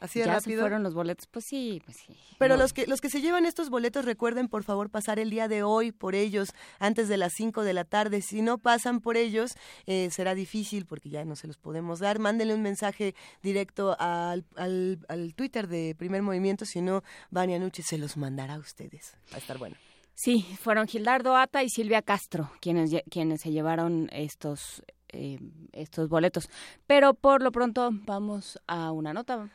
Así 0.00 0.18
de 0.18 0.24
ya 0.24 0.34
rápido. 0.34 0.56
se 0.58 0.62
fueron 0.62 0.82
los 0.82 0.94
boletos, 0.94 1.26
pues 1.26 1.44
sí, 1.44 1.80
pues 1.84 1.98
sí. 1.98 2.16
Pero 2.38 2.56
No. 2.56 2.62
los 2.62 2.72
que 2.72 2.86
los 2.86 3.00
que 3.00 3.10
se 3.10 3.20
llevan 3.20 3.44
estos 3.46 3.68
boletos 3.70 4.04
recuerden 4.06 4.48
por 4.48 4.64
favor 4.64 4.88
pasar 4.90 5.18
el 5.18 5.28
día 5.30 5.46
de 5.46 5.62
hoy 5.62 5.92
por 5.92 6.14
ellos 6.14 6.48
antes 6.78 7.08
de 7.08 7.18
las 7.18 7.34
5 7.34 7.62
de 7.64 7.74
la 7.74 7.84
tarde. 7.84 8.22
Si 8.22 8.40
no 8.42 8.56
pasan 8.58 9.00
por 9.00 9.16
ellos 9.18 9.52
eh, 9.86 10.08
será 10.10 10.34
difícil 10.34 10.86
porque 10.86 11.10
ya 11.10 11.24
no 11.24 11.36
se 11.36 11.46
los 11.46 11.58
podemos 11.58 11.98
dar. 12.00 12.18
Mándenle 12.18 12.54
un 12.54 12.62
mensaje 12.62 13.14
directo 13.42 13.94
al, 14.00 14.44
al, 14.56 14.98
al 15.08 15.34
Twitter 15.34 15.68
de 15.68 15.94
Primer 15.98 16.22
Movimiento, 16.22 16.64
si 16.64 16.80
no 16.80 17.02
Vania 17.30 17.58
Nuche 17.58 17.82
se 17.82 17.98
los 17.98 18.16
mandará 18.16 18.54
a 18.54 18.58
ustedes. 18.58 19.14
Va 19.30 19.36
a 19.36 19.38
estar 19.40 19.58
bueno. 19.58 19.76
Sí, 20.14 20.46
fueron 20.60 20.86
Gildardo 20.86 21.36
Ata 21.36 21.62
y 21.62 21.68
Silvia 21.70 22.02
Castro 22.02 22.50
quienes, 22.60 22.90
quienes 23.10 23.40
se 23.40 23.50
llevaron 23.52 24.08
estos, 24.12 24.82
eh, 25.08 25.38
estos 25.72 26.08
boletos. 26.08 26.48
Pero 26.86 27.14
por 27.14 27.42
lo 27.42 27.52
pronto 27.52 27.90
vamos 27.92 28.58
a 28.66 28.92
una 28.92 29.12
nota. 29.14 29.48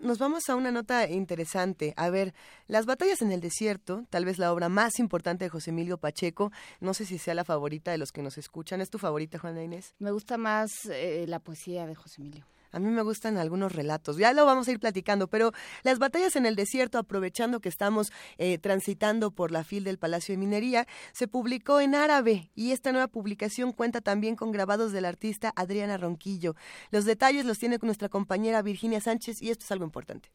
Nos 0.00 0.18
vamos 0.18 0.48
a 0.48 0.56
una 0.56 0.70
nota 0.70 1.08
interesante. 1.08 1.94
A 1.96 2.10
ver, 2.10 2.34
Las 2.68 2.86
batallas 2.86 3.22
en 3.22 3.32
el 3.32 3.40
desierto, 3.40 4.04
tal 4.10 4.24
vez 4.24 4.38
la 4.38 4.52
obra 4.52 4.68
más 4.68 4.98
importante 4.98 5.44
de 5.44 5.48
José 5.48 5.70
Emilio 5.70 5.98
Pacheco, 5.98 6.52
no 6.80 6.94
sé 6.94 7.04
si 7.04 7.18
sea 7.18 7.34
la 7.34 7.44
favorita 7.44 7.90
de 7.92 7.98
los 7.98 8.12
que 8.12 8.22
nos 8.22 8.38
escuchan. 8.38 8.80
¿Es 8.80 8.90
tu 8.90 8.98
favorita, 8.98 9.38
Juana 9.38 9.62
Inés? 9.62 9.94
Me 9.98 10.10
gusta 10.10 10.36
más 10.36 10.70
eh, 10.90 11.24
la 11.28 11.38
poesía 11.38 11.86
de 11.86 11.94
José 11.94 12.20
Emilio. 12.20 12.44
A 12.76 12.78
mí 12.78 12.90
me 12.90 13.00
gustan 13.00 13.38
algunos 13.38 13.74
relatos, 13.74 14.18
ya 14.18 14.34
lo 14.34 14.44
vamos 14.44 14.68
a 14.68 14.72
ir 14.72 14.78
platicando, 14.78 15.28
pero 15.28 15.52
las 15.82 15.98
batallas 15.98 16.36
en 16.36 16.44
el 16.44 16.56
desierto, 16.56 16.98
aprovechando 16.98 17.60
que 17.60 17.70
estamos 17.70 18.12
eh, 18.36 18.58
transitando 18.58 19.30
por 19.30 19.50
la 19.50 19.64
fil 19.64 19.82
del 19.82 19.96
Palacio 19.96 20.34
de 20.34 20.36
Minería, 20.36 20.86
se 21.12 21.26
publicó 21.26 21.80
en 21.80 21.94
árabe 21.94 22.50
y 22.54 22.72
esta 22.72 22.92
nueva 22.92 23.08
publicación 23.08 23.72
cuenta 23.72 24.02
también 24.02 24.36
con 24.36 24.52
grabados 24.52 24.92
del 24.92 25.06
artista 25.06 25.54
Adriana 25.56 25.96
Ronquillo. 25.96 26.54
Los 26.90 27.06
detalles 27.06 27.46
los 27.46 27.58
tiene 27.58 27.78
nuestra 27.80 28.10
compañera 28.10 28.60
Virginia 28.60 29.00
Sánchez 29.00 29.40
y 29.40 29.48
esto 29.48 29.64
es 29.64 29.72
algo 29.72 29.86
importante. 29.86 30.28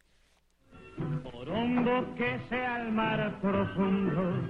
Por 1.22 1.48
hondo 1.48 2.16
que 2.16 2.42
sea 2.50 2.82
el 2.82 2.92
mar 2.92 3.40
profundo, 3.40 4.50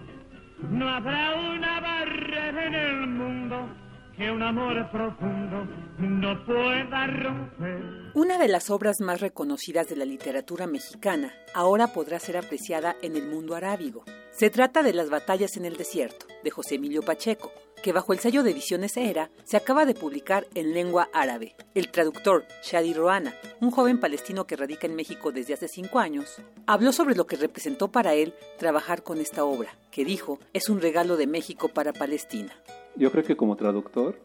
no 0.69 0.87
habrá 0.87 1.35
una 1.35 1.81
barrera 1.81 2.67
en 2.67 2.73
el 2.73 3.07
mundo 3.07 3.90
que 4.21 4.29
un 4.29 4.43
amor 4.43 4.87
profundo 4.91 5.65
no 5.97 6.45
pueda 6.45 7.07
romper. 7.07 8.11
Una 8.13 8.37
de 8.37 8.49
las 8.49 8.69
obras 8.69 9.01
más 9.01 9.19
reconocidas 9.19 9.89
de 9.89 9.95
la 9.95 10.05
literatura 10.05 10.67
mexicana 10.67 11.33
ahora 11.55 11.87
podrá 11.87 12.19
ser 12.19 12.37
apreciada 12.37 12.95
en 13.01 13.15
el 13.15 13.25
mundo 13.25 13.55
arábigo. 13.55 14.03
Se 14.31 14.51
trata 14.51 14.83
de 14.83 14.93
Las 14.93 15.09
batallas 15.09 15.57
en 15.57 15.65
el 15.65 15.75
desierto, 15.75 16.27
de 16.43 16.51
José 16.51 16.75
Emilio 16.75 17.01
Pacheco, 17.01 17.51
que 17.81 17.93
bajo 17.93 18.13
el 18.13 18.19
sello 18.19 18.43
de 18.43 18.51
Ediciones 18.51 18.95
Era 18.95 19.31
se 19.43 19.57
acaba 19.57 19.87
de 19.87 19.95
publicar 19.95 20.45
en 20.53 20.75
lengua 20.75 21.09
árabe. 21.13 21.55
El 21.73 21.89
traductor 21.89 22.45
Shadi 22.61 22.93
Roana, 22.93 23.33
un 23.59 23.71
joven 23.71 23.99
palestino 23.99 24.45
que 24.45 24.55
radica 24.55 24.85
en 24.85 24.95
México 24.95 25.31
desde 25.31 25.55
hace 25.55 25.67
cinco 25.67 25.97
años, 25.97 26.43
habló 26.67 26.91
sobre 26.91 27.15
lo 27.15 27.25
que 27.25 27.37
representó 27.37 27.91
para 27.91 28.13
él 28.13 28.35
trabajar 28.59 29.01
con 29.01 29.17
esta 29.17 29.45
obra, 29.45 29.75
que 29.89 30.05
dijo 30.05 30.37
es 30.53 30.69
un 30.69 30.79
regalo 30.79 31.17
de 31.17 31.25
México 31.25 31.69
para 31.69 31.91
Palestina. 31.91 32.53
Yo 32.95 33.11
creo 33.11 33.23
que 33.23 33.35
como 33.35 33.55
traductor 33.55 34.15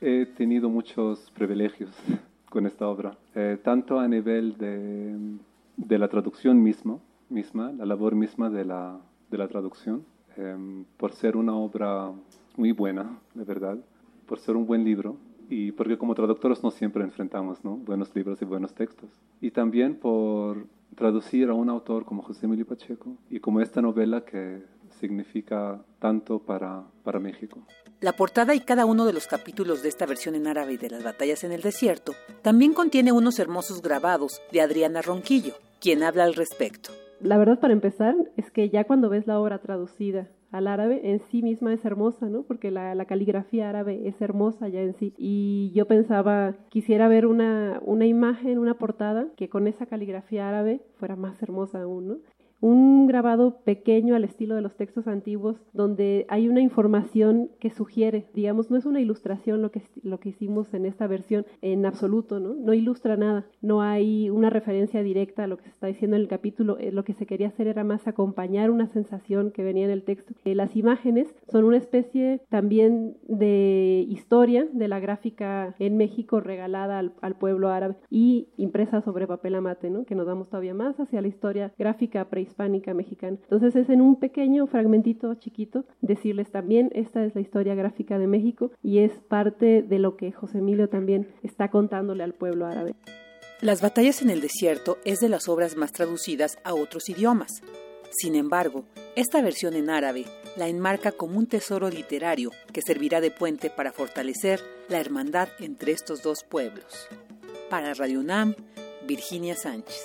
he 0.00 0.26
tenido 0.26 0.68
muchos 0.68 1.30
privilegios 1.32 1.90
con 2.50 2.66
esta 2.66 2.88
obra, 2.88 3.16
eh, 3.34 3.58
tanto 3.62 3.98
a 3.98 4.08
nivel 4.08 4.56
de, 4.56 5.16
de 5.76 5.98
la 5.98 6.08
traducción 6.08 6.62
misma, 6.62 6.98
misma, 7.28 7.72
la 7.72 7.84
labor 7.84 8.14
misma 8.14 8.48
de 8.50 8.64
la, 8.64 8.98
de 9.30 9.38
la 9.38 9.48
traducción, 9.48 10.04
eh, 10.36 10.56
por 10.96 11.12
ser 11.12 11.36
una 11.36 11.54
obra 11.54 12.12
muy 12.56 12.72
buena, 12.72 13.18
de 13.34 13.44
verdad, 13.44 13.78
por 14.26 14.38
ser 14.38 14.56
un 14.56 14.66
buen 14.66 14.84
libro 14.84 15.16
y 15.50 15.72
porque 15.72 15.98
como 15.98 16.14
traductores 16.14 16.62
no 16.62 16.70
siempre 16.70 17.04
enfrentamos 17.04 17.62
¿no? 17.64 17.76
buenos 17.76 18.14
libros 18.14 18.40
y 18.40 18.44
buenos 18.44 18.74
textos. 18.74 19.10
Y 19.40 19.50
también 19.50 19.96
por 19.96 20.66
traducir 20.94 21.48
a 21.50 21.54
un 21.54 21.68
autor 21.68 22.04
como 22.04 22.22
José 22.22 22.46
Emilio 22.46 22.66
Pacheco 22.66 23.16
y 23.28 23.40
como 23.40 23.60
esta 23.60 23.82
novela 23.82 24.24
que 24.24 24.62
significa 25.04 25.84
tanto 25.98 26.38
para, 26.38 26.82
para 27.02 27.20
México. 27.20 27.66
La 28.00 28.14
portada 28.14 28.54
y 28.54 28.60
cada 28.60 28.86
uno 28.86 29.04
de 29.04 29.12
los 29.12 29.26
capítulos 29.26 29.82
de 29.82 29.90
esta 29.90 30.06
versión 30.06 30.34
en 30.34 30.46
árabe 30.46 30.78
de 30.78 30.88
las 30.88 31.04
batallas 31.04 31.44
en 31.44 31.52
el 31.52 31.60
desierto 31.60 32.12
también 32.42 32.72
contiene 32.72 33.12
unos 33.12 33.38
hermosos 33.38 33.82
grabados 33.82 34.40
de 34.50 34.62
Adriana 34.62 35.02
Ronquillo, 35.02 35.54
quien 35.80 36.02
habla 36.02 36.24
al 36.24 36.34
respecto. 36.34 36.90
La 37.20 37.36
verdad, 37.36 37.60
para 37.60 37.74
empezar, 37.74 38.14
es 38.36 38.50
que 38.50 38.70
ya 38.70 38.84
cuando 38.84 39.08
ves 39.08 39.26
la 39.26 39.38
obra 39.38 39.58
traducida 39.58 40.28
al 40.50 40.68
árabe, 40.68 41.00
en 41.04 41.20
sí 41.30 41.42
misma 41.42 41.72
es 41.72 41.84
hermosa, 41.84 42.26
¿no? 42.26 42.42
Porque 42.42 42.70
la, 42.70 42.94
la, 42.94 43.06
caligrafía 43.06 43.68
árabe 43.68 44.06
es 44.06 44.20
hermosa 44.20 44.68
ya 44.68 44.80
en 44.80 44.94
sí. 44.94 45.12
Y 45.18 45.72
yo 45.74 45.86
pensaba, 45.86 46.54
quisiera 46.68 47.08
ver 47.08 47.26
una, 47.26 47.80
una 47.84 48.06
imagen, 48.06 48.58
una 48.58 48.74
portada, 48.74 49.26
que 49.36 49.48
con 49.48 49.66
esa 49.66 49.86
caligrafía 49.86 50.48
árabe 50.48 50.80
fuera 50.98 51.16
más 51.16 51.42
hermosa 51.42 51.82
aún, 51.82 52.08
¿no? 52.08 52.16
Un 52.64 53.06
grabado 53.06 53.58
pequeño 53.62 54.14
al 54.14 54.24
estilo 54.24 54.54
de 54.54 54.62
los 54.62 54.74
textos 54.74 55.06
antiguos 55.06 55.58
donde 55.74 56.24
hay 56.30 56.48
una 56.48 56.62
información 56.62 57.50
que 57.60 57.68
sugiere, 57.68 58.24
digamos, 58.32 58.70
no 58.70 58.78
es 58.78 58.86
una 58.86 59.02
ilustración 59.02 59.60
lo 59.60 59.70
que, 59.70 59.82
lo 60.02 60.18
que 60.18 60.30
hicimos 60.30 60.72
en 60.72 60.86
esta 60.86 61.06
versión 61.06 61.44
en 61.60 61.84
absoluto, 61.84 62.40
¿no? 62.40 62.72
Ilustra 62.72 63.18
nada, 63.18 63.44
no 63.60 63.82
hay 63.82 64.30
una 64.30 64.48
referencia 64.48 65.02
directa 65.02 65.44
a 65.44 65.46
lo 65.46 65.58
que 65.58 65.64
se 65.64 65.70
está 65.72 65.88
diciendo 65.88 66.16
en 66.16 66.22
el 66.22 66.28
capítulo, 66.28 66.78
eh, 66.78 66.90
lo 66.90 67.04
que 67.04 67.12
se 67.12 67.26
quería 67.26 67.48
hacer 67.48 67.66
era 67.66 67.84
más 67.84 68.08
acompañar 68.08 68.70
una 68.70 68.86
sensación 68.86 69.50
que 69.50 69.62
venía 69.62 69.84
en 69.84 69.90
el 69.90 70.02
texto. 70.02 70.32
Eh, 70.46 70.54
las 70.54 70.74
imágenes 70.74 71.34
son 71.46 71.64
una 71.64 71.76
especie 71.76 72.40
también 72.48 73.18
de 73.28 74.06
historia 74.08 74.66
de 74.72 74.88
la 74.88 75.00
gráfica 75.00 75.74
en 75.78 75.98
México 75.98 76.40
regalada 76.40 76.98
al, 76.98 77.34
pueblo 77.34 77.68
árabe 77.68 77.96
y 78.08 78.48
impresa 78.56 79.02
sobre 79.02 79.26
papel 79.26 79.56
amate. 79.56 79.92
Que 80.06 80.14
nos 80.14 80.26
vamos 80.26 80.48
todavía 80.48 80.72
más 80.72 80.98
hacia 80.98 81.20
la 81.20 81.28
historia 81.28 81.72
gráfica 81.76 82.24
prehispánica 82.30 82.53
hispánica 82.54 82.94
mexicana. 82.94 83.36
Entonces 83.42 83.74
es 83.74 83.90
en 83.90 84.00
un 84.00 84.20
pequeño 84.20 84.66
fragmentito 84.68 85.34
chiquito 85.34 85.84
decirles 86.00 86.50
también 86.52 86.90
esta 86.94 87.24
es 87.24 87.34
la 87.34 87.40
historia 87.40 87.74
gráfica 87.74 88.18
de 88.18 88.28
México 88.28 88.70
y 88.82 88.98
es 88.98 89.12
parte 89.28 89.82
de 89.82 89.98
lo 89.98 90.16
que 90.16 90.30
José 90.30 90.58
Emilio 90.58 90.88
también 90.88 91.26
está 91.42 91.70
contándole 91.70 92.22
al 92.22 92.34
pueblo 92.34 92.66
árabe. 92.66 92.94
Las 93.60 93.82
batallas 93.82 94.22
en 94.22 94.30
el 94.30 94.40
desierto 94.40 94.98
es 95.04 95.20
de 95.20 95.28
las 95.28 95.48
obras 95.48 95.76
más 95.76 95.92
traducidas 95.92 96.58
a 96.64 96.74
otros 96.74 97.08
idiomas. 97.08 97.50
Sin 98.10 98.36
embargo, 98.36 98.84
esta 99.16 99.42
versión 99.42 99.74
en 99.74 99.90
árabe 99.90 100.24
la 100.56 100.68
enmarca 100.68 101.10
como 101.10 101.38
un 101.38 101.48
tesoro 101.48 101.88
literario 101.90 102.50
que 102.72 102.82
servirá 102.82 103.20
de 103.20 103.32
puente 103.32 103.70
para 103.70 103.90
fortalecer 103.90 104.60
la 104.88 105.00
hermandad 105.00 105.48
entre 105.58 105.92
estos 105.92 106.22
dos 106.22 106.44
pueblos. 106.48 107.08
Para 107.70 107.94
Radio 107.94 108.20
UNAM, 108.20 108.54
Virginia 109.06 109.56
Sánchez. 109.56 110.04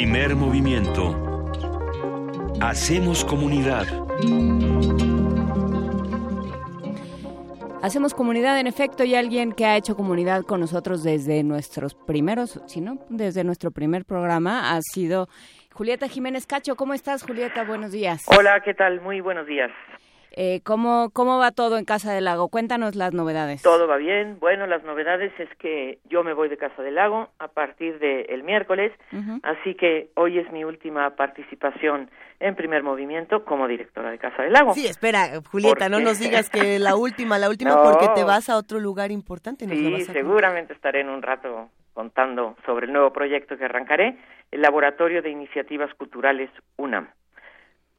Primer 0.00 0.34
movimiento. 0.34 1.14
Hacemos 2.62 3.22
comunidad. 3.22 3.86
Hacemos 7.82 8.14
comunidad, 8.14 8.58
en 8.58 8.66
efecto, 8.66 9.04
y 9.04 9.14
alguien 9.14 9.52
que 9.52 9.66
ha 9.66 9.76
hecho 9.76 9.96
comunidad 9.96 10.44
con 10.44 10.60
nosotros 10.60 11.02
desde 11.02 11.42
nuestros 11.42 11.94
primeros, 11.94 12.62
si 12.64 12.80
no, 12.80 12.96
desde 13.10 13.44
nuestro 13.44 13.72
primer 13.72 14.06
programa 14.06 14.74
ha 14.74 14.80
sido 14.80 15.28
Julieta 15.74 16.08
Jiménez 16.08 16.46
Cacho. 16.46 16.76
¿Cómo 16.76 16.94
estás, 16.94 17.22
Julieta? 17.22 17.64
Buenos 17.64 17.92
días. 17.92 18.22
Hola, 18.34 18.62
¿qué 18.64 18.72
tal? 18.72 19.02
Muy 19.02 19.20
buenos 19.20 19.46
días. 19.46 19.70
Eh, 20.32 20.60
¿cómo, 20.64 21.10
¿Cómo 21.12 21.38
va 21.38 21.50
todo 21.50 21.76
en 21.76 21.84
Casa 21.84 22.12
del 22.12 22.24
Lago? 22.24 22.48
Cuéntanos 22.48 22.94
las 22.94 23.12
novedades. 23.12 23.62
Todo 23.62 23.88
va 23.88 23.96
bien. 23.96 24.38
Bueno, 24.40 24.66
las 24.66 24.84
novedades 24.84 25.32
es 25.38 25.48
que 25.58 25.98
yo 26.08 26.22
me 26.22 26.32
voy 26.32 26.48
de 26.48 26.56
Casa 26.56 26.82
del 26.82 26.94
Lago 26.94 27.30
a 27.38 27.48
partir 27.48 27.98
del 27.98 28.42
miércoles, 28.42 28.92
uh 29.12 29.16
-huh. 29.16 29.40
así 29.42 29.74
que 29.74 30.10
hoy 30.14 30.38
es 30.38 30.50
mi 30.52 30.64
última 30.64 31.16
participación 31.16 32.10
en 32.38 32.54
primer 32.54 32.82
movimiento 32.82 33.44
como 33.44 33.68
directora 33.68 34.10
de 34.10 34.18
Casa 34.18 34.42
del 34.42 34.52
Lago. 34.52 34.74
Sí, 34.74 34.86
espera, 34.86 35.40
Julieta, 35.50 35.88
no 35.88 36.00
nos 36.00 36.18
digas 36.18 36.48
que 36.48 36.78
la 36.78 36.96
última, 36.96 37.38
la 37.38 37.48
última 37.48 37.74
no. 37.74 37.82
porque 37.82 38.08
te 38.14 38.24
vas 38.24 38.48
a 38.48 38.56
otro 38.56 38.78
lugar 38.78 39.10
importante. 39.10 39.66
¿nos 39.66 39.76
sí, 39.76 40.04
seguramente 40.12 40.72
estaré 40.72 41.00
en 41.00 41.08
un 41.08 41.22
rato 41.22 41.68
contando 41.92 42.56
sobre 42.64 42.86
el 42.86 42.92
nuevo 42.92 43.12
proyecto 43.12 43.58
que 43.58 43.64
arrancaré, 43.64 44.16
el 44.50 44.62
Laboratorio 44.62 45.22
de 45.22 45.30
Iniciativas 45.30 45.92
Culturales 45.94 46.50
UNAM. 46.76 47.08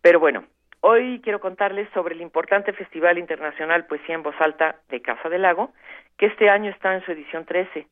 Pero 0.01 0.19
bueno, 0.19 0.45
Hoy 0.83 1.21
quiero 1.23 1.39
contarles 1.39 1.87
sobre 1.93 2.15
el 2.15 2.21
importante 2.21 2.73
Festival 2.73 3.19
Internacional 3.19 3.85
Poesía 3.85 4.15
en 4.15 4.23
Voz 4.23 4.33
Alta 4.39 4.77
de 4.89 4.99
Casa 4.99 5.29
del 5.29 5.43
Lago, 5.43 5.71
que 6.17 6.25
este 6.25 6.49
año 6.49 6.71
está 6.71 6.95
en 6.95 7.05
su 7.05 7.11
edición 7.11 7.45
13 7.45 7.85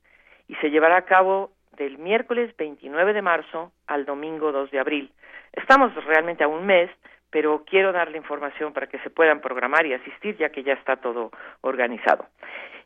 y 0.47 0.55
se 0.55 0.71
llevará 0.71 0.97
a 0.97 1.05
cabo 1.05 1.51
del 1.77 1.99
miércoles 1.99 2.51
29 2.57 3.13
de 3.13 3.21
marzo 3.21 3.71
al 3.85 4.05
domingo 4.05 4.51
2 4.51 4.71
de 4.71 4.79
abril. 4.79 5.11
Estamos 5.53 5.93
realmente 6.05 6.43
a 6.43 6.47
un 6.47 6.65
mes, 6.65 6.89
pero 7.29 7.63
quiero 7.63 7.91
darle 7.91 8.17
información 8.17 8.73
para 8.73 8.87
que 8.87 8.97
se 8.99 9.11
puedan 9.11 9.39
programar 9.39 9.85
y 9.85 9.93
asistir, 9.93 10.35
ya 10.37 10.49
que 10.49 10.63
ya 10.63 10.73
está 10.73 10.95
todo 10.95 11.29
organizado. 11.61 12.25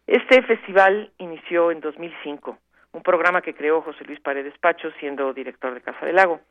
Este 0.06 0.41
festival 0.41 1.12
inició 1.18 1.72
en 1.72 1.80
2005, 1.80 2.58
un 2.91 3.04
programa 3.04 3.41
que 3.41 3.56
creó 3.56 3.82
José 3.82 4.04
Luis 4.04 4.20
Paredes 4.20 4.58
Pacho, 4.60 4.91
siendo 4.99 5.34
director 5.34 5.74
de 5.74 5.80
Casa 5.80 6.06
del 6.06 6.18
Lago. 6.18 6.41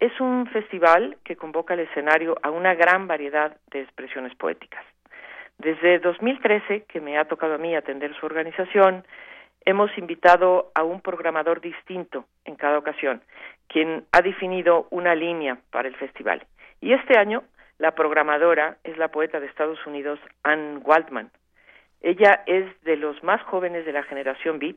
Es 0.00 0.20
un 0.20 0.46
festival 0.48 1.16
que 1.24 1.36
convoca 1.36 1.74
al 1.74 1.80
escenario 1.80 2.36
a 2.42 2.50
una 2.50 2.74
gran 2.74 3.06
variedad 3.06 3.56
de 3.70 3.80
expresiones 3.80 4.34
poéticas. 4.34 4.84
Desde 5.58 5.98
2013, 6.00 6.84
que 6.84 7.00
me 7.00 7.16
ha 7.16 7.26
tocado 7.26 7.54
a 7.54 7.58
mí 7.58 7.74
atender 7.74 8.14
su 8.16 8.26
organización, 8.26 9.04
hemos 9.64 9.96
invitado 9.96 10.72
a 10.74 10.82
un 10.82 11.00
programador 11.00 11.60
distinto 11.60 12.26
en 12.44 12.56
cada 12.56 12.78
ocasión, 12.78 13.22
quien 13.68 14.04
ha 14.12 14.20
definido 14.20 14.88
una 14.90 15.14
línea 15.14 15.58
para 15.70 15.88
el 15.88 15.96
festival. 15.96 16.44
Y 16.80 16.92
este 16.92 17.18
año 17.18 17.44
la 17.78 17.94
programadora 17.94 18.76
es 18.84 18.96
la 18.98 19.08
poeta 19.08 19.40
de 19.40 19.46
Estados 19.46 19.84
Unidos 19.86 20.18
Anne 20.42 20.78
Waldman. 20.78 21.30
Ella 22.02 22.42
es 22.46 22.66
de 22.82 22.96
los 22.96 23.22
más 23.22 23.42
jóvenes 23.42 23.86
de 23.86 23.92
la 23.92 24.02
generación 24.02 24.58
Beat 24.58 24.76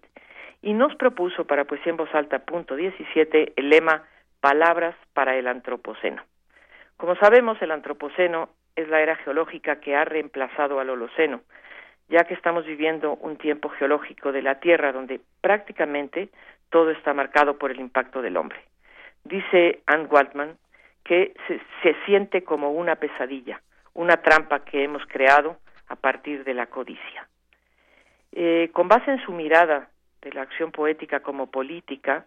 y 0.62 0.74
nos 0.74 0.96
propuso 0.96 1.46
para 1.46 1.66
Poesía 1.66 1.92
en 1.92 1.98
Voz 1.98 2.14
Alta 2.16 2.40
punto 2.40 2.76
17 2.76 3.54
el 3.56 3.70
lema 3.70 4.04
Palabras 4.40 4.96
para 5.14 5.36
el 5.36 5.48
Antropoceno. 5.48 6.24
Como 6.98 7.16
sabemos, 7.16 7.62
el 7.62 7.72
Antropoceno 7.72 8.50
es 8.76 8.88
la 8.88 9.02
era 9.02 9.16
geológica 9.18 9.80
que 9.80 9.96
ha 9.96 10.06
reemplazado 10.06 10.80
al 10.80 10.90
Holoceno, 10.90 11.42
ya 12.10 12.24
que 12.24 12.34
estamos 12.34 12.66
viviendo 12.66 13.16
un 13.16 13.38
tiempo 13.38 13.70
geológico 13.70 14.32
de 14.32 14.42
la 14.42 14.60
Tierra 14.60 14.92
donde 14.92 15.20
prácticamente 15.42 16.30
todo 16.70 16.92
está 16.92 17.14
marcado 17.14 17.58
por 17.58 17.72
el 17.72 17.80
impacto 17.80 18.22
del 18.22 18.38
hombre. 18.38 18.60
Dice 19.24 19.82
Anne 19.86 20.06
Waldman 20.06 20.58
que 21.04 21.34
se, 21.48 21.96
siente 22.06 22.44
como 22.44 22.72
una 22.72 22.98
pesadilla, 22.98 23.62
una 23.94 24.18
trampa 24.18 24.66
que 24.66 24.84
hemos 24.84 25.06
creado 25.08 25.58
a 25.88 25.96
partir 25.96 26.44
de 26.44 26.54
la 26.54 26.68
codicia. 26.68 27.28
Eh, 28.34 28.70
con 28.74 28.90
base 28.90 29.12
en 29.12 29.22
su 29.24 29.32
mirada 29.32 29.90
de 30.22 30.34
la 30.34 30.42
acción 30.42 30.72
poética 30.72 31.22
como 31.22 31.50
política, 31.50 32.26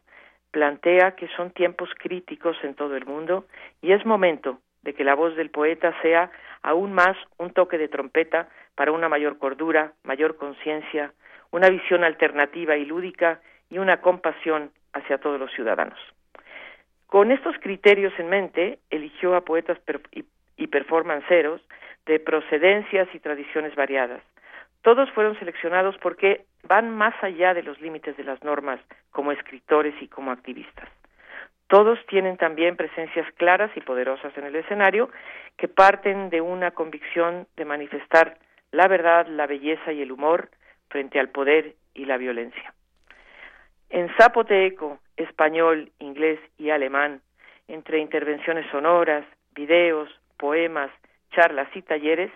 plantea 0.50 1.12
que 1.12 1.28
son 1.36 1.50
tiempos 1.50 1.90
críticos 1.98 2.56
en 2.62 2.74
todo 2.74 2.96
el 2.96 3.06
mundo 3.06 3.46
y 3.82 3.92
es 3.92 4.04
momento 4.04 4.58
de 4.82 4.94
que 4.94 5.04
la 5.04 5.14
voz 5.14 5.36
del 5.36 5.50
poeta 5.50 5.94
sea 6.02 6.30
aún 6.62 6.92
más 6.92 7.16
un 7.38 7.52
toque 7.52 7.78
de 7.78 7.88
trompeta 7.88 8.48
para 8.74 8.92
una 8.92 9.08
mayor 9.08 9.38
cordura, 9.38 9.92
mayor 10.04 10.36
conciencia, 10.36 11.12
una 11.50 11.68
visión 11.68 12.04
alternativa 12.04 12.76
y 12.76 12.84
lúdica 12.84 13.40
y 13.68 13.78
una 13.78 14.00
compasión 14.00 14.70
hacia 14.92 15.18
todos 15.18 15.38
los 15.38 15.52
ciudadanos. 15.52 15.98
Con 17.06 17.32
estos 17.32 17.56
criterios 17.58 18.12
en 18.18 18.28
mente, 18.28 18.78
eligió 18.90 19.34
a 19.34 19.44
poetas 19.44 19.78
y, 20.12 20.66
performanceros 20.68 21.60
de 22.06 22.20
procedencias 22.20 23.08
y 23.14 23.18
tradiciones 23.18 23.74
variadas. 23.74 24.22
Todos 24.82 25.10
fueron 25.10 25.36
seleccionados 25.38 25.96
porque 25.98 26.44
van 26.64 26.90
más 26.90 27.14
allá 27.22 27.54
de 27.54 27.62
los 27.62 27.80
límites 27.80 28.16
de 28.16 28.24
las 28.24 28.42
normas 28.44 28.80
como 29.10 29.32
escritores 29.32 29.94
y 30.00 30.08
como 30.08 30.30
activistas. 30.30 30.88
Todos 31.68 31.98
tienen 32.06 32.36
también 32.36 32.76
presencias 32.76 33.26
claras 33.34 33.70
y 33.76 33.80
poderosas 33.80 34.36
en 34.36 34.44
el 34.44 34.56
escenario 34.56 35.08
que 35.56 35.68
parten 35.68 36.28
de 36.30 36.40
una 36.40 36.72
convicción 36.72 37.46
de 37.56 37.64
manifestar 37.64 38.38
la 38.72 38.88
verdad, 38.88 39.26
la 39.26 39.46
belleza 39.46 39.92
y 39.92 40.02
el 40.02 40.12
humor 40.12 40.50
frente 40.88 41.20
al 41.20 41.28
poder 41.28 41.74
y 41.94 42.04
la 42.04 42.16
violencia. 42.16 42.74
En 43.88 44.08
zapoteco, 44.16 44.98
español, 45.16 45.90
inglés 45.98 46.38
y 46.58 46.70
alemán, 46.70 47.20
entre 47.68 47.98
intervenciones 47.98 48.68
sonoras, 48.70 49.24
videos, 49.54 50.08
poemas, 50.36 50.90
charlas 51.30 51.68
y 51.74 51.82
talleres, 51.82 52.30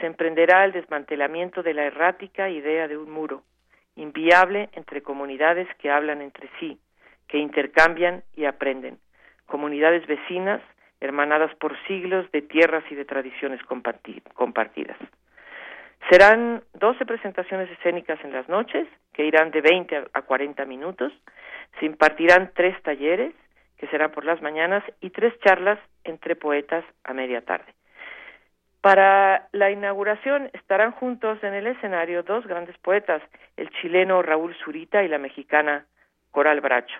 se 0.00 0.06
emprenderá 0.06 0.64
el 0.64 0.72
desmantelamiento 0.72 1.62
de 1.62 1.74
la 1.74 1.84
errática 1.84 2.48
idea 2.50 2.86
de 2.86 2.96
un 2.96 3.10
muro, 3.10 3.42
inviable 3.96 4.68
entre 4.72 5.02
comunidades 5.02 5.68
que 5.78 5.90
hablan 5.90 6.22
entre 6.22 6.48
sí, 6.60 6.78
que 7.28 7.38
intercambian 7.38 8.22
y 8.34 8.44
aprenden, 8.44 8.98
comunidades 9.46 10.06
vecinas 10.06 10.60
hermanadas 11.00 11.54
por 11.56 11.76
siglos 11.86 12.30
de 12.32 12.42
tierras 12.42 12.84
y 12.90 12.94
de 12.94 13.04
tradiciones 13.04 13.60
compartidas. 13.64 14.96
Serán 16.10 16.62
12 16.74 17.04
presentaciones 17.04 17.70
escénicas 17.70 18.22
en 18.24 18.32
las 18.32 18.48
noches, 18.48 18.86
que 19.12 19.24
irán 19.24 19.50
de 19.50 19.60
20 19.60 20.04
a 20.12 20.22
40 20.22 20.64
minutos. 20.64 21.12
Se 21.80 21.86
impartirán 21.86 22.52
tres 22.54 22.80
talleres, 22.82 23.34
que 23.76 23.88
serán 23.88 24.12
por 24.12 24.24
las 24.24 24.40
mañanas, 24.40 24.84
y 25.00 25.10
tres 25.10 25.34
charlas 25.40 25.78
entre 26.04 26.36
poetas 26.36 26.84
a 27.04 27.12
media 27.12 27.40
tarde. 27.40 27.74
Para 28.86 29.48
la 29.50 29.72
inauguración 29.72 30.48
estarán 30.52 30.92
juntos 30.92 31.42
en 31.42 31.54
el 31.54 31.66
escenario 31.66 32.22
dos 32.22 32.46
grandes 32.46 32.78
poetas, 32.78 33.20
el 33.56 33.68
chileno 33.70 34.22
Raúl 34.22 34.54
Zurita 34.64 35.02
y 35.02 35.08
la 35.08 35.18
mexicana 35.18 35.86
Coral 36.30 36.60
Bracho. 36.60 36.94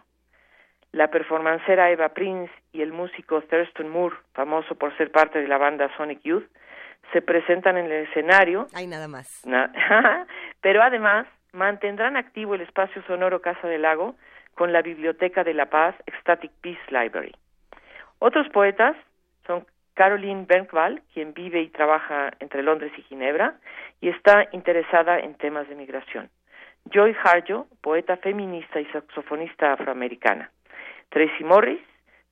La 0.91 1.12
performancera 1.12 1.93
Eva 1.93 2.09
Prince 2.09 2.53
y 2.72 2.82
el 2.82 2.93
músico 2.93 3.41
Thurston 3.41 3.89
Moore, 3.89 4.16
famoso 4.32 4.74
por 4.74 4.97
ser 4.97 5.12
parte 5.12 5.41
de 5.41 5.47
la 5.47 5.59
banda 5.59 5.89
Sonic 5.97 6.22
Youth, 6.24 6.49
se 7.12 7.22
presentan 7.22 7.76
en 7.76 7.84
el 7.84 8.09
escenario. 8.09 8.66
Hay 8.74 8.89
nada 8.89 9.07
más. 9.07 9.47
pero 10.62 10.82
además 10.82 11.28
mantendrán 11.53 12.16
activo 12.16 12.57
el 12.57 12.62
espacio 12.62 13.01
sonoro 13.05 13.41
Casa 13.41 13.68
del 13.68 13.82
Lago 13.82 14.16
con 14.57 14.72
la 14.72 14.82
Biblioteca 14.82 15.45
de 15.45 15.55
la 15.55 15.66
Paz 15.66 15.95
Ecstatic 16.07 16.51
Peace 16.62 16.82
Library. 16.89 17.37
Otros 18.18 18.49
poetas 18.49 18.97
son 19.47 19.64
Caroline 19.97 20.44
Bergwall, 20.47 21.03
quien 21.12 21.32
vive 21.32 21.62
y 21.62 21.68
trabaja 21.70 22.30
entre 22.38 22.62
Londres 22.62 22.92
y 22.99 23.03
Ginebra 23.03 23.55
y 24.01 24.11
está 24.11 24.47
interesada 24.53 25.18
en 25.18 25.34
temas 25.34 25.68
de 25.68 25.74
migración. 25.74 26.28
Joy 26.92 27.16
Harjo, 27.24 27.66
poeta 27.80 28.18
feminista 28.18 28.78
y 28.78 28.84
saxofonista 28.86 29.72
afroamericana. 29.72 30.51
Tracy 31.09 31.42
Morris, 31.44 31.80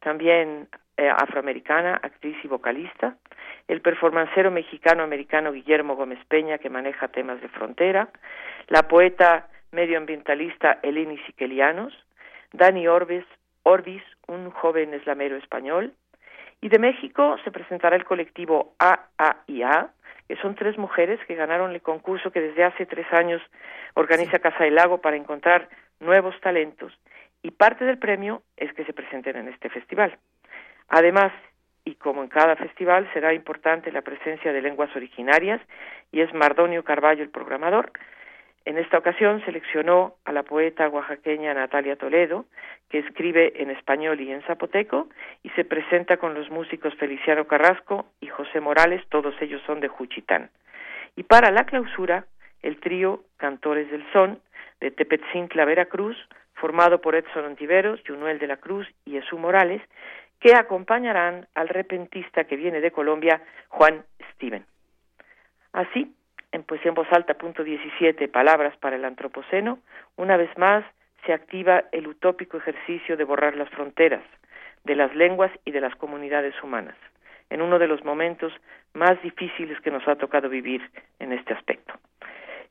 también 0.01 0.69
eh, 0.99 1.09
afroamericana, 1.09 1.99
actriz 2.03 2.37
y 2.45 2.49
vocalista. 2.49 3.17
El 3.67 3.81
performancero 3.81 4.51
mexicano-americano 4.51 5.51
Guillermo 5.51 5.97
Gómez 5.97 6.19
Peña, 6.29 6.59
que 6.59 6.69
maneja 6.69 7.09
temas 7.09 7.41
de 7.41 7.49
frontera. 7.49 8.11
La 8.69 8.83
poeta 8.83 9.49
medioambientalista 9.73 10.81
Eleni 10.83 11.17
Siquelianos. 11.27 11.95
Dani 12.53 12.87
Orbis, 12.87 13.25
Orbis, 13.63 14.03
un 14.29 14.51
joven 14.51 14.93
eslamero 14.93 15.37
español. 15.37 15.95
Y 16.65 16.71
de 16.71 16.79
México 16.79 17.37
se 17.45 17.51
presentará 17.51 17.95
el 17.95 18.07
colectivo 18.07 18.73
AAIA, 18.79 19.91
que 20.27 20.37
son 20.37 20.55
tres 20.55 20.79
mujeres 20.79 21.21
que 21.27 21.35
ganaron 21.35 21.73
el 21.73 21.83
concurso 21.83 22.31
que 22.31 22.41
desde 22.41 22.65
hace 22.65 22.87
tres 22.87 23.07
años 23.13 23.43
organiza 23.93 24.39
Casa 24.39 24.65
del 24.65 24.77
Lago 24.77 25.03
para 25.03 25.19
encontrar 25.19 25.69
nuevos 26.01 26.35
talentos 26.41 26.91
y 27.43 27.51
parte 27.51 27.85
del 27.85 27.99
premio 27.99 28.41
es 28.57 28.73
que 28.73 28.87
se 28.87 28.95
presenten 28.95 29.37
en 29.37 29.49
este 29.49 29.69
festival. 29.69 30.17
Además, 30.89 31.33
y 31.85 31.97
como 31.97 32.23
en 32.23 32.31
cada 32.31 32.57
festival, 32.57 33.11
será 33.13 33.35
importante 33.35 33.93
la 33.93 34.01
presencia 34.01 34.51
de 34.51 34.63
lenguas 34.63 34.89
originarias 34.97 35.61
y 36.13 36.23
es 36.23 36.33
Mardonio 36.33 36.83
Carballo 36.83 37.23
el 37.23 37.29
programador. 37.29 37.93
En 38.65 38.79
esta 38.79 38.97
ocasión 38.97 39.45
seleccionó 39.45 40.15
a 40.25 40.33
la 40.33 40.43
poeta 40.43 40.89
oaxaqueña 40.89 41.53
Natalia 41.53 41.97
Toledo, 41.97 42.47
que 42.89 43.01
escribe 43.01 43.53
en 43.63 43.71
español 43.71 44.21
y 44.21 44.33
en 44.33 44.43
zapoteco, 44.43 45.09
y 45.43 45.51
se 45.51 45.65
presenta 45.65 46.17
con 46.17 46.33
los 46.33 46.49
músicos 46.51 46.95
Feliciano 46.95 47.47
Carrasco 47.47 48.07
y 48.21 48.29
José 48.29 48.61
Morales, 48.61 49.03
todos 49.11 49.35
ellos 49.43 49.61
son 49.67 49.81
de 49.81 49.89
Juchitán. 49.89 50.51
Y 51.15 51.25
para 51.25 51.51
la 51.51 51.65
clausura, 51.65 52.25
el 52.63 52.81
trío 52.81 53.25
Cantores 53.37 53.91
del 53.91 54.05
Son, 54.13 54.41
de 54.81 54.91
Tepetzintla, 54.91 55.67
Veracruz, 55.67 56.17
formado 56.55 57.01
por 57.03 57.15
Edson 57.15 57.45
Ontiveros, 57.45 58.01
Junuel 58.07 58.39
de 58.39 58.47
la 58.47 58.57
Cruz 58.57 58.89
y 59.05 59.13
Jesús 59.13 59.39
Morales, 59.39 59.83
que 60.41 60.55
acompañarán 60.55 61.47
al 61.55 61.69
repentista 61.69 62.45
que 62.45 62.57
viene 62.57 62.81
de 62.81 62.91
Colombia, 62.91 63.43
Juan 63.69 64.05
Steven. 64.33 64.65
Así, 65.73 66.15
en 66.55 66.63
Poesía 66.63 66.91
en 66.91 66.95
Voz 66.95 67.11
Alta, 67.11 67.35
punto 67.35 67.65
17, 67.65 68.29
Palabras 68.29 68.77
para 68.77 68.95
el 68.95 69.05
Antropoceno, 69.05 69.81
una 70.17 70.37
vez 70.37 70.57
más 70.57 70.85
se 71.27 71.33
activa 71.33 71.83
el 71.91 72.07
utópico 72.07 72.59
ejercicio 72.59 73.17
de 73.17 73.25
borrar 73.25 73.57
las 73.57 73.69
fronteras 73.71 74.23
de 74.85 74.95
las 74.95 75.13
lenguas 75.17 75.51
y 75.65 75.73
de 75.73 75.81
las 75.81 75.97
comunidades 75.97 76.55
humanas, 76.63 76.95
en 77.51 77.61
uno 77.61 77.81
de 77.81 77.89
los 77.89 78.05
momentos 78.05 78.53
más 78.93 79.21
difíciles 79.21 79.81
que 79.81 79.91
nos 79.91 80.07
ha 80.07 80.15
tocado 80.15 80.49
vivir 80.49 80.89
en 81.19 81.33
este 81.33 81.55
aspecto. 81.55 81.95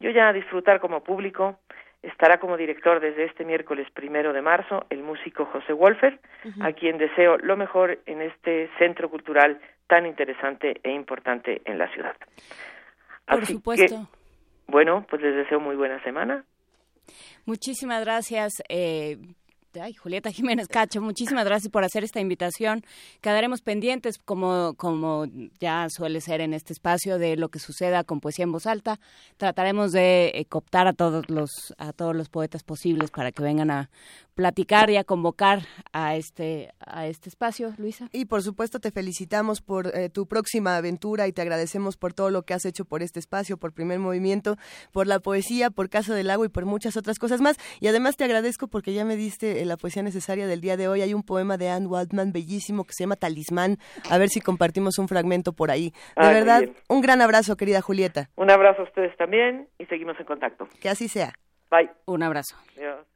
Yo 0.00 0.08
ya 0.08 0.28
a 0.28 0.32
disfrutar 0.32 0.80
como 0.80 1.04
público. 1.04 1.58
Estará 2.02 2.38
como 2.38 2.56
director 2.56 3.00
desde 3.00 3.24
este 3.24 3.44
miércoles 3.44 3.86
primero 3.92 4.32
de 4.32 4.40
marzo 4.40 4.86
el 4.88 5.02
músico 5.02 5.44
José 5.44 5.74
Wolfer, 5.74 6.18
a 6.60 6.72
quien 6.72 6.96
deseo 6.96 7.36
lo 7.36 7.56
mejor 7.56 7.98
en 8.06 8.22
este 8.22 8.70
centro 8.78 9.10
cultural 9.10 9.60
tan 9.88 10.06
interesante 10.06 10.80
e 10.82 10.90
importante 10.90 11.60
en 11.66 11.78
la 11.78 11.88
ciudad. 11.88 12.14
Por 13.26 13.46
supuesto. 13.46 14.08
bueno, 14.66 15.06
pues 15.08 15.22
les 15.22 15.34
deseo 15.34 15.60
muy 15.60 15.76
buena 15.76 16.02
semana. 16.02 16.44
Muchísimas 17.44 18.04
gracias. 18.04 18.52
Eh, 18.68 19.18
Ay, 19.80 19.94
Julieta 19.94 20.30
Jiménez 20.30 20.68
Cacho, 20.68 21.00
muchísimas 21.00 21.44
gracias 21.44 21.70
por 21.70 21.84
hacer 21.84 22.04
esta 22.04 22.20
invitación. 22.20 22.84
Quedaremos 23.20 23.60
pendientes, 23.60 24.18
como, 24.18 24.74
como 24.74 25.26
ya 25.58 25.88
suele 25.90 26.20
ser 26.20 26.40
en 26.40 26.54
este 26.54 26.72
espacio, 26.72 27.18
de 27.18 27.36
lo 27.36 27.48
que 27.48 27.58
suceda 27.58 28.04
con 28.04 28.20
poesía 28.20 28.44
en 28.44 28.52
voz 28.52 28.66
alta. 28.66 29.00
Trataremos 29.36 29.92
de 29.92 30.32
eh, 30.34 30.44
cooptar 30.44 30.86
a 30.86 30.92
todos 30.92 31.28
los, 31.28 31.74
a 31.78 31.92
todos 31.92 32.14
los 32.14 32.28
poetas 32.28 32.62
posibles 32.62 33.10
para 33.10 33.32
que 33.32 33.42
vengan 33.42 33.70
a 33.70 33.90
platicar 34.34 34.90
y 34.90 34.96
a 34.96 35.04
convocar 35.04 35.66
a 35.92 36.16
este 36.16 36.72
a 36.80 37.06
este 37.06 37.28
espacio, 37.28 37.72
Luisa. 37.78 38.08
Y 38.12 38.24
por 38.24 38.42
supuesto 38.42 38.80
te 38.80 38.90
felicitamos 38.90 39.60
por 39.60 39.96
eh, 39.96 40.08
tu 40.08 40.26
próxima 40.26 40.76
aventura 40.76 41.28
y 41.28 41.32
te 41.32 41.42
agradecemos 41.42 41.96
por 41.96 42.12
todo 42.12 42.30
lo 42.30 42.42
que 42.42 42.54
has 42.54 42.64
hecho 42.64 42.84
por 42.84 43.02
este 43.02 43.20
espacio, 43.20 43.56
por 43.56 43.72
Primer 43.72 44.00
Movimiento, 44.00 44.56
por 44.92 45.06
la 45.06 45.20
poesía, 45.20 45.70
por 45.70 45.88
Casa 45.88 46.14
del 46.14 46.30
Agua 46.30 46.46
y 46.46 46.48
por 46.48 46.66
muchas 46.66 46.96
otras 46.96 47.18
cosas 47.18 47.40
más. 47.40 47.56
Y 47.80 47.86
además 47.86 48.16
te 48.16 48.24
agradezco 48.24 48.68
porque 48.68 48.92
ya 48.92 49.04
me 49.04 49.16
diste 49.16 49.63
eh, 49.64 49.66
la 49.66 49.76
poesía 49.76 50.02
necesaria 50.02 50.46
del 50.46 50.60
día 50.60 50.76
de 50.76 50.88
hoy. 50.88 51.02
Hay 51.02 51.14
un 51.14 51.22
poema 51.22 51.56
de 51.56 51.68
Anne 51.68 51.86
Waldman 51.86 52.32
bellísimo 52.32 52.84
que 52.84 52.92
se 52.92 53.04
llama 53.04 53.16
Talismán. 53.16 53.78
A 54.10 54.18
ver 54.18 54.28
si 54.28 54.40
compartimos 54.40 54.98
un 54.98 55.08
fragmento 55.08 55.52
por 55.52 55.70
ahí. 55.70 55.92
De 56.16 56.28
verdad, 56.28 56.62
un 56.88 57.00
gran 57.00 57.20
abrazo, 57.20 57.56
querida 57.56 57.80
Julieta. 57.80 58.30
Un 58.36 58.50
abrazo 58.50 58.82
a 58.82 58.84
ustedes 58.84 59.16
también 59.16 59.68
y 59.78 59.86
seguimos 59.86 60.18
en 60.20 60.26
contacto. 60.26 60.68
Que 60.80 60.88
así 60.88 61.08
sea. 61.08 61.32
Bye. 61.70 61.90
Un 62.06 62.22
abrazo. 62.22 62.56
Adiós. 62.76 63.06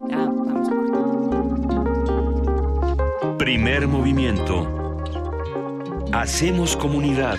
Ah, 0.00 0.28
vamos 0.28 0.68
a 0.68 0.88
Primer 3.38 3.86
movimiento. 3.88 4.66
Hacemos 6.12 6.76
comunidad. 6.76 7.38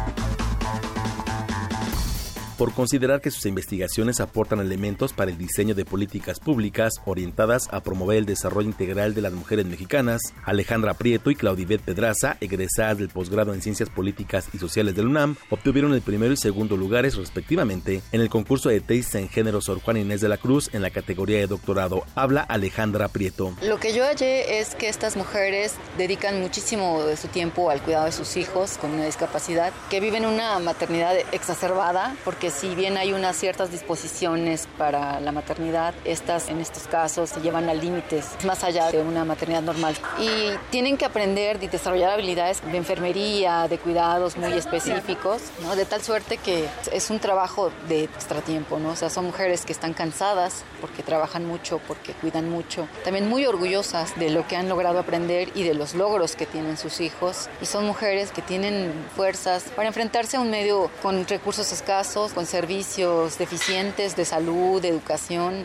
por 2.61 2.75
considerar 2.75 3.21
que 3.21 3.31
sus 3.31 3.47
investigaciones 3.47 4.19
aportan 4.19 4.59
elementos 4.59 5.13
para 5.13 5.31
el 5.31 5.37
diseño 5.39 5.73
de 5.73 5.83
políticas 5.83 6.39
públicas 6.39 6.93
orientadas 7.05 7.67
a 7.71 7.79
promover 7.79 8.19
el 8.19 8.27
desarrollo 8.27 8.69
integral 8.69 9.15
de 9.15 9.21
las 9.21 9.33
mujeres 9.33 9.65
mexicanas, 9.65 10.21
Alejandra 10.45 10.93
Prieto 10.93 11.31
y 11.31 11.35
Claudibet 11.35 11.81
Pedraza, 11.81 12.37
egresadas 12.39 12.99
del 12.99 13.09
posgrado 13.09 13.55
en 13.55 13.63
Ciencias 13.63 13.89
Políticas 13.89 14.47
y 14.53 14.59
Sociales 14.59 14.95
del 14.95 15.07
UNAM, 15.07 15.37
obtuvieron 15.49 15.91
el 15.95 16.03
primero 16.03 16.33
y 16.33 16.37
segundo 16.37 16.77
lugares 16.77 17.15
respectivamente 17.15 18.03
en 18.11 18.21
el 18.21 18.29
concurso 18.29 18.69
de 18.69 18.79
tesis 18.79 19.15
en 19.15 19.27
género 19.27 19.59
Sor 19.59 19.81
Juan 19.81 19.97
Inés 19.97 20.21
de 20.21 20.29
la 20.29 20.37
Cruz 20.37 20.69
en 20.71 20.83
la 20.83 20.91
categoría 20.91 21.39
de 21.39 21.47
doctorado. 21.47 22.03
Habla 22.13 22.41
Alejandra 22.43 23.07
Prieto. 23.07 23.55
Lo 23.63 23.79
que 23.79 23.95
yo 23.95 24.03
hallé 24.03 24.59
es 24.59 24.75
que 24.75 24.87
estas 24.87 25.15
mujeres 25.15 25.73
dedican 25.97 26.39
muchísimo 26.39 27.01
de 27.05 27.17
su 27.17 27.27
tiempo 27.27 27.71
al 27.71 27.81
cuidado 27.81 28.05
de 28.05 28.11
sus 28.11 28.37
hijos 28.37 28.77
con 28.77 28.91
una 28.91 29.07
discapacidad, 29.07 29.73
que 29.89 29.99
viven 29.99 30.27
una 30.27 30.59
maternidad 30.59 31.15
exacerbada 31.31 32.15
porque 32.23 32.50
si 32.51 32.75
bien 32.75 32.97
hay 32.97 33.13
unas 33.13 33.35
ciertas 33.35 33.71
disposiciones 33.71 34.67
para 34.77 35.19
la 35.19 35.31
maternidad, 35.31 35.93
estas 36.05 36.49
en 36.49 36.59
estos 36.59 36.83
casos 36.83 37.29
se 37.29 37.41
llevan 37.41 37.69
a 37.69 37.73
límites 37.73 38.27
más 38.45 38.63
allá 38.63 38.91
de 38.91 39.01
una 39.01 39.25
maternidad 39.25 39.61
normal. 39.61 39.95
Y 40.19 40.51
tienen 40.69 40.97
que 40.97 41.05
aprender 41.05 41.57
y 41.61 41.67
desarrollar 41.67 42.11
habilidades 42.11 42.61
de 42.61 42.77
enfermería, 42.77 43.67
de 43.67 43.77
cuidados 43.77 44.37
muy 44.37 44.53
específicos, 44.53 45.41
¿no? 45.61 45.75
de 45.75 45.85
tal 45.85 46.01
suerte 46.03 46.37
que 46.37 46.67
es 46.91 47.09
un 47.09 47.19
trabajo 47.19 47.71
de 47.87 48.03
extratiempo, 48.03 48.79
¿no? 48.79 48.89
O 48.89 48.95
sea, 48.95 49.09
son 49.09 49.25
mujeres 49.25 49.65
que 49.65 49.71
están 49.71 49.93
cansadas 49.93 50.63
porque 50.79 51.03
trabajan 51.03 51.45
mucho, 51.45 51.79
porque 51.87 52.13
cuidan 52.13 52.49
mucho, 52.49 52.87
también 53.03 53.29
muy 53.29 53.45
orgullosas 53.45 54.17
de 54.19 54.29
lo 54.29 54.47
que 54.47 54.55
han 54.55 54.67
logrado 54.67 54.99
aprender 54.99 55.49
y 55.55 55.63
de 55.63 55.73
los 55.73 55.95
logros 55.95 56.35
que 56.35 56.45
tienen 56.45 56.77
sus 56.77 56.99
hijos. 57.01 57.49
Y 57.61 57.65
son 57.65 57.85
mujeres 57.85 58.31
que 58.31 58.41
tienen 58.41 58.91
fuerzas 59.15 59.63
para 59.75 59.87
enfrentarse 59.87 60.37
a 60.37 60.41
un 60.41 60.49
medio 60.49 60.91
con 61.01 61.27
recursos 61.27 61.71
escasos, 61.71 62.33
con 62.41 62.47
servicios 62.47 63.37
deficientes 63.37 64.15
de 64.15 64.25
salud, 64.25 64.81
de 64.81 64.87
educación. 64.87 65.63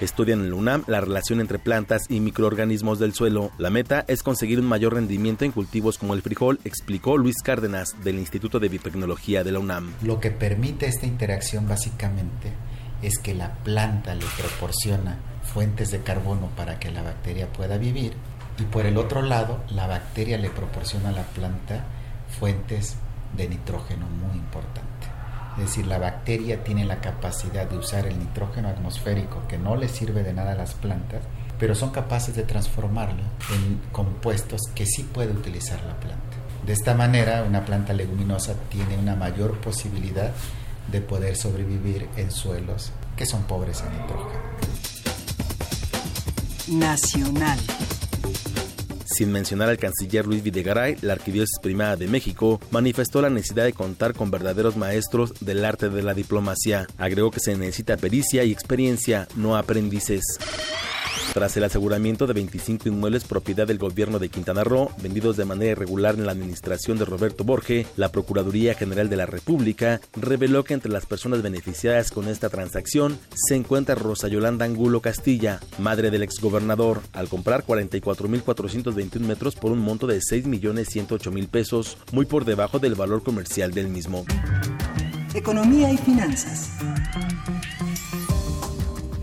Estudian 0.00 0.38
en 0.42 0.50
la 0.50 0.54
UNAM 0.54 0.84
la 0.86 1.00
relación 1.00 1.40
entre 1.40 1.58
plantas 1.58 2.02
y 2.08 2.20
microorganismos 2.20 3.00
del 3.00 3.14
suelo. 3.14 3.50
La 3.58 3.68
meta 3.68 4.04
es 4.06 4.22
conseguir 4.22 4.60
un 4.60 4.66
mayor 4.66 4.94
rendimiento 4.94 5.44
en 5.44 5.50
cultivos 5.50 5.98
como 5.98 6.14
el 6.14 6.22
frijol, 6.22 6.60
explicó 6.62 7.16
Luis 7.16 7.42
Cárdenas 7.42 7.96
del 8.04 8.20
Instituto 8.20 8.60
de 8.60 8.68
Biotecnología 8.68 9.42
de 9.42 9.50
la 9.50 9.58
UNAM. 9.58 9.92
Lo 10.02 10.20
que 10.20 10.30
permite 10.30 10.86
esta 10.86 11.06
interacción 11.06 11.66
básicamente 11.66 12.52
es 13.02 13.18
que 13.18 13.34
la 13.34 13.54
planta 13.64 14.14
le 14.14 14.26
proporciona 14.38 15.18
fuentes 15.42 15.90
de 15.90 15.98
carbono 15.98 16.48
para 16.56 16.78
que 16.78 16.92
la 16.92 17.02
bacteria 17.02 17.52
pueda 17.52 17.76
vivir 17.76 18.12
y 18.56 18.62
por 18.62 18.86
el 18.86 18.96
otro 18.98 19.20
lado 19.20 19.64
la 19.70 19.88
bacteria 19.88 20.38
le 20.38 20.48
proporciona 20.48 21.08
a 21.08 21.12
la 21.12 21.24
planta 21.24 21.86
fuentes 22.38 22.94
de 23.36 23.48
nitrógeno 23.48 24.06
muy 24.06 24.38
importantes. 24.38 24.85
Es 25.56 25.64
decir, 25.64 25.86
la 25.86 25.98
bacteria 25.98 26.62
tiene 26.62 26.84
la 26.84 27.00
capacidad 27.00 27.68
de 27.68 27.78
usar 27.78 28.06
el 28.06 28.18
nitrógeno 28.18 28.68
atmosférico 28.68 29.42
que 29.48 29.56
no 29.56 29.74
le 29.74 29.88
sirve 29.88 30.22
de 30.22 30.34
nada 30.34 30.52
a 30.52 30.56
las 30.56 30.74
plantas, 30.74 31.22
pero 31.58 31.74
son 31.74 31.90
capaces 31.90 32.36
de 32.36 32.42
transformarlo 32.42 33.22
en 33.54 33.80
compuestos 33.90 34.60
que 34.74 34.84
sí 34.84 35.02
puede 35.02 35.32
utilizar 35.32 35.82
la 35.84 35.98
planta. 35.98 36.36
De 36.66 36.72
esta 36.72 36.94
manera, 36.94 37.44
una 37.44 37.64
planta 37.64 37.92
leguminosa 37.92 38.54
tiene 38.68 38.98
una 38.98 39.14
mayor 39.14 39.58
posibilidad 39.60 40.32
de 40.90 41.00
poder 41.00 41.36
sobrevivir 41.36 42.08
en 42.16 42.30
suelos 42.30 42.92
que 43.16 43.24
son 43.24 43.44
pobres 43.44 43.82
en 43.82 44.00
nitrógeno. 44.00 44.40
Nacional. 46.68 47.58
Sin 49.06 49.30
mencionar 49.30 49.68
al 49.68 49.78
canciller 49.78 50.26
Luis 50.26 50.42
Videgaray, 50.42 50.96
la 51.00 51.12
Arquidiócesis 51.12 51.60
Primada 51.62 51.94
de 51.96 52.08
México 52.08 52.60
manifestó 52.72 53.22
la 53.22 53.30
necesidad 53.30 53.64
de 53.64 53.72
contar 53.72 54.14
con 54.14 54.32
verdaderos 54.32 54.76
maestros 54.76 55.32
del 55.40 55.64
arte 55.64 55.88
de 55.88 56.02
la 56.02 56.12
diplomacia. 56.12 56.88
Agregó 56.98 57.30
que 57.30 57.40
se 57.40 57.56
necesita 57.56 57.96
pericia 57.96 58.42
y 58.42 58.50
experiencia, 58.50 59.28
no 59.36 59.56
aprendices. 59.56 60.24
Tras 61.32 61.56
el 61.56 61.64
aseguramiento 61.64 62.26
de 62.26 62.32
25 62.32 62.88
inmuebles 62.88 63.24
propiedad 63.24 63.66
del 63.66 63.78
gobierno 63.78 64.18
de 64.18 64.28
Quintana 64.28 64.64
Roo, 64.64 64.90
vendidos 65.02 65.36
de 65.36 65.44
manera 65.44 65.72
irregular 65.72 66.14
en 66.14 66.26
la 66.26 66.32
administración 66.32 66.98
de 66.98 67.04
Roberto 67.04 67.44
Borge, 67.44 67.86
la 67.96 68.10
Procuraduría 68.10 68.74
General 68.74 69.10
de 69.10 69.16
la 69.16 69.26
República 69.26 70.00
reveló 70.14 70.64
que 70.64 70.74
entre 70.74 70.90
las 70.90 71.06
personas 71.06 71.42
beneficiadas 71.42 72.10
con 72.10 72.28
esta 72.28 72.48
transacción 72.48 73.18
se 73.34 73.54
encuentra 73.54 73.94
Rosa 73.94 74.28
Yolanda 74.28 74.64
Angulo 74.64 75.00
Castilla, 75.00 75.60
madre 75.78 76.10
del 76.10 76.22
exgobernador, 76.22 77.02
al 77.12 77.28
comprar 77.28 77.64
44.421 77.64 79.20
metros 79.20 79.56
por 79.56 79.72
un 79.72 79.80
monto 79.80 80.06
de 80.06 80.18
6.108.000 80.18 81.48
pesos, 81.48 81.98
muy 82.12 82.24
por 82.24 82.44
debajo 82.44 82.78
del 82.78 82.94
valor 82.94 83.22
comercial 83.22 83.72
del 83.72 83.88
mismo. 83.88 84.24
Economía 85.34 85.92
y 85.92 85.98
finanzas. 85.98 86.70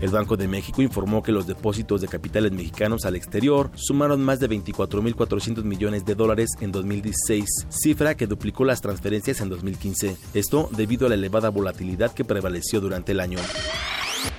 El 0.04 0.10
Banco 0.10 0.36
de 0.36 0.48
México 0.48 0.82
informó 0.82 1.22
que 1.22 1.32
los 1.32 1.46
depósitos 1.46 2.02
de 2.02 2.08
capitales 2.08 2.52
mexicanos 2.52 3.06
al 3.06 3.16
exterior 3.16 3.70
sumaron 3.74 4.22
más 4.22 4.38
de 4.38 4.50
24.400 4.50 5.64
millones 5.64 6.04
de 6.04 6.14
dólares 6.14 6.50
en 6.60 6.72
2016, 6.72 7.68
cifra 7.70 8.14
que 8.14 8.26
duplicó 8.26 8.66
las 8.66 8.82
transferencias 8.82 9.40
en 9.40 9.48
2015. 9.48 10.18
Esto 10.34 10.68
debido 10.76 11.06
a 11.06 11.08
la 11.08 11.14
elevada 11.14 11.48
volatilidad 11.48 12.12
que 12.12 12.22
prevaleció 12.22 12.82
durante 12.82 13.12
el 13.12 13.20
año. 13.20 13.38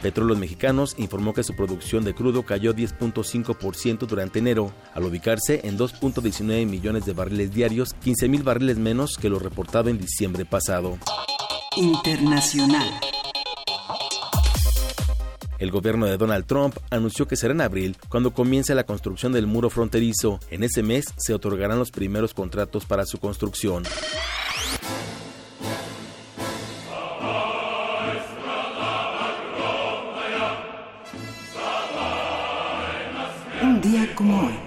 Petróleos 0.03 0.38
Mexicanos 0.38 0.93
informó 0.99 1.34
que 1.34 1.41
su 1.41 1.55
producción 1.55 2.03
de 2.03 2.13
crudo 2.13 2.43
cayó 2.43 2.76
10.5% 2.76 4.05
durante 4.05 4.38
enero, 4.38 4.72
al 4.93 5.05
ubicarse 5.05 5.61
en 5.63 5.80
2.19 5.80 6.68
millones 6.68 7.07
de 7.07 7.13
barriles 7.13 7.51
diarios, 7.51 7.95
15.000 8.05 8.43
barriles 8.43 8.78
menos 8.78 9.18
que 9.18 9.30
lo 9.30 9.39
reportado 9.39 9.89
en 9.89 9.97
diciembre 9.97 10.45
pasado. 10.45 10.99
Internacional. 11.76 12.88
El 15.59 15.71
gobierno 15.71 16.05
de 16.05 16.17
Donald 16.17 16.45
Trump 16.45 16.75
anunció 16.89 17.27
que 17.27 17.35
será 17.35 17.53
en 17.53 17.61
abril 17.61 17.97
cuando 18.09 18.33
comience 18.33 18.75
la 18.75 18.83
construcción 18.85 19.31
del 19.31 19.47
muro 19.47 19.69
fronterizo. 19.69 20.39
En 20.49 20.63
ese 20.63 20.83
mes 20.83 21.05
se 21.17 21.33
otorgarán 21.33 21.79
los 21.79 21.91
primeros 21.91 22.33
contratos 22.33 22.85
para 22.85 23.05
su 23.05 23.19
construcción. 23.19 23.83
Un 33.61 33.81
día 33.81 34.13
como 34.15 34.47
hoy. 34.47 34.64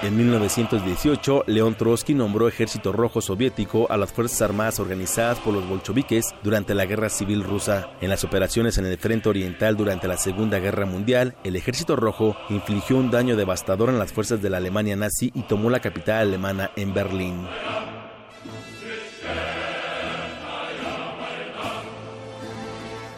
En 0.00 0.16
1918, 0.16 1.44
León 1.48 1.74
Trotsky 1.74 2.14
nombró 2.14 2.46
Ejército 2.46 2.92
Rojo 2.92 3.20
Soviético 3.20 3.90
a 3.90 3.96
las 3.96 4.12
Fuerzas 4.12 4.42
Armadas 4.42 4.78
organizadas 4.78 5.40
por 5.40 5.52
los 5.52 5.68
bolcheviques 5.68 6.36
durante 6.44 6.72
la 6.72 6.86
Guerra 6.86 7.08
Civil 7.08 7.42
Rusa. 7.42 7.90
En 8.00 8.08
las 8.08 8.22
operaciones 8.22 8.78
en 8.78 8.86
el 8.86 8.96
Frente 8.96 9.28
Oriental 9.28 9.76
durante 9.76 10.06
la 10.06 10.16
Segunda 10.16 10.60
Guerra 10.60 10.86
Mundial, 10.86 11.34
el 11.42 11.56
Ejército 11.56 11.96
Rojo 11.96 12.36
infligió 12.48 12.96
un 12.96 13.10
daño 13.10 13.34
devastador 13.34 13.88
en 13.88 13.98
las 13.98 14.12
fuerzas 14.12 14.40
de 14.40 14.50
la 14.50 14.58
Alemania 14.58 14.94
nazi 14.94 15.32
y 15.34 15.42
tomó 15.42 15.68
la 15.68 15.80
capital 15.80 16.28
alemana 16.28 16.70
en 16.76 16.94
Berlín. 16.94 17.48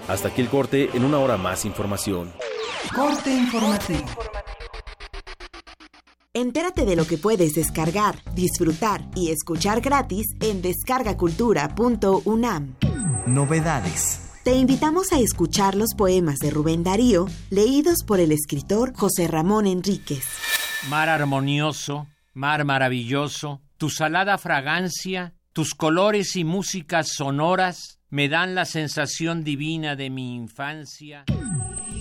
Hasta 0.09 0.29
aquí 0.29 0.41
el 0.41 0.49
corte, 0.49 0.89
en 0.95 1.05
una 1.05 1.19
hora 1.19 1.37
más 1.37 1.67
información. 1.67 2.33
Corte 2.95 3.31
informativo. 3.31 4.07
Entérate 6.33 6.85
de 6.85 6.95
lo 6.95 7.09
que 7.09 7.19
puedes 7.19 7.55
descargar, 7.55 8.23
disfrutar 8.37 9.05
y 9.17 9.33
escuchar 9.33 9.81
gratis 9.81 10.29
en 10.41 10.63
descargacultura.unam. 10.63 12.77
Novedades. 13.27 14.31
Te 14.45 14.55
invitamos 14.55 15.13
a 15.13 15.19
escuchar 15.19 15.75
los 15.75 15.97
poemas 15.97 16.39
de 16.39 16.51
Rubén 16.51 16.85
Darío, 16.85 17.27
leídos 17.51 18.05
por 18.07 18.21
el 18.21 18.31
escritor 18.31 18.95
José 18.95 19.27
Ramón 19.27 19.67
Enríquez. 19.67 20.25
Mar 20.89 21.09
armonioso, 21.09 22.07
mar 22.33 22.65
maravilloso, 22.65 23.61
tu 23.77 23.91
salada 23.91 24.39
fragancia, 24.39 25.35
tus 25.53 25.75
colores 25.75 26.37
y 26.37 26.45
músicas 26.45 27.09
sonoras 27.09 27.99
me 28.09 28.29
dan 28.29 28.55
la 28.55 28.67
sensación 28.67 29.43
divina 29.43 29.97
de 29.97 30.11
mi 30.11 30.37
infancia. 30.37 31.25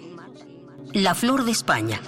La 0.93 1.15
Flor 1.15 1.43
de 1.43 1.51
España. 1.51 1.99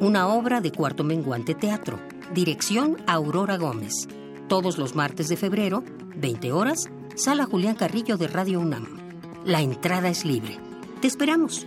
Una 0.00 0.28
obra 0.28 0.60
de 0.60 0.72
Cuarto 0.72 1.04
Menguante 1.04 1.54
Teatro. 1.54 1.98
Dirección 2.34 2.98
Aurora 3.06 3.56
Gómez. 3.56 4.08
Todos 4.48 4.76
los 4.76 4.94
martes 4.94 5.28
de 5.28 5.38
febrero, 5.38 5.82
20 6.16 6.52
horas, 6.52 6.90
Sala 7.16 7.46
Julián 7.46 7.76
Carrillo 7.76 8.18
de 8.18 8.28
Radio 8.28 8.60
UNAM. 8.60 8.84
La 9.46 9.62
entrada 9.62 10.10
es 10.10 10.26
libre. 10.26 10.60
Te 11.00 11.06
esperamos. 11.06 11.66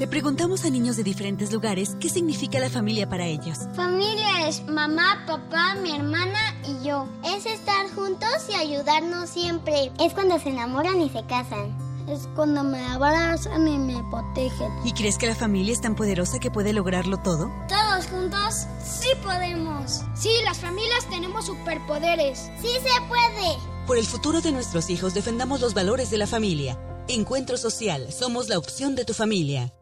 Le 0.00 0.08
preguntamos 0.08 0.64
a 0.64 0.70
niños 0.70 0.96
de 0.96 1.04
diferentes 1.04 1.52
lugares 1.52 1.96
qué 2.00 2.08
significa 2.08 2.58
la 2.58 2.68
familia 2.68 3.08
para 3.08 3.24
ellos. 3.24 3.56
Familia 3.76 4.48
es 4.48 4.66
mamá, 4.66 5.24
papá, 5.28 5.76
mi 5.76 5.94
hermana 5.94 6.56
y 6.64 6.88
yo. 6.88 7.08
Es 7.24 7.46
estar 7.46 7.88
juntos 7.94 8.48
y 8.50 8.54
ayudarnos 8.54 9.30
siempre. 9.30 9.92
Es 10.00 10.12
cuando 10.12 10.40
se 10.40 10.48
enamoran 10.48 11.00
y 11.00 11.08
se 11.08 11.24
casan. 11.26 11.85
Es 12.08 12.28
cuando 12.36 12.62
me 12.62 12.84
abrazan 12.86 13.66
y 13.66 13.78
me 13.78 14.02
protegen. 14.10 14.70
¿Y 14.84 14.92
crees 14.92 15.18
que 15.18 15.26
la 15.26 15.34
familia 15.34 15.72
es 15.72 15.80
tan 15.80 15.96
poderosa 15.96 16.38
que 16.38 16.52
puede 16.52 16.72
lograrlo 16.72 17.16
todo? 17.16 17.50
Todos 17.68 18.06
juntos 18.06 18.66
sí 18.84 19.08
podemos. 19.24 20.02
Sí, 20.14 20.30
las 20.44 20.58
familias 20.58 21.04
tenemos 21.10 21.46
superpoderes. 21.46 22.48
Sí 22.60 22.68
se 22.68 23.00
puede. 23.08 23.56
Por 23.86 23.98
el 23.98 24.06
futuro 24.06 24.40
de 24.40 24.52
nuestros 24.52 24.88
hijos 24.88 25.14
defendamos 25.14 25.60
los 25.60 25.74
valores 25.74 26.08
de 26.10 26.18
la 26.18 26.28
familia. 26.28 26.78
Encuentro 27.08 27.56
social, 27.56 28.12
somos 28.12 28.48
la 28.48 28.58
opción 28.58 28.94
de 28.94 29.04
tu 29.04 29.12
familia. 29.12 29.72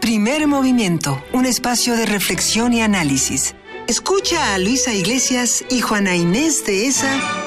Primer 0.00 0.48
movimiento, 0.48 1.22
un 1.32 1.46
espacio 1.46 1.96
de 1.96 2.06
reflexión 2.06 2.72
y 2.72 2.82
análisis. 2.82 3.54
Escucha 3.86 4.54
a 4.54 4.58
Luisa 4.58 4.92
Iglesias 4.92 5.64
y 5.70 5.80
Juana 5.80 6.16
Inés 6.16 6.66
de 6.66 6.86
esa. 6.88 7.41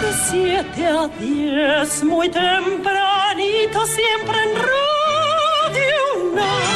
De 0.00 0.12
7 0.12 0.86
a 0.86 1.08
10, 1.08 2.04
muy 2.04 2.28
tempranito, 2.28 3.86
siempre 3.86 4.36
en 4.42 4.54
Radio 4.54 6.32
UNAM. 6.32 6.75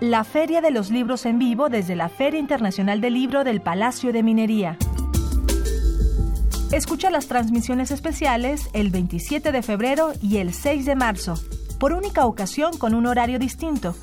La 0.00 0.24
Feria 0.24 0.62
de 0.62 0.70
los 0.70 0.90
Libros 0.90 1.26
en 1.26 1.38
Vivo 1.38 1.68
desde 1.68 1.94
la 1.94 2.08
Feria 2.08 2.40
Internacional 2.40 3.02
del 3.02 3.12
Libro 3.12 3.44
del 3.44 3.60
Palacio 3.60 4.14
de 4.14 4.22
Minería. 4.22 4.78
Escucha 6.72 7.10
las 7.10 7.26
transmisiones 7.26 7.90
especiales 7.90 8.70
el 8.72 8.88
27 8.88 9.52
de 9.52 9.62
febrero 9.62 10.12
y 10.22 10.38
el 10.38 10.54
6 10.54 10.86
de 10.86 10.96
marzo, 10.96 11.34
por 11.78 11.92
única 11.92 12.24
ocasión 12.24 12.78
con 12.78 12.94
un 12.94 13.04
horario 13.04 13.38
distinto. 13.38 13.94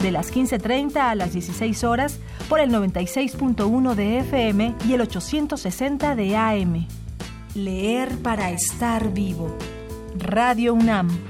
De 0.00 0.10
las 0.10 0.34
15.30 0.34 0.96
a 0.96 1.14
las 1.14 1.32
16 1.32 1.84
horas 1.84 2.18
por 2.48 2.58
el 2.58 2.72
96.1 2.72 3.94
de 3.94 4.18
FM 4.18 4.74
y 4.88 4.94
el 4.94 5.02
860 5.02 6.16
de 6.16 6.36
AM. 6.36 6.88
Leer 7.54 8.18
para 8.22 8.50
estar 8.50 9.12
vivo. 9.12 9.56
Radio 10.18 10.74
UNAM. 10.74 11.29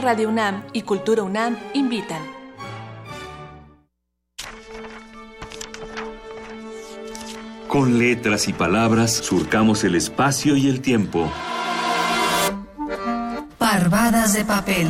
Radio 0.00 0.28
UNAM 0.28 0.62
y 0.72 0.82
Cultura 0.82 1.22
UNAM 1.22 1.56
invitan. 1.72 2.20
Con 7.68 7.98
letras 7.98 8.46
y 8.48 8.52
palabras 8.52 9.12
surcamos 9.12 9.82
el 9.84 9.94
espacio 9.94 10.56
y 10.56 10.68
el 10.68 10.80
tiempo. 10.80 11.30
Parvadas 13.58 14.34
de 14.34 14.44
papel. 14.44 14.88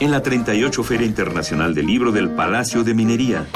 En 0.00 0.10
la 0.10 0.22
38 0.22 0.82
Feria 0.82 1.06
Internacional 1.06 1.74
del 1.74 1.86
Libro 1.86 2.12
del 2.12 2.30
Palacio 2.30 2.82
de 2.82 2.94
Minería. 2.94 3.46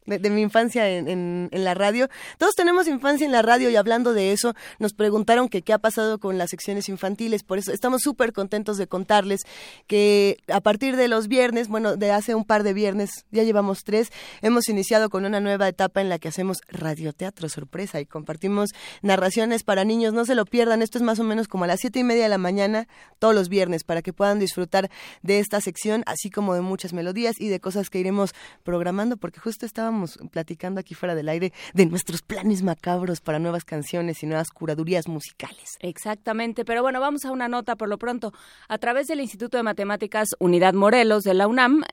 De, 0.07 0.29
mi 0.29 0.41
infancia 0.41 0.89
en, 0.89 1.07
en, 1.07 1.49
en 1.51 1.63
la 1.63 1.73
radio. 1.73 2.07
Todos 2.37 2.55
tenemos 2.55 2.87
infancia 2.87 3.25
en 3.25 3.31
la 3.33 3.41
radio 3.41 3.69
y 3.69 3.75
hablando 3.75 4.13
de 4.13 4.31
eso, 4.31 4.55
nos 4.79 4.93
preguntaron 4.93 5.49
que 5.49 5.61
qué 5.61 5.73
ha 5.73 5.79
pasado 5.79 6.17
con 6.17 6.37
las 6.37 6.49
secciones 6.49 6.87
infantiles. 6.87 7.43
Por 7.43 7.57
eso 7.57 7.73
estamos 7.73 8.03
súper 8.03 8.31
contentos 8.31 8.77
de 8.77 8.87
contarles 8.87 9.41
que 9.85 10.37
a 10.47 10.61
partir 10.61 10.95
de 10.95 11.09
los 11.09 11.27
viernes, 11.27 11.67
bueno, 11.67 11.97
de 11.97 12.11
hace 12.11 12.35
un 12.35 12.45
par 12.45 12.63
de 12.63 12.73
viernes, 12.73 13.25
ya 13.31 13.43
llevamos 13.43 13.83
tres, 13.83 14.13
hemos 14.41 14.69
iniciado 14.69 15.09
con 15.09 15.25
una 15.25 15.41
nueva 15.41 15.67
etapa 15.67 15.99
en 15.99 16.07
la 16.07 16.19
que 16.19 16.29
hacemos 16.29 16.59
radioteatro 16.69 17.49
sorpresa 17.49 17.99
y 17.99 18.05
compartimos 18.05 18.69
narraciones 19.01 19.63
para 19.63 19.83
niños. 19.83 20.13
No 20.13 20.23
se 20.23 20.35
lo 20.35 20.45
pierdan, 20.45 20.81
esto 20.81 20.97
es 20.97 21.03
más 21.03 21.19
o 21.19 21.25
menos 21.25 21.49
como 21.49 21.65
a 21.65 21.67
las 21.67 21.81
siete 21.81 21.99
y 21.99 22.03
media 22.05 22.23
de 22.23 22.29
la 22.29 22.37
mañana 22.37 22.87
todos 23.19 23.35
los 23.35 23.49
viernes 23.49 23.83
para 23.83 24.01
que 24.01 24.13
puedan 24.13 24.39
disfrutar 24.39 24.89
de 25.21 25.39
esta 25.39 25.59
sección, 25.59 26.03
así 26.05 26.29
como 26.29 26.53
de 26.53 26.61
muchas 26.61 26.93
melodías 26.93 27.35
y 27.39 27.49
de 27.49 27.59
cosas 27.59 27.89
que 27.89 27.99
iremos 27.99 28.33
programando, 28.63 29.17
porque 29.17 29.41
justo 29.41 29.65
estábamos 29.65 29.96
platicando 30.31 30.79
aquí 30.79 30.93
fuera 30.93 31.15
del 31.15 31.29
aire 31.29 31.53
de 31.73 31.85
nuestros 31.85 32.21
planes 32.21 32.63
macabros 32.63 33.21
para 33.21 33.39
nuevas 33.39 33.65
canciones 33.65 34.21
y 34.23 34.25
nuevas 34.27 34.49
curadurías 34.49 35.07
musicales. 35.07 35.77
Exactamente, 35.79 36.65
pero 36.65 36.81
bueno, 36.81 36.99
vamos 36.99 37.25
a 37.25 37.31
una 37.31 37.47
nota 37.47 37.75
por 37.75 37.89
lo 37.89 37.97
pronto. 37.97 38.33
A 38.67 38.77
través 38.77 39.07
del 39.07 39.19
Instituto 39.21 39.57
de 39.57 39.63
Matemáticas 39.63 40.29
Unidad 40.39 40.73
Morelos 40.73 41.23
de 41.23 41.33
la 41.33 41.47
UNAM, 41.47 41.83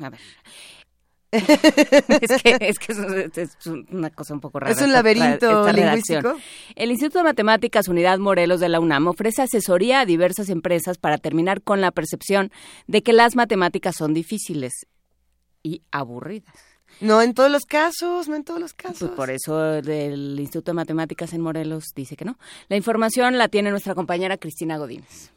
a 0.00 0.10
ver. 0.10 0.20
es 1.30 2.42
que, 2.42 2.56
es, 2.60 2.78
que 2.78 2.92
es, 2.92 3.38
es 3.38 3.66
una 3.66 4.08
cosa 4.08 4.32
un 4.32 4.40
poco 4.40 4.60
rara. 4.60 4.72
Es 4.72 4.78
un 4.78 4.84
esta- 4.84 4.94
laberinto 4.96 5.46
esta 5.60 5.72
redacción. 5.72 6.22
lingüístico. 6.22 6.72
El 6.74 6.90
Instituto 6.90 7.18
de 7.18 7.24
Matemáticas 7.24 7.88
Unidad 7.88 8.18
Morelos 8.18 8.60
de 8.60 8.70
la 8.70 8.80
UNAM 8.80 9.08
ofrece 9.08 9.42
asesoría 9.42 10.00
a 10.00 10.06
diversas 10.06 10.48
empresas 10.48 10.96
para 10.96 11.18
terminar 11.18 11.60
con 11.62 11.82
la 11.82 11.90
percepción 11.90 12.50
de 12.86 13.02
que 13.02 13.12
las 13.12 13.36
matemáticas 13.36 13.96
son 13.96 14.14
difíciles 14.14 14.86
y 15.62 15.82
aburridas. 15.90 16.54
No 17.00 17.22
en 17.22 17.34
todos 17.34 17.50
los 17.50 17.64
casos, 17.64 18.28
no 18.28 18.36
en 18.36 18.44
todos 18.44 18.60
los 18.60 18.74
casos. 18.74 18.98
Pues 18.98 19.12
por 19.12 19.30
eso 19.30 19.74
el 19.74 20.38
Instituto 20.38 20.72
de 20.72 20.76
Matemáticas 20.76 21.32
en 21.32 21.40
Morelos 21.40 21.92
dice 21.94 22.16
que 22.16 22.24
no. 22.24 22.38
La 22.68 22.76
información 22.76 23.38
la 23.38 23.48
tiene 23.48 23.70
nuestra 23.70 23.94
compañera 23.94 24.36
Cristina 24.36 24.78
Godínez. 24.78 25.32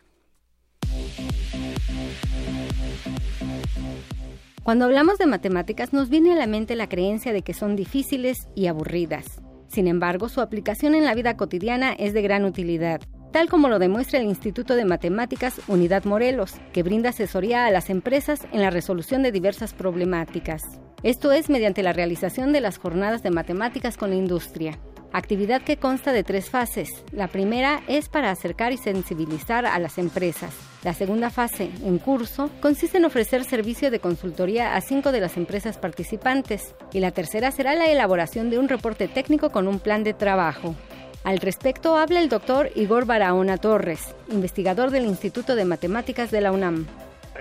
Cuando 4.64 4.86
hablamos 4.86 5.18
de 5.18 5.26
matemáticas 5.26 5.92
nos 5.92 6.10
viene 6.10 6.34
a 6.34 6.36
la 6.36 6.46
mente 6.46 6.76
la 6.76 6.88
creencia 6.88 7.34
de 7.34 7.42
que 7.42 7.54
son 7.54 7.76
difíciles 7.76 8.48
y 8.56 8.68
aburridas. 8.68 9.42
Sin 9.68 9.88
embargo, 9.88 10.30
su 10.30 10.40
aplicación 10.40 10.94
en 10.94 11.06
la 11.06 11.16
vida 11.16 11.36
cotidiana 11.36 11.94
es 11.94 12.14
de 12.14 12.22
gran 12.22 12.46
utilidad, 12.46 13.02
tal 13.32 13.50
como 13.50 13.70
lo 13.70 13.80
demuestra 13.80 14.20
el 14.20 14.26
Instituto 14.26 14.76
de 14.76 14.86
Matemáticas 14.86 15.62
Unidad 15.68 16.04
Morelos, 16.06 16.54
que 16.74 16.84
brinda 16.84 17.10
asesoría 17.10 17.66
a 17.66 17.72
las 17.72 17.90
empresas 17.90 18.42
en 18.52 18.62
la 18.62 18.70
resolución 18.70 19.24
de 19.24 19.32
diversas 19.32 19.74
problemáticas. 19.74 20.62
Esto 21.04 21.32
es 21.32 21.50
mediante 21.50 21.82
la 21.82 21.94
realización 21.94 22.54
de 22.54 22.62
las 22.62 22.78
jornadas 22.78 23.24
de 23.24 23.32
matemáticas 23.32 23.98
con 23.98 24.12
la 24.12 24.16
industria. 24.16 24.78
Actividad 25.12 25.64
que 25.64 25.78
consta 25.78 26.14
de 26.14 26.24
tres 26.24 26.52
fases. 26.52 27.04
La 27.12 27.28
primera 27.28 27.82
es 27.88 28.08
para 28.08 28.30
acercar 28.30 28.72
y 28.72 28.78
sensibilizar 28.78 29.66
a 29.66 29.80
las 29.80 29.98
empresas. 29.98 30.54
La 30.84 30.94
segunda 30.94 31.32
fase, 31.32 31.72
en 31.84 31.98
curso, 31.98 32.52
consiste 32.62 33.00
en 33.00 33.06
ofrecer 33.06 33.44
servicio 33.46 33.90
de 33.90 34.00
consultoría 34.00 34.76
a 34.76 34.82
cinco 34.82 35.12
de 35.12 35.22
las 35.22 35.38
empresas 35.38 35.80
participantes. 35.80 36.76
Y 36.94 37.00
la 37.00 37.10
tercera 37.10 37.50
será 37.50 37.74
la 37.74 37.88
elaboración 37.88 38.52
de 38.52 38.60
un 38.60 38.70
reporte 38.70 39.08
técnico 39.08 39.52
con 39.52 39.68
un 39.68 39.80
plan 39.80 40.04
de 40.04 40.14
trabajo. 40.14 40.76
Al 41.24 41.40
respecto 41.40 41.98
habla 41.98 42.22
el 42.22 42.30
doctor 42.30 42.70
Igor 42.76 43.06
Barahona 43.06 43.58
Torres, 43.58 44.16
investigador 44.32 44.92
del 44.92 45.06
Instituto 45.06 45.56
de 45.56 45.66
Matemáticas 45.66 46.30
de 46.30 46.42
la 46.42 46.52
UNAM. 46.52 46.86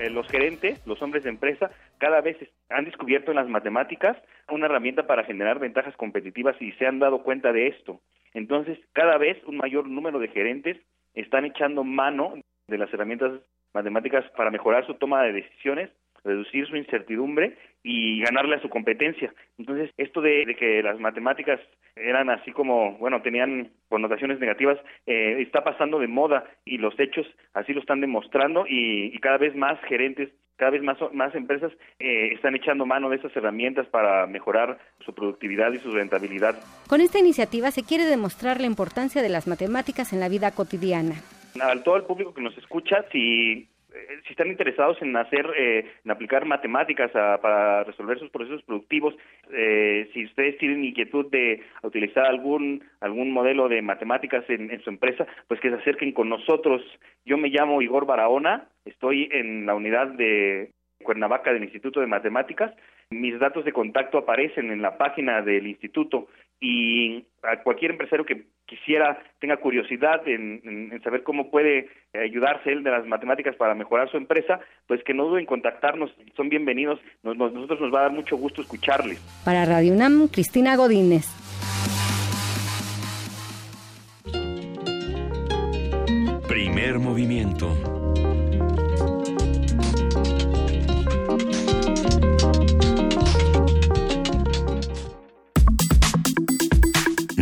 Eh, 0.00 0.08
los 0.08 0.26
gerentes, 0.28 0.80
los 0.86 1.02
hombres 1.02 1.24
de 1.24 1.30
empresa, 1.30 1.70
cada 1.98 2.22
vez 2.22 2.38
han 2.70 2.86
descubierto 2.86 3.32
en 3.32 3.36
las 3.36 3.48
matemáticas 3.48 4.16
una 4.48 4.64
herramienta 4.64 5.06
para 5.06 5.24
generar 5.24 5.58
ventajas 5.58 5.94
competitivas 5.96 6.56
y 6.60 6.72
se 6.72 6.86
han 6.86 6.98
dado 7.00 7.22
cuenta 7.22 7.52
de 7.52 7.66
esto. 7.66 8.00
Entonces, 8.32 8.78
cada 8.94 9.18
vez 9.18 9.36
un 9.44 9.58
mayor 9.58 9.86
número 9.86 10.18
de 10.18 10.28
gerentes 10.28 10.78
están 11.14 11.44
echando 11.44 11.84
mano 11.84 12.34
de 12.66 12.78
las 12.78 12.92
herramientas 12.94 13.42
matemáticas 13.74 14.24
para 14.36 14.50
mejorar 14.50 14.86
su 14.86 14.94
toma 14.94 15.22
de 15.22 15.32
decisiones, 15.32 15.90
reducir 16.24 16.66
su 16.66 16.76
incertidumbre 16.76 17.58
y 17.82 18.20
ganarle 18.20 18.56
a 18.56 18.62
su 18.62 18.68
competencia. 18.68 19.32
Entonces, 19.58 19.90
esto 19.96 20.20
de, 20.20 20.44
de 20.44 20.54
que 20.54 20.82
las 20.82 20.98
matemáticas 21.00 21.60
eran 21.96 22.30
así 22.30 22.52
como, 22.52 22.98
bueno, 22.98 23.22
tenían 23.22 23.70
connotaciones 23.88 24.38
negativas, 24.38 24.78
eh, 25.06 25.36
está 25.40 25.64
pasando 25.64 25.98
de 25.98 26.08
moda 26.08 26.44
y 26.64 26.78
los 26.78 26.98
hechos 26.98 27.26
así 27.54 27.72
lo 27.72 27.80
están 27.80 28.00
demostrando 28.00 28.66
y, 28.66 29.14
y 29.14 29.18
cada 29.18 29.38
vez 29.38 29.54
más 29.54 29.80
gerentes, 29.88 30.30
cada 30.56 30.72
vez 30.72 30.82
más, 30.82 30.98
más 31.12 31.34
empresas 31.34 31.72
eh, 31.98 32.32
están 32.34 32.54
echando 32.54 32.84
mano 32.84 33.08
de 33.08 33.16
esas 33.16 33.34
herramientas 33.34 33.86
para 33.88 34.26
mejorar 34.26 34.78
su 35.04 35.14
productividad 35.14 35.72
y 35.72 35.78
su 35.78 35.90
rentabilidad. 35.90 36.56
Con 36.86 37.00
esta 37.00 37.18
iniciativa 37.18 37.70
se 37.70 37.82
quiere 37.82 38.04
demostrar 38.04 38.60
la 38.60 38.66
importancia 38.66 39.22
de 39.22 39.30
las 39.30 39.46
matemáticas 39.46 40.12
en 40.12 40.20
la 40.20 40.28
vida 40.28 40.50
cotidiana. 40.50 41.14
A 41.60 41.82
todo 41.82 41.96
el 41.96 42.04
público 42.04 42.34
que 42.34 42.42
nos 42.42 42.56
escucha, 42.58 43.04
si 43.10 43.68
si 44.26 44.32
están 44.32 44.48
interesados 44.48 45.00
en 45.02 45.16
hacer, 45.16 45.46
eh, 45.56 45.84
en 46.04 46.10
aplicar 46.10 46.44
matemáticas 46.44 47.14
a- 47.14 47.40
para 47.40 47.84
resolver 47.84 48.18
sus 48.18 48.30
procesos 48.30 48.62
productivos, 48.62 49.14
eh, 49.52 50.08
si 50.12 50.24
ustedes 50.24 50.58
tienen 50.58 50.84
inquietud 50.84 51.26
de 51.30 51.62
utilizar 51.82 52.26
algún 52.26 52.82
algún 53.00 53.32
modelo 53.32 53.68
de 53.68 53.82
matemáticas 53.82 54.44
en 54.48 54.80
su 54.82 54.90
empresa, 54.90 55.26
pues 55.48 55.60
que 55.60 55.70
se 55.70 55.76
acerquen 55.76 56.12
con 56.12 56.28
nosotros. 56.28 56.82
Yo 57.24 57.36
me 57.38 57.48
llamo 57.48 57.82
Igor 57.82 58.06
Barahona, 58.06 58.68
estoy 58.84 59.28
en 59.32 59.66
la 59.66 59.74
unidad 59.74 60.08
de 60.08 60.70
Cuernavaca 61.02 61.52
del 61.52 61.64
Instituto 61.64 62.00
de 62.00 62.06
Matemáticas. 62.06 62.72
Mis 63.10 63.38
datos 63.38 63.64
de 63.64 63.72
contacto 63.72 64.18
aparecen 64.18 64.70
en 64.70 64.82
la 64.82 64.96
página 64.98 65.42
del 65.42 65.66
instituto 65.66 66.28
y 66.60 67.24
a 67.42 67.62
cualquier 67.62 67.92
empresario 67.92 68.24
que 68.26 68.44
quisiera, 68.66 69.18
tenga 69.40 69.56
curiosidad 69.56 70.26
en, 70.28 70.60
en- 70.64 70.92
en 70.92 71.02
saber 71.02 71.22
cómo 71.24 71.50
puede 71.50 71.88
eh, 72.12 72.18
ayudarse 72.22 72.70
él 72.70 72.82
de 72.84 72.90
las 72.90 73.06
matemáticas 73.06 73.56
para 73.56 73.74
mejorar 73.74 74.08
su 74.10 74.16
empresa, 74.16 74.60
pues 74.86 75.02
que 75.04 75.14
no 75.14 75.24
duden 75.24 75.40
en 75.40 75.46
contactarnos, 75.46 76.14
son 76.36 76.48
bienvenidos, 76.50 77.00
Nos- 77.22 77.36
nos- 77.36 77.52
nosotros 77.52 77.80
nos 77.80 77.92
va 77.94 78.00
a 78.00 78.02
dar 78.02 78.12
mucho 78.12 78.36
gusto 78.36 78.60
escucharles. 78.62 79.18
Para 79.44 79.64
Radio 79.64 79.92
UNAM, 79.94 80.28
Cristina 80.28 80.76
Godínez. 80.76 81.26
Primer 86.48 86.98
movimiento. 86.98 87.99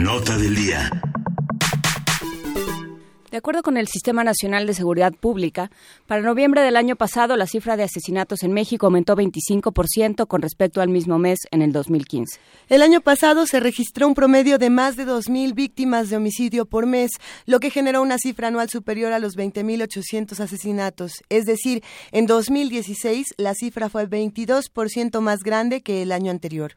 Nota 0.09 0.39
del 0.39 0.55
día. 0.55 0.91
De 3.31 3.37
acuerdo 3.37 3.63
con 3.63 3.77
el 3.77 3.89
Sistema 3.89 4.25
Nacional 4.25 4.67
de 4.67 4.73
Seguridad 4.73 5.13
Pública, 5.13 5.71
para 6.07 6.23
noviembre 6.23 6.63
del 6.63 6.77
año 6.77 6.97
pasado 6.97 7.37
la 7.37 7.47
cifra 7.47 7.77
de 7.77 7.83
asesinatos 7.83 8.43
en 8.43 8.55
México 8.55 8.87
aumentó 8.87 9.15
25% 9.15 10.27
con 10.27 10.41
respecto 10.41 10.81
al 10.81 10.89
mismo 10.89 11.19
mes 11.19 11.41
en 11.51 11.61
el 11.61 11.73
2015. 11.73 12.41
El 12.71 12.81
año 12.81 13.03
pasado 13.03 13.47
se 13.47 13.61
registró 13.61 14.09
un 14.09 14.15
promedio 14.15 14.57
de 14.57 14.71
más 14.71 14.97
de 14.97 15.07
2.000 15.07 15.55
víctimas 15.55 16.09
de 16.09 16.17
homicidio 16.17 16.65
por 16.65 16.87
mes, 16.87 17.11
lo 17.45 17.61
que 17.61 17.69
generó 17.69 18.01
una 18.01 18.17
cifra 18.17 18.49
anual 18.49 18.71
superior 18.71 19.13
a 19.13 19.19
los 19.19 19.37
20.800 19.37 20.41
asesinatos. 20.41 21.23
Es 21.29 21.45
decir, 21.45 21.85
en 22.13 22.25
2016 22.25 23.35
la 23.37 23.53
cifra 23.53 23.91
fue 23.91 24.09
22% 24.09 25.21
más 25.21 25.41
grande 25.41 25.83
que 25.83 26.01
el 26.01 26.13
año 26.13 26.31
anterior. 26.31 26.73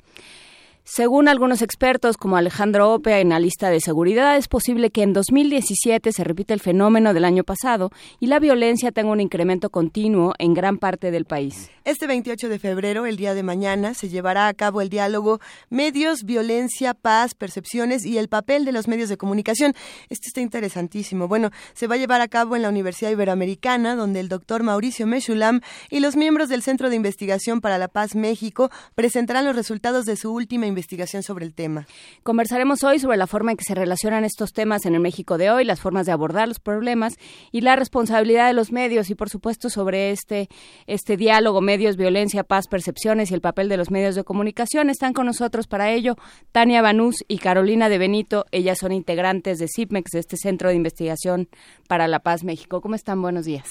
Según 0.93 1.29
algunos 1.29 1.61
expertos, 1.61 2.17
como 2.17 2.35
Alejandro 2.35 2.93
Ope, 2.93 3.13
analista 3.13 3.69
de 3.69 3.79
seguridad, 3.79 4.35
es 4.35 4.49
posible 4.49 4.89
que 4.89 5.03
en 5.03 5.13
2017 5.13 6.11
se 6.11 6.23
repita 6.25 6.53
el 6.53 6.59
fenómeno 6.59 7.13
del 7.13 7.23
año 7.23 7.45
pasado 7.45 7.91
y 8.19 8.27
la 8.27 8.39
violencia 8.39 8.91
tenga 8.91 9.11
un 9.11 9.21
incremento 9.21 9.69
continuo 9.69 10.33
en 10.37 10.53
gran 10.53 10.77
parte 10.79 11.09
del 11.09 11.23
país. 11.23 11.69
Este 11.85 12.07
28 12.07 12.49
de 12.49 12.59
febrero, 12.59 13.05
el 13.05 13.15
día 13.15 13.33
de 13.33 13.41
mañana, 13.41 13.93
se 13.93 14.09
llevará 14.09 14.49
a 14.49 14.53
cabo 14.53 14.81
el 14.81 14.89
diálogo 14.89 15.39
Medios, 15.69 16.25
Violencia, 16.25 16.93
Paz, 16.93 17.35
Percepciones 17.35 18.05
y 18.05 18.17
el 18.17 18.27
papel 18.27 18.65
de 18.65 18.73
los 18.73 18.89
medios 18.89 19.07
de 19.07 19.15
comunicación. 19.15 19.73
Esto 20.09 20.27
está 20.27 20.41
interesantísimo. 20.41 21.29
Bueno, 21.29 21.51
se 21.73 21.87
va 21.87 21.95
a 21.95 21.99
llevar 21.99 22.19
a 22.19 22.27
cabo 22.27 22.57
en 22.57 22.63
la 22.63 22.69
Universidad 22.69 23.11
Iberoamericana, 23.11 23.95
donde 23.95 24.19
el 24.19 24.27
doctor 24.27 24.61
Mauricio 24.61 25.07
Meshulam 25.07 25.61
y 25.89 26.01
los 26.01 26.17
miembros 26.17 26.49
del 26.49 26.63
Centro 26.63 26.89
de 26.89 26.97
Investigación 26.97 27.61
para 27.61 27.77
la 27.77 27.87
Paz 27.87 28.13
México 28.13 28.69
presentarán 28.93 29.45
los 29.45 29.55
resultados 29.55 30.03
de 30.03 30.17
su 30.17 30.33
última 30.33 30.65
investigación 30.65 30.80
sobre 31.21 31.45
el 31.45 31.53
tema. 31.53 31.88
Conversaremos 32.23 32.84
hoy 32.84 32.99
sobre 32.99 33.17
la 33.17 33.27
forma 33.27 33.51
en 33.51 33.57
que 33.57 33.63
se 33.63 33.75
relacionan 33.75 34.23
estos 34.23 34.51
temas 34.53 34.86
en 34.86 34.95
el 34.95 35.01
México 35.01 35.38
de 35.38 35.49
hoy, 35.49 35.65
las 35.65 35.79
formas 35.79 36.05
de 36.05 36.11
abordar 36.11 36.47
los 36.47 36.59
problemas 36.59 37.15
y 37.51 37.61
la 37.61 37.75
responsabilidad 37.75 38.47
de 38.47 38.53
los 38.53 38.71
medios 38.71 39.09
y, 39.09 39.15
por 39.15 39.29
supuesto, 39.29 39.69
sobre 39.69 40.11
este, 40.11 40.49
este 40.88 41.17
diálogo, 41.17 41.61
medios, 41.61 41.97
violencia, 41.97 42.43
paz, 42.43 42.67
percepciones 42.67 43.32
y 43.32 43.33
el 43.33 43.41
papel 43.41 43.70
de 43.70 43.78
los 43.78 43.91
medios 43.91 44.16
de 44.16 44.24
comunicación. 44.24 44.89
Están 44.89 45.13
con 45.13 45.25
nosotros 45.25 45.67
para 45.67 45.91
ello 45.91 46.16
Tania 46.51 46.82
Banús 46.82 47.24
y 47.28 47.37
Carolina 47.37 47.89
de 47.89 47.97
Benito. 47.97 48.45
Ellas 48.51 48.79
son 48.79 48.91
integrantes 48.91 49.59
de 49.59 49.67
CIPMEX, 49.67 50.12
de 50.12 50.20
este 50.20 50.37
Centro 50.37 50.70
de 50.70 50.75
Investigación 50.75 51.49
para 51.87 52.08
la 52.08 52.20
Paz 52.20 52.43
México. 52.43 52.82
¿Cómo 52.82 52.95
están? 52.95 53.21
Buenos 53.21 53.45
días. 53.45 53.67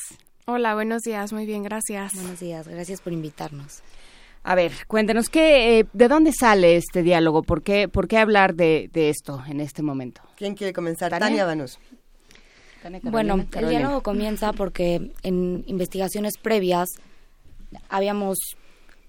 Hola, 0.46 0.74
buenos 0.74 1.02
días. 1.02 1.32
Muy 1.32 1.46
bien, 1.46 1.62
gracias. 1.62 2.14
Buenos 2.14 2.40
días. 2.40 2.66
Gracias 2.66 3.00
por 3.00 3.12
invitarnos. 3.12 3.82
A 4.42 4.54
ver, 4.54 4.72
cuéntenos 4.86 5.28
qué, 5.28 5.80
eh, 5.80 5.86
de 5.92 6.08
dónde 6.08 6.32
sale 6.32 6.76
este 6.76 7.02
diálogo, 7.02 7.42
por 7.42 7.62
qué, 7.62 7.88
por 7.88 8.08
qué 8.08 8.18
hablar 8.18 8.54
de, 8.54 8.88
de 8.92 9.10
esto 9.10 9.42
en 9.46 9.60
este 9.60 9.82
momento. 9.82 10.22
¿Quién 10.36 10.54
quiere 10.54 10.72
comenzar? 10.72 11.10
Tania, 11.10 11.44
Banús. 11.44 11.78
Bueno, 13.02 13.46
el 13.54 13.68
diálogo 13.68 14.02
comienza 14.02 14.52
porque 14.52 15.12
en 15.22 15.64
investigaciones 15.66 16.38
previas 16.38 16.88
habíamos 17.90 18.38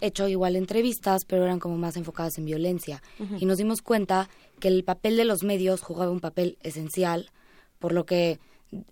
hecho 0.02 0.28
igual 0.28 0.56
entrevistas, 0.56 1.22
pero 1.26 1.46
eran 1.46 1.60
como 1.60 1.78
más 1.78 1.96
enfocadas 1.96 2.38
en 2.38 2.46
violencia. 2.46 3.02
Y 3.40 3.46
nos 3.46 3.58
dimos 3.58 3.82
cuenta 3.82 4.30
que 4.60 4.68
el 4.68 4.84
papel 4.84 5.16
de 5.16 5.26
los 5.26 5.44
medios 5.44 5.82
jugaba 5.82 6.12
un 6.12 6.20
papel 6.20 6.58
esencial, 6.64 7.30
por 7.80 7.94
lo 7.94 8.06
que 8.06 8.40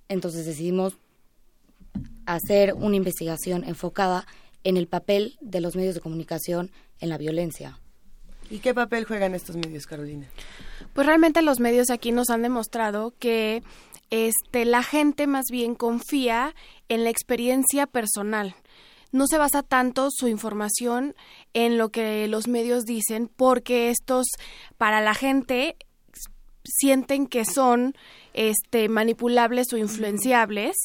entonces 0.08 0.46
decidimos 0.46 0.98
hacer 2.26 2.74
una 2.76 2.96
investigación 2.96 3.64
enfocada 3.64 4.26
en 4.64 4.78
el 4.78 4.88
papel 4.88 5.38
de 5.42 5.62
los 5.62 5.76
medios 5.76 5.96
de 5.96 6.02
comunicación 6.02 6.72
en 7.00 7.10
la 7.10 7.18
violencia. 7.18 7.80
¿Y 8.50 8.60
qué 8.60 8.74
papel 8.74 9.06
juegan 9.06 9.36
estos 9.36 9.56
medios, 9.56 9.86
Carolina? 9.86 10.28
Pues 10.94 11.06
realmente 11.06 11.42
los 11.42 11.60
medios 11.60 11.90
aquí 11.92 12.12
nos 12.12 12.30
han 12.30 12.42
demostrado 12.42 13.14
que 13.20 13.64
este 14.10 14.66
la 14.66 14.82
gente 14.82 15.28
más 15.28 15.46
bien 15.52 15.76
confía 15.76 16.56
en 16.88 17.04
la 17.04 17.12
experiencia 17.12 17.86
personal. 17.86 18.56
No 19.12 19.28
se 19.28 19.38
basa 19.38 19.64
tanto 19.64 20.10
su 20.12 20.28
información 20.28 21.16
en 21.54 21.78
lo 21.78 21.90
que 21.90 22.28
los 22.28 22.48
medios 22.48 22.86
dicen 22.86 23.30
porque 23.36 23.90
estos 23.90 24.26
para 24.78 25.02
la 25.02 25.14
gente 25.14 25.78
sienten 26.64 27.28
que 27.28 27.46
son 27.46 27.96
este 28.34 28.90
manipulables 28.90 29.74
o 29.74 29.78
influenciables 29.78 30.76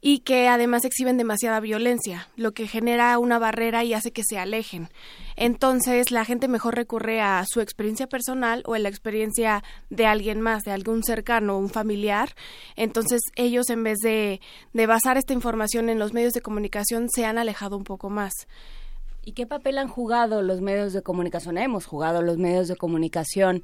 y 0.00 0.20
que 0.20 0.48
además 0.48 0.84
exhiben 0.84 1.16
demasiada 1.16 1.60
violencia, 1.60 2.28
lo 2.36 2.52
que 2.52 2.68
genera 2.68 3.18
una 3.18 3.38
barrera 3.38 3.82
y 3.84 3.94
hace 3.94 4.12
que 4.12 4.22
se 4.22 4.38
alejen. 4.38 4.88
Entonces, 5.36 6.10
la 6.10 6.24
gente 6.24 6.46
mejor 6.46 6.76
recurre 6.76 7.20
a 7.20 7.44
su 7.46 7.60
experiencia 7.60 8.06
personal 8.06 8.62
o 8.66 8.74
a 8.74 8.78
la 8.78 8.88
experiencia 8.88 9.64
de 9.90 10.06
alguien 10.06 10.40
más, 10.40 10.64
de 10.64 10.72
algún 10.72 11.02
cercano, 11.02 11.58
un 11.58 11.68
familiar. 11.68 12.34
Entonces, 12.76 13.20
ellos 13.36 13.70
en 13.70 13.82
vez 13.82 13.98
de, 13.98 14.40
de 14.72 14.86
basar 14.86 15.16
esta 15.16 15.32
información 15.32 15.88
en 15.88 15.98
los 15.98 16.12
medios 16.12 16.32
de 16.32 16.42
comunicación 16.42 17.08
se 17.08 17.24
han 17.24 17.38
alejado 17.38 17.76
un 17.76 17.84
poco 17.84 18.08
más. 18.10 18.32
¿Y 19.24 19.32
qué 19.32 19.46
papel 19.46 19.76
han 19.76 19.88
jugado 19.88 20.40
los 20.40 20.62
medios 20.62 20.94
de 20.94 21.02
comunicación? 21.02 21.58
Hemos 21.58 21.84
jugado 21.84 22.22
los 22.22 22.38
medios 22.38 22.66
de 22.66 22.76
comunicación 22.76 23.62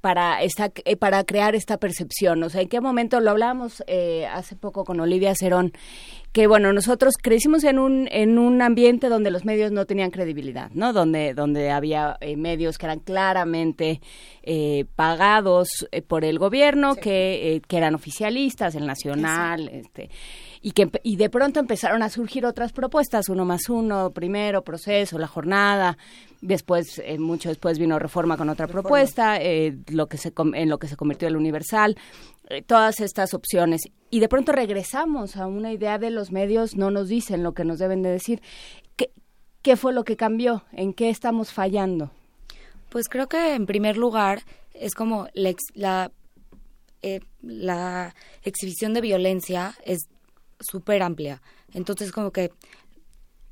para 0.00 0.42
esta 0.42 0.70
eh, 0.84 0.96
para 0.96 1.24
crear 1.24 1.54
esta 1.54 1.78
percepción. 1.78 2.42
O 2.42 2.50
sea, 2.50 2.60
¿en 2.62 2.68
qué 2.68 2.80
momento 2.80 3.20
lo 3.20 3.30
hablamos 3.30 3.82
eh, 3.86 4.26
hace 4.26 4.56
poco 4.56 4.84
con 4.84 5.00
Olivia 5.00 5.34
Cerón? 5.34 5.72
Que 6.32 6.46
bueno, 6.46 6.72
nosotros 6.72 7.14
crecimos 7.20 7.64
en 7.64 7.78
un 7.78 8.08
en 8.10 8.38
un 8.38 8.60
ambiente 8.60 9.08
donde 9.08 9.30
los 9.30 9.44
medios 9.44 9.72
no 9.72 9.86
tenían 9.86 10.10
credibilidad, 10.10 10.70
¿no? 10.72 10.92
Donde 10.92 11.34
donde 11.34 11.70
había 11.70 12.16
eh, 12.20 12.36
medios 12.36 12.78
que 12.78 12.86
eran 12.86 13.00
claramente 13.00 14.00
eh, 14.42 14.84
pagados 14.94 15.88
eh, 15.90 16.02
por 16.02 16.24
el 16.24 16.38
gobierno, 16.38 16.94
que 16.94 17.54
eh, 17.54 17.62
que 17.66 17.76
eran 17.78 17.94
oficialistas, 17.94 18.74
el 18.74 18.86
Nacional, 18.86 19.68
este 19.68 20.10
y 20.62 20.72
que 20.72 20.86
empe- 20.88 21.00
y 21.02 21.16
de 21.16 21.30
pronto 21.30 21.60
empezaron 21.60 22.02
a 22.02 22.08
surgir 22.10 22.46
otras 22.46 22.72
propuestas, 22.72 23.28
uno 23.28 23.44
más 23.44 23.68
uno, 23.68 24.10
primero, 24.10 24.62
proceso, 24.62 25.18
la 25.18 25.26
jornada, 25.26 25.98
después, 26.40 27.00
eh, 27.04 27.18
mucho 27.18 27.48
después 27.48 27.78
vino 27.78 27.98
Reforma 27.98 28.36
con 28.36 28.48
otra 28.48 28.66
propuesta, 28.66 29.40
eh, 29.40 29.76
lo 29.88 30.06
que 30.08 30.18
se 30.18 30.32
com- 30.32 30.54
en 30.54 30.68
lo 30.68 30.78
que 30.78 30.88
se 30.88 30.96
convirtió 30.96 31.28
el 31.28 31.36
Universal, 31.36 31.96
eh, 32.48 32.62
todas 32.62 33.00
estas 33.00 33.34
opciones. 33.34 33.82
Y 34.10 34.20
de 34.20 34.28
pronto 34.28 34.52
regresamos 34.52 35.36
a 35.36 35.46
una 35.46 35.72
idea 35.72 35.98
de 35.98 36.10
los 36.10 36.30
medios 36.32 36.76
no 36.76 36.90
nos 36.90 37.08
dicen 37.08 37.42
lo 37.42 37.52
que 37.54 37.64
nos 37.64 37.78
deben 37.78 38.02
de 38.02 38.10
decir. 38.10 38.40
¿Qué, 38.96 39.10
qué 39.62 39.76
fue 39.76 39.92
lo 39.92 40.04
que 40.04 40.16
cambió? 40.16 40.64
¿En 40.72 40.92
qué 40.92 41.10
estamos 41.10 41.52
fallando? 41.52 42.10
Pues 42.88 43.08
creo 43.08 43.28
que 43.28 43.54
en 43.54 43.66
primer 43.66 43.96
lugar 43.96 44.42
es 44.72 44.94
como 44.94 45.26
la, 45.34 45.48
ex- 45.50 45.72
la, 45.74 46.12
eh, 47.02 47.20
la 47.42 48.14
exhibición 48.42 48.94
de 48.94 49.00
violencia 49.00 49.74
es 49.84 50.08
súper 50.60 51.02
amplia. 51.02 51.42
Entonces 51.72 52.12
como 52.12 52.30
que 52.30 52.50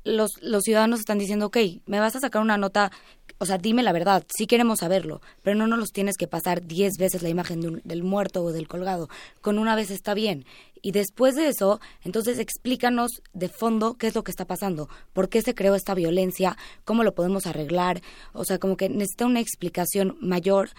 los, 0.05 0.31
los 0.41 0.63
ciudadanos 0.63 0.99
están 0.99 1.17
diciendo, 1.17 1.47
ok, 1.47 1.57
me 1.87 1.99
vas 1.99 2.15
a 2.15 2.19
sacar 2.19 2.41
una 2.41 2.57
nota, 2.57 2.91
o 3.39 3.45
sea, 3.45 3.57
dime 3.57 3.83
la 3.83 3.91
verdad, 3.91 4.23
sí 4.33 4.45
queremos 4.45 4.79
saberlo, 4.79 5.19
pero 5.41 5.57
no 5.57 5.67
nos 5.67 5.79
los 5.79 5.89
tienes 5.89 6.15
que 6.15 6.27
pasar 6.27 6.61
diez 6.65 6.93
veces 6.97 7.23
la 7.23 7.29
imagen 7.29 7.81
del 7.83 8.03
muerto 8.03 8.43
o 8.43 8.51
del 8.51 8.67
colgado. 8.67 9.09
Con 9.41 9.57
una 9.57 9.75
vez 9.75 9.89
está 9.89 10.13
bien. 10.13 10.45
Y 10.81 10.91
después 10.91 11.35
de 11.35 11.47
eso, 11.47 11.81
entonces 12.03 12.37
explícanos 12.37 13.23
de 13.33 13.49
fondo 13.49 13.95
qué 13.95 14.05
es 14.05 14.15
lo 14.15 14.23
que 14.23 14.29
está 14.29 14.45
pasando, 14.45 14.87
por 15.13 15.27
qué 15.29 15.41
se 15.41 15.55
creó 15.55 15.73
esta 15.73 15.95
violencia, 15.95 16.55
cómo 16.85 17.03
lo 17.03 17.15
podemos 17.15 17.47
arreglar. 17.47 18.01
O 18.33 18.45
sea, 18.45 18.59
como 18.59 18.77
que 18.77 18.89
necesita 18.89 19.25
una 19.25 19.39
explicación 19.39 20.15
mayor, 20.21 20.69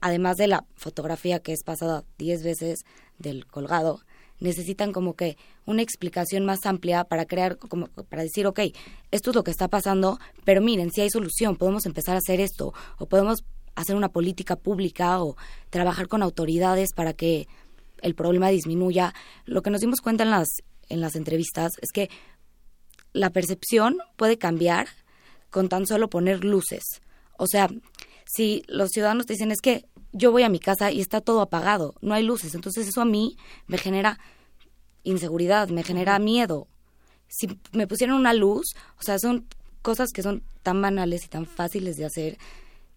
además 0.00 0.36
de 0.36 0.48
la 0.48 0.64
fotografía 0.74 1.38
que 1.38 1.52
es 1.52 1.62
pasada 1.62 2.02
diez 2.18 2.42
veces 2.42 2.80
del 3.18 3.46
colgado 3.46 4.00
necesitan 4.42 4.92
como 4.92 5.14
que 5.14 5.36
una 5.64 5.82
explicación 5.82 6.44
más 6.44 6.66
amplia 6.66 7.04
para 7.04 7.24
crear, 7.24 7.56
como 7.58 7.86
para 7.86 8.22
decir, 8.22 8.46
ok, 8.46 8.60
esto 9.10 9.30
es 9.30 9.36
lo 9.36 9.44
que 9.44 9.50
está 9.50 9.68
pasando, 9.68 10.18
pero 10.44 10.60
miren, 10.60 10.90
si 10.90 11.00
hay 11.00 11.10
solución, 11.10 11.56
podemos 11.56 11.86
empezar 11.86 12.14
a 12.16 12.18
hacer 12.18 12.40
esto, 12.40 12.74
o 12.98 13.06
podemos 13.06 13.44
hacer 13.74 13.96
una 13.96 14.10
política 14.10 14.56
pública 14.56 15.22
o 15.22 15.36
trabajar 15.70 16.08
con 16.08 16.22
autoridades 16.22 16.90
para 16.94 17.14
que 17.14 17.46
el 18.02 18.14
problema 18.14 18.48
disminuya. 18.50 19.14
Lo 19.46 19.62
que 19.62 19.70
nos 19.70 19.80
dimos 19.80 20.00
cuenta 20.00 20.24
en 20.24 20.30
las, 20.30 20.48
en 20.88 21.00
las 21.00 21.16
entrevistas 21.16 21.72
es 21.80 21.90
que 21.92 22.10
la 23.12 23.30
percepción 23.30 23.98
puede 24.16 24.38
cambiar 24.38 24.88
con 25.50 25.68
tan 25.68 25.86
solo 25.86 26.10
poner 26.10 26.44
luces. 26.44 26.82
O 27.38 27.46
sea, 27.46 27.68
si 28.26 28.62
los 28.66 28.90
ciudadanos 28.90 29.26
te 29.26 29.34
dicen 29.34 29.52
es 29.52 29.60
que 29.60 29.84
yo 30.12 30.30
voy 30.30 30.42
a 30.42 30.48
mi 30.48 30.58
casa 30.58 30.90
y 30.90 31.00
está 31.00 31.20
todo 31.20 31.40
apagado, 31.40 31.94
no 32.00 32.14
hay 32.14 32.22
luces, 32.22 32.54
entonces 32.54 32.86
eso 32.86 33.00
a 33.00 33.06
mí 33.06 33.36
me 33.66 33.78
genera 33.78 34.18
inseguridad, 35.04 35.68
me 35.68 35.82
genera 35.82 36.18
miedo. 36.18 36.68
Si 37.28 37.48
me 37.72 37.86
pusieran 37.86 38.16
una 38.16 38.34
luz, 38.34 38.74
o 38.98 39.02
sea, 39.02 39.18
son 39.18 39.46
cosas 39.80 40.10
que 40.12 40.22
son 40.22 40.42
tan 40.62 40.80
banales 40.80 41.24
y 41.24 41.28
tan 41.28 41.46
fáciles 41.46 41.96
de 41.96 42.04
hacer 42.04 42.38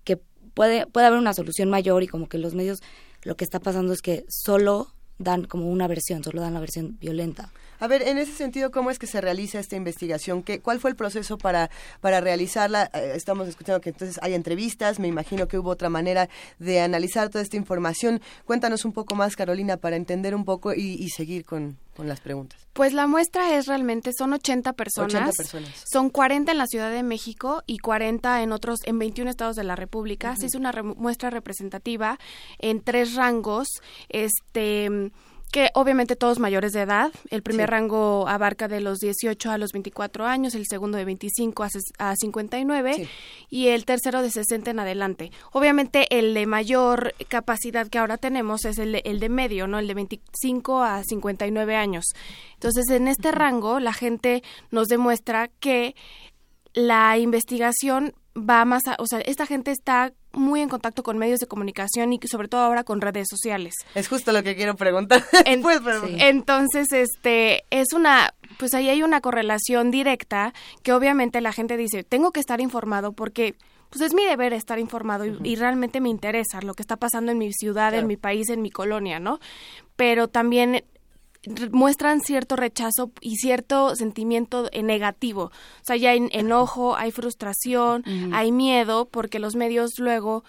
que 0.04 0.18
puede, 0.54 0.86
puede 0.88 1.08
haber 1.08 1.20
una 1.20 1.34
solución 1.34 1.70
mayor 1.70 2.04
y 2.04 2.08
como 2.08 2.28
que 2.28 2.38
los 2.38 2.54
medios 2.54 2.82
lo 3.24 3.36
que 3.36 3.44
está 3.44 3.60
pasando 3.60 3.92
es 3.94 4.02
que 4.02 4.24
solo 4.30 4.95
dan 5.18 5.46
como 5.46 5.70
una 5.70 5.88
versión, 5.88 6.24
solo 6.24 6.42
dan 6.42 6.54
la 6.54 6.60
versión 6.60 6.98
violenta. 7.00 7.52
A 7.80 7.88
ver, 7.88 8.04
en 8.04 8.18
ese 8.18 8.32
sentido, 8.32 8.72
¿cómo 8.72 8.90
es 8.90 9.00
que 9.00 9.08
se 9.08 9.20
realiza 9.20 9.60
esta 9.60 9.76
investigación? 9.76 10.44
¿Qué, 10.44 10.62
¿Cuál 10.62 10.80
fue 10.80 10.90
el 10.90 10.96
proceso 10.96 11.38
para, 11.38 11.70
para 12.00 12.22
realizarla? 12.22 12.90
Eh, 12.94 13.14
estamos 13.16 13.48
escuchando 13.48 13.82
que 13.82 13.90
entonces 13.90 14.18
hay 14.22 14.34
entrevistas, 14.34 15.00
me 15.00 15.08
imagino 15.08 15.48
que 15.48 15.58
hubo 15.58 15.72
otra 15.72 15.90
manera 15.90 16.30
de 16.60 16.80
analizar 16.80 17.30
toda 17.30 17.44
esta 17.44 17.58
información. 17.58 18.22
Cuéntanos 18.46 18.86
un 18.86 18.94
poco 18.94 19.16
más, 19.16 19.36
Carolina, 19.36 19.78
para 19.78 19.98
entender 19.98 20.36
un 20.36 20.46
poco 20.46 20.74
y, 20.74 21.10
seguir 21.10 21.44
con, 21.46 21.78
las 22.04 22.20
preguntas. 22.20 22.68
Pues 22.74 22.94
la 22.94 23.08
muestra 23.08 23.58
es 23.58 23.68
realmente, 23.68 24.12
son 24.18 24.34
80 24.34 24.74
personas. 24.74 25.14
80 25.14 25.32
personas. 25.32 25.84
Son 25.90 26.10
40 26.10 26.52
en 26.52 26.58
la 26.58 26.68
Ciudad 26.68 26.92
de 26.92 27.04
México 27.04 27.64
y 27.66 27.78
40 27.78 28.44
en 28.44 28.52
otros, 28.52 28.80
en 28.84 29.00
21 29.00 29.30
estados 29.30 29.56
de 29.56 29.64
la 29.64 29.76
República. 29.76 30.36
Se 30.36 30.48
hizo 30.48 30.58
una 30.58 30.74
muestra 30.84 31.30
representativa 31.30 32.20
en 32.60 32.82
tres 32.82 33.16
rangos. 33.16 33.68
Este 34.10 35.12
que 35.56 35.72
obviamente 35.74 36.18
todos 36.18 36.38
mayores 36.38 36.74
de 36.74 36.82
edad. 36.82 37.14
El 37.30 37.42
primer 37.42 37.70
rango 37.70 38.28
abarca 38.28 38.68
de 38.68 38.82
los 38.82 39.00
18 39.00 39.52
a 39.52 39.58
los 39.58 39.72
24 39.72 40.26
años, 40.26 40.54
el 40.54 40.66
segundo 40.68 40.98
de 40.98 41.06
25 41.06 41.64
a, 41.98 42.16
59 42.18 43.08
y 43.50 43.68
el 43.68 43.86
tercero 43.86 44.22
de 44.22 44.32
60 44.32 44.72
en 44.72 44.80
adelante. 44.82 45.32
Obviamente 45.54 46.08
el 46.20 46.34
de 46.34 46.46
mayor 46.46 47.16
capacidad 47.30 47.88
que 47.88 48.00
ahora 48.00 48.18
tenemos 48.18 48.66
es 48.66 48.80
el 48.80 48.92
de, 48.92 49.02
el 49.06 49.22
de 49.22 49.30
medio, 49.30 49.66
¿no? 49.66 49.80
El 49.80 49.88
de 49.88 49.94
25 49.94 50.84
a 50.84 51.02
59 51.06 51.78
años. 51.78 52.04
Entonces, 52.56 52.90
en 52.90 53.08
este 53.08 53.32
rango 53.32 53.80
la 53.80 53.94
gente 53.94 54.44
nos 54.72 54.90
demuestra 54.90 55.48
que 55.62 55.96
la 56.74 57.18
investigación 57.18 58.14
va 58.38 58.66
más 58.66 58.88
a, 58.88 58.98
o 59.00 59.08
sea, 59.08 59.22
esta 59.22 59.46
gente 59.46 59.72
está 59.72 60.12
muy 60.36 60.62
en 60.62 60.70
contacto 60.70 61.04
con 61.04 61.18
medios 61.18 61.40
de 61.40 61.48
comunicación 61.48 62.14
y 62.14 62.20
sobre 62.28 62.48
todo 62.48 62.62
ahora 62.62 62.84
con 62.84 63.02
redes 63.02 63.28
sociales. 63.30 63.74
Es 63.96 64.08
justo 64.08 64.32
lo 64.32 64.44
que 64.44 64.56
quiero 64.56 64.76
preguntar. 64.76 65.24
Entonces, 66.20 66.92
este, 66.92 67.64
es 67.70 67.94
una, 67.94 68.34
pues 68.60 68.74
ahí 68.74 68.90
hay 68.90 69.04
una 69.04 69.22
correlación 69.22 69.92
directa 69.92 70.54
que 70.84 70.94
obviamente 70.94 71.42
la 71.42 71.54
gente 71.54 71.78
dice, 71.78 72.04
tengo 72.04 72.32
que 72.32 72.40
estar 72.40 72.62
informado 72.62 73.14
porque 73.14 73.56
pues 73.90 74.02
es 74.02 74.14
mi 74.14 74.26
deber 74.26 74.52
estar 74.52 74.80
informado 74.80 75.26
y, 75.26 75.56
realmente 75.56 76.02
me 76.02 76.10
interesa 76.10 76.60
lo 76.62 76.74
que 76.74 76.84
está 76.84 76.98
pasando 76.98 77.32
en 77.32 77.38
mi 77.38 77.54
ciudad, 77.54 77.94
en 77.94 78.08
mi 78.08 78.18
país, 78.18 78.50
en 78.50 78.62
mi 78.62 78.70
colonia, 78.70 79.20
¿no? 79.20 79.40
Pero 79.96 80.28
también 80.28 80.84
muestran 81.72 82.22
cierto 82.22 82.56
rechazo 82.56 83.12
y 83.22 83.36
cierto 83.38 83.96
sentimiento 83.96 84.70
negativo. 84.84 85.44
O 85.44 85.84
sea, 85.84 85.96
ya 85.96 86.12
hay 86.12 86.28
enojo, 86.32 86.96
hay 86.96 87.12
frustración, 87.12 88.04
hay 88.34 88.52
miedo, 88.52 89.06
porque 89.06 89.40
los 89.40 89.56
medios 89.56 89.92
luego 89.98 90.44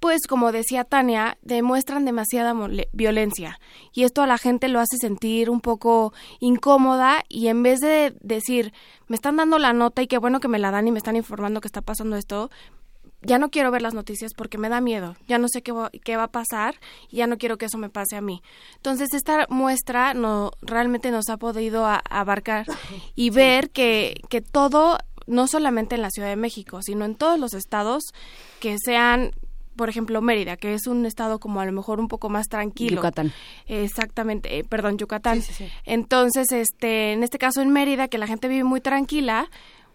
pues 0.00 0.26
como 0.26 0.50
decía 0.50 0.84
Tania, 0.84 1.36
demuestran 1.42 2.06
demasiada 2.06 2.54
violencia 2.92 3.60
y 3.92 4.04
esto 4.04 4.22
a 4.22 4.26
la 4.26 4.38
gente 4.38 4.68
lo 4.68 4.80
hace 4.80 4.96
sentir 4.98 5.50
un 5.50 5.60
poco 5.60 6.14
incómoda 6.40 7.22
y 7.28 7.48
en 7.48 7.62
vez 7.62 7.80
de 7.80 8.14
decir, 8.20 8.72
me 9.08 9.16
están 9.16 9.36
dando 9.36 9.58
la 9.58 9.74
nota 9.74 10.00
y 10.00 10.06
qué 10.06 10.16
bueno 10.16 10.40
que 10.40 10.48
me 10.48 10.58
la 10.58 10.70
dan 10.70 10.88
y 10.88 10.90
me 10.90 10.98
están 10.98 11.16
informando 11.16 11.60
que 11.60 11.68
está 11.68 11.82
pasando 11.82 12.16
esto, 12.16 12.50
ya 13.22 13.38
no 13.38 13.50
quiero 13.50 13.70
ver 13.70 13.82
las 13.82 13.94
noticias 13.94 14.32
porque 14.34 14.58
me 14.58 14.68
da 14.68 14.80
miedo, 14.80 15.16
ya 15.28 15.38
no 15.38 15.48
sé 15.48 15.62
qué 15.62 15.72
va, 15.72 15.90
qué 16.04 16.16
va 16.16 16.24
a 16.24 16.30
pasar 16.30 16.76
y 17.10 17.16
ya 17.16 17.26
no 17.26 17.38
quiero 17.38 17.58
que 17.58 17.66
eso 17.66 17.78
me 17.78 17.90
pase 17.90 18.16
a 18.16 18.20
mí. 18.20 18.42
Entonces 18.76 19.12
esta 19.12 19.46
muestra 19.48 20.14
no 20.14 20.52
realmente 20.62 21.10
nos 21.10 21.28
ha 21.28 21.36
podido 21.36 21.86
abarcar 21.86 22.66
y 23.14 23.30
ver 23.30 23.70
que, 23.70 24.20
que 24.28 24.40
todo, 24.40 24.98
no 25.26 25.46
solamente 25.46 25.94
en 25.94 26.02
la 26.02 26.10
Ciudad 26.10 26.28
de 26.28 26.36
México, 26.36 26.80
sino 26.82 27.04
en 27.04 27.14
todos 27.14 27.38
los 27.38 27.54
estados 27.54 28.04
que 28.60 28.76
sean 28.82 29.32
por 29.76 29.88
ejemplo, 29.88 30.20
Mérida, 30.20 30.58
que 30.58 30.74
es 30.74 30.86
un 30.86 31.06
estado 31.06 31.38
como 31.38 31.58
a 31.60 31.64
lo 31.64 31.72
mejor 31.72 32.00
un 32.00 32.08
poco 32.08 32.28
más 32.28 32.48
tranquilo. 32.48 32.96
Yucatán. 32.96 33.32
Exactamente, 33.66 34.58
eh, 34.58 34.64
perdón, 34.64 34.98
Yucatán. 34.98 35.42
Entonces, 35.86 36.52
este, 36.52 37.12
en 37.12 37.22
este 37.22 37.38
caso 37.38 37.62
en 37.62 37.70
Mérida, 37.70 38.08
que 38.08 38.18
la 38.18 38.26
gente 38.26 38.48
vive 38.48 38.64
muy 38.64 38.82
tranquila, 38.82 39.48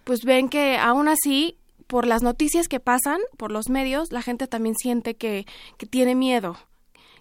pues 0.03 0.21
ven 0.23 0.49
que 0.49 0.77
aún 0.77 1.07
así 1.07 1.57
por 1.87 2.07
las 2.07 2.21
noticias 2.23 2.67
que 2.67 2.79
pasan, 2.79 3.19
por 3.37 3.51
los 3.51 3.69
medios, 3.69 4.11
la 4.11 4.21
gente 4.21 4.47
también 4.47 4.75
siente 4.75 5.15
que, 5.15 5.45
que 5.77 5.85
tiene 5.85 6.15
miedo 6.15 6.57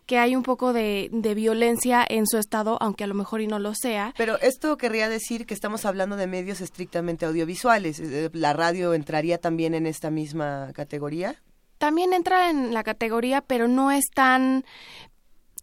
que 0.07 0.19
hay 0.19 0.37
un 0.37 0.43
poco 0.43 0.73
de, 0.73 1.09
de, 1.13 1.35
violencia 1.35 2.05
en 2.07 2.27
su 2.27 2.37
estado, 2.37 2.77
aunque 2.81 3.05
a 3.05 3.07
lo 3.07 3.15
mejor 3.15 3.41
y 3.41 3.47
no 3.47 3.59
lo 3.59 3.75
sea. 3.75 4.13
Pero 4.19 4.39
esto 4.41 4.77
querría 4.77 5.09
decir 5.09 5.47
que 5.47 5.55
estamos 5.55 5.87
hablando 5.87 6.17
de 6.17 6.27
medios 6.27 6.61
estrictamente 6.61 7.25
audiovisuales. 7.25 8.01
Eh, 8.01 8.29
¿La 8.35 8.53
radio 8.53 8.93
entraría 8.93 9.39
también 9.39 9.75
en 9.75 9.87
esta 9.87 10.11
misma 10.11 10.73
categoría? 10.75 11.37
También 11.79 12.13
entra 12.13 12.51
en 12.51 12.75
la 12.75 12.85
categoría, 12.85 13.41
pero 13.41 13.67
no 13.67 13.91
es 13.91 14.05
tan 14.15 14.65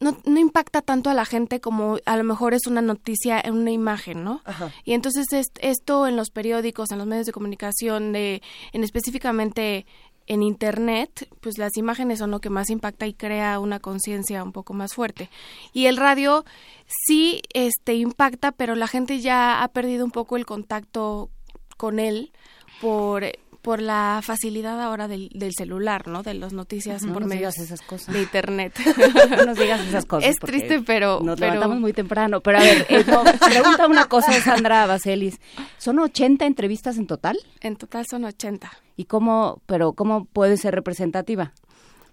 no, 0.02 0.18
no 0.26 0.40
impacta 0.40 0.82
tanto 0.82 1.10
a 1.10 1.14
la 1.14 1.26
gente 1.26 1.62
como 1.62 2.00
a 2.06 2.18
lo 2.18 2.24
mejor 2.24 2.54
es 2.54 2.66
una 2.66 2.82
noticia 2.82 3.40
en 3.40 3.54
una 3.54 3.72
imagen, 3.72 4.24
¿no? 4.24 4.42
Y 4.84 4.94
entonces 4.94 5.28
esto 5.62 6.08
en 6.08 6.16
los 6.16 6.32
periódicos, 6.32 6.92
en 6.92 6.98
los 6.98 7.08
medios 7.08 7.28
de 7.28 7.32
comunicación, 7.32 8.12
de, 8.12 8.42
en 8.74 8.84
específicamente 8.84 9.86
en 10.28 10.44
internet, 10.44 11.30
pues 11.40 11.58
las 11.58 11.78
imágenes 11.78 12.20
son 12.20 12.32
lo 12.32 12.40
que 12.40 12.50
más 12.50 12.70
impacta 12.70 13.06
y 13.06 13.14
crea 13.14 13.60
una 13.60 13.80
conciencia 13.80 14.44
un 14.44 14.52
poco 14.52 14.74
más 14.74 14.94
fuerte. 14.94 15.30
Y 15.72 15.86
el 15.86 15.98
radio 15.98 16.46
sí 16.88 17.42
este 17.54 17.94
impacta, 17.94 18.52
pero 18.52 18.76
la 18.76 18.88
gente 18.88 19.20
ya 19.20 19.62
ha 19.62 19.68
perdido 19.68 20.04
un 20.04 20.12
poco 20.12 20.36
el 20.36 20.46
contacto 20.46 21.30
con 21.78 22.00
él 22.00 22.32
por 22.82 23.26
por 23.62 23.82
la 23.82 24.22
facilidad 24.24 24.82
ahora 24.82 25.08
del, 25.08 25.30
del 25.34 25.54
celular, 25.54 26.08
¿no? 26.08 26.24
De 26.24 26.34
las 26.34 26.54
noticias 26.54 27.06
por 27.06 27.26
medio 27.26 27.50
esas 27.50 27.82
cosas. 27.82 28.14
de 28.14 28.22
internet. 28.22 28.74
no 29.30 29.46
nos 29.46 29.58
digas 29.58 29.82
esas 29.82 30.06
cosas. 30.06 30.30
Es 30.30 30.38
triste, 30.38 30.82
pero... 30.82 31.20
Nos 31.22 31.40
levantamos 31.40 31.80
muy 31.80 31.94
temprano. 31.94 32.42
Pero 32.42 32.58
a 32.58 32.62
ver, 32.62 32.86
eh, 32.90 33.04
pregunta 33.46 33.88
una 33.88 34.06
cosa, 34.06 34.32
Sandra 34.42 34.86
Baselis. 34.86 35.40
¿Son 35.78 36.00
80 36.00 36.46
entrevistas 36.46 36.98
en 36.98 37.08
total? 37.08 37.38
En 37.60 37.76
total 37.76 38.06
son 38.10 38.26
80. 38.26 38.72
¿Y 38.98 39.06
cómo, 39.06 39.62
pero 39.66 39.94
cómo 39.94 40.26
puede 40.26 40.58
ser 40.58 40.76
representativa? 40.76 41.54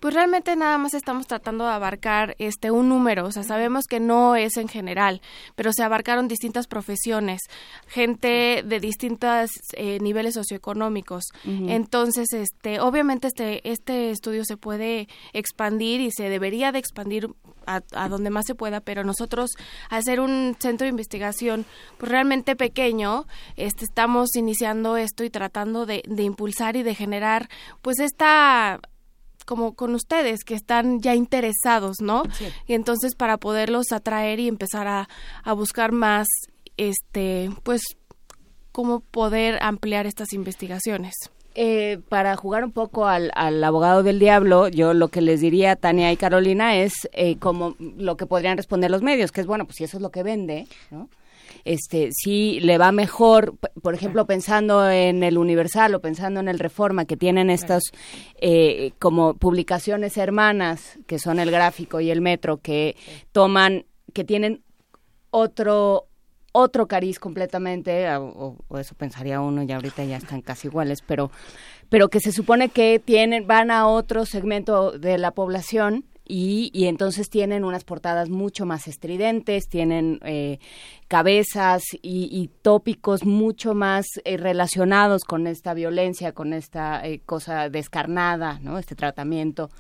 Pues 0.01 0.15
realmente 0.15 0.55
nada 0.57 0.79
más 0.79 0.95
estamos 0.95 1.27
tratando 1.27 1.65
de 1.65 1.73
abarcar 1.73 2.37
este 2.39 2.71
un 2.71 2.89
número, 2.89 3.27
o 3.27 3.33
sea, 3.33 3.43
sabemos 3.43 3.87
que 3.87 4.01
no 4.01 4.37
es 4.37 4.57
en 4.57 4.69
general, 4.69 5.21
pero 5.57 5.73
se 5.73 5.83
abarcaron 5.83 6.29
distintas 6.29 6.67
profesiones, 6.67 7.41
gente 7.87 8.63
de 8.65 8.81
distintos 8.81 9.51
eh, 9.73 9.99
niveles 10.01 10.35
socioeconómicos. 10.35 11.25
Entonces, 11.45 12.33
este, 12.33 12.81
obviamente 12.81 13.29
este 13.29 13.69
este 13.69 14.11
estudio 14.11 14.45
se 14.45 14.57
puede 14.57 15.09
expandir 15.33 16.01
y 16.01 16.11
se 16.11 16.29
debería 16.29 16.73
de 16.73 16.79
expandir 16.79 17.29
a, 17.67 18.09
donde 18.09 18.31
más 18.31 18.47
se 18.47 18.55
pueda, 18.55 18.81
pero 18.81 19.05
nosotros 19.05 19.51
al 19.91 20.03
ser 20.03 20.21
un 20.21 20.57
centro 20.59 20.85
de 20.85 20.91
investigación 20.91 21.67
pues 21.99 22.11
realmente 22.11 22.57
pequeño, 22.57 23.27
este, 23.57 23.85
estamos 23.85 24.35
iniciando 24.37 24.97
esto 24.97 25.25
y 25.25 25.31
tratando 25.31 25.85
de, 25.85 26.03
de 26.07 26.23
impulsar 26.23 26.77
y 26.77 26.83
de 26.83 26.95
generar 26.95 27.49
pues 27.83 27.99
esta 27.99 28.81
como 29.49 29.73
con 29.73 29.95
ustedes 29.95 30.45
que 30.45 30.55
están 30.55 31.01
ya 31.01 31.15
interesados, 31.15 32.03
¿no? 32.03 32.23
Y 32.67 32.75
entonces 32.75 33.15
para 33.15 33.39
poderlos 33.39 33.93
atraer 33.93 34.41
y 34.41 34.47
empezar 34.47 34.87
a, 34.87 35.09
a 35.43 35.53
buscar 35.55 35.91
más, 35.91 36.27
este, 36.77 37.51
pues, 37.63 37.81
cómo 38.73 39.01
poder 39.01 39.59
ampliar 39.63 40.05
estas 40.05 40.35
investigaciones. 40.35 41.15
Eh, 41.55 41.99
para 42.11 42.37
jugar 42.37 42.63
un 42.63 42.73
poco 42.73 43.07
al, 43.07 43.33
al, 43.35 43.65
abogado 43.65 44.03
del 44.03 44.19
diablo, 44.19 44.69
yo 44.69 44.93
lo 44.93 45.09
que 45.09 45.23
les 45.23 45.41
diría 45.41 45.73
a 45.73 45.77
Tania 45.77 46.13
y 46.13 46.19
Carolina 46.19 46.77
es 46.77 47.09
eh, 47.13 47.39
como 47.39 47.75
lo 47.79 48.19
que 48.19 48.27
podrían 48.27 48.59
responder 48.59 48.91
los 48.91 49.01
medios, 49.01 49.33
que 49.33 49.41
es 49.41 49.47
bueno, 49.47 49.65
pues 49.65 49.77
si 49.77 49.85
eso 49.85 49.97
es 49.97 50.03
lo 50.03 50.11
que 50.11 50.23
vende, 50.23 50.69
¿no? 50.91 51.09
Este 51.65 52.11
sí 52.13 52.61
le 52.61 52.79
va 52.79 52.93
mejor, 52.93 53.57
por 53.83 53.95
ejemplo, 53.95 54.27
pensando 54.27 54.89
en 54.91 55.23
el 55.23 55.39
Universal 55.39 55.95
o 55.95 56.01
pensando 56.01 56.41
en 56.41 56.49
el 56.49 56.59
Reforma, 56.59 57.05
que 57.05 57.17
tienen 57.17 57.51
estas 57.51 57.83
eh, 58.41 58.93
como 58.99 59.35
publicaciones 59.35 60.17
hermanas, 60.17 60.99
que 61.07 61.19
son 61.19 61.39
el 61.39 61.51
gráfico 61.51 62.01
y 62.01 62.11
el 62.11 62.21
metro, 62.21 62.59
que 62.59 62.97
toman, 63.33 63.85
que 64.13 64.25
tienen 64.25 64.63
otro 65.31 66.09
otro 66.53 66.89
cariz 66.89 67.19
completamente, 67.19 68.09
o, 68.17 68.57
eso 68.79 68.95
pensaría 68.95 69.41
uno, 69.41 69.63
y 69.63 69.71
ahorita 69.71 70.05
ya 70.05 70.17
están 70.17 70.41
casi 70.41 70.69
iguales, 70.69 71.03
pero, 71.07 71.31
pero 71.89 72.09
que 72.09 72.21
se 72.21 72.33
supone 72.33 72.69
que 72.71 73.01
tienen, 73.05 73.47
van 73.47 73.71
a 73.71 73.87
otro 73.87 74.25
segmento 74.25 74.93
de 74.99 75.19
la 75.19 75.31
población 75.33 76.05
y, 76.29 76.71
y, 76.75 76.87
entonces 76.87 77.31
tienen 77.31 77.65
unas 77.65 77.85
portadas 77.85 78.29
mucho 78.29 78.67
más 78.67 78.87
estridentes, 78.87 79.69
tienen 79.69 80.21
eh, 80.23 80.59
cabezas 81.09 81.83
y, 82.03 82.51
tópicos 82.61 83.25
mucho 83.25 83.75
más 83.75 84.07
eh, 84.25 84.37
relacionados 84.37 85.25
con 85.25 85.47
esta 85.47 85.73
violencia, 85.73 86.33
con 86.33 86.53
esta 86.53 87.05
eh, 87.07 87.21
cosa 87.25 87.71
descarnada, 87.71 88.59
¿no? 88.61 88.79
Este 88.79 88.95
tratamiento 88.95 89.71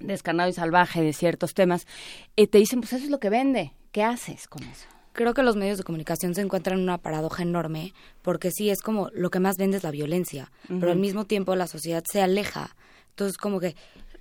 descarnado 0.00 0.48
y 0.50 0.52
salvaje 0.52 1.02
de 1.02 1.12
ciertos 1.12 1.54
temas. 1.54 1.86
te 2.34 2.58
dicen, 2.58 2.80
pues 2.80 2.92
eso 2.94 3.04
es 3.04 3.10
lo 3.10 3.20
que 3.20 3.30
vende. 3.30 3.72
¿Qué 3.92 4.02
haces 4.02 4.48
con 4.48 4.64
eso? 4.64 4.86
Creo 5.12 5.34
que 5.34 5.42
los 5.42 5.56
medios 5.56 5.78
de 5.78 5.84
comunicación 5.84 6.34
se 6.34 6.40
encuentran 6.40 6.78
en 6.78 6.84
una 6.84 6.98
paradoja 6.98 7.42
enorme, 7.42 7.92
porque 8.22 8.50
sí 8.50 8.70
es 8.70 8.80
como 8.80 9.08
lo 9.12 9.30
que 9.30 9.40
más 9.40 9.56
vende 9.56 9.76
es 9.76 9.82
la 9.82 9.90
violencia, 9.90 10.50
pero 10.68 10.90
al 10.90 10.98
mismo 10.98 11.26
tiempo 11.26 11.54
la 11.56 11.66
sociedad 11.66 12.02
se 12.10 12.22
aleja. 12.22 12.76
Entonces, 13.10 13.36
como 13.36 13.60
que 13.60 13.74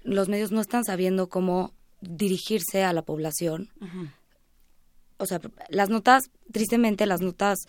los 0.03 0.29
medios 0.29 0.51
no 0.51 0.61
están 0.61 0.83
sabiendo 0.83 1.29
cómo 1.29 1.73
dirigirse 2.01 2.83
a 2.83 2.93
la 2.93 3.01
población 3.01 3.69
o 5.19 5.25
sea, 5.25 5.39
las 5.67 5.89
notas, 5.89 6.31
tristemente 6.51 7.05
las 7.05 7.21
notas 7.21 7.59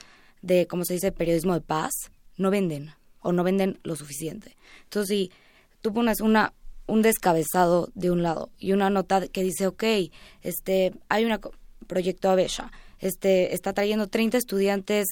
de, 0.41 0.67
como 0.67 0.85
se 0.85 0.95
dice, 0.95 1.13
periodismo 1.13 1.55
de 1.55 1.61
paz, 1.61 1.91
no 2.37 2.51
venden 2.51 2.95
o 3.21 3.33
no 3.33 3.45
venden 3.45 3.79
lo 3.83 3.97
suficiente. 3.97 4.57
Entonces, 4.85 5.09
si 5.09 5.33
tú 5.83 5.93
pones 5.93 6.21
una 6.21 6.55
un 6.87 7.03
descabezado 7.03 7.89
de 7.95 8.11
un 8.11 8.25
lado 8.25 8.51
y 8.59 8.73
una 8.73 8.91
nota 8.91 9.29
que 9.29 9.45
dice, 9.45 9.69
ok, 9.69 9.85
este, 10.43 10.93
hay 11.09 11.25
un 11.25 11.39
proyecto 11.87 12.31
Abella, 12.31 12.73
este, 12.99 13.55
está 13.55 13.73
trayendo 13.73 14.09
30 14.09 14.39
estudiantes 14.39 15.07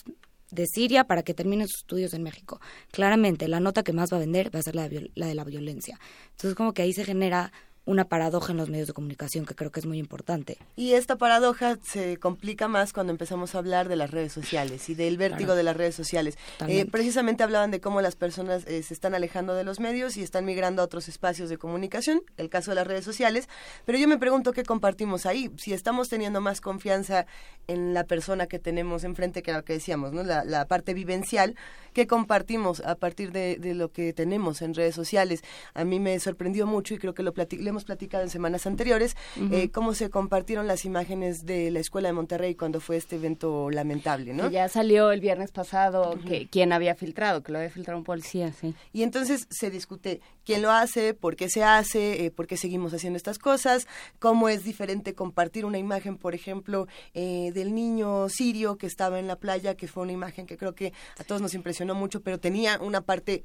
de 0.51 0.67
Siria 0.67 1.05
para 1.05 1.23
que 1.23 1.35
terminen 1.35 1.69
sus 1.69 1.81
estudios 1.81 2.15
en 2.15 2.23
México. 2.23 2.61
Claramente, 2.91 3.49
la 3.49 3.61
nota 3.61 3.83
que 3.83 3.93
más 3.93 4.13
va 4.13 4.17
a 4.17 4.21
vender 4.21 4.55
va 4.55 4.61
a 4.61 4.63
ser 4.63 4.75
la 4.75 4.89
de, 4.89 5.11
la 5.15 5.27
de 5.27 5.35
la 5.35 5.45
violencia. 5.45 5.99
Entonces, 6.33 6.55
como 6.55 6.73
que 6.73 6.83
ahí 6.83 6.93
se 6.93 7.05
genera 7.05 7.53
una 7.89 8.05
paradoja 8.05 8.53
en 8.53 8.59
los 8.59 8.69
medios 8.69 8.87
de 8.87 8.93
comunicación 8.93 9.47
que 9.47 9.55
creo 9.55 9.73
que 9.73 9.81
es 9.81 9.87
muy 9.87 9.99
importante. 9.99 10.59
Y 10.77 10.93
esta 10.93 11.17
paradoja 11.17 11.79
se 11.83 12.19
complica 12.19 12.69
más 12.69 12.93
cuando 12.93 13.13
empezamos 13.13 13.55
a 13.55 13.59
hablar 13.59 13.89
de 13.89 13.97
las 13.97 14.11
redes 14.11 14.31
sociales 14.31 14.91
y 14.91 14.95
del 14.95 15.17
vértigo 15.17 15.55
de 15.55 15.63
las 15.63 15.75
redes 15.75 15.95
sociales. 15.95 16.37
Eh, 16.67 16.85
precisamente 16.85 17.43
hablaban 17.43 17.71
de 17.71 17.81
cómo 17.81 18.03
las 18.03 18.15
personas 18.15 18.67
eh, 18.67 18.83
se 18.83 18.93
están 18.93 19.15
alejando 19.15 19.55
de 19.55 19.65
los 19.65 19.81
medios 19.81 20.19
y 20.19 20.23
están 20.23 20.45
migrando 20.45 20.83
a 20.83 20.85
otros 20.85 21.09
espacios 21.09 21.49
de 21.49 21.57
comunicación, 21.57 22.21
el 22.37 22.51
caso 22.51 22.73
de 22.73 22.75
las 22.75 22.87
redes 22.87 23.07
sociales, 23.07 23.49
pero 23.87 23.97
yo 23.97 24.07
me 24.07 24.19
pregunto 24.19 24.53
qué 24.53 24.65
compartimos 24.65 25.25
ahí, 25.25 25.51
si 25.57 25.73
estamos 25.73 26.11
teniendo 26.11 26.43
más 26.43 26.61
confianza 26.61 27.25
en 27.69 27.95
la 27.95 28.05
persona 28.05 28.49
que 28.49 28.59
tenemos 28.59 29.03
enfrente, 29.05 29.43
que 29.43 29.55
lo 29.55 29.65
que 29.65 29.73
decíamos, 29.73 30.13
¿no? 30.13 30.23
la, 30.25 30.45
la 30.45 30.67
parte 30.67 30.93
vivencial, 30.93 31.57
que 31.95 32.07
compartimos 32.07 32.81
a 32.81 32.97
partir 32.97 33.33
de, 33.33 33.57
de, 33.57 33.75
lo 33.75 33.91
que 33.91 34.13
tenemos 34.13 34.63
en 34.63 34.75
redes 34.75 34.95
sociales. 34.95 35.43
A 35.75 35.85
mí 35.85 36.01
me 36.01 36.19
sorprendió 36.21 36.67
mucho 36.67 36.95
y 36.95 36.99
creo 36.99 37.15
que 37.15 37.23
lo, 37.23 37.33
lo 37.35 37.73
platicado 37.85 38.23
en 38.23 38.31
semanas 38.31 38.67
anteriores, 38.67 39.17
eh, 39.51 39.71
cómo 39.71 39.95
se 39.95 40.11
compartieron 40.11 40.67
las 40.67 40.85
imágenes 40.85 41.45
de 41.45 41.71
la 41.71 41.81
Escuela 41.81 42.09
de 42.09 42.13
Monterrey 42.13 42.55
cuando 42.55 42.81
fue 42.81 42.97
este 42.97 43.17
evento 43.17 43.71
lamentable, 43.71 44.35
¿no? 44.35 44.49
Que 44.49 44.55
ya 44.55 44.69
salió 44.69 45.11
el 45.13 45.21
viernes 45.21 45.53
pasado 45.53 46.19
que 46.27 46.49
quién 46.49 46.73
había 46.73 46.95
filtrado, 46.95 47.43
que 47.43 47.53
lo 47.53 47.59
había 47.59 47.71
filtrado 47.71 47.99
un 47.99 48.05
policía, 48.05 48.53
sí. 48.53 48.75
Y 48.93 49.03
entonces 49.03 49.47
se 49.51 49.71
discute 49.71 50.21
quién 50.45 50.63
lo 50.63 50.71
hace, 50.71 51.15
por 51.15 51.37
qué 51.37 51.49
se 51.49 51.63
hace, 51.63 52.25
eh, 52.25 52.31
por 52.31 52.47
qué 52.47 52.57
seguimos 52.57 52.95
haciendo 52.95 53.17
estas 53.17 53.39
cosas, 53.39 53.87
cómo 54.19 54.49
es 54.49 54.65
diferente 54.65 55.15
compartir 55.15 55.65
una 55.65 55.79
imagen, 55.79 56.17
por 56.17 56.35
ejemplo, 56.35 56.89
eh, 57.15 57.51
del 57.53 57.75
niño 57.75 58.29
sirio 58.29 58.79
que 58.79 58.87
estaba 58.87 59.19
en 59.19 59.27
la 59.27 59.37
playa, 59.37 59.75
que 59.75 59.89
fue 59.89 60.03
una 60.03 60.13
imagen 60.13 60.47
que 60.47 60.57
creo 60.57 60.75
que 60.75 60.93
a 61.19 61.25
todos 61.25 61.43
nos 61.43 61.55
impresionó 61.55 61.95
mucho, 61.95 62.23
pero 62.23 62.39
tenía 62.41 62.79
una 62.81 63.03
parte 63.03 63.45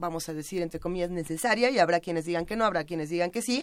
vamos 0.00 0.28
a 0.28 0.34
decir, 0.34 0.62
entre 0.62 0.80
comillas, 0.80 1.10
necesaria 1.10 1.70
y 1.70 1.78
habrá 1.78 2.00
quienes 2.00 2.24
digan 2.24 2.46
que 2.46 2.56
no, 2.56 2.64
habrá 2.64 2.84
quienes 2.84 3.10
digan 3.10 3.30
que 3.30 3.42
sí. 3.42 3.62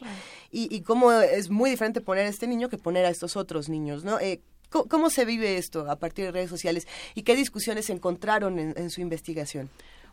Y, 0.51 0.73
y 0.73 0.81
cómo 0.81 1.11
es 1.11 1.49
muy 1.49 1.69
diferente 1.69 1.99
poner 1.99 2.25
a 2.25 2.29
este 2.29 2.47
niño 2.47 2.69
que 2.69 2.77
poner 2.77 3.05
a 3.05 3.09
estos 3.09 3.35
otros 3.35 3.67
niños, 3.67 4.05
¿no? 4.05 4.19
Eh, 4.19 4.39
¿cómo, 4.69 5.09
se 5.09 5.25
vive 5.25 5.57
esto 5.57 5.89
a 5.89 5.97
partir 5.97 6.25
de 6.25 6.31
redes 6.31 6.49
sociales 6.49 6.87
y 7.15 7.23
qué 7.23 7.35
discusiones 7.35 7.87
se 7.87 7.93
encontraron 7.93 8.59
en 8.59 8.89
su 8.89 9.01
investigación? 9.01 9.69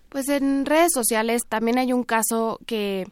Pues 0.09 0.29
en 0.29 0.65
redes 0.65 0.93
sociales 0.93 1.43
también 1.49 1.79
hay 1.79 1.93
un 1.93 2.05
caso 2.05 2.61
que 2.67 3.07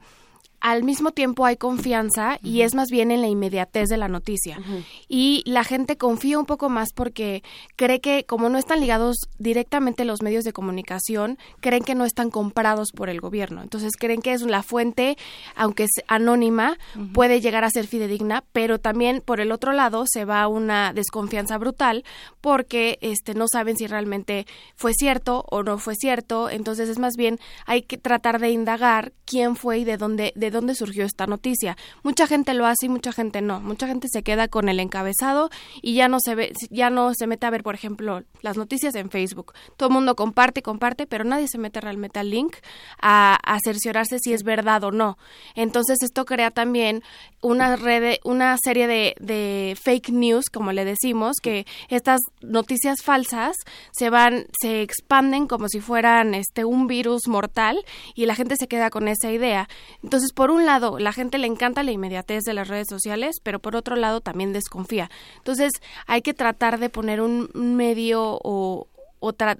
al 0.62 0.84
mismo 0.84 1.10
tiempo 1.10 1.44
hay 1.44 1.56
confianza 1.56 2.38
y 2.40 2.62
es 2.62 2.76
más 2.76 2.88
bien 2.88 3.10
en 3.10 3.20
la 3.20 3.26
inmediatez 3.26 3.88
de 3.88 3.96
la 3.96 4.06
noticia. 4.06 4.60
Y 5.08 5.42
la 5.44 5.64
gente 5.64 5.96
confía 5.96 6.38
un 6.38 6.46
poco 6.46 6.68
más 6.68 6.90
porque 6.94 7.42
cree 7.74 8.00
que 8.00 8.24
como 8.24 8.48
no 8.48 8.58
están 8.58 8.80
ligados 8.80 9.16
directamente 9.38 10.04
los 10.04 10.22
medios 10.22 10.44
de 10.44 10.52
comunicación, 10.52 11.36
creen 11.60 11.82
que 11.82 11.96
no 11.96 12.04
están 12.04 12.30
comprados 12.30 12.92
por 12.92 13.10
el 13.10 13.20
gobierno. 13.20 13.60
Entonces 13.60 13.94
creen 13.98 14.22
que 14.22 14.34
es 14.34 14.42
la 14.42 14.62
fuente, 14.62 15.18
aunque 15.56 15.82
es 15.82 15.90
anónima, 16.06 16.78
puede 17.12 17.40
llegar 17.40 17.64
a 17.64 17.70
ser 17.70 17.88
fidedigna, 17.88 18.44
pero 18.52 18.78
también 18.78 19.20
por 19.20 19.40
el 19.40 19.50
otro 19.50 19.72
lado 19.72 20.04
se 20.06 20.24
va 20.24 20.46
una 20.46 20.92
desconfianza 20.92 21.58
brutal 21.58 22.04
porque 22.40 22.98
este 23.00 23.34
no 23.34 23.46
saben 23.50 23.76
si 23.76 23.88
realmente 23.88 24.46
fue 24.76 24.92
cierto 24.94 25.44
o 25.50 25.64
no 25.64 25.78
fue 25.78 25.96
cierto. 25.96 26.50
Entonces 26.50 26.88
es 26.88 27.00
más 27.00 27.14
bien 27.16 27.40
hay 27.66 27.82
que 27.82 27.98
tratar 27.98 28.38
de 28.38 28.50
indagar 28.50 29.12
quién 29.24 29.56
fue 29.56 29.78
y 29.78 29.84
de 29.84 29.96
dónde 29.96 30.32
de 30.36 30.51
dónde 30.52 30.74
surgió 30.74 31.04
esta 31.04 31.26
noticia. 31.26 31.76
Mucha 32.02 32.26
gente 32.26 32.54
lo 32.54 32.66
hace 32.66 32.86
y 32.86 32.88
mucha 32.88 33.12
gente 33.12 33.42
no. 33.42 33.60
Mucha 33.60 33.86
gente 33.86 34.08
se 34.10 34.22
queda 34.22 34.48
con 34.48 34.68
el 34.68 34.80
encabezado 34.80 35.50
y 35.80 35.94
ya 35.94 36.08
no 36.08 36.18
se 36.20 36.34
ve, 36.34 36.52
ya 36.70 36.90
no 36.90 37.12
se 37.14 37.26
mete 37.26 37.46
a 37.46 37.50
ver, 37.50 37.62
por 37.62 37.74
ejemplo, 37.74 38.22
las 38.40 38.56
noticias 38.56 38.94
en 38.94 39.10
Facebook. 39.10 39.52
Todo 39.76 39.88
el 39.88 39.94
mundo 39.94 40.14
comparte 40.14 40.62
comparte, 40.62 41.06
pero 41.06 41.24
nadie 41.24 41.48
se 41.48 41.58
mete 41.58 41.80
realmente 41.80 42.18
al 42.18 42.30
link 42.30 42.56
a, 43.00 43.38
a 43.42 43.58
cerciorarse 43.60 44.18
si 44.18 44.32
es 44.32 44.42
verdad 44.42 44.84
o 44.84 44.90
no. 44.90 45.18
Entonces 45.54 45.98
esto 46.02 46.24
crea 46.24 46.50
también 46.50 47.02
una 47.40 47.76
red, 47.76 48.16
una 48.24 48.56
serie 48.62 48.86
de, 48.86 49.14
de 49.20 49.76
fake 49.80 50.10
news, 50.10 50.46
como 50.50 50.72
le 50.72 50.84
decimos, 50.84 51.36
que 51.42 51.66
estas 51.88 52.20
noticias 52.40 53.02
falsas 53.02 53.56
se 53.92 54.10
van, 54.10 54.46
se 54.60 54.82
expanden 54.82 55.46
como 55.46 55.68
si 55.68 55.80
fueran 55.80 56.34
este 56.34 56.64
un 56.64 56.86
virus 56.86 57.28
mortal 57.28 57.84
y 58.14 58.26
la 58.26 58.34
gente 58.34 58.56
se 58.56 58.68
queda 58.68 58.90
con 58.90 59.08
esa 59.08 59.30
idea. 59.30 59.68
Entonces, 60.02 60.32
por 60.42 60.50
un 60.50 60.66
lado, 60.66 60.98
la 60.98 61.12
gente 61.12 61.38
le 61.38 61.46
encanta 61.46 61.84
la 61.84 61.92
inmediatez 61.92 62.42
de 62.42 62.52
las 62.52 62.66
redes 62.66 62.88
sociales, 62.90 63.36
pero 63.44 63.60
por 63.60 63.76
otro 63.76 63.94
lado 63.94 64.20
también 64.20 64.52
desconfía. 64.52 65.08
Entonces, 65.36 65.70
hay 66.08 66.20
que 66.20 66.34
tratar 66.34 66.80
de 66.80 66.88
poner 66.88 67.20
un 67.20 67.48
medio 67.54 68.40
o, 68.42 68.88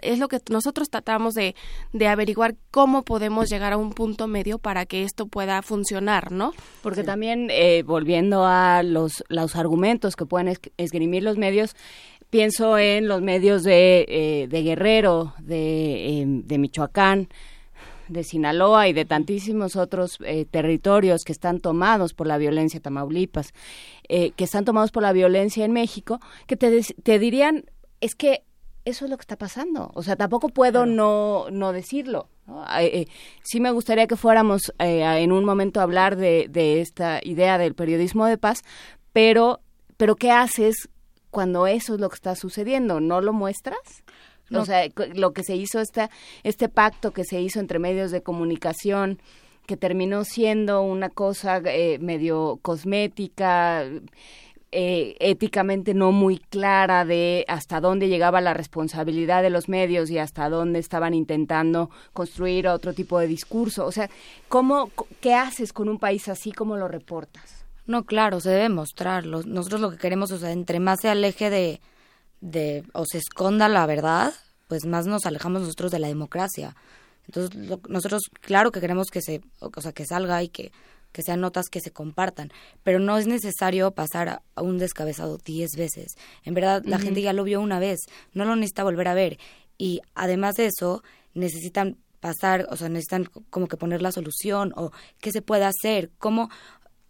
es 0.01 0.19
lo 0.19 0.27
que 0.27 0.41
nosotros 0.51 0.91
tratamos 0.91 1.35
de, 1.35 1.55
de, 1.93 2.09
averiguar 2.09 2.57
cómo 2.73 3.05
podemos 3.05 3.49
llegar 3.49 3.73
a 3.73 3.77
un 3.77 3.93
punto 3.93 4.27
medio 4.27 4.59
para 4.59 4.85
que 4.85 5.05
esto 5.05 5.27
pueda 5.27 5.63
funcionar, 5.63 6.33
¿no? 6.33 6.53
Porque 6.83 7.05
también, 7.05 7.47
eh, 7.53 7.85
volviendo 7.85 8.45
a 8.45 8.83
los, 8.83 9.23
los 9.29 9.55
argumentos 9.55 10.17
que 10.17 10.27
pueden 10.27 10.59
esgrimir 10.79 11.23
los 11.23 11.39
medios, 11.39 11.77
pienso 12.29 12.77
en 12.77 13.07
los 13.07 13.23
medios 13.23 13.63
de, 13.63 14.05
eh, 14.09 14.49
de 14.49 14.63
Guerrero, 14.65 15.33
de, 15.39 16.23
em, 16.23 16.43
de 16.43 16.59
Michoacán, 16.59 17.29
de 18.09 18.25
Sinaloa 18.25 18.89
y 18.89 18.93
de 18.93 19.05
tantísimos 19.05 19.77
otros 19.77 20.19
eh, 20.25 20.45
territorios 20.45 21.25
que 21.25 21.33
están 21.33 21.61
tomados 21.61 22.15
por 22.15 22.27
la 22.27 22.39
violencia, 22.39 22.81
Tamaulipas, 22.81 23.53
eh, 24.09 24.33
que 24.33 24.45
están 24.45 24.65
tomados 24.65 24.91
por 24.91 25.03
la 25.03 25.13
violencia 25.13 25.65
en 25.65 25.73
México, 25.73 26.21
que 26.47 26.57
te, 26.57 26.83
te 27.03 27.19
dirían, 27.19 27.65
es 28.01 28.15
que 28.15 28.45
eso 28.85 29.05
es 29.05 29.11
lo 29.11 29.17
que 29.17 29.23
está 29.23 29.37
pasando. 29.37 29.91
O 29.95 30.03
sea, 30.03 30.17
tampoco 30.17 30.49
puedo 30.49 30.87
no, 30.87 31.47
no 31.51 31.73
decirlo. 31.73 32.29
Eh, 32.81 33.07
sí 33.43 33.61
me 33.61 33.71
gustaría 33.71 34.07
que 34.07 34.17
fuéramos 34.17 34.73
en 34.79 35.31
un 35.31 35.45
momento 35.45 35.81
a 35.81 35.85
hablar 35.85 36.17
de, 36.17 36.49
de 36.51 36.81
esta 36.81 37.21
idea 37.23 37.59
del 37.59 37.75
periodismo 37.75 38.27
de 38.27 38.39
paz, 38.39 38.63
pero, 39.13 39.61
pero 39.97 40.17
¿qué 40.17 40.33
haces 40.33 40.89
cuando 41.31 41.67
eso 41.67 41.95
es 41.95 42.01
lo 42.01 42.09
que 42.09 42.17
está 42.17 42.35
sucediendo? 42.35 43.01
¿No 43.01 43.21
lo 43.21 43.33
muestras? 43.33 43.79
O 44.51 44.65
sea, 44.65 44.87
lo 45.15 45.33
que 45.33 45.45
se 45.45 45.57
hizo, 45.57 45.81
esta, 45.81 46.11
este 46.43 46.69
pacto 46.69 47.13
que 47.13 47.25
se 47.25 47.41
hizo 47.41 47.59
entre 47.59 47.79
medios 47.79 48.11
de 48.11 48.23
comunicación, 48.23 49.19
que 49.67 49.77
terminó 49.77 50.25
siendo 50.25 50.83
una 50.83 51.09
cosa 51.09 51.59
eh, 51.65 51.99
medio 52.01 52.59
cosmética, 52.63 53.87
eh, 54.75 55.17
éticamente 55.21 55.93
no 55.93 56.13
muy 56.13 56.39
clara 56.39 57.05
de 57.05 57.45
hasta 57.47 57.79
dónde 57.79 58.09
llegaba 58.09 58.41
la 58.41 58.55
responsabilidad 58.55 59.43
de 59.43 59.51
los 59.51 59.69
medios 59.69 60.11
y 60.11 60.17
hasta 60.17 60.49
dónde 60.49 60.79
estaban 60.79 61.13
intentando 61.13 61.91
construir 62.15 62.67
otro 62.69 62.95
tipo 62.95 63.19
de 63.19 63.27
discurso. 63.27 63.85
O 63.85 63.93
sea, 63.93 64.09
¿cómo, 64.49 64.91
¿qué 65.21 65.35
haces 65.35 65.75
con 65.75 65.91
un 65.91 65.99
país 65.99 66.27
así? 66.29 66.53
¿Cómo 66.53 66.79
lo 66.79 66.89
reportas? 66.89 67.67
No, 67.87 68.05
claro, 68.05 68.41
se 68.41 68.49
debe 68.49 68.71
mostrar. 68.71 69.27
Nosotros 69.27 69.81
lo 69.81 69.91
que 69.91 69.99
queremos, 69.99 70.33
o 70.33 70.39
sea, 70.39 70.53
entre 70.53 70.81
más 70.81 71.01
se 71.03 71.11
aleje 71.11 71.51
de, 71.51 71.81
de 72.43 72.85
o 72.93 73.07
se 73.07 73.19
esconda 73.19 73.69
la 73.69 73.87
verdad, 73.87 74.35
pues 74.69 74.85
más 74.85 75.07
nos 75.07 75.25
alejamos 75.25 75.63
nosotros 75.63 75.91
de 75.91 76.01
la 76.01 76.09
democracia. 76.09 76.77
Entonces, 77.27 77.79
nosotros, 77.89 78.23
claro 78.41 78.73
que 78.73 78.81
queremos 78.81 79.09
que 79.09 79.23
se, 79.23 79.41
o 79.61 79.81
sea, 79.81 79.93
que 79.93 80.05
salga 80.05 80.43
y 80.43 80.49
que, 80.49 80.73
que 81.13 81.23
sean 81.23 81.41
notas 81.41 81.67
que 81.71 81.81
se 81.81 81.93
compartan, 81.93 82.53
pero 82.83 82.99
no 82.99 83.17
es 83.17 83.27
necesario 83.27 83.93
pasar 83.93 84.29
a, 84.57 84.63
un 84.63 84.79
descabezado 84.79 85.39
diez 85.39 85.71
veces. 85.77 86.15
En 86.43 86.55
verdad, 86.55 86.83
la 86.85 86.99
gente 86.99 87.23
ya 87.23 87.33
lo 87.33 87.45
vio 87.45 87.61
una 87.61 87.79
vez, 87.79 88.01
no 88.35 88.45
lo 88.45 88.57
necesita 88.57 88.83
volver 88.83 89.09
a 89.09 89.15
ver. 89.15 89.39
Y 89.79 90.01
además 90.15 90.57
de 90.57 90.67
eso, 90.67 91.03
necesitan 91.35 91.97
pasar, 92.21 92.67
o 92.71 92.77
sea, 92.77 92.89
necesitan 92.89 93.25
como 93.51 93.69
que 93.69 93.77
poner 93.77 94.03
la 94.03 94.13
solución 94.13 94.73
o 94.77 94.91
qué 95.21 95.31
se 95.31 95.43
puede 95.43 95.65
hacer, 95.65 96.11
cómo 96.19 96.51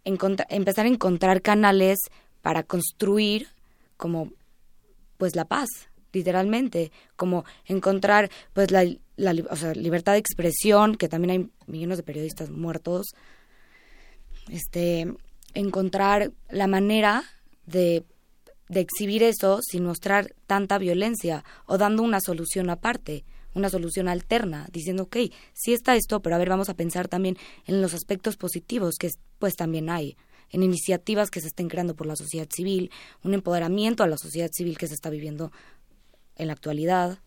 empezar 0.03 0.85
a 0.85 0.89
encontrar 0.89 1.41
canales 1.41 1.97
para 2.41 2.63
construir 2.63 3.47
como 3.97 4.31
pues 5.23 5.37
la 5.37 5.45
paz, 5.45 5.69
literalmente, 6.11 6.91
como 7.15 7.45
encontrar 7.63 8.29
pues 8.51 8.71
la, 8.71 8.83
libertad 9.73 10.11
de 10.11 10.17
expresión, 10.17 10.97
que 10.97 11.07
también 11.07 11.31
hay 11.31 11.49
millones 11.65 11.95
de 11.95 12.03
periodistas 12.03 12.49
muertos, 12.49 13.13
este, 14.49 15.13
encontrar 15.53 16.33
la 16.49 16.67
manera 16.67 17.23
de, 17.65 18.03
de 18.67 18.81
exhibir 18.81 19.23
eso 19.23 19.61
sin 19.61 19.85
mostrar 19.85 20.35
tanta 20.45 20.77
violencia 20.77 21.45
o 21.67 21.77
dando 21.77 22.03
una 22.03 22.19
solución 22.19 22.69
aparte 22.69 23.23
una 23.55 23.69
solución 23.69 24.09
alterna, 24.09 24.67
diciendo, 24.73 25.03
ok, 25.03 25.15
sí 25.53 25.73
está 25.73 25.95
esto, 25.95 26.21
pero 26.21 26.35
a 26.35 26.39
ver, 26.39 26.49
vamos 26.49 26.67
a 26.67 26.73
pensar 26.73 27.07
también 27.07 27.37
en 27.65 27.81
los 27.81 27.93
aspectos 27.93 28.35
positivos 28.35 28.95
que 28.99 29.09
pues 29.39 29.55
también 29.55 29.89
hay. 29.89 30.17
En 30.53 30.63
iniciativas 30.63 31.29
que 31.29 31.41
se 31.41 31.47
estén 31.47 31.67
creando 31.67 31.95
por 31.95 32.07
la 32.07 32.15
sociedad 32.15 32.47
civil, 32.49 32.91
un 33.23 33.33
empoderamiento 33.33 34.03
a 34.03 34.07
la 34.07 34.17
sociedad 34.17 34.51
civil 34.51 34.77
que 34.77 34.87
se 34.87 34.93
está 34.93 35.09
viviendo 35.09 35.51
en 36.35 36.47
la 36.47 36.53
actualidad. 36.53 37.19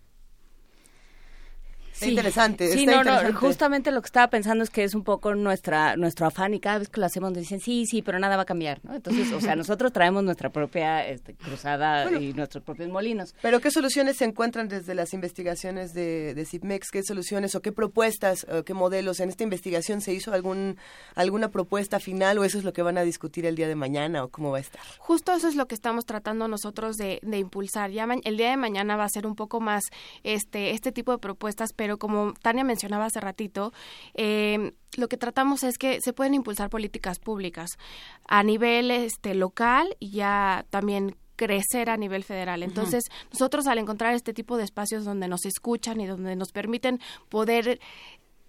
Interesante. 2.02 2.68
Sí, 2.68 2.80
está 2.80 2.92
no, 2.92 2.98
interesante. 2.98 3.32
no, 3.32 3.38
justamente 3.40 3.90
lo 3.90 4.02
que 4.02 4.06
estaba 4.06 4.28
pensando 4.28 4.64
es 4.64 4.70
que 4.70 4.84
es 4.84 4.94
un 4.94 5.02
poco 5.02 5.34
nuestra 5.34 5.96
nuestro 5.96 6.26
afán 6.26 6.54
y 6.54 6.60
cada 6.60 6.78
vez 6.78 6.88
que 6.88 7.00
lo 7.00 7.06
hacemos 7.06 7.30
nos 7.30 7.40
dicen, 7.40 7.60
sí, 7.60 7.86
sí, 7.86 8.02
pero 8.02 8.18
nada 8.18 8.36
va 8.36 8.42
a 8.42 8.46
cambiar, 8.46 8.80
¿no? 8.84 8.94
Entonces, 8.94 9.32
o 9.32 9.40
sea, 9.40 9.56
nosotros 9.56 9.92
traemos 9.92 10.22
nuestra 10.24 10.50
propia 10.50 11.06
este, 11.06 11.34
cruzada 11.34 12.04
Bueno. 12.04 12.20
y 12.20 12.32
nuestros 12.34 12.64
propios 12.64 12.88
molinos. 12.88 13.34
Pero 13.40 13.60
¿qué 13.60 13.70
soluciones 13.70 14.16
se 14.16 14.24
encuentran 14.24 14.68
desde 14.68 14.94
las 14.94 15.14
investigaciones 15.14 15.94
de, 15.94 16.34
de 16.34 16.44
CIPMEX? 16.44 16.90
¿Qué 16.90 17.02
soluciones 17.02 17.54
o 17.54 17.62
qué 17.62 17.72
propuestas, 17.72 18.46
o 18.50 18.64
qué 18.64 18.74
modelos? 18.74 19.20
¿En 19.20 19.28
esta 19.28 19.44
investigación 19.44 20.00
se 20.00 20.12
hizo 20.12 20.32
algún 20.32 20.76
alguna 21.14 21.50
propuesta 21.50 22.00
final 22.00 22.38
o 22.38 22.44
eso 22.44 22.58
es 22.58 22.64
lo 22.64 22.72
que 22.72 22.82
van 22.82 22.98
a 22.98 23.02
discutir 23.02 23.46
el 23.46 23.56
día 23.56 23.68
de 23.68 23.74
mañana 23.74 24.24
o 24.24 24.28
cómo 24.28 24.50
va 24.50 24.58
a 24.58 24.60
estar? 24.60 24.80
Justo 24.98 25.32
eso 25.32 25.48
es 25.48 25.54
lo 25.54 25.66
que 25.66 25.74
estamos 25.74 26.04
tratando 26.04 26.48
nosotros 26.48 26.96
de, 26.96 27.20
de 27.22 27.38
impulsar. 27.38 27.90
Ya 27.90 28.06
el 28.24 28.36
día 28.36 28.50
de 28.50 28.56
mañana 28.56 28.96
va 28.96 29.04
a 29.04 29.08
ser 29.08 29.26
un 29.26 29.34
poco 29.34 29.60
más 29.60 29.84
este 30.24 30.70
este 30.70 30.92
tipo 30.92 31.12
de 31.12 31.18
propuestas, 31.18 31.72
pero 31.72 31.85
como 31.98 32.34
Tania 32.42 32.64
mencionaba 32.64 33.06
hace 33.06 33.20
ratito, 33.20 33.72
eh, 34.14 34.72
lo 34.96 35.08
que 35.08 35.16
tratamos 35.16 35.62
es 35.62 35.78
que 35.78 36.00
se 36.00 36.12
pueden 36.12 36.34
impulsar 36.34 36.70
políticas 36.70 37.18
públicas 37.18 37.78
a 38.26 38.42
nivel 38.42 38.90
este 38.90 39.34
local 39.34 39.96
y 40.00 40.10
ya 40.10 40.64
también 40.70 41.16
crecer 41.36 41.90
a 41.90 41.96
nivel 41.96 42.24
federal. 42.24 42.62
Entonces, 42.62 43.04
nosotros 43.30 43.66
al 43.66 43.78
encontrar 43.78 44.14
este 44.14 44.32
tipo 44.32 44.56
de 44.56 44.64
espacios 44.64 45.04
donde 45.04 45.28
nos 45.28 45.44
escuchan 45.44 46.00
y 46.00 46.06
donde 46.06 46.34
nos 46.34 46.50
permiten 46.50 47.00
poder 47.28 47.78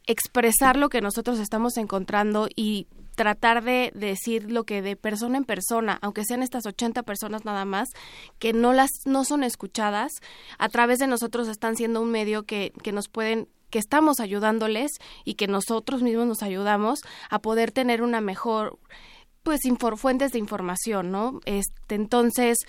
expresar 0.06 0.78
lo 0.78 0.90
que 0.90 1.02
nosotros 1.02 1.40
estamos 1.40 1.78
encontrando 1.78 2.48
y 2.56 2.88
tratar 3.18 3.64
de 3.64 3.92
decir 3.96 4.50
lo 4.52 4.64
que 4.64 4.82
de 4.84 4.96
persona 4.96 5.38
en 5.38 5.44
persona, 5.44 5.98
aunque 6.02 6.24
sean 6.24 6.44
estas 6.44 6.66
80 6.68 7.02
personas 7.02 7.44
nada 7.46 7.66
más, 7.66 7.90
que 8.38 8.54
no 8.54 8.74
las 8.74 8.92
no 9.06 9.26
son 9.26 9.44
escuchadas, 9.44 10.12
a 10.60 10.70
través 10.70 11.00
de 11.00 11.08
nosotros 11.08 11.48
están 11.48 11.76
siendo 11.76 12.00
un 12.00 12.12
medio 12.12 12.44
que, 12.44 12.72
que 12.84 12.92
nos 12.92 13.10
pueden 13.10 13.50
que 13.72 13.80
estamos 13.80 14.20
ayudándoles 14.22 14.92
y 15.26 15.34
que 15.34 15.48
nosotros 15.48 16.02
mismos 16.04 16.28
nos 16.28 16.44
ayudamos 16.44 17.00
a 17.30 17.40
poder 17.40 17.72
tener 17.72 18.02
una 18.02 18.22
mejor 18.22 18.78
pues 19.44 19.62
infor- 19.66 19.98
fuentes 19.98 20.32
de 20.32 20.40
información, 20.40 21.12
¿no? 21.12 21.42
Este, 21.46 21.96
entonces 21.96 22.60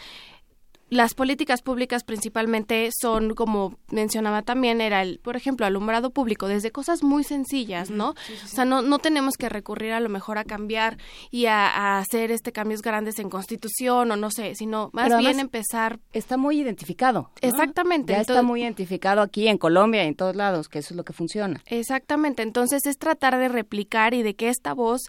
las 0.90 1.14
políticas 1.14 1.62
públicas 1.62 2.02
principalmente 2.04 2.88
son, 2.98 3.34
como 3.34 3.76
mencionaba 3.90 4.42
también, 4.42 4.80
era 4.80 5.02
el, 5.02 5.18
por 5.18 5.36
ejemplo, 5.36 5.66
alumbrado 5.66 6.10
público, 6.10 6.48
desde 6.48 6.70
cosas 6.70 7.02
muy 7.02 7.24
sencillas, 7.24 7.90
¿no? 7.90 8.10
O 8.10 8.46
sea, 8.46 8.64
no, 8.64 8.82
no 8.82 8.98
tenemos 8.98 9.36
que 9.36 9.48
recurrir 9.48 9.92
a 9.92 10.00
lo 10.00 10.08
mejor 10.08 10.38
a 10.38 10.44
cambiar 10.44 10.98
y 11.30 11.46
a, 11.46 11.66
a 11.68 11.98
hacer 11.98 12.30
este 12.30 12.52
cambios 12.52 12.82
grandes 12.82 13.18
en 13.18 13.28
constitución 13.30 14.10
o 14.10 14.16
no 14.16 14.30
sé, 14.30 14.54
sino 14.54 14.90
más 14.92 15.08
Pero 15.08 15.18
bien 15.18 15.40
empezar. 15.40 16.00
Está 16.12 16.36
muy 16.36 16.60
identificado. 16.60 17.20
¿no? 17.22 17.30
Exactamente. 17.48 18.12
Ya 18.12 18.20
entonces- 18.20 18.36
está 18.36 18.42
muy 18.46 18.62
identificado 18.62 19.20
aquí 19.22 19.48
en 19.48 19.58
Colombia 19.58 20.04
y 20.04 20.08
en 20.08 20.14
todos 20.14 20.36
lados, 20.36 20.68
que 20.68 20.78
eso 20.78 20.94
es 20.94 20.96
lo 20.96 21.04
que 21.04 21.12
funciona. 21.12 21.62
Exactamente, 21.66 22.42
entonces 22.42 22.86
es 22.86 22.98
tratar 22.98 23.36
de 23.38 23.48
replicar 23.48 24.14
y 24.14 24.22
de 24.22 24.34
que 24.34 24.48
esta 24.48 24.72
voz 24.74 25.02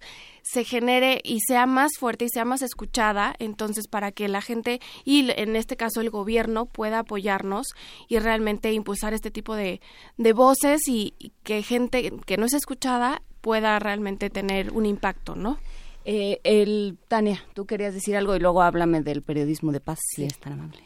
se 0.43 0.63
genere 0.63 1.21
y 1.23 1.39
sea 1.41 1.65
más 1.65 1.91
fuerte 1.97 2.25
y 2.25 2.29
sea 2.29 2.45
más 2.45 2.61
escuchada, 2.61 3.35
entonces 3.39 3.87
para 3.87 4.11
que 4.11 4.27
la 4.27 4.41
gente 4.41 4.79
y 5.05 5.29
en 5.31 5.55
este 5.55 5.77
caso 5.77 6.01
el 6.01 6.09
gobierno 6.09 6.65
pueda 6.65 6.99
apoyarnos 6.99 7.67
y 8.07 8.19
realmente 8.19 8.73
impulsar 8.73 9.13
este 9.13 9.31
tipo 9.31 9.55
de, 9.55 9.81
de 10.17 10.33
voces 10.33 10.87
y, 10.87 11.13
y 11.19 11.31
que 11.43 11.63
gente 11.63 12.11
que 12.25 12.37
no 12.37 12.45
es 12.45 12.53
escuchada 12.53 13.21
pueda 13.41 13.79
realmente 13.79 14.29
tener 14.29 14.71
un 14.71 14.85
impacto, 14.85 15.35
¿no? 15.35 15.57
Eh, 16.05 16.39
el 16.43 16.97
Tania, 17.07 17.43
tú 17.53 17.65
querías 17.65 17.93
decir 17.93 18.15
algo 18.15 18.35
y 18.35 18.39
luego 18.39 18.61
háblame 18.61 19.01
del 19.01 19.21
periodismo 19.21 19.71
de 19.71 19.79
paz, 19.79 19.99
si 20.15 20.23
es 20.23 20.39
tan 20.39 20.53
amable. 20.53 20.81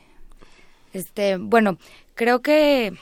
Este, 0.91 1.37
bueno, 1.37 1.77
creo 2.13 2.41
que 2.41 2.93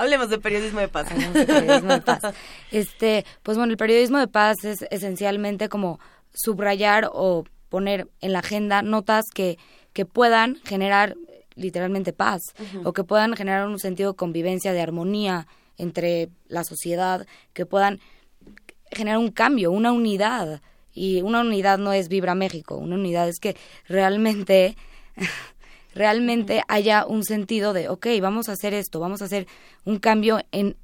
Hablemos 0.00 0.30
de 0.30 0.38
periodismo 0.38 0.80
de 0.80 0.88
paz. 0.88 1.10
Hablemos 1.10 1.34
de 1.34 1.44
periodismo 1.44 1.92
de 1.92 2.00
paz. 2.00 2.22
Este, 2.70 3.26
pues 3.42 3.58
bueno, 3.58 3.70
el 3.70 3.76
periodismo 3.76 4.18
de 4.18 4.28
paz 4.28 4.64
es 4.64 4.86
esencialmente 4.90 5.68
como 5.68 6.00
subrayar 6.32 7.10
o 7.12 7.44
poner 7.68 8.08
en 8.22 8.32
la 8.32 8.38
agenda 8.38 8.80
notas 8.80 9.26
que, 9.34 9.58
que 9.92 10.06
puedan 10.06 10.56
generar 10.64 11.16
literalmente 11.54 12.14
paz 12.14 12.40
o 12.84 12.94
que 12.94 13.04
puedan 13.04 13.36
generar 13.36 13.66
un 13.66 13.78
sentido 13.78 14.12
de 14.12 14.16
convivencia, 14.16 14.72
de 14.72 14.80
armonía 14.80 15.46
entre 15.76 16.30
la 16.48 16.64
sociedad, 16.64 17.26
que 17.52 17.66
puedan 17.66 18.00
generar 18.90 19.18
un 19.18 19.30
cambio, 19.30 19.70
una 19.70 19.92
unidad. 19.92 20.62
Y 20.94 21.20
una 21.20 21.42
unidad 21.42 21.78
no 21.78 21.92
es 21.92 22.08
Vibra 22.08 22.34
México, 22.34 22.76
una 22.76 22.94
unidad 22.94 23.28
es 23.28 23.38
que 23.38 23.54
realmente 23.86 24.76
realmente 26.00 26.62
haya 26.66 27.04
un 27.04 27.24
sentido 27.24 27.74
de, 27.74 27.90
ok, 27.90 28.06
vamos 28.22 28.48
a 28.48 28.52
hacer 28.52 28.72
esto, 28.72 29.00
vamos 29.00 29.20
a 29.20 29.26
hacer 29.26 29.46
un 29.84 29.98
cambio 29.98 30.40
en 30.50 30.74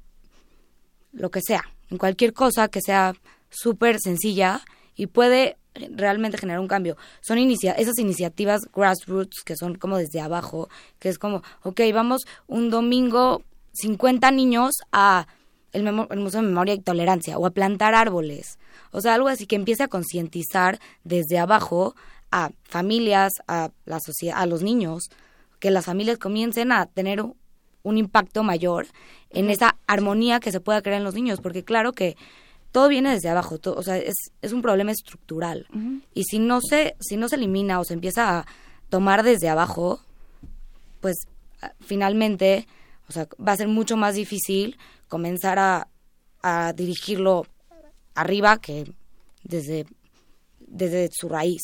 lo 1.11 1.31
que 1.31 1.41
sea, 1.41 1.63
en 1.89 1.97
cualquier 1.97 2.33
cosa 2.33 2.67
que 2.67 2.81
sea 2.81 3.15
súper 3.49 3.99
sencilla 3.99 4.61
y 4.95 5.07
puede 5.07 5.57
realmente 5.95 6.37
generar 6.37 6.59
un 6.59 6.67
cambio. 6.67 6.97
Son 7.21 7.39
inicia 7.39 7.71
esas 7.73 7.97
iniciativas 7.97 8.61
grassroots 8.75 9.41
que 9.43 9.55
son 9.55 9.73
como 9.75 9.97
desde 9.97 10.21
abajo, 10.21 10.69
que 10.99 11.09
es 11.09 11.17
como, 11.17 11.41
ok, 11.63 11.81
vamos 11.91 12.21
un 12.45 12.69
domingo 12.69 13.41
50 13.73 14.29
niños 14.31 14.73
a 14.91 15.27
el, 15.71 15.81
memo- 15.83 16.07
el 16.11 16.19
Museo 16.19 16.41
de 16.41 16.47
Memoria 16.47 16.75
y 16.75 16.79
Tolerancia 16.79 17.37
o 17.39 17.45
a 17.47 17.51
plantar 17.51 17.95
árboles. 17.95 18.59
O 18.91 19.01
sea, 19.01 19.15
algo 19.15 19.29
así 19.29 19.47
que 19.47 19.55
empiece 19.55 19.83
a 19.83 19.87
concientizar 19.87 20.79
desde 21.03 21.39
abajo 21.39 21.95
a 22.31 22.51
familias, 22.63 23.33
a 23.47 23.71
la 23.85 23.99
sociedad, 23.99 24.37
a 24.39 24.45
los 24.45 24.61
niños, 24.61 25.03
que 25.59 25.71
las 25.71 25.85
familias 25.85 26.17
comiencen 26.17 26.71
a 26.71 26.85
tener 26.85 27.21
un- 27.21 27.35
impacto 27.97 28.43
mayor 28.43 28.85
en 29.29 29.49
esa 29.49 29.77
armonía 29.87 30.41
que 30.41 30.51
se 30.51 30.59
pueda 30.59 30.81
crear 30.81 30.97
en 30.97 31.05
los 31.05 31.13
niños, 31.13 31.39
porque 31.39 31.63
claro 31.63 31.93
que 31.93 32.17
todo 32.73 32.89
viene 32.89 33.11
desde 33.11 33.29
abajo, 33.29 33.59
o 33.63 33.81
sea, 33.81 33.97
es, 33.97 34.13
es 34.41 34.51
un 34.51 34.61
problema 34.61 34.91
estructural. 34.91 35.67
Y 36.13 36.23
si 36.25 36.37
no 36.39 36.59
se 36.59 36.97
si 36.99 37.15
no 37.15 37.29
se 37.29 37.37
elimina 37.37 37.79
o 37.79 37.85
se 37.85 37.93
empieza 37.93 38.39
a 38.39 38.45
tomar 38.89 39.23
desde 39.23 39.47
abajo, 39.47 40.01
pues 40.99 41.15
ah, 41.61 41.71
finalmente, 41.79 42.67
o 43.07 43.13
sea, 43.13 43.27
va 43.39 43.53
a 43.53 43.57
ser 43.57 43.69
mucho 43.69 43.95
más 43.95 44.15
difícil 44.15 44.77
comenzar 45.07 45.57
a, 45.57 45.87
a 46.41 46.73
dirigirlo 46.73 47.45
arriba 48.15 48.57
que 48.59 48.91
desde 49.43 49.85
desde 50.59 51.09
su 51.13 51.29
raíz. 51.29 51.61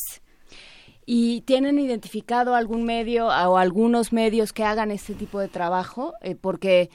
¿Y 1.06 1.42
tienen 1.42 1.78
identificado 1.78 2.54
algún 2.54 2.84
medio 2.84 3.26
o 3.26 3.56
algunos 3.56 4.12
medios 4.12 4.52
que 4.52 4.64
hagan 4.64 4.90
este 4.90 5.14
tipo 5.14 5.38
de 5.40 5.48
trabajo? 5.48 6.14
Eh, 6.22 6.34
porque, 6.34 6.90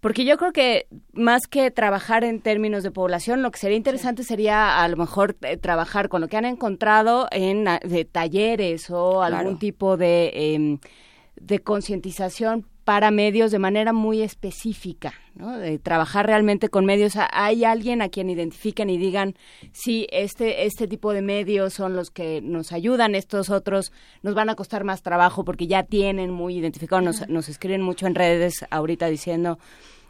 porque 0.00 0.24
yo 0.24 0.36
creo 0.36 0.52
que 0.52 0.86
más 1.12 1.46
que 1.46 1.70
trabajar 1.70 2.24
en 2.24 2.40
términos 2.40 2.82
de 2.82 2.90
población, 2.90 3.42
lo 3.42 3.50
que 3.50 3.58
sería 3.58 3.76
interesante 3.76 4.22
sería 4.22 4.82
a 4.82 4.88
lo 4.88 4.96
mejor 4.96 5.36
eh, 5.42 5.56
trabajar 5.56 6.08
con 6.08 6.20
lo 6.20 6.28
que 6.28 6.36
han 6.36 6.44
encontrado 6.44 7.28
en 7.30 7.66
ah, 7.68 7.80
de 7.82 8.04
talleres 8.04 8.90
o 8.90 9.22
algún 9.22 9.58
tipo 9.58 9.96
de, 9.96 10.32
em, 10.34 10.78
de 11.36 11.60
concientización 11.60 12.66
para 12.86 13.10
medios 13.10 13.50
de 13.50 13.58
manera 13.58 13.92
muy 13.92 14.22
específica, 14.22 15.12
¿no? 15.34 15.58
De 15.58 15.76
trabajar 15.80 16.24
realmente 16.24 16.68
con 16.68 16.84
medios. 16.84 17.14
Hay 17.32 17.64
alguien 17.64 18.00
a 18.00 18.10
quien 18.10 18.30
identifiquen 18.30 18.90
y 18.90 18.96
digan, 18.96 19.34
sí, 19.72 20.06
este, 20.12 20.66
este 20.66 20.86
tipo 20.86 21.12
de 21.12 21.20
medios 21.20 21.74
son 21.74 21.96
los 21.96 22.12
que 22.12 22.40
nos 22.42 22.70
ayudan, 22.70 23.16
estos 23.16 23.50
otros 23.50 23.90
nos 24.22 24.36
van 24.36 24.50
a 24.50 24.54
costar 24.54 24.84
más 24.84 25.02
trabajo 25.02 25.44
porque 25.44 25.66
ya 25.66 25.82
tienen 25.82 26.30
muy 26.30 26.58
identificado, 26.58 27.02
nos, 27.02 27.28
nos 27.28 27.48
escriben 27.48 27.82
mucho 27.82 28.06
en 28.06 28.14
redes 28.14 28.64
ahorita 28.70 29.08
diciendo, 29.08 29.58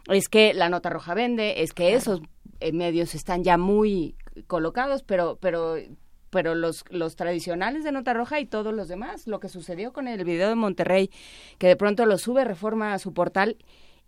es 0.07 0.29
que 0.29 0.53
la 0.53 0.69
nota 0.69 0.91
roja 0.91 1.15
vende, 1.15 1.63
es 1.63 1.73
que 1.73 1.95
esos 1.95 2.21
eh, 2.59 2.73
medios 2.73 3.15
están 3.15 3.43
ya 3.43 3.57
muy 3.57 4.15
colocados, 4.45 5.01
pero, 5.01 5.39
pero 5.41 5.77
pero 6.37 6.53
los, 6.53 6.85
los 6.91 7.15
tradicionales 7.15 7.83
de 7.83 7.91
Nota 7.91 8.13
Roja 8.13 8.39
y 8.39 8.45
todos 8.45 8.71
los 8.71 8.87
demás, 8.87 9.25
lo 9.25 9.39
que 9.39 9.49
sucedió 9.49 9.91
con 9.91 10.07
el 10.07 10.23
video 10.23 10.49
de 10.49 10.53
Monterrey, 10.53 11.09
que 11.57 11.65
de 11.65 11.75
pronto 11.75 12.05
lo 12.05 12.19
sube 12.19 12.45
Reforma 12.45 12.93
a 12.93 12.99
su 12.99 13.11
portal 13.11 13.57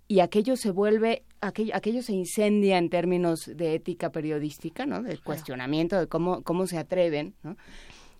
y 0.07 0.19
aquello 0.19 0.55
se 0.55 0.69
vuelve, 0.69 1.23
aquello, 1.41 1.75
aquello 1.75 2.03
se 2.03 2.13
incendia 2.13 2.77
en 2.77 2.91
términos 2.91 3.49
de 3.51 3.73
ética 3.73 4.11
periodística, 4.11 4.85
¿no? 4.85 5.01
Del 5.01 5.23
cuestionamiento 5.23 5.99
de 5.99 6.05
cómo, 6.05 6.43
cómo 6.43 6.67
se 6.67 6.77
atreven, 6.77 7.33
¿no? 7.41 7.57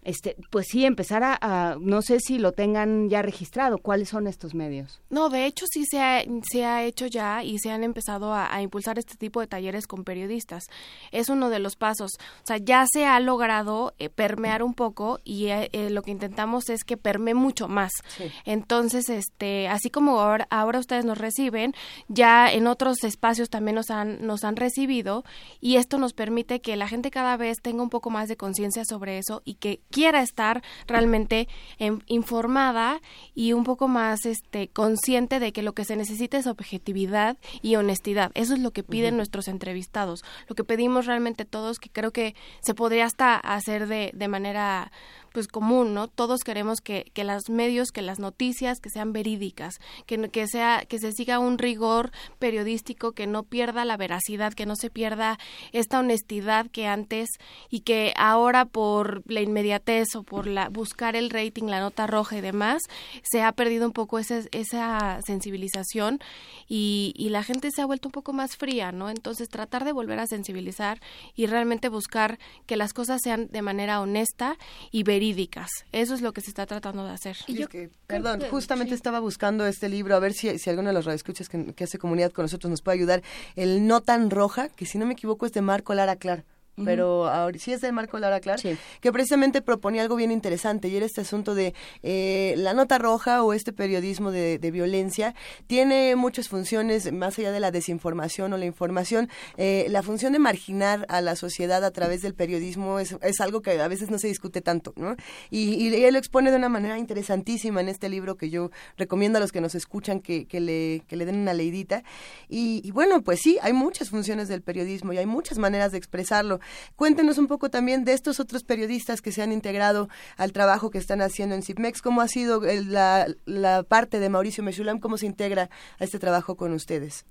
Este, 0.03 0.35
pues 0.49 0.67
sí, 0.69 0.85
empezar 0.85 1.23
a, 1.23 1.38
a, 1.41 1.77
no 1.80 2.01
sé 2.01 2.19
si 2.19 2.39
lo 2.39 2.53
tengan 2.53 3.09
ya 3.09 3.21
registrado, 3.21 3.77
¿cuáles 3.80 4.09
son 4.09 4.27
estos 4.27 4.53
medios? 4.53 5.01
No, 5.09 5.30
de 5.30 5.45
hecho 5.45 5.65
sí 5.69 5.85
se 5.85 6.01
ha, 6.01 6.23
se 6.49 6.65
ha 6.65 6.84
hecho 6.84 7.05
ya 7.05 7.43
y 7.43 7.59
se 7.59 7.71
han 7.71 7.84
empezado 7.84 8.34
a, 8.34 8.53
a 8.53 8.61
impulsar 8.61 8.97
este 8.97 9.15
tipo 9.15 9.41
de 9.41 9.47
talleres 9.47 9.88
con 9.88 10.03
periodistas. 10.03 10.65
Es 11.11 11.30
uno 11.30 11.49
de 11.49 11.59
los 11.59 11.76
pasos. 11.76 12.11
O 12.43 12.47
sea, 12.47 12.57
ya 12.57 12.85
se 12.91 13.05
ha 13.05 13.19
logrado 13.19 13.93
eh, 13.99 14.09
permear 14.09 14.63
un 14.63 14.73
poco 14.73 15.19
y 15.23 15.47
eh, 15.47 15.69
eh, 15.73 15.89
lo 15.89 16.01
que 16.01 16.11
intentamos 16.11 16.69
es 16.69 16.84
que 16.84 16.97
permee 16.97 17.34
mucho 17.34 17.67
más. 17.67 17.91
Sí. 18.17 18.31
Entonces, 18.45 19.09
este, 19.09 19.67
así 19.67 19.89
como 19.89 20.19
ahora, 20.19 20.47
ahora 20.49 20.80
ustedes 20.80 21.05
nos 21.05 21.17
reciben, 21.17 21.73
ya 22.07 22.51
en 22.51 22.67
otros 22.67 23.03
espacios 23.03 23.49
también 23.49 23.76
nos 23.76 23.89
han, 23.89 24.26
nos 24.26 24.43
han 24.43 24.55
recibido 24.55 25.23
y 25.59 25.76
esto 25.76 25.97
nos 25.97 26.13
permite 26.13 26.61
que 26.61 26.76
la 26.76 26.88
gente 26.88 27.11
cada 27.11 27.38
vez 27.38 27.57
tenga 27.61 27.84
un 27.84 27.89
poco 27.89 28.09
más 28.09 28.27
de 28.30 28.38
conciencia 28.38 28.84
sobre 28.85 29.17
eso 29.17 29.41
y 29.45 29.55
que 29.55 29.81
quiera 29.90 30.22
estar 30.22 30.64
realmente 30.88 31.48
em, 31.78 31.99
informada 32.07 33.02
y 33.34 33.53
un 33.53 33.64
poco 33.64 33.88
más 33.88 34.26
este 34.26 34.68
consciente 34.70 35.40
de 35.40 35.52
que 35.52 35.64
lo 35.64 35.74
que 35.74 35.86
se 35.86 35.95
necesita 35.95 36.38
es 36.38 36.48
objetividad 36.48 37.38
y 37.61 37.76
honestidad. 37.76 38.32
Eso 38.36 38.53
es 38.53 38.60
lo 38.60 38.72
que 38.72 38.84
piden 38.84 39.18
nuestros 39.18 39.48
entrevistados. 39.48 40.24
Lo 40.48 40.56
que 40.56 40.64
pedimos 40.64 41.06
realmente 41.06 41.45
todos, 41.45 41.80
que 41.80 41.90
creo 41.90 42.11
que 42.11 42.36
se 42.61 42.74
podría 42.74 43.06
hasta 43.06 43.36
hacer 43.36 43.88
de, 43.88 44.11
de 44.14 44.28
manera 44.28 44.91
pues 45.31 45.47
común, 45.47 45.93
¿no? 45.93 46.07
Todos 46.07 46.41
queremos 46.41 46.81
que, 46.81 47.11
que 47.14 47.23
los 47.23 47.49
medios, 47.49 47.91
que 47.91 48.01
las 48.01 48.19
noticias, 48.19 48.80
que 48.80 48.89
sean 48.89 49.14
verídicas, 49.14 49.76
que, 50.06 50.30
que 50.30 50.47
sea, 50.47 50.84
que 50.88 50.99
se 50.99 51.11
siga 51.11 51.39
un 51.39 51.57
rigor 51.57 52.11
periodístico, 52.39 53.11
que 53.14 53.27
no 53.27 53.43
pierda 53.43 53.85
la 53.85 53.97
veracidad, 53.97 54.53
que 54.53 54.65
no 54.65 54.76
se 54.76 54.89
pierda 54.89 55.38
esta 55.72 55.99
honestidad 55.99 56.68
que 56.68 56.88
antes 56.88 57.30
y 57.69 57.81
que 57.81 58.14
ahora 58.15 58.65
por 58.65 59.23
la 59.31 59.41
inmediatez 59.41 60.15
o 60.15 60.23
por 60.23 60.47
la 60.47 60.69
buscar 60.69 61.15
el 61.15 61.30
rating, 61.30 61.65
la 61.65 61.80
nota 61.80 62.07
roja 62.07 62.38
y 62.38 62.41
demás, 62.41 62.84
se 63.23 63.41
ha 63.41 63.51
perdido 63.51 63.85
un 63.85 63.93
poco 63.93 64.19
esa 64.19 65.22
sensibilización 65.26 66.19
y, 66.68 67.14
y 67.15 67.30
la 67.30 67.43
gente 67.43 67.69
se 67.72 67.81
ha 67.81 67.85
vuelto 67.85 68.10
un 68.10 68.14
poco 68.14 68.34
más 68.34 68.56
fría, 68.57 68.91
¿no? 68.91 69.10
Entonces 69.10 69.49
tratar 69.49 69.85
de 69.85 69.91
volver 69.91 70.19
a 70.19 70.27
sensibilizar 70.27 70.99
y 71.35 71.45
realmente 71.47 71.89
buscar 71.89 72.39
que 72.65 72.77
las 72.77 72.93
cosas 72.93 73.22
sean 73.22 73.47
de 73.47 73.61
manera 73.61 74.01
honesta 74.01 74.57
y 74.91 75.03
verídicas. 75.20 75.70
Eso 75.91 76.14
es 76.14 76.22
lo 76.22 76.32
que 76.32 76.40
se 76.40 76.50
está 76.50 76.66
tratando 76.66 77.04
de 77.04 77.12
hacer. 77.12 77.36
Sí, 77.36 77.62
es 77.62 77.68
que, 77.68 77.90
perdón, 78.08 78.41
justamente 78.50 78.96
estaba 78.96 79.20
buscando 79.20 79.68
este 79.68 79.90
libro, 79.90 80.16
a 80.16 80.20
ver 80.20 80.32
si, 80.32 80.58
si 80.58 80.70
alguno 80.70 80.88
de 80.90 80.94
los 80.94 81.04
radioescuchas 81.04 81.50
que, 81.50 81.74
que 81.74 81.84
hace 81.84 81.98
comunidad 81.98 82.32
con 82.32 82.44
nosotros 82.44 82.72
nos 82.72 82.82
puede 82.82 83.00
ayudar. 83.00 83.22
El 83.58 83.86
No 83.86 84.00
tan 84.00 84.30
roja, 84.30 84.70
que 84.70 84.86
si 84.86 84.98
no 84.98 85.06
me 85.06 85.14
equivoco 85.14 85.46
es 85.46 85.52
de 85.52 85.62
Marco 85.62 85.94
Lara 85.94 86.16
Clar. 86.16 86.46
Pero 86.84 87.27
ahora 87.27 87.57
sí 87.60 87.73
es 87.73 87.81
de 87.81 87.91
Marco 87.91 88.19
Lara 88.19 88.39
Clar, 88.39 88.60
que 89.01 89.11
precisamente 89.11 89.61
proponía 89.61 90.01
algo 90.01 90.15
bien 90.15 90.31
interesante 90.31 90.88
y 90.88 90.95
era 90.95 91.06
este 91.06 91.22
asunto 91.22 91.56
de 91.56 91.73
eh, 92.03 92.56
la 92.57 92.73
nota 92.73 92.97
roja 92.97 93.43
o 93.43 93.53
este 93.53 93.73
periodismo 93.73 94.31
de, 94.31 94.60
de 94.60 94.72
violencia 94.72 95.35
tiene 95.68 96.15
muchas 96.15 96.47
funciones 96.47 97.11
más 97.11 97.38
allá 97.39 97.51
de 97.51 97.60
la 97.60 97.72
desinformación 97.72 98.53
o 98.53 98.57
la 98.57 98.65
información. 98.65 99.30
Eh, 99.57 99.88
la 99.89 100.01
función 100.03 100.34
de 100.34 100.39
marginar 100.39 101.06
a 101.10 101.22
la 101.22 101.35
sociedad 101.35 101.84
a 101.84 101.91
través 101.91 102.22
del 102.22 102.34
periodismo 102.34 102.99
es, 102.99 103.15
es 103.22 103.41
algo 103.41 103.61
que 103.61 103.80
a 103.80 103.88
veces 103.88 104.10
no 104.10 104.19
se 104.19 104.27
discute 104.27 104.61
tanto, 104.61 104.93
¿no? 104.95 105.15
Y, 105.49 105.76
y 105.76 106.03
él 106.03 106.14
lo 106.14 106.19
expone 106.19 106.51
de 106.51 106.57
una 106.57 106.69
manera 106.69 106.97
interesantísima 106.97 107.81
en 107.81 107.89
este 107.89 108.10
libro 108.10 108.35
que 108.35 108.49
yo 108.49 108.72
recomiendo 108.97 109.38
a 109.38 109.41
los 109.41 109.51
que 109.51 109.61
nos 109.61 109.76
escuchan 109.76 110.19
que, 110.19 110.45
que, 110.45 110.60
le, 110.60 111.03
que 111.07 111.15
le 111.15 111.26
den 111.26 111.38
una 111.38 111.53
leidita. 111.53 112.03
Y, 112.47 112.81
y 112.84 112.91
bueno, 112.91 113.22
pues 113.22 113.39
sí, 113.41 113.57
hay 113.61 113.73
muchas 113.73 114.10
funciones 114.10 114.47
del 114.47 114.61
periodismo 114.61 115.14
y 115.14 115.18
hay 115.18 115.26
muchas 115.26 115.57
maneras 115.57 115.91
de 115.91 115.97
expresarlo. 115.97 116.60
Cuéntenos 116.96 117.38
un 117.38 117.48
poco 117.48 117.70
también 117.70 118.06
de 118.06 118.14
estos 118.14 118.40
otros 118.40 118.64
periodistas 118.64 119.22
que 119.22 119.32
se 119.32 119.41
han 119.41 119.52
integrado 119.52 120.10
al 120.38 120.52
trabajo 120.52 120.90
que 120.90 120.98
están 120.98 121.22
haciendo 121.22 121.56
en 121.56 121.64
CIPMEX. 121.64 122.02
¿Cómo 122.02 122.22
ha 122.22 122.28
sido 122.28 122.66
el- 122.66 122.91
la, 122.91 123.28
la 123.46 123.84
parte 123.84 124.20
de 124.20 124.30
Mauricio 124.30 124.64
Mechulam? 124.64 125.00
¿Cómo 125.00 125.18
se 125.18 125.26
integra 125.26 125.70
a 126.00 126.04
este 126.04 126.20
trabajo 126.20 126.56
con 126.56 126.74
ustedes? 126.74 127.26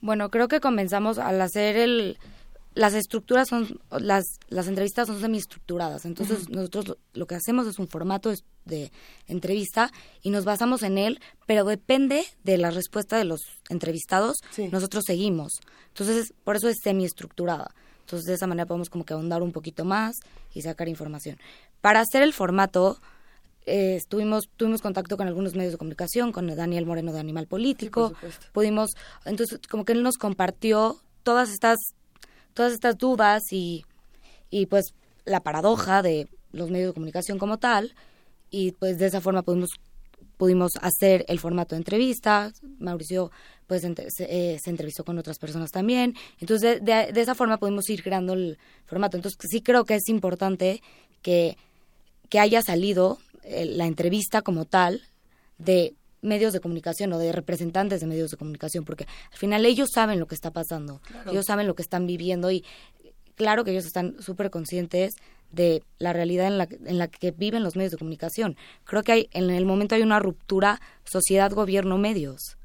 Bueno, 0.00 0.30
creo 0.30 0.48
que 0.48 0.60
comenzamos 0.60 1.18
al 1.18 1.40
hacer 1.40 1.76
el... 1.76 2.18
Las 2.74 2.94
estructuras 2.94 3.48
son... 3.48 3.80
Las, 3.90 4.24
las 4.48 4.66
entrevistas 4.66 5.06
son 5.06 5.20
semiestructuradas. 5.20 6.06
Entonces, 6.06 6.48
nosotros 6.48 6.88
lo, 6.88 6.96
lo 7.12 7.26
que 7.26 7.34
hacemos 7.34 7.66
es 7.66 7.78
un 7.78 7.86
formato 7.86 8.32
de 8.64 8.90
entrevista 9.26 9.90
y 10.22 10.30
nos 10.30 10.44
basamos 10.46 10.82
en 10.82 10.96
él, 10.96 11.20
pero 11.46 11.64
depende 11.64 12.24
de 12.44 12.56
la 12.56 12.70
respuesta 12.70 13.18
de 13.18 13.24
los 13.24 13.42
entrevistados, 13.68 14.38
nosotros 14.72 15.04
seguimos. 15.06 15.60
Entonces, 15.88 16.32
por 16.44 16.56
eso 16.56 16.68
es 16.70 16.78
semiestructurada. 16.82 17.74
Entonces, 18.02 18.26
de 18.26 18.34
esa 18.34 18.46
manera 18.46 18.66
podemos 18.66 18.90
como 18.90 19.04
que 19.04 19.14
ahondar 19.14 19.42
un 19.42 19.52
poquito 19.52 19.84
más 19.84 20.20
y 20.54 20.62
sacar 20.62 20.88
información. 20.88 21.38
Para 21.80 22.00
hacer 22.00 22.22
el 22.22 22.32
formato, 22.32 22.98
eh, 23.66 23.96
estuvimos 23.96 24.44
tuvimos 24.56 24.82
contacto 24.82 25.16
con 25.16 25.26
algunos 25.26 25.54
medios 25.54 25.72
de 25.72 25.78
comunicación, 25.78 26.32
con 26.32 26.46
Daniel 26.54 26.86
Moreno 26.86 27.12
de 27.12 27.20
Animal 27.20 27.46
Político, 27.46 28.12
pudimos, 28.52 28.90
entonces 29.24 29.60
como 29.70 29.84
que 29.84 29.92
él 29.92 30.02
nos 30.02 30.18
compartió 30.18 31.00
todas 31.22 31.50
estas 31.50 31.78
todas 32.54 32.72
estas 32.72 32.98
dudas 32.98 33.42
y 33.52 33.84
y 34.50 34.66
pues 34.66 34.94
la 35.24 35.40
paradoja 35.40 36.02
de 36.02 36.28
los 36.52 36.70
medios 36.70 36.90
de 36.90 36.94
comunicación 36.94 37.38
como 37.38 37.58
tal. 37.58 37.94
Y 38.50 38.72
pues 38.72 38.98
de 38.98 39.06
esa 39.06 39.20
forma 39.20 39.42
pudimos 39.42 39.70
pudimos 40.36 40.72
hacer 40.80 41.24
el 41.28 41.38
formato 41.38 41.74
de 41.74 41.78
entrevista 41.80 42.52
Mauricio 42.78 43.30
pues 43.66 43.84
ente- 43.84 44.06
se, 44.10 44.24
eh, 44.54 44.58
se 44.62 44.70
entrevistó 44.70 45.04
con 45.04 45.18
otras 45.18 45.38
personas 45.38 45.70
también. 45.70 46.14
Entonces 46.40 46.80
de, 46.84 46.92
de- 47.06 47.12
de 47.12 47.20
esa 47.20 47.34
forma 47.34 47.58
pudimos 47.58 47.88
ir 47.90 48.02
creando 48.02 48.32
el 48.34 48.58
formato. 48.86 49.16
Entonces 49.16 49.38
sí 49.48 49.62
creo 49.62 49.84
que 49.84 49.94
es 49.94 50.08
importante 50.08 50.82
que 51.22 51.56
que 52.28 52.38
haya 52.40 52.62
salido 52.62 53.18
eh, 53.44 53.66
la 53.66 53.86
entrevista 53.86 54.40
como 54.42 54.64
tal 54.64 55.02
de 55.58 55.94
medios 56.22 56.52
de 56.54 56.60
comunicación 56.60 57.12
o 57.12 57.18
de 57.18 57.30
representantes 57.32 58.00
de 58.00 58.06
medios 58.06 58.30
de 58.30 58.36
comunicación, 58.38 58.84
porque 58.86 59.06
al 59.30 59.38
final 59.38 59.66
ellos 59.66 59.90
saben 59.92 60.18
lo 60.18 60.26
que 60.26 60.34
está 60.34 60.50
pasando, 60.50 61.00
Claro. 61.06 61.30
ellos 61.30 61.44
saben 61.46 61.66
lo 61.66 61.74
que 61.74 61.82
están 61.82 62.06
viviendo 62.06 62.50
y 62.50 62.64
claro 63.34 63.64
que 63.64 63.72
ellos 63.72 63.84
están 63.84 64.16
súper 64.22 64.48
conscientes 64.50 65.14
de 65.52 65.82
la 65.98 66.12
realidad 66.12 66.46
en 66.46 66.58
la, 66.58 66.66
en 66.70 66.98
la 66.98 67.08
que 67.08 67.30
viven 67.30 67.62
los 67.62 67.76
medios 67.76 67.92
de 67.92 67.98
comunicación. 67.98 68.56
Creo 68.84 69.02
que 69.02 69.12
hay, 69.12 69.28
en 69.32 69.50
el 69.50 69.64
momento 69.66 69.94
hay 69.94 70.02
una 70.02 70.18
ruptura 70.18 70.80
sociedad-gobierno-medios 71.04 72.56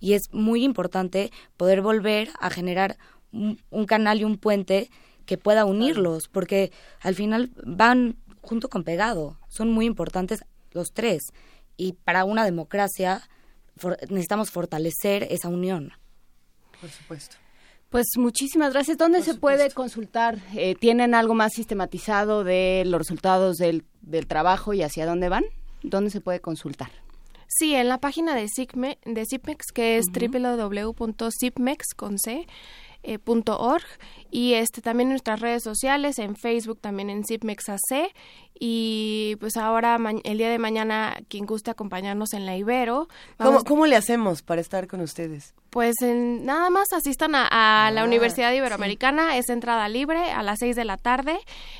y 0.00 0.12
es 0.14 0.22
muy 0.32 0.64
importante 0.64 1.30
poder 1.56 1.82
volver 1.82 2.30
a 2.40 2.50
generar 2.50 2.96
un, 3.32 3.60
un 3.70 3.86
canal 3.86 4.20
y 4.20 4.24
un 4.24 4.38
puente 4.38 4.90
que 5.24 5.38
pueda 5.38 5.64
unirlos, 5.64 6.28
porque 6.28 6.70
al 7.00 7.14
final 7.16 7.50
van 7.64 8.16
junto 8.42 8.68
con 8.68 8.84
pegado, 8.84 9.38
son 9.48 9.72
muy 9.72 9.86
importantes 9.86 10.44
los 10.70 10.92
tres 10.92 11.32
y 11.76 11.94
para 11.94 12.24
una 12.24 12.44
democracia 12.44 13.22
for- 13.76 13.98
necesitamos 14.08 14.50
fortalecer 14.50 15.26
esa 15.30 15.48
unión. 15.48 15.92
Por 16.80 16.90
supuesto. 16.90 17.36
Pues 17.90 18.06
muchísimas 18.16 18.72
gracias. 18.72 18.98
¿Dónde 18.98 19.22
se 19.22 19.34
puede 19.34 19.70
consultar? 19.70 20.38
Eh, 20.54 20.74
¿Tienen 20.74 21.14
algo 21.14 21.34
más 21.34 21.52
sistematizado 21.54 22.44
de 22.44 22.82
los 22.86 22.98
resultados 22.98 23.56
del, 23.56 23.84
del 24.02 24.26
trabajo 24.26 24.74
y 24.74 24.82
hacia 24.82 25.06
dónde 25.06 25.28
van? 25.28 25.44
¿Dónde 25.82 26.10
se 26.10 26.20
puede 26.20 26.40
consultar? 26.40 26.90
Sí, 27.48 27.74
en 27.74 27.88
la 27.88 27.98
página 27.98 28.34
de, 28.34 28.48
Cipme, 28.48 28.98
de 29.04 29.24
CIPMEX, 29.24 29.66
que 29.72 29.98
es 29.98 30.06
www.cipmex 30.12 31.94
con 31.94 32.18
C, 32.18 32.46
eh, 33.02 33.18
punto 33.18 33.58
org, 33.58 33.84
y 34.30 34.54
este 34.54 34.82
también 34.82 35.08
en 35.08 35.12
nuestras 35.12 35.40
redes 35.40 35.62
sociales, 35.62 36.18
en 36.18 36.34
Facebook 36.34 36.80
también 36.80 37.08
en 37.08 37.24
CIPMEX 37.24 37.68
AC, 37.68 38.12
y 38.58 39.36
pues 39.38 39.56
ahora 39.56 39.96
el 40.24 40.38
día 40.38 40.50
de 40.50 40.58
mañana 40.58 41.16
quien 41.28 41.46
guste 41.46 41.70
acompañarnos 41.70 42.32
en 42.32 42.46
la 42.46 42.56
Ibero. 42.56 43.08
¿Cómo, 43.38 43.62
¿Cómo 43.62 43.86
le 43.86 43.94
hacemos 43.94 44.42
para 44.42 44.60
estar 44.60 44.88
con 44.88 45.00
ustedes? 45.00 45.54
Pues 45.70 45.94
en- 46.00 46.44
nada 46.46 46.70
más 46.70 46.92
asistan 46.92 47.34
a, 47.34 47.86
a 47.86 47.90
la 47.90 48.04
Universidad 48.04 48.52
Iberoamericana, 48.52 49.36
es 49.36 49.48
entrada 49.50 49.88
libre 49.88 50.30
a 50.32 50.42
las 50.42 50.58
6 50.60 50.74
de 50.76 50.84
la 50.84 50.96
tarde, 50.96 51.38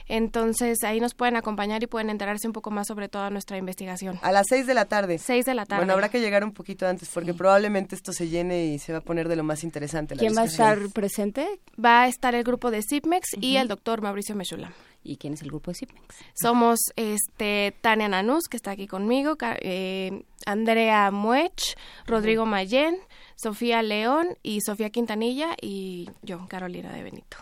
entonces 0.08 0.82
ahí 0.84 1.00
nos 1.00 1.14
pueden 1.14 1.36
acompañar 1.36 1.82
y 1.82 1.86
pueden 1.86 2.10
enterarse 2.10 2.46
un 2.46 2.52
poco 2.52 2.70
más 2.70 2.86
sobre 2.86 3.08
toda 3.08 3.30
nuestra 3.30 3.56
investigación. 3.58 4.18
A 4.22 4.32
las 4.32 4.46
6 4.48 4.66
de 4.66 4.74
la 4.74 4.84
tarde. 4.86 5.18
6 5.18 5.44
de 5.44 5.54
la 5.54 5.66
tarde. 5.66 5.80
Bueno, 5.80 5.92
habrá 5.94 6.08
que 6.08 6.20
llegar 6.20 6.44
un 6.44 6.52
poquito 6.52 6.86
antes 6.86 7.08
porque 7.12 7.34
probablemente 7.34 7.94
esto 7.94 8.12
se 8.12 8.28
llene 8.28 8.66
y 8.66 8.78
se 8.78 8.92
va 8.92 8.98
a 8.98 9.02
poner 9.02 9.28
de 9.28 9.36
lo 9.36 9.44
más 9.44 9.64
interesante. 9.64 10.14
la 10.14 10.20
¿Quién 10.20 10.36
va 10.36 10.42
a 10.42 10.46
estar 10.46 10.78
presente? 10.92 11.60
Va 11.82 12.02
a 12.02 12.08
estar 12.08 12.34
el 12.34 12.44
grupo 12.44 12.70
de 12.70 12.82
CIPMEX 12.82 13.28
y 13.40 13.56
el 13.56 13.68
doctor 13.68 14.00
Mauricio 14.02 14.34
Mechulam. 14.34 14.72
¿Y 15.06 15.16
quién 15.16 15.34
es 15.34 15.42
el 15.42 15.48
grupo 15.48 15.70
de 15.70 15.76
CIPMEX? 15.76 16.16
Somos 16.34 16.78
este 16.96 17.74
Tania 17.80 18.08
Nanús, 18.08 18.48
que 18.48 18.56
está 18.56 18.72
aquí 18.72 18.86
conmigo, 18.86 19.36
eh, 19.60 20.24
Andrea 20.44 21.10
Muech, 21.10 21.76
Rodrigo 22.06 22.44
Mayén, 22.46 22.96
Sofía 23.36 23.82
León 23.82 24.36
y 24.42 24.60
Sofía 24.62 24.90
Quintanilla 24.90 25.54
y 25.60 26.10
yo, 26.22 26.46
Carolina 26.48 26.92
de 26.92 27.02
Benito. 27.02 27.36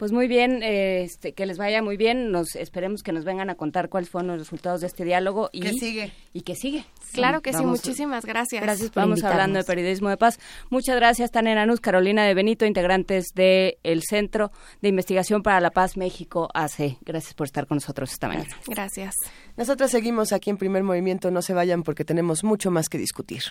Pues 0.00 0.12
muy 0.12 0.28
bien, 0.28 0.62
eh, 0.62 1.02
este, 1.02 1.34
que 1.34 1.44
les 1.44 1.58
vaya 1.58 1.82
muy 1.82 1.98
bien. 1.98 2.32
Nos 2.32 2.56
esperemos 2.56 3.02
que 3.02 3.12
nos 3.12 3.26
vengan 3.26 3.50
a 3.50 3.56
contar 3.56 3.90
cuáles 3.90 4.08
fueron 4.08 4.28
los 4.28 4.38
resultados 4.38 4.80
de 4.80 4.86
este 4.86 5.04
diálogo 5.04 5.50
y 5.52 5.60
¿Qué 5.60 5.74
sigue? 5.74 6.10
Y 6.32 6.40
que 6.40 6.54
sigue. 6.56 6.86
Claro 7.12 7.42
que 7.42 7.52
sí, 7.52 7.62
muchísimas 7.62 8.24
gracias. 8.24 8.62
Gracias 8.62 8.88
por 8.88 9.02
Vamos 9.02 9.22
hablando 9.22 9.58
de 9.58 9.64
periodismo 9.66 10.08
de 10.08 10.16
paz. 10.16 10.40
Muchas 10.70 10.96
gracias, 10.96 11.30
Tania 11.30 11.54
Nanús, 11.54 11.80
Carolina 11.80 12.24
de 12.24 12.32
Benito, 12.32 12.64
integrantes 12.64 13.34
del 13.34 14.02
Centro 14.08 14.52
de 14.80 14.88
Investigación 14.88 15.42
para 15.42 15.60
la 15.60 15.70
Paz 15.70 15.98
México 15.98 16.48
AC. 16.54 16.96
Gracias 17.02 17.34
por 17.34 17.48
estar 17.48 17.66
con 17.66 17.76
nosotros 17.76 18.10
esta 18.10 18.26
mañana. 18.26 18.56
Gracias. 18.68 19.14
Nosotros 19.58 19.90
seguimos 19.90 20.32
aquí 20.32 20.48
en 20.48 20.56
Primer 20.56 20.82
Movimiento, 20.82 21.30
no 21.30 21.42
se 21.42 21.52
vayan 21.52 21.82
porque 21.82 22.06
tenemos 22.06 22.42
mucho 22.42 22.70
más 22.70 22.88
que 22.88 22.96
discutir. 22.96 23.42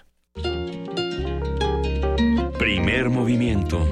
Primer 2.57 3.11
movimiento. 3.11 3.85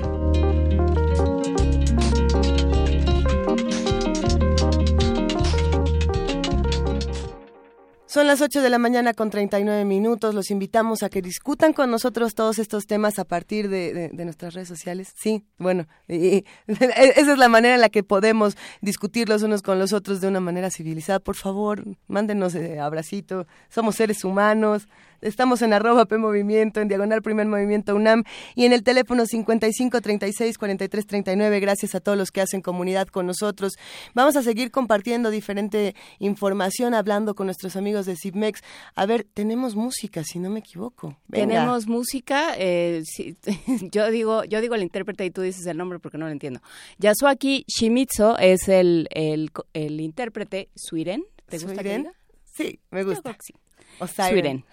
Son 8.17 8.25
las 8.25 8.41
8 8.41 8.63
de 8.63 8.71
la 8.71 8.79
mañana 8.79 9.13
con 9.13 9.29
39 9.29 9.85
minutos. 9.85 10.33
Los 10.33 10.49
invitamos 10.49 11.03
a 11.03 11.09
que 11.09 11.21
discutan 11.21 11.71
con 11.71 11.91
nosotros 11.91 12.33
todos 12.33 12.57
estos 12.57 12.87
temas 12.87 13.19
a 13.19 13.25
partir 13.25 13.69
de, 13.69 14.09
nuestras 14.11 14.55
redes 14.55 14.67
sociales. 14.67 15.13
Sí, 15.15 15.45
bueno, 15.59 15.85
y- 16.07 16.37
y- 16.37 16.45
esa 16.67 17.33
es 17.33 17.37
la 17.37 17.47
manera 17.47 17.75
en 17.75 17.81
la 17.81 17.89
que 17.89 18.01
podemos 18.01 18.57
discutir 18.81 19.29
los 19.29 19.43
unos 19.43 19.61
con 19.61 19.77
los 19.77 19.93
otros 19.93 20.19
de 20.19 20.29
una 20.29 20.39
manera 20.39 20.71
civilizada. 20.71 21.19
Por 21.19 21.35
favor, 21.35 21.83
mándenos 22.07 22.55
eh, 22.55 22.79
abracito. 22.79 23.45
Somos 23.69 23.97
seres 23.97 24.23
humanos. 24.23 24.87
Estamos 25.21 25.61
en 25.61 25.73
arroba 25.73 26.05
P 26.05 26.17
Movimiento, 26.17 26.79
en 26.79 26.87
Diagonal 26.87 27.21
Primer 27.21 27.47
Movimiento 27.47 27.95
UNAM 27.95 28.23
y 28.55 28.65
en 28.65 28.73
el 28.73 28.83
teléfono 28.83 29.25
55 29.25 30.01
36 30.01 30.57
43 30.57 31.07
39. 31.07 31.59
Gracias 31.59 31.95
a 31.95 31.99
todos 31.99 32.17
los 32.17 32.31
que 32.31 32.41
hacen 32.41 32.61
comunidad 32.61 33.07
con 33.07 33.25
nosotros. 33.25 33.73
Vamos 34.13 34.35
a 34.35 34.43
seguir 34.43 34.71
compartiendo 34.71 35.29
diferente 35.29 35.95
información, 36.19 36.93
hablando 36.93 37.35
con 37.35 37.47
nuestros 37.47 37.75
amigos 37.75 38.05
de 38.05 38.15
CIPMEX. 38.15 38.61
A 38.95 39.05
ver, 39.05 39.25
tenemos 39.33 39.75
música, 39.75 40.23
si 40.23 40.39
no 40.39 40.49
me 40.49 40.59
equivoco. 40.59 41.17
Venga. 41.27 41.47
Tenemos 41.47 41.87
música, 41.87 42.53
eh, 42.57 43.03
yo 43.91 44.11
digo 44.11 44.43
yo 44.43 44.61
digo 44.61 44.75
el 44.75 44.83
intérprete 44.83 45.25
y 45.25 45.31
tú 45.31 45.41
dices 45.41 45.65
el 45.65 45.77
nombre 45.77 45.99
porque 45.99 46.17
no 46.17 46.25
lo 46.25 46.31
entiendo. 46.31 46.61
Yasuaki 46.99 47.65
Shimizu 47.67 48.35
es 48.39 48.67
el, 48.67 49.07
el, 49.11 49.51
el 49.73 49.99
intérprete 49.99 50.69
Suiren. 50.75 51.25
¿Te 51.47 51.57
gusta 51.57 51.81
¿Suiren? 51.81 52.11
Sí, 52.45 52.79
me 52.91 53.03
gusta. 53.03 53.21
creo 53.21 53.35
que 53.35 53.43
sí. 53.43 53.53
O 53.99 54.07
Siren. 54.07 54.29
Suiren. 54.29 54.65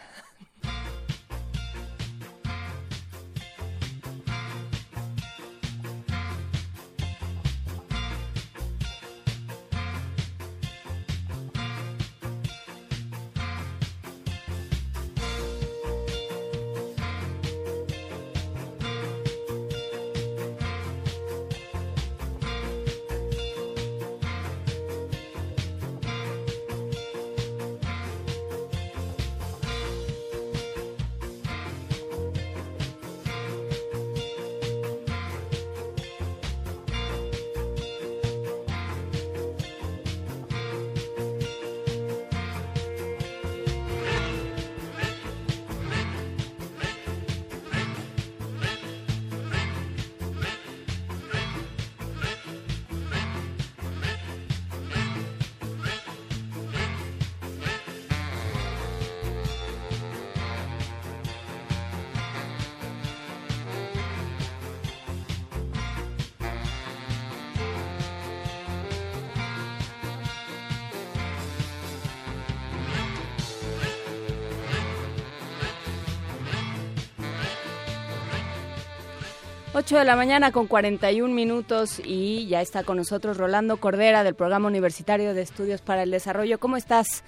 Ocho 79.85 79.99
de 79.99 80.05
la 80.07 80.17
mañana 80.17 80.51
con 80.51 80.67
41 80.67 81.33
minutos 81.35 82.01
y 82.03 82.47
ya 82.47 82.63
está 82.63 82.85
con 82.85 82.97
nosotros 82.97 83.37
Rolando 83.37 83.77
Cordera 83.77 84.25
del 84.25 84.35
Programa 84.35 84.69
Universitario 84.69 85.35
de 85.35 85.43
Estudios 85.43 85.83
para 85.83 86.03
el 86.05 86.11
Desarrollo. 86.11 86.59
¿Cómo 86.59 86.79
estás, 86.79 87.23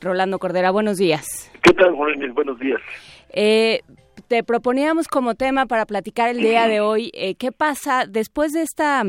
Rolando 0.00 0.38
Cordera? 0.38 0.70
Buenos 0.70 0.96
días. 0.96 1.50
¿Qué 1.62 1.74
tal, 1.74 1.94
Juan? 1.94 2.32
Buenos 2.34 2.58
días. 2.58 2.80
Eh, 3.28 3.82
te 4.28 4.42
proponíamos 4.44 5.08
como 5.08 5.34
tema 5.34 5.66
para 5.66 5.84
platicar 5.84 6.30
el 6.30 6.38
día 6.38 6.68
de 6.68 6.80
hoy 6.80 7.10
eh, 7.12 7.34
qué 7.34 7.52
pasa 7.52 8.06
después 8.08 8.52
de 8.52 8.62
esta 8.62 9.02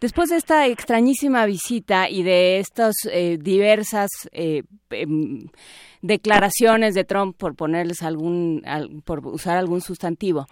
después 0.00 0.30
de 0.30 0.36
esta 0.36 0.66
extrañísima 0.68 1.44
visita 1.46 2.08
y 2.08 2.22
de 2.22 2.58
estas 2.60 2.94
eh, 3.10 3.38
diversas 3.40 4.08
eh, 4.32 4.62
em, 4.90 5.48
declaraciones 6.02 6.94
de 6.94 7.04
Trump 7.04 7.36
por 7.36 7.56
ponerles 7.56 8.02
algún 8.02 8.62
al- 8.66 9.02
por 9.04 9.26
usar 9.26 9.56
algún 9.56 9.80
sustantivo 9.80 10.46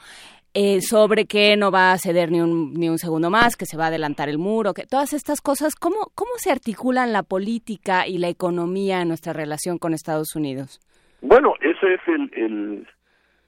eh, 0.55 0.81
sobre 0.81 1.27
que 1.27 1.57
no 1.57 1.71
va 1.71 1.93
a 1.93 1.99
ceder 1.99 2.31
ni 2.31 2.41
un, 2.41 2.73
ni 2.75 2.89
un 2.89 2.99
segundo 2.99 3.29
más, 3.29 3.57
que 3.57 3.67
se 3.67 3.77
va 3.77 3.85
a 3.85 3.89
adelantar 3.89 4.29
el 4.29 4.39
muro, 4.39 4.73
que 4.73 4.87
todas 4.87 5.13
estas 5.13 5.41
cosas, 5.41 5.75
¿cómo, 5.75 6.13
¿cómo 6.15 6.31
se 6.37 6.53
articulan 6.53 7.13
la 7.13 7.25
política 7.25 8.07
y 8.07 8.19
la 8.19 8.29
economía 8.29 9.03
en 9.03 9.09
nuestra 9.09 9.33
relación 9.33 9.79
con 9.79 9.93
Estados 9.93 10.37
Unidos? 10.37 10.81
Bueno, 11.21 11.55
ese 11.61 11.95
es 11.95 12.01
el, 12.07 12.31
el, 12.35 12.89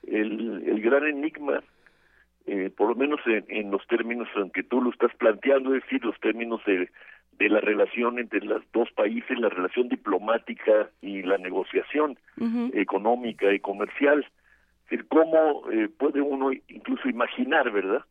el, 0.06 0.64
el 0.66 0.80
gran 0.80 1.06
enigma, 1.06 1.62
eh, 2.46 2.70
por 2.76 2.88
lo 2.88 2.94
menos 2.96 3.20
en, 3.26 3.44
en 3.48 3.70
los 3.70 3.86
términos 3.86 4.28
en 4.36 4.50
que 4.50 4.62
tú 4.62 4.82
lo 4.82 4.90
estás 4.90 5.14
planteando, 5.16 5.74
es 5.74 5.82
decir, 5.84 6.04
los 6.04 6.18
términos 6.20 6.60
de, 6.66 6.88
de 7.38 7.48
la 7.48 7.60
relación 7.60 8.18
entre 8.18 8.40
los 8.40 8.62
dos 8.72 8.90
países, 8.92 9.38
la 9.38 9.48
relación 9.48 9.88
diplomática 9.88 10.88
y 11.02 11.22
la 11.22 11.38
negociación 11.38 12.18
económica 12.72 13.52
y 13.52 13.60
comercial. 13.60 14.26
Decir, 14.88 15.06
cómo 15.08 15.70
eh, 15.70 15.88
puede 15.88 16.20
uno 16.20 16.52
incluso 16.52 17.08
imaginar, 17.08 17.70
¿verdad? 17.70 18.04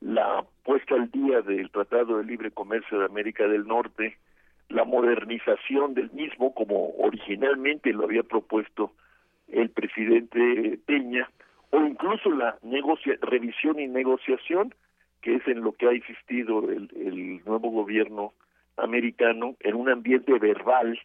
La 0.00 0.44
puesta 0.64 0.94
al 0.94 1.10
día 1.10 1.40
del 1.40 1.70
Tratado 1.70 2.18
de 2.18 2.24
Libre 2.24 2.50
Comercio 2.50 2.98
de 2.98 3.06
América 3.06 3.46
del 3.48 3.66
Norte, 3.66 4.18
la 4.68 4.84
modernización 4.84 5.94
del 5.94 6.10
mismo, 6.12 6.54
como 6.54 6.90
originalmente 6.98 7.92
lo 7.92 8.04
había 8.04 8.22
propuesto 8.22 8.92
el 9.48 9.70
presidente 9.70 10.78
Peña, 10.86 11.28
o 11.70 11.80
incluso 11.80 12.30
la 12.30 12.58
negocia 12.62 13.16
revisión 13.22 13.80
y 13.80 13.88
negociación, 13.88 14.74
que 15.22 15.36
es 15.36 15.46
en 15.48 15.62
lo 15.62 15.72
que 15.72 15.88
ha 15.88 15.94
insistido 15.94 16.70
el, 16.70 16.90
el 16.96 17.44
nuevo 17.44 17.70
gobierno 17.70 18.32
americano, 18.76 19.56
en 19.60 19.74
un 19.74 19.88
ambiente 19.88 20.38
verbal 20.38 20.98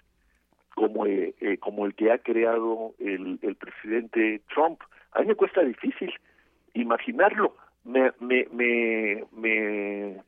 como, 0.76 1.06
eh, 1.06 1.34
eh, 1.40 1.58
como 1.58 1.86
el 1.86 1.96
que 1.96 2.12
ha 2.12 2.20
creado 2.20 2.94
el, 3.00 3.40
el 3.42 3.56
presidente 3.56 4.42
Trump. 4.54 4.82
A 5.16 5.22
mí 5.22 5.28
me 5.28 5.36
cuesta 5.36 5.62
difícil 5.62 6.14
imaginarlo. 6.74 7.56
Me, 7.84 8.12
me, 8.20 8.48
me, 8.52 9.24
me, 9.32 10.22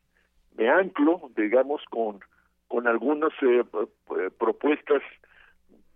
me 0.58 0.70
anclo, 0.70 1.30
digamos, 1.36 1.84
con, 1.90 2.20
con 2.68 2.88
algunas 2.88 3.32
eh, 3.42 3.64
propuestas 4.40 5.02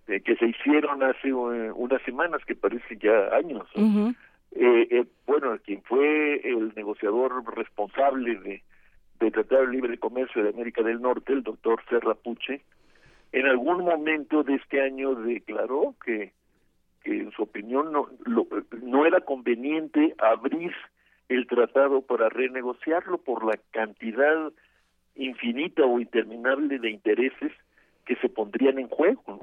eh, 0.07 0.21
que 0.21 0.35
se 0.35 0.47
hicieron 0.47 1.03
hace 1.03 1.29
eh, 1.29 1.71
unas 1.73 2.01
semanas, 2.03 2.41
que 2.45 2.55
parecen 2.55 2.99
ya 2.99 3.35
años. 3.35 3.67
Eh, 4.53 4.87
eh, 4.91 5.05
bueno, 5.25 5.57
quien 5.63 5.81
fue 5.83 6.41
el 6.43 6.73
negociador 6.75 7.31
responsable 7.55 8.35
de, 8.39 8.63
de 9.19 9.31
Tratado 9.31 9.61
de 9.61 9.71
Libre 9.71 9.97
Comercio 9.97 10.43
de 10.43 10.49
América 10.49 10.83
del 10.83 11.01
Norte, 11.01 11.31
el 11.31 11.43
doctor 11.43 11.81
Serra 11.89 12.15
Puche, 12.15 12.61
en 13.31 13.45
algún 13.45 13.85
momento 13.85 14.43
de 14.43 14.55
este 14.55 14.81
año 14.81 15.15
declaró 15.15 15.95
que, 16.03 16.33
que 17.03 17.17
en 17.21 17.31
su 17.31 17.43
opinión 17.43 17.91
no, 17.91 18.07
lo- 18.25 18.47
no 18.81 19.05
era 19.05 19.21
conveniente 19.21 20.15
abrir 20.19 20.71
el 21.29 21.47
tratado 21.47 22.01
para 22.01 22.29
renegociarlo 22.29 23.17
por 23.17 23.45
la 23.45 23.57
cantidad 23.71 24.51
infinita 25.15 25.83
o 25.83 25.99
interminable 25.99 26.79
de 26.79 26.89
intereses 26.89 27.51
que 28.05 28.15
se 28.17 28.29
pondrían 28.29 28.79
en 28.79 28.87
juego. 28.89 29.23
¿no? 29.27 29.39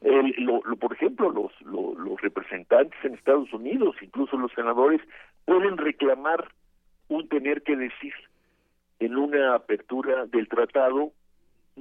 El- 0.00 0.34
lo- 0.44 0.62
lo- 0.64 0.76
por 0.76 0.92
ejemplo, 0.92 1.30
los, 1.30 1.52
lo- 1.62 1.94
los 1.98 2.20
representantes 2.20 2.98
en 3.04 3.14
Estados 3.14 3.52
Unidos, 3.52 3.96
incluso 4.02 4.36
los 4.36 4.52
senadores, 4.52 5.00
pueden 5.44 5.76
reclamar 5.76 6.48
un 7.08 7.28
tener 7.28 7.62
que 7.62 7.76
decir 7.76 8.12
en 8.98 9.16
una 9.16 9.54
apertura 9.54 10.26
del 10.26 10.48
tratado, 10.48 11.12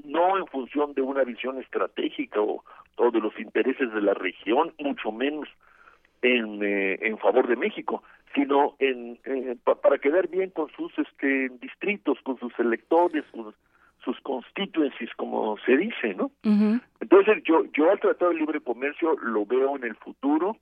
no 0.03 0.37
en 0.37 0.45
función 0.47 0.93
de 0.93 1.01
una 1.01 1.23
visión 1.23 1.59
estratégica 1.59 2.41
o, 2.41 2.63
o 2.97 3.11
de 3.11 3.19
los 3.19 3.37
intereses 3.39 3.93
de 3.93 4.01
la 4.01 4.13
región, 4.13 4.73
mucho 4.79 5.11
menos 5.11 5.47
en, 6.21 6.63
eh, 6.63 6.97
en 7.01 7.17
favor 7.17 7.47
de 7.47 7.55
México, 7.55 8.03
sino 8.33 8.75
en, 8.79 9.19
eh, 9.25 9.55
pa- 9.63 9.75
para 9.79 9.97
quedar 9.97 10.27
bien 10.27 10.49
con 10.49 10.69
sus 10.71 10.91
este, 10.97 11.49
distritos, 11.61 12.17
con 12.23 12.37
sus 12.39 12.57
electores, 12.59 13.23
con 13.31 13.53
sus 14.03 14.19
constituencies, 14.21 15.09
como 15.15 15.57
se 15.65 15.77
dice, 15.77 16.13
¿no? 16.15 16.31
Entonces 16.99 17.43
yo 17.43 17.65
yo 17.73 17.89
al 17.91 17.99
Tratado 17.99 18.31
de 18.31 18.37
Libre 18.37 18.59
Comercio 18.61 19.17
lo 19.21 19.45
veo 19.45 19.75
en 19.75 19.83
el 19.83 19.95
futuro 19.95 20.57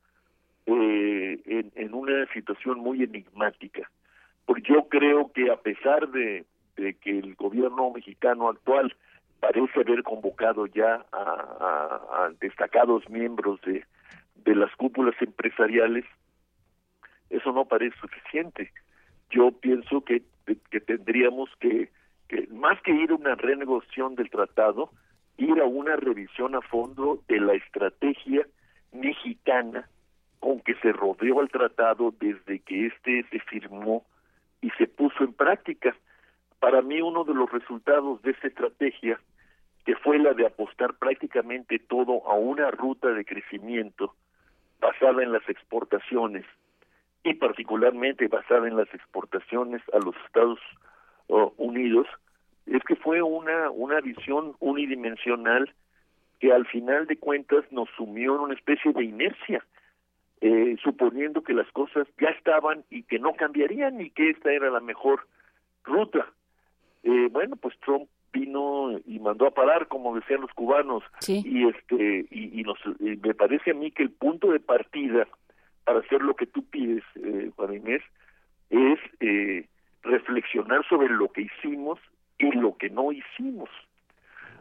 eh, 0.65 1.39
en, 1.45 1.71
en 1.75 1.93
una 1.93 2.25
situación 2.33 2.79
muy 2.79 3.03
enigmática, 3.03 3.89
porque 4.45 4.61
yo 4.73 4.87
creo 4.87 5.31
que 5.33 5.51
a 5.51 5.57
pesar 5.57 6.07
de, 6.09 6.45
de 6.77 6.93
que 6.95 7.19
el 7.19 7.35
gobierno 7.35 7.91
mexicano 7.91 8.49
actual 8.49 8.95
parece 9.43 9.81
haber 9.81 10.03
convocado 10.03 10.67
ya 10.67 11.05
a, 11.11 12.29
destacados 12.39 13.09
miembros 13.09 13.59
de, 13.61 13.85
de 14.35 14.55
las 14.55 14.73
cúpulas 14.77 15.15
empresariales, 15.21 16.05
eso 17.29 17.51
no 17.51 17.65
parece 17.65 17.97
suficiente. 17.99 18.71
Yo 19.29 19.51
pienso 19.51 20.01
que, 20.05 20.21
que 20.71 20.79
tendríamos 20.79 21.49
que, 21.59 21.89
que, 22.29 22.47
más 22.51 22.81
que 22.83 22.91
ir 22.91 23.11
a 23.11 23.15
una 23.15 23.35
renegociación 23.35 24.15
del 24.15 24.29
tratado, 24.29 24.89
ir 25.37 25.59
a 25.59 25.65
una 25.65 25.97
revisión 25.97 26.55
a 26.55 26.61
fondo 26.61 27.21
de 27.27 27.41
la 27.41 27.53
estrategia 27.53 28.47
mexicana 28.93 29.89
con 30.39 30.61
que 30.61 30.75
se 30.75 30.93
rodeó 30.93 31.41
al 31.41 31.49
tratado 31.49 32.13
desde 32.17 32.59
que 32.59 32.87
éste 32.87 33.25
se 33.29 33.39
firmó 33.39 34.05
y 34.61 34.69
se 34.71 34.87
puso 34.87 35.25
en 35.25 35.33
práctica. 35.33 35.93
Para 36.61 36.81
mí 36.81 37.01
uno 37.01 37.25
de 37.25 37.33
los 37.33 37.51
resultados 37.51 38.21
de 38.21 38.31
esa 38.31 38.47
estrategia, 38.47 39.19
que 39.85 39.95
fue 39.95 40.17
la 40.19 40.33
de 40.33 40.45
apostar 40.45 40.93
prácticamente 40.95 41.79
todo 41.79 42.27
a 42.29 42.35
una 42.35 42.71
ruta 42.71 43.09
de 43.09 43.25
crecimiento 43.25 44.15
basada 44.79 45.23
en 45.23 45.31
las 45.31 45.47
exportaciones 45.49 46.45
y 47.23 47.33
particularmente 47.35 48.27
basada 48.27 48.67
en 48.67 48.77
las 48.77 48.93
exportaciones 48.93 49.81
a 49.93 49.99
los 49.99 50.15
Estados 50.25 50.59
Unidos, 51.57 52.07
es 52.65 52.83
que 52.83 52.95
fue 52.95 53.21
una, 53.21 53.69
una 53.69 54.01
visión 54.01 54.55
unidimensional 54.59 55.73
que 56.39 56.51
al 56.51 56.65
final 56.67 57.07
de 57.07 57.17
cuentas 57.17 57.63
nos 57.71 57.89
sumió 57.95 58.35
en 58.35 58.41
una 58.41 58.53
especie 58.53 58.91
de 58.91 59.03
inercia, 59.05 59.65
eh, 60.41 60.75
suponiendo 60.83 61.41
que 61.41 61.53
las 61.53 61.71
cosas 61.71 62.05
ya 62.19 62.27
estaban 62.29 62.83
y 62.89 63.03
que 63.03 63.19
no 63.19 63.33
cambiarían 63.33 64.01
y 64.01 64.09
que 64.09 64.31
esta 64.31 64.51
era 64.51 64.69
la 64.69 64.81
mejor 64.81 65.25
ruta. 65.85 66.27
Eh, 67.03 67.29
bueno, 67.31 67.55
pues 67.55 67.77
Trump 67.79 68.09
vino 68.33 68.99
y 69.05 69.19
mandó 69.19 69.47
a 69.47 69.51
parar, 69.51 69.87
como 69.87 70.15
decían 70.15 70.41
los 70.41 70.51
cubanos, 70.51 71.03
y 71.27 71.67
este 71.67 72.25
y, 72.31 72.59
y 72.59 72.63
nos, 72.63 72.77
me 72.99 73.33
parece 73.33 73.71
a 73.71 73.73
mí 73.73 73.91
que 73.91 74.03
el 74.03 74.11
punto 74.11 74.51
de 74.51 74.59
partida 74.59 75.27
para 75.85 75.99
hacer 75.99 76.21
lo 76.21 76.35
que 76.35 76.45
tú 76.45 76.63
pides, 76.65 77.03
eh, 77.15 77.51
Juan 77.55 77.75
Inés, 77.75 78.01
es 78.69 78.99
eh, 79.19 79.67
reflexionar 80.01 80.85
sobre 80.87 81.09
lo 81.09 81.31
que 81.31 81.41
hicimos 81.41 81.99
y 82.37 82.51
lo 82.51 82.77
que 82.77 82.89
no 82.89 83.11
hicimos. 83.11 83.69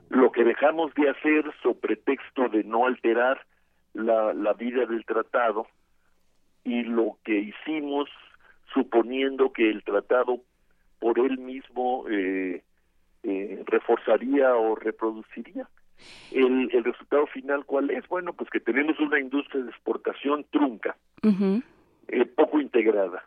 Lo 0.09 0.31
que 0.31 0.45
dejamos 0.45 0.93
de 0.95 1.09
hacer 1.09 1.45
sobre 1.63 1.79
pretexto 1.81 2.49
de 2.49 2.65
no 2.65 2.87
alterar 2.87 3.45
la, 3.95 4.35
la 4.35 4.53
vida 4.53 4.85
del 4.87 5.05
tratado 5.05 5.67
y 6.65 6.83
lo 6.83 7.17
que 7.25 7.39
hicimos 7.39 8.09
suponiendo 8.75 9.53
que 9.53 9.71
el 9.71 9.83
tratado 9.85 10.41
por 10.99 11.19
él 11.19 11.39
mismo 11.39 12.05
eh, 12.09 12.63
eh, 13.23 13.63
reforzaría 13.67 14.55
o 14.57 14.75
reproduciría. 14.75 15.69
El, 16.33 16.69
el 16.73 16.85
resultado 16.85 17.27
final, 17.27 17.65
¿cuál 17.65 17.91
es? 17.91 18.07
Bueno, 18.09 18.33
pues 18.33 18.51
que 18.51 18.59
tenemos 18.59 18.99
una 18.99 19.21
industria 19.21 19.63
de 19.63 19.71
exportación 19.71 20.45
trunca, 20.51 20.97
eh, 21.23 22.25
poco 22.25 22.61
integrada. 22.61 23.25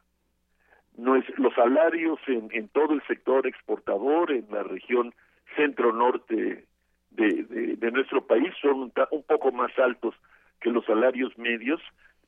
No 0.97 1.15
es, 1.15 1.25
los 1.37 1.53
salarios 1.53 2.19
en, 2.27 2.49
en 2.51 2.67
todo 2.69 2.93
el 2.93 3.01
sector 3.07 3.47
exportador, 3.47 4.31
en 4.31 4.45
la 4.49 4.63
región 4.63 5.13
centro-norte 5.55 6.65
de, 7.11 7.43
de, 7.43 7.75
de 7.77 7.91
nuestro 7.91 8.25
país, 8.25 8.53
son 8.61 8.75
un, 8.81 8.93
un 9.11 9.23
poco 9.23 9.51
más 9.51 9.71
altos 9.79 10.15
que 10.59 10.69
los 10.69 10.85
salarios 10.85 11.37
medios, 11.37 11.81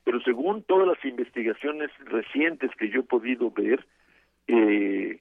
pero 0.04 0.20
según 0.22 0.62
todas 0.62 0.88
las 0.88 1.04
investigaciones 1.04 1.90
recientes 2.06 2.70
que 2.78 2.88
yo 2.88 3.00
he 3.00 3.04
podido 3.04 3.50
ver, 3.50 3.84
eh, 4.46 5.20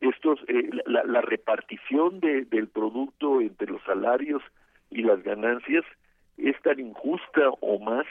estos 0.00 0.38
eh, 0.48 0.70
la, 0.86 1.04
la 1.04 1.20
repartición 1.20 2.20
de, 2.20 2.44
del 2.44 2.68
producto 2.68 3.40
entre 3.40 3.68
los 3.68 3.82
salarios 3.84 4.42
y 4.90 5.02
las 5.02 5.22
ganancias 5.22 5.84
es 6.36 6.60
tan 6.62 6.78
injusta 6.78 7.50
o 7.60 7.78
más 7.78 8.06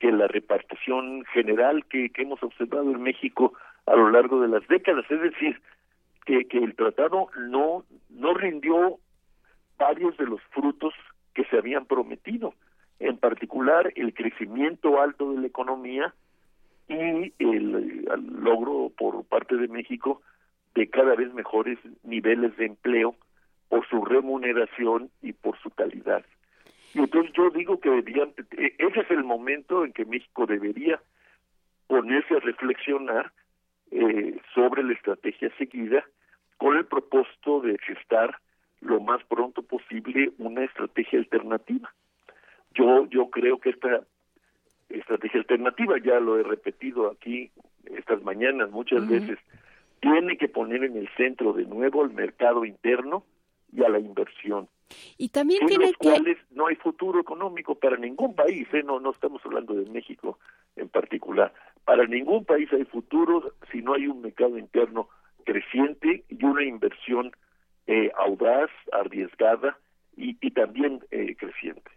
que 0.00 0.10
la 0.10 0.26
repartición 0.26 1.24
general 1.26 1.84
que, 1.86 2.10
hemos 2.16 2.42
observado 2.42 2.90
en 2.90 3.02
México 3.02 3.52
a 3.86 3.94
lo 3.94 4.10
largo 4.10 4.40
de 4.40 4.48
las 4.48 4.66
décadas, 4.68 5.04
es 5.10 5.20
decir, 5.20 5.60
que, 6.24 6.46
que 6.46 6.58
el 6.58 6.74
tratado 6.74 7.28
no 7.36 7.84
no 8.10 8.34
rindió 8.34 8.98
varios 9.78 10.16
de 10.16 10.26
los 10.26 10.40
frutos 10.50 10.94
que 11.34 11.44
se 11.46 11.58
habían 11.58 11.86
prometido, 11.86 12.54
en 12.98 13.16
particular 13.16 13.92
el 13.96 14.14
crecimiento 14.14 15.00
alto 15.00 15.32
de 15.32 15.40
la 15.40 15.46
economía 15.46 16.14
y 16.88 17.32
el 17.38 18.04
logro 18.38 18.90
por 18.96 19.24
parte 19.24 19.56
de 19.56 19.68
México 19.68 20.20
de 20.74 20.88
cada 20.88 21.14
vez 21.14 21.32
mejores 21.34 21.78
niveles 22.02 22.56
de 22.56 22.66
empleo 22.66 23.14
por 23.68 23.86
su 23.88 24.04
remuneración 24.04 25.10
y 25.22 25.32
por 25.32 25.58
su 25.60 25.70
calidad. 25.70 26.24
Y 26.94 26.98
entonces 27.00 27.32
yo 27.34 27.50
digo 27.50 27.80
que 27.80 27.88
deberían, 27.90 28.34
e- 28.56 28.74
ese 28.78 29.00
es 29.00 29.10
el 29.10 29.24
momento 29.24 29.84
en 29.84 29.92
que 29.92 30.04
México 30.04 30.46
debería 30.46 31.00
ponerse 31.86 32.34
a 32.36 32.40
reflexionar 32.40 33.32
eh, 33.90 34.38
sobre 34.54 34.82
la 34.82 34.92
estrategia 34.92 35.50
seguida 35.56 36.04
con 36.56 36.76
el 36.76 36.86
propósito 36.86 37.60
de 37.60 37.78
gestar 37.78 38.38
lo 38.80 39.00
más 39.00 39.22
pronto 39.24 39.62
posible 39.62 40.32
una 40.38 40.64
estrategia 40.64 41.18
alternativa. 41.18 41.92
Yo 42.74 43.06
yo 43.06 43.30
creo 43.30 43.58
que 43.58 43.70
esta 43.70 44.02
estrategia 44.88 45.40
alternativa, 45.40 45.98
ya 45.98 46.20
lo 46.20 46.38
he 46.38 46.42
repetido 46.42 47.10
aquí 47.10 47.50
estas 47.84 48.22
mañanas 48.22 48.70
muchas 48.70 49.06
veces, 49.08 49.38
tiene 50.02 50.36
que 50.36 50.48
poner 50.48 50.82
en 50.82 50.96
el 50.96 51.08
centro 51.16 51.52
de 51.52 51.64
nuevo 51.64 52.02
al 52.02 52.12
mercado 52.12 52.64
interno 52.64 53.24
y 53.72 53.84
a 53.84 53.88
la 53.88 54.00
inversión. 54.00 54.68
Y 55.16 55.28
también 55.28 55.64
tiene 55.66 55.86
los 55.86 55.92
que... 55.92 56.08
cuales 56.08 56.38
no 56.50 56.66
hay 56.66 56.74
futuro 56.76 57.20
económico 57.20 57.76
para 57.76 57.96
ningún 57.96 58.34
país, 58.34 58.66
¿eh? 58.74 58.82
no, 58.82 59.00
no 59.00 59.12
estamos 59.12 59.40
hablando 59.46 59.74
de 59.74 59.88
México 59.88 60.38
en 60.76 60.88
particular. 60.88 61.54
Para 61.84 62.04
ningún 62.06 62.44
país 62.44 62.70
hay 62.72 62.84
futuro 62.84 63.54
si 63.70 63.80
no 63.80 63.94
hay 63.94 64.08
un 64.08 64.20
mercado 64.20 64.58
interno 64.58 65.08
creciente 65.44 66.24
y 66.28 66.44
una 66.44 66.64
inversión 66.64 67.32
eh, 67.86 68.10
audaz, 68.18 68.70
arriesgada 68.92 69.78
y, 70.16 70.36
y 70.40 70.50
también 70.50 71.00
eh, 71.12 71.36
creciente. 71.36 71.90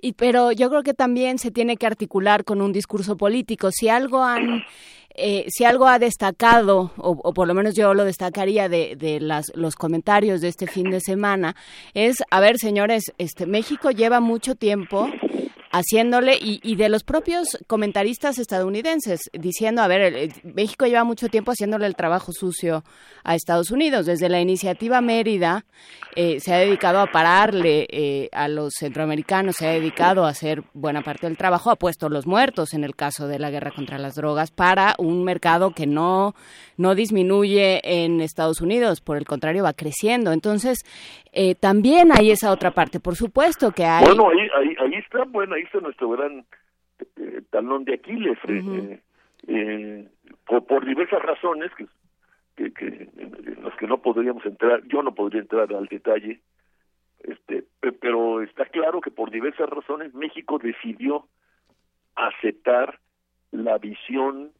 Y, 0.00 0.12
pero 0.12 0.52
yo 0.52 0.68
creo 0.70 0.82
que 0.82 0.94
también 0.94 1.38
se 1.38 1.50
tiene 1.50 1.76
que 1.76 1.86
articular 1.86 2.44
con 2.44 2.62
un 2.62 2.72
discurso 2.72 3.16
político. 3.16 3.70
Si 3.72 3.88
algo 3.88 4.22
han, 4.22 4.62
eh, 5.14 5.46
si 5.48 5.64
algo 5.64 5.88
ha 5.88 5.98
destacado, 5.98 6.92
o, 6.96 7.18
o 7.22 7.32
por 7.32 7.48
lo 7.48 7.54
menos 7.54 7.74
yo 7.74 7.92
lo 7.94 8.04
destacaría 8.04 8.68
de, 8.68 8.94
de 8.96 9.18
las, 9.18 9.50
los 9.54 9.74
comentarios 9.74 10.40
de 10.40 10.48
este 10.48 10.68
fin 10.68 10.90
de 10.90 11.00
semana, 11.00 11.56
es, 11.94 12.22
a 12.30 12.40
ver, 12.40 12.58
señores, 12.58 13.12
este 13.18 13.46
México 13.46 13.90
lleva 13.90 14.20
mucho 14.20 14.54
tiempo 14.54 15.10
haciéndole 15.70 16.36
y, 16.40 16.60
y 16.62 16.76
de 16.76 16.88
los 16.88 17.04
propios 17.04 17.58
comentaristas 17.66 18.38
estadounidenses 18.38 19.20
diciendo, 19.32 19.82
a 19.82 19.86
ver, 19.88 20.00
el- 20.00 20.32
México 20.42 20.86
lleva 20.86 21.04
mucho 21.04 21.28
tiempo 21.28 21.52
haciéndole 21.52 21.86
el 21.86 21.94
trabajo 21.96 22.32
sucio 22.32 22.84
a 23.24 23.34
Estados 23.34 23.70
Unidos. 23.70 24.06
Desde 24.06 24.28
la 24.28 24.40
iniciativa 24.40 25.00
Mérida 25.00 25.66
eh, 26.16 26.40
se 26.40 26.54
ha 26.54 26.58
dedicado 26.58 27.00
a 27.00 27.12
pararle 27.12 27.86
eh, 27.90 28.28
a 28.32 28.48
los 28.48 28.72
centroamericanos, 28.78 29.56
se 29.56 29.66
ha 29.66 29.72
dedicado 29.72 30.24
a 30.24 30.30
hacer 30.30 30.62
buena 30.72 31.02
parte 31.02 31.26
del 31.26 31.36
trabajo, 31.36 31.70
ha 31.70 31.76
puesto 31.76 32.08
los 32.08 32.26
muertos 32.26 32.72
en 32.72 32.84
el 32.84 32.96
caso 32.96 33.28
de 33.28 33.38
la 33.38 33.50
guerra 33.50 33.70
contra 33.70 33.98
las 33.98 34.14
drogas 34.14 34.50
para 34.50 34.94
un 34.98 35.22
mercado 35.24 35.72
que 35.72 35.86
no, 35.86 36.34
no 36.76 36.94
disminuye 36.94 37.80
en 37.84 38.20
Estados 38.20 38.60
Unidos, 38.60 39.00
por 39.00 39.16
el 39.18 39.26
contrario 39.26 39.64
va 39.64 39.74
creciendo. 39.74 40.32
Entonces, 40.32 40.78
eh, 41.40 41.54
también 41.54 42.10
hay 42.12 42.30
esa 42.32 42.50
otra 42.50 42.70
parte, 42.72 42.98
por 43.00 43.14
supuesto 43.14 43.70
que 43.70 43.84
hay... 43.84 44.04
Bueno, 44.04 44.28
ahí, 44.30 44.48
ahí, 44.58 44.76
ahí 44.80 44.94
está, 44.94 45.22
bueno, 45.24 45.54
ahí 45.54 45.62
está 45.62 45.78
nuestro 45.80 46.08
gran 46.10 46.44
eh, 47.16 47.42
talón 47.50 47.84
de 47.84 47.94
Aquiles, 47.94 48.38
eh, 48.48 48.62
eh, 48.66 49.00
eh, 49.46 50.08
por, 50.46 50.66
por 50.66 50.84
diversas 50.84 51.22
razones 51.22 51.70
que, 51.76 51.86
que, 52.56 52.72
que- 52.72 53.08
en 53.16 53.62
las 53.62 53.74
que 53.76 53.86
no 53.86 53.98
podríamos 53.98 54.44
entrar, 54.44 54.82
yo 54.88 55.02
no 55.02 55.14
podría 55.14 55.40
entrar 55.42 55.72
al 55.72 55.86
detalle, 55.86 56.40
Este, 57.22 57.64
pero 58.00 58.42
está 58.42 58.64
claro 58.66 59.00
que 59.00 59.10
por 59.10 59.30
diversas 59.30 59.68
razones 59.68 60.14
México 60.14 60.58
decidió 60.58 61.26
aceptar 62.16 62.98
la 63.52 63.78
visión 63.78 64.50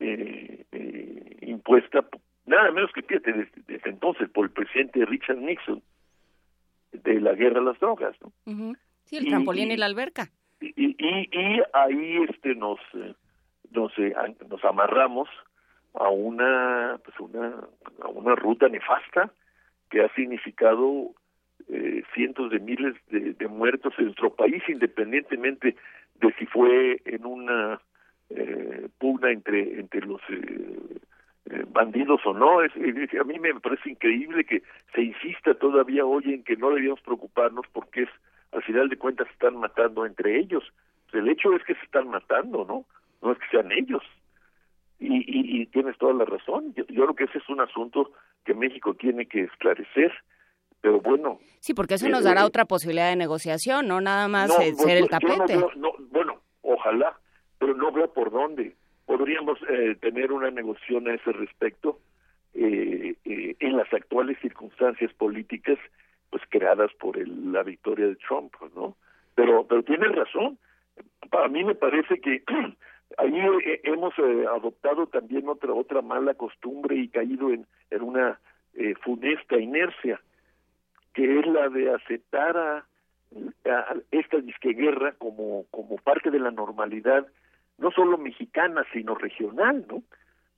eh, 0.00 0.64
eh, 0.72 1.36
impuesta 1.42 2.04
nada 2.46 2.70
menos 2.72 2.90
que 2.92 3.02
fíjate 3.02 3.32
desde, 3.32 3.62
desde, 3.66 3.90
entonces 3.90 4.28
por 4.30 4.44
el 4.46 4.50
presidente 4.50 5.04
Richard 5.04 5.38
Nixon 5.38 5.82
de 6.92 7.20
la 7.20 7.34
guerra 7.34 7.60
a 7.60 7.64
las 7.64 7.78
drogas 7.80 8.16
¿no? 8.20 8.74
sí 9.04 9.16
el 9.16 9.26
trampolín 9.26 9.70
y, 9.70 9.74
y, 9.74 9.76
la 9.76 9.86
alberca 9.86 10.30
y, 10.60 10.72
y, 10.76 11.28
y 11.32 11.62
ahí 11.72 12.18
este 12.28 12.54
nos 12.54 12.78
nos 13.70 13.92
nos 14.48 14.64
amarramos 14.64 15.28
a 15.94 16.08
una 16.08 17.00
pues 17.04 17.18
una 17.20 17.54
a 18.02 18.08
una 18.08 18.34
ruta 18.34 18.68
nefasta 18.68 19.32
que 19.90 20.02
ha 20.02 20.14
significado 20.14 21.14
eh, 21.68 22.02
cientos 22.14 22.50
de 22.50 22.60
miles 22.60 22.94
de, 23.10 23.34
de, 23.34 23.48
muertos 23.48 23.92
en 23.98 24.06
nuestro 24.06 24.34
país 24.34 24.62
independientemente 24.68 25.76
de 26.20 26.32
si 26.38 26.46
fue 26.46 27.00
en 27.04 27.26
una 27.26 27.80
eh, 28.30 28.88
pugna 28.98 29.30
entre 29.30 29.80
entre 29.80 30.00
los 30.02 30.20
eh, 30.30 31.00
bandidos 31.68 32.20
o 32.24 32.32
no 32.32 32.62
es, 32.62 32.72
a 32.74 33.24
mí 33.24 33.38
me 33.38 33.54
parece 33.60 33.90
increíble 33.90 34.44
que 34.44 34.62
se 34.94 35.02
insista 35.02 35.54
todavía 35.54 36.04
hoy 36.04 36.34
en 36.34 36.44
que 36.44 36.56
no 36.56 36.70
debíamos 36.70 37.00
preocuparnos 37.00 37.66
porque 37.72 38.02
es 38.02 38.08
al 38.52 38.62
final 38.62 38.88
de 38.88 38.96
cuentas 38.96 39.26
se 39.28 39.34
están 39.34 39.56
matando 39.56 40.06
entre 40.06 40.38
ellos. 40.38 40.64
El 41.12 41.28
hecho 41.28 41.54
es 41.54 41.62
que 41.64 41.74
se 41.74 41.84
están 41.84 42.08
matando 42.08 42.64
no 42.64 42.84
no 43.22 43.32
es 43.32 43.38
que 43.38 43.48
sean 43.50 43.72
ellos. 43.72 44.02
Y, 45.00 45.16
y, 45.16 45.62
y 45.62 45.66
tienes 45.66 45.96
toda 45.98 46.12
la 46.12 46.24
razón. 46.24 46.74
Yo, 46.74 46.84
yo 46.88 47.04
creo 47.04 47.14
que 47.14 47.24
ese 47.24 47.38
es 47.38 47.48
un 47.48 47.60
asunto 47.60 48.12
que 48.44 48.54
México 48.54 48.94
tiene 48.94 49.26
que 49.26 49.42
esclarecer. 49.42 50.12
Pero 50.80 51.00
bueno 51.00 51.40
sí 51.60 51.74
porque 51.74 51.94
eso 51.94 52.06
eh, 52.06 52.10
nos 52.10 52.24
dará 52.24 52.44
otra 52.44 52.64
posibilidad 52.64 53.08
de 53.08 53.16
negociación 53.16 53.88
no 53.88 54.00
nada 54.00 54.28
más 54.28 54.48
no, 54.48 54.54
ser 54.76 54.96
el 54.96 55.08
tapete 55.08 55.36
no 55.36 55.46
veo, 55.46 55.70
no, 55.76 55.92
bueno 56.10 56.40
ojalá 56.62 57.18
pero 57.58 57.74
no 57.74 57.90
veo 57.90 58.12
por 58.12 58.30
dónde 58.30 58.76
podríamos 59.08 59.58
eh, 59.70 59.96
tener 60.02 60.32
una 60.32 60.50
negociación 60.50 61.08
a 61.08 61.14
ese 61.14 61.32
respecto 61.32 61.98
eh, 62.52 63.14
eh, 63.24 63.56
en 63.58 63.76
las 63.78 63.90
actuales 63.94 64.38
circunstancias 64.42 65.10
políticas 65.14 65.78
pues 66.28 66.42
creadas 66.50 66.92
por 67.00 67.16
el, 67.16 67.50
la 67.50 67.62
victoria 67.62 68.06
de 68.06 68.16
Trump 68.16 68.52
no 68.76 68.96
pero 69.34 69.66
pero 69.66 69.82
tienes 69.82 70.14
razón. 70.14 70.58
Para 71.30 71.48
mí 71.48 71.64
me 71.64 71.74
parece 71.74 72.20
que 72.20 72.42
ahí 73.18 73.34
hemos 73.84 74.12
adoptado 74.18 75.06
también 75.06 75.48
otra 75.48 75.72
otra 75.72 76.02
mala 76.02 76.34
costumbre 76.34 76.96
y 76.96 77.08
caído 77.08 77.50
en, 77.50 77.66
en 77.90 78.02
una 78.02 78.38
funesta 79.04 79.56
inercia 79.56 80.20
que 81.14 81.38
es 81.38 81.46
la 81.46 81.70
de 81.70 81.94
aceptar 81.94 82.56
a, 82.58 82.84
a 83.64 83.96
esta 84.10 84.36
disqueguerra 84.38 85.12
como 85.12 85.64
como 85.70 85.96
parte 85.96 86.30
de 86.30 86.40
la 86.40 86.50
normalidad 86.50 87.26
no 87.78 87.90
solo 87.90 88.18
mexicana, 88.18 88.84
sino 88.92 89.14
regional, 89.14 89.86
¿no? 89.88 90.02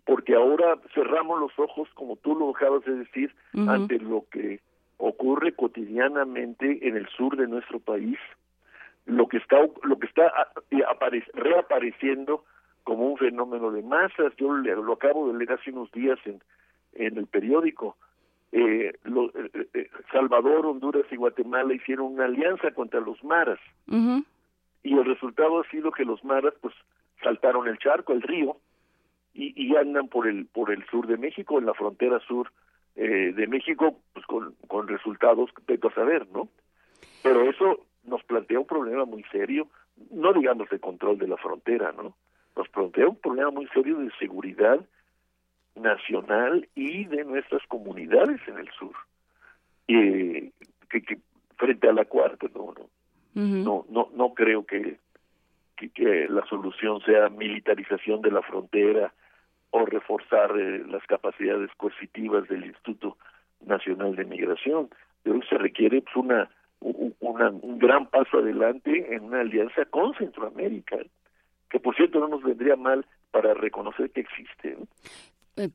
Porque 0.05 0.35
ahora 0.35 0.79
cerramos 0.95 1.39
los 1.41 1.59
ojos, 1.59 1.89
como 1.95 2.17
tú 2.17 2.35
lo 2.35 2.51
acabas 2.51 2.85
de 2.85 2.97
decir, 2.97 3.35
uh 3.55 3.61
-huh. 3.61 3.71
ante 3.71 3.99
lo 3.99 4.25
que 4.31 4.61
ocurre 4.97 5.53
cotidianamente 5.53 6.87
en 6.89 6.97
el 6.97 7.07
sur 7.09 7.37
de 7.37 7.47
nuestro 7.47 7.79
país, 7.79 8.19
lo 9.07 9.29
que 9.29 9.39
está 9.39 9.57
lo 9.83 9.99
que 9.99 10.07
está 10.07 10.33
reapareciendo 11.35 12.45
como 12.85 13.09
un 13.11 13.19
fenómeno 13.19 13.71
de 13.71 13.83
masas. 13.83 14.35
Yo 14.37 14.53
lo 14.53 14.93
acabo 14.93 15.29
de 15.29 15.39
leer 15.39 15.53
hace 15.53 15.71
unos 15.71 15.91
días 15.93 16.19
en, 16.25 16.43
en 16.95 17.19
el 17.19 17.27
periódico. 17.27 17.97
Eh, 18.53 18.93
lo, 19.05 19.27
eh, 19.27 19.69
eh, 19.75 19.91
Salvador, 20.11 20.67
Honduras 20.67 21.07
y 21.11 21.17
Guatemala 21.17 21.73
hicieron 21.73 22.15
una 22.15 22.25
alianza 22.25 22.73
contra 22.73 23.01
los 23.01 23.23
maras. 23.23 23.61
Uh 23.87 23.95
-huh. 23.95 24.25
Y 24.83 24.95
el 24.99 25.05
resultado 25.05 25.61
ha 25.61 25.71
sido 25.71 25.93
que 25.93 26.05
los 26.05 26.25
maras, 26.25 26.55
pues, 26.61 26.75
saltaron 27.23 27.69
el 27.69 27.79
charco, 27.79 28.13
el 28.13 28.23
río, 28.23 28.57
y, 29.33 29.53
y 29.57 29.77
andan 29.77 30.09
por 30.09 30.27
el 30.27 30.47
por 30.47 30.71
el 30.71 30.85
sur 30.87 31.07
de 31.07 31.17
México, 31.17 31.59
en 31.59 31.67
la 31.67 31.75
frontera 31.75 32.21
sur 32.21 32.51
eh, 32.97 33.33
de 33.35 33.47
México, 33.47 33.97
pues 34.13 34.27
con, 34.27 34.55
con 34.67 34.89
resultados 34.89 35.51
que 35.67 35.79
a 35.87 35.95
saber, 35.95 36.27
¿no? 36.33 36.49
Pero 37.23 37.49
eso 37.49 37.87
nos 38.05 38.23
plantea 38.25 38.59
un 38.59 38.67
problema 38.67 39.05
muy 39.05 39.23
serio, 39.31 39.69
no 40.11 40.33
digamos 40.33 40.69
de 40.71 40.81
control 40.81 41.19
de 41.19 41.29
la 41.29 41.37
frontera, 41.37 41.93
¿no? 41.93 42.17
Nos 42.57 42.69
plantea 42.69 43.09
un 43.09 43.17
problema 43.17 43.51
muy 43.51 43.67
serio 43.69 43.99
de 43.99 44.11
seguridad 44.19 44.81
nacional 45.77 46.69
y 46.75 47.05
de 47.05 47.25
nuestras 47.25 47.63
comunidades 47.69 48.41
en 48.49 48.59
el 48.59 48.69
sur, 48.71 48.95
eh, 49.89 50.51
que, 50.89 51.03
que 51.03 51.19
frente 51.57 51.89
a 51.89 51.93
la 51.93 52.05
cuarta, 52.07 52.49
no, 52.55 52.75
no, 52.77 52.83
uh 52.83 53.47
-huh. 53.47 53.65
no, 53.65 53.87
no, 53.89 54.09
no 54.15 54.35
creo 54.35 54.67
que 54.67 54.99
que, 55.81 55.91
que, 55.91 56.27
la 56.29 56.45
solución 56.47 57.01
sea 57.01 57.29
militarización 57.31 58.21
de 58.21 58.31
la 58.31 58.43
frontera 58.43 59.13
o 59.71 59.87
reforzar 59.87 60.57
eh, 60.59 60.85
las 60.87 61.05
capacidades 61.07 61.71
coercitivas 61.77 62.47
del 62.49 62.67
Instituto 62.67 63.17
Nacional 63.65 64.17
de 64.17 64.25
Migración. 64.25 64.91
Pero 65.23 65.41
se 65.49 65.57
requiere 65.57 66.03
pues, 66.03 66.17
una, 66.17 66.51
una, 66.81 67.51
un 67.51 67.79
gran 67.79 68.07
paso 68.07 68.39
adelante 68.39 69.15
en 69.15 69.25
una 69.25 69.41
alianza 69.41 69.85
con 69.87 70.15
Centroamérica, 70.15 70.99
que 71.69 71.81
por 71.81 71.95
cierto 71.97 72.21
no 72.21 72.29
nos 72.29 72.43
vendría 72.43 72.77
mal 72.77 73.07
para 73.31 73.55
reconocer 73.55 74.11
que 74.11 74.21
existe. 74.21 74.77
¿no? 74.79 74.87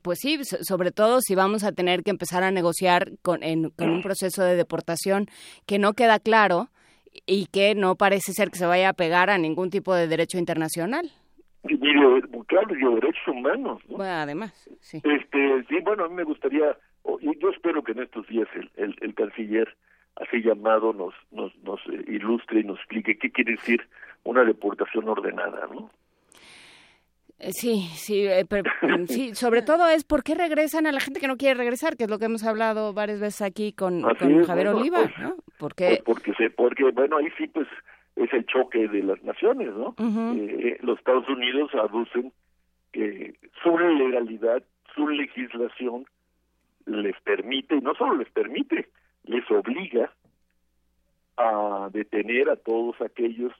Pues 0.02 0.18
sí, 0.20 0.38
sobre 0.44 0.90
todo 0.90 1.20
si 1.20 1.34
vamos 1.34 1.64
a 1.64 1.72
tener 1.72 2.02
que 2.02 2.10
empezar 2.10 2.42
a 2.42 2.50
negociar 2.50 3.12
con, 3.22 3.42
en, 3.42 3.70
con 3.70 3.90
un 3.90 4.02
proceso 4.02 4.42
de 4.42 4.56
deportación 4.56 5.26
que 5.66 5.78
no 5.78 5.92
queda 5.92 6.18
claro 6.18 6.68
y 7.26 7.46
que 7.46 7.74
no 7.74 7.96
parece 7.96 8.32
ser 8.32 8.50
que 8.50 8.58
se 8.58 8.66
vaya 8.66 8.90
a 8.90 8.94
pegar 8.94 9.30
a 9.30 9.38
ningún 9.38 9.70
tipo 9.70 9.94
de 9.94 10.08
derecho 10.08 10.38
internacional. 10.38 11.10
Y, 11.68 11.78
claro, 11.78 12.74
y 12.74 12.94
derechos 12.94 13.28
humanos. 13.28 13.82
¿no? 13.88 13.96
Bueno, 13.96 14.12
además, 14.12 14.52
sí. 14.80 15.00
Este, 15.02 15.64
sí, 15.68 15.78
bueno, 15.82 16.04
a 16.04 16.08
mí 16.08 16.14
me 16.14 16.24
gustaría, 16.24 16.76
yo 17.40 17.50
espero 17.50 17.82
que 17.82 17.92
en 17.92 18.02
estos 18.02 18.26
días 18.28 18.48
el, 18.54 18.70
el, 18.76 18.96
el 19.00 19.14
canciller 19.14 19.74
así 20.16 20.42
llamado 20.42 20.92
nos, 20.92 21.14
nos, 21.30 21.56
nos 21.58 21.80
ilustre 22.06 22.60
y 22.60 22.64
nos 22.64 22.78
explique 22.78 23.18
qué 23.18 23.30
quiere 23.30 23.52
decir 23.52 23.82
una 24.24 24.44
deportación 24.44 25.08
ordenada, 25.08 25.68
¿no? 25.72 25.90
Sí, 27.38 27.88
sí, 27.94 28.26
eh, 28.26 28.46
pero, 28.48 28.70
sí, 29.06 29.34
sobre 29.34 29.62
todo 29.62 29.88
es 29.88 30.04
por 30.04 30.22
qué 30.22 30.34
regresan 30.34 30.86
a 30.86 30.92
la 30.92 31.00
gente 31.00 31.20
que 31.20 31.28
no 31.28 31.36
quiere 31.36 31.54
regresar, 31.54 31.96
que 31.96 32.04
es 32.04 32.10
lo 32.10 32.18
que 32.18 32.24
hemos 32.24 32.44
hablado 32.44 32.94
varias 32.94 33.20
veces 33.20 33.42
aquí 33.42 33.72
con, 33.72 34.02
con 34.02 34.40
es, 34.40 34.46
Javier 34.46 34.66
bueno, 34.68 34.80
Oliva, 34.80 35.02
pues, 35.02 35.18
¿no? 35.18 35.36
Porque, 35.58 36.00
pues 36.04 36.18
porque, 36.18 36.32
se, 36.34 36.50
porque, 36.50 36.90
bueno, 36.92 37.18
ahí 37.18 37.28
sí, 37.36 37.46
pues, 37.48 37.68
es 38.16 38.32
el 38.32 38.46
choque 38.46 38.88
de 38.88 39.02
las 39.02 39.22
naciones, 39.22 39.68
¿no? 39.68 39.88
uh 39.88 39.94
-huh. 39.96 40.48
eh, 40.48 40.78
los 40.80 40.98
Estados 40.98 41.28
Unidos 41.28 41.70
aducen 41.74 42.32
que 42.92 43.34
su 43.62 43.78
legalidad, 43.78 44.62
su 44.94 45.06
legislación 45.06 46.06
les 46.86 47.20
permite, 47.20 47.80
no 47.82 47.94
solo 47.94 48.16
les 48.16 48.30
permite, 48.30 48.88
les 49.24 49.44
obliga 49.50 50.10
a 51.36 51.90
detener 51.92 52.48
a 52.48 52.56
todos 52.56 52.98
aquellos 53.02 53.52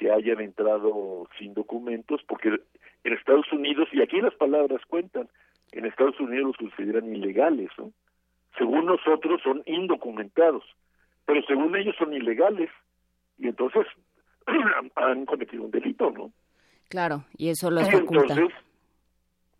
que 0.00 0.10
hayan 0.10 0.40
entrado 0.40 1.28
sin 1.38 1.52
documentos, 1.52 2.22
porque 2.26 2.48
en 3.04 3.12
Estados 3.12 3.52
Unidos, 3.52 3.86
y 3.92 4.00
aquí 4.00 4.18
las 4.22 4.34
palabras 4.34 4.80
cuentan, 4.88 5.28
en 5.72 5.84
Estados 5.84 6.18
Unidos 6.18 6.46
los 6.46 6.56
consideran 6.56 7.14
ilegales, 7.14 7.68
¿no? 7.76 7.92
Según 8.56 8.86
nosotros 8.86 9.42
son 9.42 9.62
indocumentados, 9.66 10.64
pero 11.26 11.42
según 11.42 11.76
ellos 11.76 11.94
son 11.98 12.14
ilegales, 12.14 12.70
y 13.38 13.48
entonces 13.48 13.86
han 14.96 15.26
cometido 15.26 15.64
un 15.64 15.70
delito, 15.70 16.10
¿no? 16.10 16.32
Claro, 16.88 17.24
y 17.36 17.50
eso 17.50 17.70
los 17.70 17.86
y 17.92 17.96
entonces, 17.96 18.48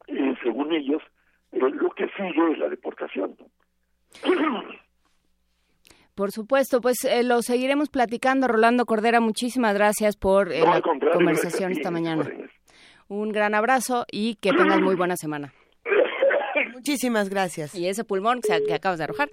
eh, 0.07 0.35
según 0.43 0.73
ellos, 0.73 1.03
eh, 1.53 1.59
lo 1.61 1.91
que 1.91 2.09
sigue 2.17 2.53
es 2.53 2.59
la 2.59 2.71
deportación, 2.71 3.37
¿no? 3.39 3.47
Por 6.21 6.33
supuesto, 6.33 6.83
pues 6.83 7.03
eh, 7.07 7.23
lo 7.23 7.41
seguiremos 7.41 7.89
platicando. 7.89 8.47
Rolando 8.47 8.85
Cordera, 8.85 9.21
muchísimas 9.21 9.73
gracias 9.73 10.17
por 10.19 10.53
eh, 10.53 10.61
No, 10.61 10.67
la 10.75 10.83
conversación 11.15 11.73
esta 11.73 11.91
mañana. 11.91 12.29
Un 13.09 13.33
gran 13.33 13.55
abrazo 13.55 14.05
y 14.13 14.35
que 14.35 14.53
tengas 14.53 14.83
muy 14.83 14.97
buena 14.97 15.17
semana. 15.17 15.55
Muchísimas 16.75 17.31
gracias. 17.31 17.75
Y 17.75 17.89
ese 17.89 18.05
pulmón 18.05 18.43
que, 18.43 18.75
acabas 18.75 18.99
de 18.99 19.05
arrojar. 19.05 19.31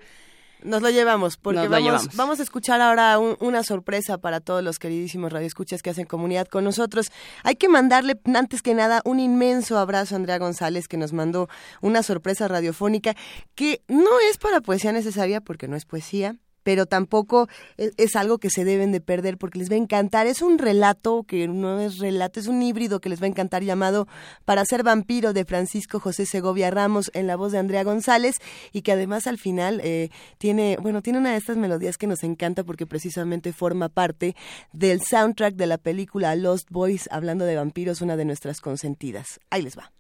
Nos 0.63 0.81
lo 0.81 0.89
llevamos, 0.89 1.35
porque 1.35 1.57
Nos 1.57 1.65
lo 1.65 1.71
vamos, 1.71 1.85
llevamos. 1.85 2.15
vamos 2.15 2.39
a 2.39 2.43
escuchar 2.43 2.79
ahora 2.79 3.19
un- 3.19 3.35
una 3.41 3.63
sorpresa 3.63 4.17
para 4.17 4.39
todos 4.39 4.63
los 4.63 4.79
queridísimos 4.79 5.33
radioescuchas 5.33 5.81
que 5.81 5.89
hacen 5.89 6.05
comunidad 6.05 6.47
con 6.47 6.63
nosotros. 6.63 7.11
Hay 7.43 7.55
que 7.55 7.67
mandarle, 7.67 8.17
antes 8.33 8.61
que 8.61 8.73
nada, 8.73 9.01
un 9.03 9.19
inmenso 9.19 9.77
abrazo 9.77 10.15
a 10.15 10.19
Andrea 10.19 10.37
González, 10.37 10.87
que 10.87 10.95
nos 10.95 11.11
mandó 11.11 11.49
una 11.81 12.01
sorpresa 12.01 12.47
radiofónica 12.47 13.13
que 13.55 13.81
no 13.89 14.21
es 14.31 14.37
para 14.37 14.61
poesía 14.61 14.93
necesaria, 14.93 15.41
porque 15.41 15.67
no 15.67 15.75
es 15.75 15.83
poesía, 15.85 16.37
pero 16.67 16.85
tampoco 16.85 17.47
es, 17.77 17.93
es 17.95 18.17
algo 18.17 18.39
que 18.39 18.49
se 18.49 18.65
deben 18.65 18.91
de 18.91 18.99
perder 18.99 19.37
porque 19.37 19.57
les 19.57 19.71
va 19.71 19.75
a 19.75 19.77
encantar. 19.77 20.27
Es 20.27 20.41
un 20.41 20.57
relato 20.57 21.23
que 21.23 21.47
no 21.47 21.79
es 21.79 21.97
relato, 21.97 22.41
es 22.41 22.47
un 22.47 22.61
híbrido 22.61 22.99
que 22.99 23.07
les 23.07 23.21
va 23.21 23.23
a 23.23 23.29
encantar 23.29 23.63
llamado 23.63 24.05
Para 24.43 24.65
ser 24.65 24.83
vampiro 24.83 25.31
de 25.31 25.45
Francisco 25.45 26.01
José 26.01 26.25
Segovia 26.25 26.69
Ramos 26.69 27.09
en 27.13 27.25
la 27.25 27.37
voz 27.37 27.53
de 27.53 27.59
Andrea 27.59 27.85
González 27.85 28.35
y 28.73 28.81
que 28.81 28.91
además 28.91 29.27
al 29.27 29.37
final 29.37 29.79
eh, 29.81 30.09
tiene, 30.39 30.75
bueno, 30.81 31.01
tiene 31.01 31.19
una 31.19 31.31
de 31.31 31.37
estas 31.37 31.55
melodías 31.55 31.97
que 31.97 32.05
nos 32.05 32.21
encanta 32.25 32.65
porque 32.65 32.85
precisamente 32.85 33.53
forma 33.53 33.87
parte 33.87 34.35
del 34.73 34.99
soundtrack 35.01 35.55
de 35.55 35.67
la 35.67 35.77
película 35.77 36.35
Lost 36.35 36.69
Boys, 36.69 37.07
hablando 37.13 37.45
de 37.45 37.55
vampiros, 37.55 38.01
una 38.01 38.17
de 38.17 38.25
nuestras 38.25 38.59
consentidas. 38.59 39.39
Ahí 39.49 39.61
les 39.61 39.77
va. 39.77 39.93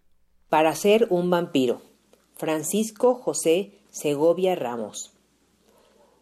Para 0.49 0.75
ser 0.75 1.07
un 1.11 1.29
vampiro. 1.29 1.81
Francisco 2.35 3.15
José 3.15 3.79
Segovia 3.89 4.53
Ramos. 4.55 5.16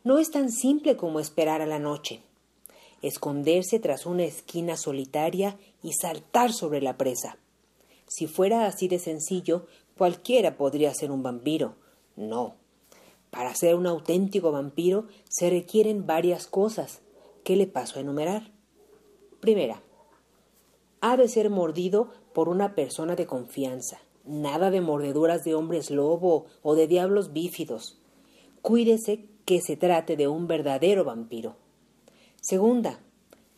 No 0.06 0.20
es 0.20 0.30
tan 0.30 0.52
simple 0.52 0.98
como 0.98 1.20
esperar 1.20 1.64
a 1.64 1.66
la 1.66 1.80
noche, 1.80 2.22
esconderse 3.02 3.80
tras 3.80 4.06
una 4.06 4.24
esquina 4.24 4.78
solitaria 4.78 5.58
y 5.82 5.94
saltar 5.94 6.54
sobre 6.54 6.80
la 6.80 6.96
presa. 6.96 7.40
Si 8.08 8.28
fuera 8.28 8.68
así 8.68 8.88
de 8.88 9.00
sencillo, 9.00 9.66
cualquiera 9.98 10.58
podría 10.58 10.94
ser 10.94 11.10
un 11.10 11.24
vampiro. 11.24 11.74
No. 12.16 12.54
Para 13.32 13.56
ser 13.56 13.74
un 13.74 13.88
auténtico 13.88 14.52
vampiro 14.52 15.08
se 15.28 15.50
requieren 15.50 16.06
varias 16.06 16.46
cosas. 16.46 17.02
¿Qué 17.44 17.56
le 17.56 17.66
paso 17.66 17.98
a 17.98 18.04
enumerar? 18.04 18.52
Primera, 19.40 19.82
ha 21.02 21.18
de 21.18 21.28
ser 21.28 21.50
mordido 21.50 22.12
por 22.32 22.48
una 22.48 22.76
persona 22.76 23.16
de 23.16 23.26
confianza. 23.26 24.02
Nada 24.24 24.70
de 24.70 24.82
mordeduras 24.82 25.44
de 25.44 25.56
hombres 25.56 25.90
lobo 25.90 26.46
o 26.62 26.76
de 26.76 26.86
diablos 26.86 27.34
bífidos. 27.34 28.00
Cuídese 28.62 29.34
que 29.46 29.62
se 29.62 29.78
trate 29.78 30.18
de 30.18 30.28
un 30.28 30.48
verdadero 30.48 31.04
vampiro. 31.04 31.56
Segunda, 32.42 33.00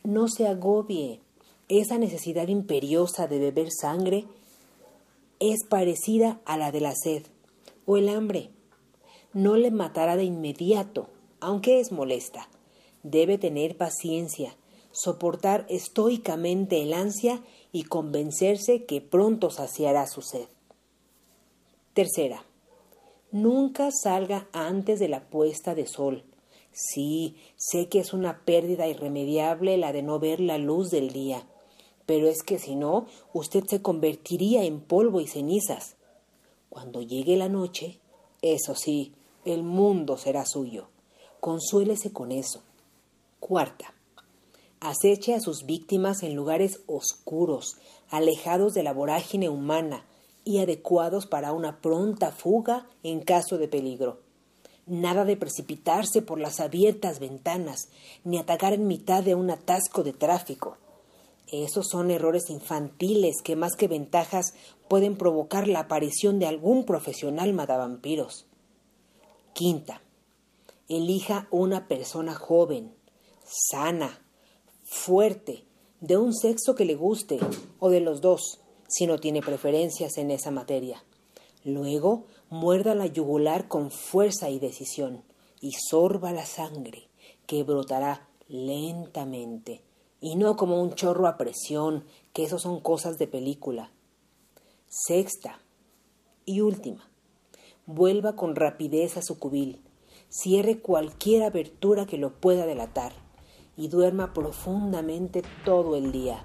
no 0.03 0.27
se 0.27 0.47
agobie. 0.47 1.21
Esa 1.69 1.97
necesidad 1.97 2.47
imperiosa 2.47 3.27
de 3.27 3.39
beber 3.39 3.71
sangre 3.71 4.25
es 5.39 5.65
parecida 5.67 6.39
a 6.45 6.57
la 6.57 6.71
de 6.71 6.81
la 6.81 6.93
sed 6.95 7.25
o 7.85 7.97
el 7.97 8.09
hambre. 8.09 8.49
No 9.33 9.55
le 9.57 9.71
matará 9.71 10.15
de 10.15 10.23
inmediato, 10.23 11.09
aunque 11.39 11.79
es 11.79 11.91
molesta. 11.91 12.49
Debe 13.03 13.37
tener 13.37 13.77
paciencia, 13.77 14.55
soportar 14.91 15.65
estoicamente 15.69 16.81
el 16.81 16.93
ansia 16.93 17.43
y 17.71 17.83
convencerse 17.83 18.85
que 18.85 19.01
pronto 19.01 19.49
saciará 19.49 20.07
su 20.07 20.21
sed. 20.21 20.47
Tercera, 21.93 22.46
nunca 23.31 23.89
salga 23.91 24.47
antes 24.51 24.99
de 24.99 25.07
la 25.07 25.29
puesta 25.29 25.75
de 25.75 25.87
sol. 25.87 26.23
Sí, 26.71 27.35
sé 27.55 27.87
que 27.87 27.99
es 27.99 28.13
una 28.13 28.45
pérdida 28.45 28.87
irremediable 28.87 29.77
la 29.77 29.93
de 29.93 30.03
no 30.03 30.19
ver 30.19 30.39
la 30.39 30.57
luz 30.57 30.89
del 30.89 31.11
día, 31.11 31.47
pero 32.05 32.27
es 32.27 32.43
que 32.43 32.59
si 32.59 32.75
no, 32.75 33.07
usted 33.33 33.63
se 33.65 33.81
convertiría 33.81 34.63
en 34.63 34.79
polvo 34.79 35.19
y 35.19 35.27
cenizas. 35.27 35.95
Cuando 36.69 37.01
llegue 37.01 37.35
la 37.35 37.49
noche, 37.49 37.99
eso 38.41 38.75
sí, 38.75 39.13
el 39.45 39.63
mundo 39.63 40.17
será 40.17 40.45
suyo. 40.45 40.89
Consuélese 41.39 42.11
con 42.13 42.31
eso. 42.31 42.61
Cuarta, 43.39 43.93
aceche 44.79 45.33
a 45.33 45.39
sus 45.39 45.65
víctimas 45.65 46.23
en 46.23 46.35
lugares 46.35 46.81
oscuros, 46.87 47.77
alejados 48.09 48.73
de 48.73 48.83
la 48.83 48.93
vorágine 48.93 49.49
humana, 49.49 50.05
y 50.47 50.59
adecuados 50.59 51.25
para 51.25 51.51
una 51.51 51.81
pronta 51.81 52.31
fuga 52.31 52.87
en 53.03 53.19
caso 53.19 53.57
de 53.57 53.67
peligro. 53.67 54.21
Nada 54.85 55.25
de 55.25 55.35
precipitarse 55.35 56.21
por 56.21 56.39
las 56.39 56.61
abiertas 56.61 57.19
ventanas, 57.19 57.89
ni 58.23 58.37
atacar 58.37 58.71
en 58.71 58.87
mitad 58.87 59.23
de 59.23 59.35
un 59.35 59.51
atasco 59.51 60.03
de 60.03 60.13
tráfico. 60.13 60.77
Esos 61.51 61.87
son 61.89 62.11
errores 62.11 62.49
infantiles 62.49 63.41
que 63.43 63.57
más 63.57 63.75
que 63.75 63.89
ventajas 63.89 64.53
pueden 64.87 65.17
provocar 65.17 65.67
la 65.67 65.81
aparición 65.81 66.39
de 66.39 66.47
algún 66.47 66.85
profesional 66.85 67.51
matavampiros. 67.51 68.45
Quinta, 69.53 70.01
elija 70.87 71.49
una 71.51 71.89
persona 71.89 72.35
joven, 72.35 72.93
sana, 73.43 74.21
fuerte, 74.85 75.65
de 75.99 76.15
un 76.15 76.33
sexo 76.33 76.75
que 76.75 76.85
le 76.85 76.95
guste, 76.95 77.37
o 77.79 77.89
de 77.89 77.99
los 77.99 78.21
dos, 78.21 78.61
si 78.87 79.07
no 79.07 79.19
tiene 79.19 79.41
preferencias 79.41 80.17
en 80.17 80.31
esa 80.31 80.51
materia. 80.51 81.03
Luego, 81.63 82.25
muerda 82.49 82.95
la 82.95 83.07
yugular 83.07 83.67
con 83.67 83.91
fuerza 83.91 84.49
y 84.49 84.59
decisión 84.59 85.23
y 85.59 85.73
sorba 85.73 86.31
la 86.31 86.45
sangre, 86.45 87.09
que 87.45 87.63
brotará 87.63 88.27
lentamente, 88.47 89.81
y 90.21 90.35
no 90.35 90.55
como 90.55 90.81
un 90.81 90.93
chorro 90.93 91.27
a 91.27 91.37
presión, 91.37 92.05
que 92.33 92.43
eso 92.43 92.59
son 92.59 92.79
cosas 92.79 93.17
de 93.17 93.27
película. 93.27 93.91
Sexta 94.87 95.59
y 96.45 96.61
última, 96.61 97.09
vuelva 97.85 98.35
con 98.35 98.55
rapidez 98.55 99.17
a 99.17 99.21
su 99.21 99.37
cubil, 99.39 99.81
cierre 100.29 100.79
cualquier 100.79 101.43
abertura 101.43 102.05
que 102.05 102.17
lo 102.17 102.39
pueda 102.39 102.65
delatar 102.65 103.13
y 103.75 103.89
duerma 103.89 104.33
profundamente 104.33 105.43
todo 105.65 105.95
el 105.95 106.11
día. 106.11 106.43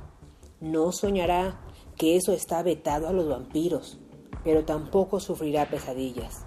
No 0.61 0.93
soñará 0.93 1.61
que 1.97 2.17
eso 2.17 2.33
está 2.33 2.63
vetado 2.63 3.09
a 3.09 3.13
los 3.13 3.29
vampiros, 3.29 3.99
pero 4.45 4.65
tampoco 4.65 5.21
sufrirá 5.21 5.69
pesadillas. 5.69 6.45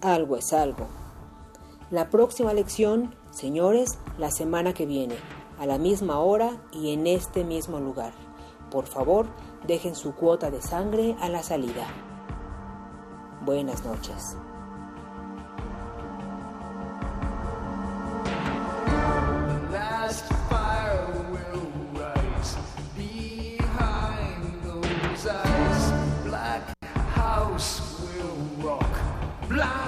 Algo 0.00 0.36
es 0.36 0.52
algo. 0.52 0.86
La 1.90 2.10
próxima 2.10 2.52
lección, 2.52 3.14
señores, 3.30 3.98
la 4.18 4.30
semana 4.30 4.74
que 4.74 4.86
viene, 4.86 5.16
a 5.58 5.66
la 5.66 5.78
misma 5.78 6.20
hora 6.20 6.62
y 6.72 6.92
en 6.92 7.06
este 7.06 7.44
mismo 7.44 7.80
lugar. 7.80 8.12
Por 8.70 8.86
favor, 8.86 9.26
dejen 9.66 9.94
su 9.94 10.14
cuota 10.14 10.50
de 10.50 10.62
sangre 10.62 11.16
a 11.20 11.28
la 11.28 11.42
salida. 11.42 11.86
Buenas 13.44 13.84
noches. 13.84 14.36
Blind 29.58 29.87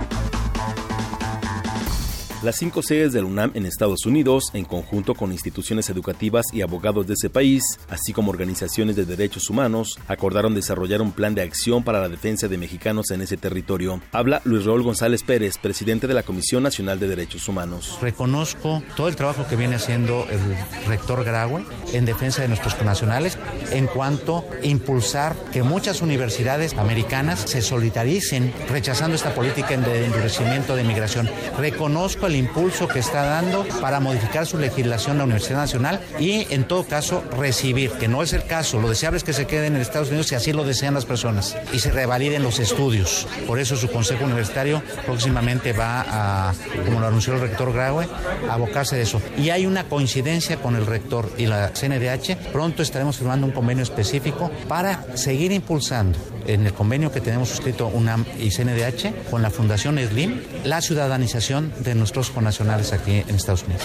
Las 2.43 2.55
cinco 2.55 2.81
sedes 2.81 3.13
del 3.13 3.25
UNAM 3.25 3.51
en 3.53 3.67
Estados 3.67 4.07
Unidos, 4.07 4.45
en 4.55 4.65
conjunto 4.65 5.13
con 5.13 5.31
instituciones 5.31 5.91
educativas 5.91 6.47
y 6.51 6.63
abogados 6.63 7.05
de 7.05 7.13
ese 7.13 7.29
país, 7.29 7.61
así 7.87 8.13
como 8.13 8.31
organizaciones 8.31 8.95
de 8.95 9.05
derechos 9.05 9.51
humanos, 9.51 9.99
acordaron 10.07 10.55
desarrollar 10.55 11.03
un 11.03 11.11
plan 11.11 11.35
de 11.35 11.43
acción 11.43 11.83
para 11.83 12.01
la 12.01 12.09
defensa 12.09 12.47
de 12.47 12.57
mexicanos 12.57 13.11
en 13.11 13.21
ese 13.21 13.37
territorio. 13.37 14.01
Habla 14.11 14.41
Luis 14.43 14.65
Raúl 14.65 14.81
González 14.81 15.21
Pérez, 15.21 15.59
presidente 15.59 16.07
de 16.07 16.15
la 16.15 16.23
Comisión 16.23 16.63
Nacional 16.63 16.99
de 16.99 17.09
Derechos 17.09 17.47
Humanos. 17.47 17.99
Reconozco 18.01 18.81
todo 18.95 19.07
el 19.07 19.15
trabajo 19.15 19.45
que 19.47 19.55
viene 19.55 19.75
haciendo 19.75 20.25
el 20.31 20.39
rector 20.87 21.23
Graue 21.23 21.63
en 21.93 22.05
defensa 22.05 22.41
de 22.41 22.47
nuestros 22.47 22.73
connacionales 22.73 23.37
en 23.71 23.85
cuanto 23.85 24.39
a 24.39 24.65
impulsar 24.65 25.35
que 25.53 25.61
muchas 25.61 26.01
universidades 26.01 26.73
americanas 26.73 27.41
se 27.41 27.61
solidaricen 27.61 28.51
rechazando 28.67 29.15
esta 29.15 29.35
política 29.35 29.77
de 29.77 30.05
endurecimiento 30.05 30.75
de 30.75 30.83
migración. 30.83 31.29
Reconozco 31.59 32.25
el 32.25 32.30
impulso 32.35 32.87
que 32.87 32.99
está 32.99 33.23
dando 33.23 33.65
para 33.81 33.99
modificar 33.99 34.45
su 34.45 34.57
legislación 34.57 35.17
la 35.17 35.23
Universidad 35.23 35.59
Nacional 35.59 35.99
y 36.19 36.47
en 36.53 36.65
todo 36.65 36.85
caso 36.85 37.23
recibir, 37.37 37.91
que 37.91 38.07
no 38.07 38.23
es 38.23 38.33
el 38.33 38.45
caso, 38.45 38.79
lo 38.79 38.89
deseable 38.89 39.17
es 39.17 39.23
que 39.23 39.33
se 39.33 39.47
queden 39.47 39.75
en 39.75 39.81
Estados 39.81 40.09
Unidos 40.09 40.27
si 40.27 40.35
así 40.35 40.53
lo 40.53 40.63
desean 40.63 40.93
las 40.93 41.05
personas 41.05 41.55
y 41.73 41.79
se 41.79 41.91
revaliden 41.91 42.43
los 42.43 42.59
estudios. 42.59 43.27
Por 43.47 43.59
eso 43.59 43.75
su 43.75 43.89
consejo 43.89 44.25
universitario 44.25 44.81
próximamente 45.05 45.73
va 45.73 46.05
a, 46.07 46.53
como 46.85 46.99
lo 46.99 47.07
anunció 47.07 47.33
el 47.33 47.41
rector 47.41 47.73
Graue, 47.73 48.07
a 48.49 48.53
abocarse 48.53 48.95
de 48.95 49.03
eso. 49.03 49.21
Y 49.37 49.49
hay 49.49 49.65
una 49.65 49.85
coincidencia 49.85 50.57
con 50.57 50.75
el 50.75 50.85
rector 50.85 51.29
y 51.37 51.45
la 51.45 51.71
CNDH, 51.73 52.51
pronto 52.51 52.81
estaremos 52.81 53.17
firmando 53.17 53.45
un 53.45 53.53
convenio 53.53 53.83
específico 53.83 54.51
para 54.67 55.05
seguir 55.15 55.51
impulsando 55.51 56.17
en 56.47 56.65
el 56.65 56.73
convenio 56.73 57.11
que 57.11 57.21
tenemos 57.21 57.49
suscrito 57.49 57.87
UNAM 57.87 58.25
y 58.39 58.49
CNDH 58.49 59.29
con 59.29 59.41
la 59.41 59.49
Fundación 59.49 59.97
SLIM 59.97 60.39
la 60.63 60.81
ciudadanización 60.81 61.73
de 61.79 61.95
nuestros 61.95 62.29
connacionales 62.29 62.93
aquí 62.93 63.23
en 63.27 63.35
Estados 63.35 63.63
Unidos. 63.63 63.83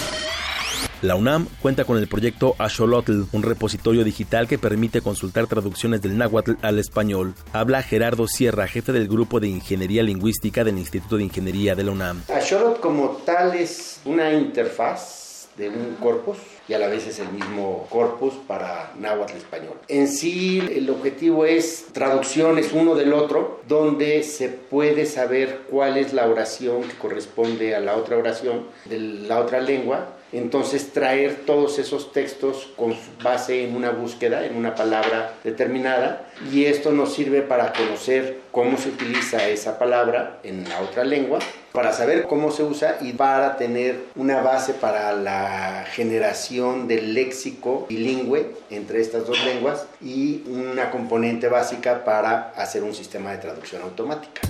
La 1.02 1.14
UNAM 1.14 1.46
cuenta 1.60 1.84
con 1.84 1.98
el 1.98 2.08
proyecto 2.08 2.56
Axolotl, 2.58 3.24
un 3.32 3.42
repositorio 3.42 4.02
digital 4.02 4.48
que 4.48 4.58
permite 4.58 5.02
consultar 5.02 5.46
traducciones 5.46 6.00
del 6.00 6.16
náhuatl 6.16 6.52
al 6.62 6.78
español. 6.78 7.34
Habla 7.52 7.82
Gerardo 7.82 8.26
Sierra, 8.26 8.66
jefe 8.66 8.92
del 8.92 9.06
grupo 9.06 9.38
de 9.38 9.48
Ingeniería 9.48 10.02
Lingüística 10.02 10.64
del 10.64 10.78
Instituto 10.78 11.18
de 11.18 11.24
Ingeniería 11.24 11.74
de 11.74 11.84
la 11.84 11.92
UNAM. 11.92 12.22
Axolotl 12.34 12.80
como 12.80 13.08
tal 13.26 13.54
es 13.54 14.00
una 14.06 14.32
interfaz 14.32 15.25
de 15.56 15.68
un 15.68 15.96
corpus 16.00 16.38
y 16.68 16.74
a 16.74 16.78
la 16.78 16.88
vez 16.88 17.06
es 17.06 17.18
el 17.18 17.28
mismo 17.30 17.86
corpus 17.90 18.34
para 18.46 18.92
náhuatl 18.98 19.36
español. 19.36 19.74
En 19.88 20.08
sí, 20.08 20.62
el 20.74 20.90
objetivo 20.90 21.46
es 21.46 21.86
traducciones 21.92 22.72
uno 22.72 22.94
del 22.94 23.12
otro, 23.12 23.60
donde 23.68 24.22
se 24.22 24.48
puede 24.48 25.06
saber 25.06 25.62
cuál 25.70 25.96
es 25.96 26.12
la 26.12 26.28
oración 26.28 26.82
que 26.82 26.94
corresponde 26.96 27.74
a 27.74 27.80
la 27.80 27.96
otra 27.96 28.16
oración 28.16 28.66
de 28.84 28.98
la 28.98 29.40
otra 29.40 29.60
lengua. 29.60 30.12
Entonces 30.36 30.92
traer 30.92 31.46
todos 31.46 31.78
esos 31.78 32.12
textos 32.12 32.68
con 32.76 32.94
base 33.22 33.64
en 33.64 33.74
una 33.74 33.88
búsqueda, 33.88 34.44
en 34.44 34.54
una 34.54 34.74
palabra 34.74 35.32
determinada, 35.42 36.26
y 36.52 36.66
esto 36.66 36.92
nos 36.92 37.14
sirve 37.14 37.40
para 37.40 37.72
conocer 37.72 38.40
cómo 38.52 38.76
se 38.76 38.90
utiliza 38.90 39.48
esa 39.48 39.78
palabra 39.78 40.38
en 40.42 40.68
la 40.68 40.82
otra 40.82 41.04
lengua, 41.04 41.38
para 41.72 41.94
saber 41.94 42.24
cómo 42.24 42.50
se 42.50 42.64
usa 42.64 42.98
y 43.00 43.14
para 43.14 43.56
tener 43.56 44.04
una 44.14 44.42
base 44.42 44.74
para 44.74 45.14
la 45.14 45.86
generación 45.92 46.86
del 46.86 47.14
léxico 47.14 47.86
bilingüe 47.88 48.50
entre 48.68 49.00
estas 49.00 49.26
dos 49.26 49.42
lenguas 49.42 49.86
y 50.02 50.42
una 50.48 50.90
componente 50.90 51.48
básica 51.48 52.04
para 52.04 52.50
hacer 52.56 52.82
un 52.82 52.94
sistema 52.94 53.32
de 53.32 53.38
traducción 53.38 53.80
automática. 53.80 54.42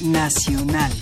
Nacional. 0.00 0.92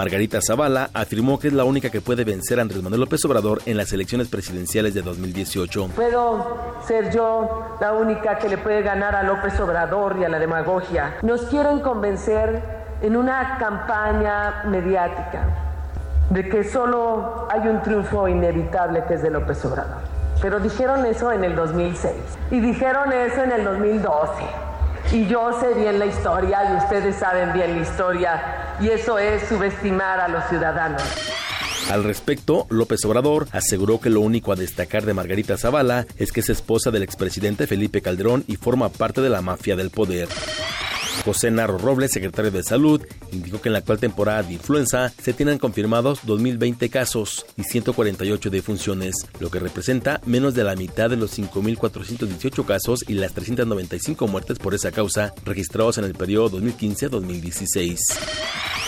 Margarita 0.00 0.40
Zavala 0.40 0.88
afirmó 0.94 1.38
que 1.38 1.48
es 1.48 1.52
la 1.52 1.64
única 1.64 1.90
que 1.90 2.00
puede 2.00 2.24
vencer 2.24 2.58
a 2.58 2.62
Andrés 2.62 2.82
Manuel 2.82 3.02
López 3.02 3.22
Obrador 3.26 3.60
en 3.66 3.76
las 3.76 3.92
elecciones 3.92 4.28
presidenciales 4.28 4.94
de 4.94 5.02
2018. 5.02 5.88
Puedo 5.94 6.56
ser 6.86 7.14
yo 7.14 7.76
la 7.82 7.92
única 7.92 8.38
que 8.38 8.48
le 8.48 8.56
puede 8.56 8.80
ganar 8.80 9.14
a 9.14 9.22
López 9.22 9.60
Obrador 9.60 10.16
y 10.18 10.24
a 10.24 10.30
la 10.30 10.38
demagogia. 10.38 11.18
Nos 11.20 11.42
quieren 11.42 11.80
convencer 11.80 12.62
en 13.02 13.14
una 13.14 13.58
campaña 13.58 14.62
mediática 14.68 15.44
de 16.30 16.48
que 16.48 16.64
solo 16.64 17.46
hay 17.50 17.68
un 17.68 17.82
triunfo 17.82 18.26
inevitable 18.26 19.04
que 19.06 19.16
es 19.16 19.22
de 19.22 19.28
López 19.28 19.62
Obrador. 19.66 19.98
Pero 20.40 20.60
dijeron 20.60 21.04
eso 21.04 21.30
en 21.30 21.44
el 21.44 21.54
2006 21.54 22.14
y 22.50 22.60
dijeron 22.60 23.12
eso 23.12 23.42
en 23.42 23.52
el 23.52 23.64
2012. 23.64 24.69
Y 25.12 25.26
yo 25.26 25.50
sé 25.60 25.74
bien 25.74 25.98
la 25.98 26.06
historia 26.06 26.72
y 26.72 26.84
ustedes 26.84 27.16
saben 27.16 27.52
bien 27.52 27.74
la 27.74 27.82
historia 27.82 28.76
y 28.80 28.88
eso 28.88 29.18
es 29.18 29.42
subestimar 29.48 30.20
a 30.20 30.28
los 30.28 30.44
ciudadanos. 30.48 31.02
Al 31.90 32.04
respecto, 32.04 32.68
López 32.70 33.04
Obrador 33.04 33.48
aseguró 33.50 34.00
que 34.00 34.08
lo 34.08 34.20
único 34.20 34.52
a 34.52 34.56
destacar 34.56 35.04
de 35.04 35.14
Margarita 35.14 35.56
Zavala 35.56 36.06
es 36.16 36.30
que 36.30 36.40
es 36.40 36.50
esposa 36.50 36.92
del 36.92 37.02
expresidente 37.02 37.66
Felipe 37.66 38.02
Calderón 38.02 38.44
y 38.46 38.54
forma 38.54 38.88
parte 38.88 39.20
de 39.20 39.30
la 39.30 39.42
mafia 39.42 39.74
del 39.74 39.90
poder. 39.90 40.28
José 41.24 41.50
Narro 41.50 41.78
Robles, 41.78 42.12
secretario 42.12 42.50
de 42.50 42.62
Salud, 42.62 43.00
indicó 43.32 43.60
que 43.60 43.68
en 43.68 43.74
la 43.74 43.80
actual 43.80 43.98
temporada 43.98 44.42
de 44.42 44.54
influenza 44.54 45.12
se 45.22 45.32
tienen 45.32 45.58
confirmados 45.58 46.22
2.020 46.24 46.90
casos 46.90 47.46
y 47.56 47.64
148 47.64 48.50
defunciones, 48.50 49.14
lo 49.38 49.50
que 49.50 49.60
representa 49.60 50.20
menos 50.26 50.54
de 50.54 50.64
la 50.64 50.76
mitad 50.76 51.10
de 51.10 51.16
los 51.16 51.38
5.418 51.38 52.64
casos 52.64 53.04
y 53.06 53.14
las 53.14 53.32
395 53.34 54.26
muertes 54.28 54.58
por 54.58 54.74
esa 54.74 54.92
causa 54.92 55.34
registrados 55.44 55.98
en 55.98 56.04
el 56.04 56.14
periodo 56.14 56.58
2015-2016. 56.60 57.98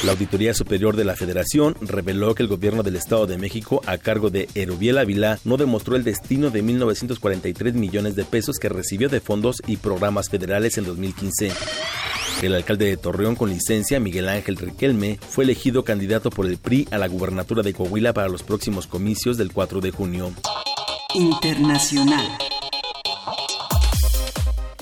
La 0.04 0.12
Auditoría 0.12 0.52
Superior 0.52 0.96
de 0.96 1.04
la 1.04 1.14
Federación 1.14 1.76
reveló 1.80 2.34
que 2.34 2.42
el 2.42 2.48
gobierno 2.48 2.82
del 2.82 2.96
Estado 2.96 3.28
de 3.28 3.38
México, 3.38 3.82
a 3.86 3.98
cargo 3.98 4.30
de 4.30 4.48
Erubiel 4.56 4.98
Ávila, 4.98 5.38
no 5.44 5.56
demostró 5.56 5.94
el 5.94 6.02
destino 6.02 6.50
de 6.50 6.64
1.943 6.64 7.72
millones 7.74 8.16
de 8.16 8.24
pesos 8.24 8.58
que 8.58 8.68
recibió 8.68 9.08
de 9.08 9.20
fondos 9.20 9.62
y 9.66 9.76
programas 9.76 10.28
federales 10.28 10.76
en 10.76 10.86
2015. 10.86 11.52
El 12.42 12.54
alcalde 12.54 12.86
de 12.86 12.96
Torreón 12.96 13.36
con 13.36 13.50
licencia, 13.50 14.00
Miguel 14.00 14.28
Ángel 14.28 14.56
Riquelme, 14.56 15.18
fue 15.28 15.44
elegido 15.44 15.84
candidato 15.84 16.28
por 16.28 16.46
el 16.46 16.58
PRI 16.58 16.88
a 16.90 16.98
la 16.98 17.06
gubernatura 17.06 17.62
de 17.62 17.72
Coahuila 17.72 18.12
para 18.12 18.28
los 18.28 18.42
próximos 18.42 18.88
comicios 18.88 19.36
del 19.36 19.52
4 19.52 19.80
de 19.80 19.92
junio. 19.92 20.32
Internacional. 21.14 22.26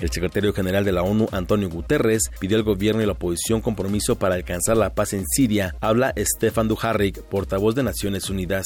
El 0.01 0.11
secretario 0.11 0.55
general 0.55 0.85
de 0.85 0.93
la 0.93 1.03
ONU, 1.03 1.29
Antonio 1.31 1.69
Guterres, 1.69 2.31
pidió 2.39 2.57
al 2.57 2.63
gobierno 2.63 3.03
y 3.03 3.07
la 3.07 3.13
oposición 3.13 3.61
compromiso 3.61 4.17
para 4.17 4.35
alcanzar 4.35 4.79
la 4.79 4.95
paz 4.95 5.13
en 5.13 5.27
Siria. 5.27 5.77
Habla 5.81 6.15
Stefan 6.17 6.69
Dujarric, 6.69 7.23
portavoz 7.25 7.75
de 7.75 7.83
Naciones 7.83 8.31
Unidas. 8.31 8.65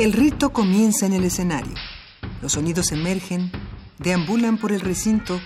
El 0.00 0.12
rito 0.14 0.50
comienza 0.50 1.04
en 1.04 1.12
el 1.12 1.24
escenario. 1.24 1.74
Los 2.40 2.52
sonidos 2.52 2.90
emergen, 2.90 3.52
deambulan 3.98 4.56
por 4.56 4.72
el 4.72 4.80
recinto, 4.80 5.38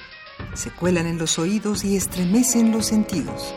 se 0.55 0.71
cuelan 0.71 1.09
en 1.09 1.19
los 1.19 1.41
oídos 1.41 1.83
y 1.83 1.97
estremecen 1.97 2.71
los 2.71 2.87
sentidos. 2.87 3.53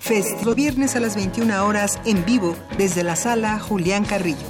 Festivo 0.00 0.56
viernes 0.56 0.96
a 0.96 1.00
las 1.00 1.14
21 1.14 1.64
horas 1.64 2.00
en 2.04 2.24
vivo 2.24 2.56
desde 2.76 3.04
la 3.04 3.14
sala 3.14 3.60
Julián 3.60 4.04
Carrillo. 4.04 4.48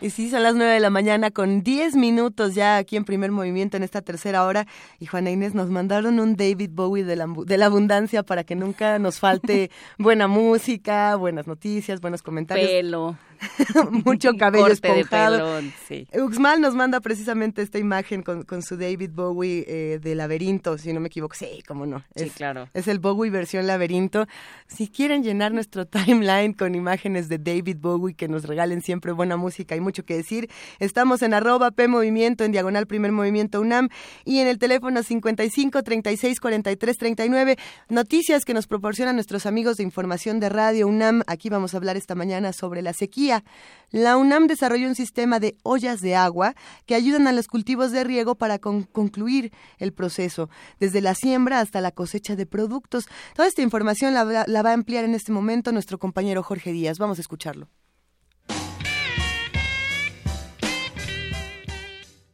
Y 0.01 0.09
sí, 0.09 0.31
son 0.31 0.41
las 0.41 0.55
9 0.55 0.73
de 0.73 0.79
la 0.79 0.89
mañana 0.89 1.29
con 1.29 1.61
10 1.61 1.95
minutos 1.95 2.55
ya 2.55 2.77
aquí 2.77 2.97
en 2.97 3.05
primer 3.05 3.31
movimiento 3.31 3.77
en 3.77 3.83
esta 3.83 4.01
tercera 4.01 4.45
hora. 4.45 4.65
Y 4.99 5.05
Juana 5.05 5.29
Inés 5.29 5.53
nos 5.53 5.69
mandaron 5.69 6.19
un 6.19 6.35
David 6.35 6.71
Bowie 6.73 7.03
de 7.03 7.15
la, 7.15 7.27
de 7.45 7.57
la 7.59 7.67
abundancia 7.67 8.23
para 8.23 8.43
que 8.43 8.55
nunca 8.55 8.97
nos 8.97 9.19
falte 9.19 9.69
buena 9.99 10.27
música, 10.27 11.15
buenas 11.17 11.45
noticias, 11.45 12.01
buenos 12.01 12.23
comentarios. 12.23 12.67
Pelo. 12.67 13.28
mucho 14.05 14.33
cabello 14.37 14.67
esponjado. 14.67 15.37
pelón, 15.37 15.73
sí. 15.87 16.07
Uxmal 16.13 16.61
nos 16.61 16.75
manda 16.75 16.99
precisamente 16.99 17.61
esta 17.61 17.79
imagen 17.79 18.23
con, 18.23 18.43
con 18.43 18.61
su 18.61 18.77
David 18.77 19.11
Bowie 19.13 19.65
eh, 19.67 19.99
de 19.99 20.15
laberinto, 20.15 20.77
si 20.77 20.93
no 20.93 20.99
me 20.99 21.07
equivoco. 21.07 21.35
Sí, 21.35 21.63
cómo 21.67 21.85
no. 21.85 22.03
Sí, 22.15 22.29
claro. 22.29 22.69
Es 22.73 22.87
el 22.87 22.99
Bowie 22.99 23.31
versión 23.31 23.67
laberinto. 23.67 24.27
Si 24.67 24.87
quieren 24.87 25.23
llenar 25.23 25.53
nuestro 25.53 25.85
timeline 25.87 26.53
con 26.53 26.75
imágenes 26.75 27.29
de 27.29 27.37
David 27.37 27.77
Bowie 27.79 28.15
que 28.15 28.27
nos 28.27 28.43
regalen 28.43 28.81
siempre 28.81 29.11
buena 29.11 29.37
música 29.37 29.75
y 29.75 29.79
mucho 29.79 30.03
que 30.03 30.15
decir, 30.15 30.49
estamos 30.79 31.21
en 31.21 31.33
arroba 31.33 31.71
P 31.71 31.87
Movimiento, 31.87 32.43
en 32.43 32.51
diagonal 32.51 32.87
Primer 32.87 33.11
Movimiento 33.11 33.61
UNAM 33.61 33.89
y 34.25 34.39
en 34.39 34.47
el 34.47 34.57
teléfono 34.59 35.03
55 35.03 35.83
36 35.83 36.39
43 36.39 36.97
39. 36.97 37.57
Noticias 37.89 38.45
que 38.45 38.53
nos 38.53 38.67
proporcionan 38.67 39.15
nuestros 39.15 39.45
amigos 39.45 39.77
de 39.77 39.83
información 39.83 40.39
de 40.39 40.49
Radio 40.49 40.87
UNAM. 40.87 41.23
Aquí 41.27 41.49
vamos 41.49 41.73
a 41.73 41.77
hablar 41.77 41.97
esta 41.97 42.15
mañana 42.15 42.53
sobre 42.53 42.81
la 42.81 42.93
sequía. 42.93 43.28
La 43.91 44.17
UNAM 44.17 44.45
desarrolló 44.45 44.87
un 44.87 44.93
sistema 44.95 45.39
de 45.39 45.57
ollas 45.63 45.99
de 46.01 46.15
agua 46.15 46.53
que 46.85 46.93
ayudan 46.93 47.25
a 47.25 47.31
los 47.31 47.47
cultivos 47.47 47.91
de 47.91 48.03
riego 48.03 48.35
para 48.35 48.59
con- 48.59 48.83
concluir 48.83 49.51
el 49.79 49.93
proceso, 49.93 50.49
desde 50.79 51.01
la 51.01 51.15
siembra 51.15 51.59
hasta 51.59 51.81
la 51.81 51.91
cosecha 51.91 52.35
de 52.35 52.45
productos. 52.45 53.05
Toda 53.35 53.47
esta 53.47 53.63
información 53.63 54.13
la, 54.13 54.45
la 54.47 54.61
va 54.61 54.69
a 54.69 54.73
ampliar 54.73 55.05
en 55.05 55.15
este 55.15 55.31
momento 55.31 55.71
nuestro 55.71 55.97
compañero 55.97 56.43
Jorge 56.43 56.71
Díaz. 56.71 56.99
Vamos 56.99 57.17
a 57.17 57.21
escucharlo. 57.21 57.67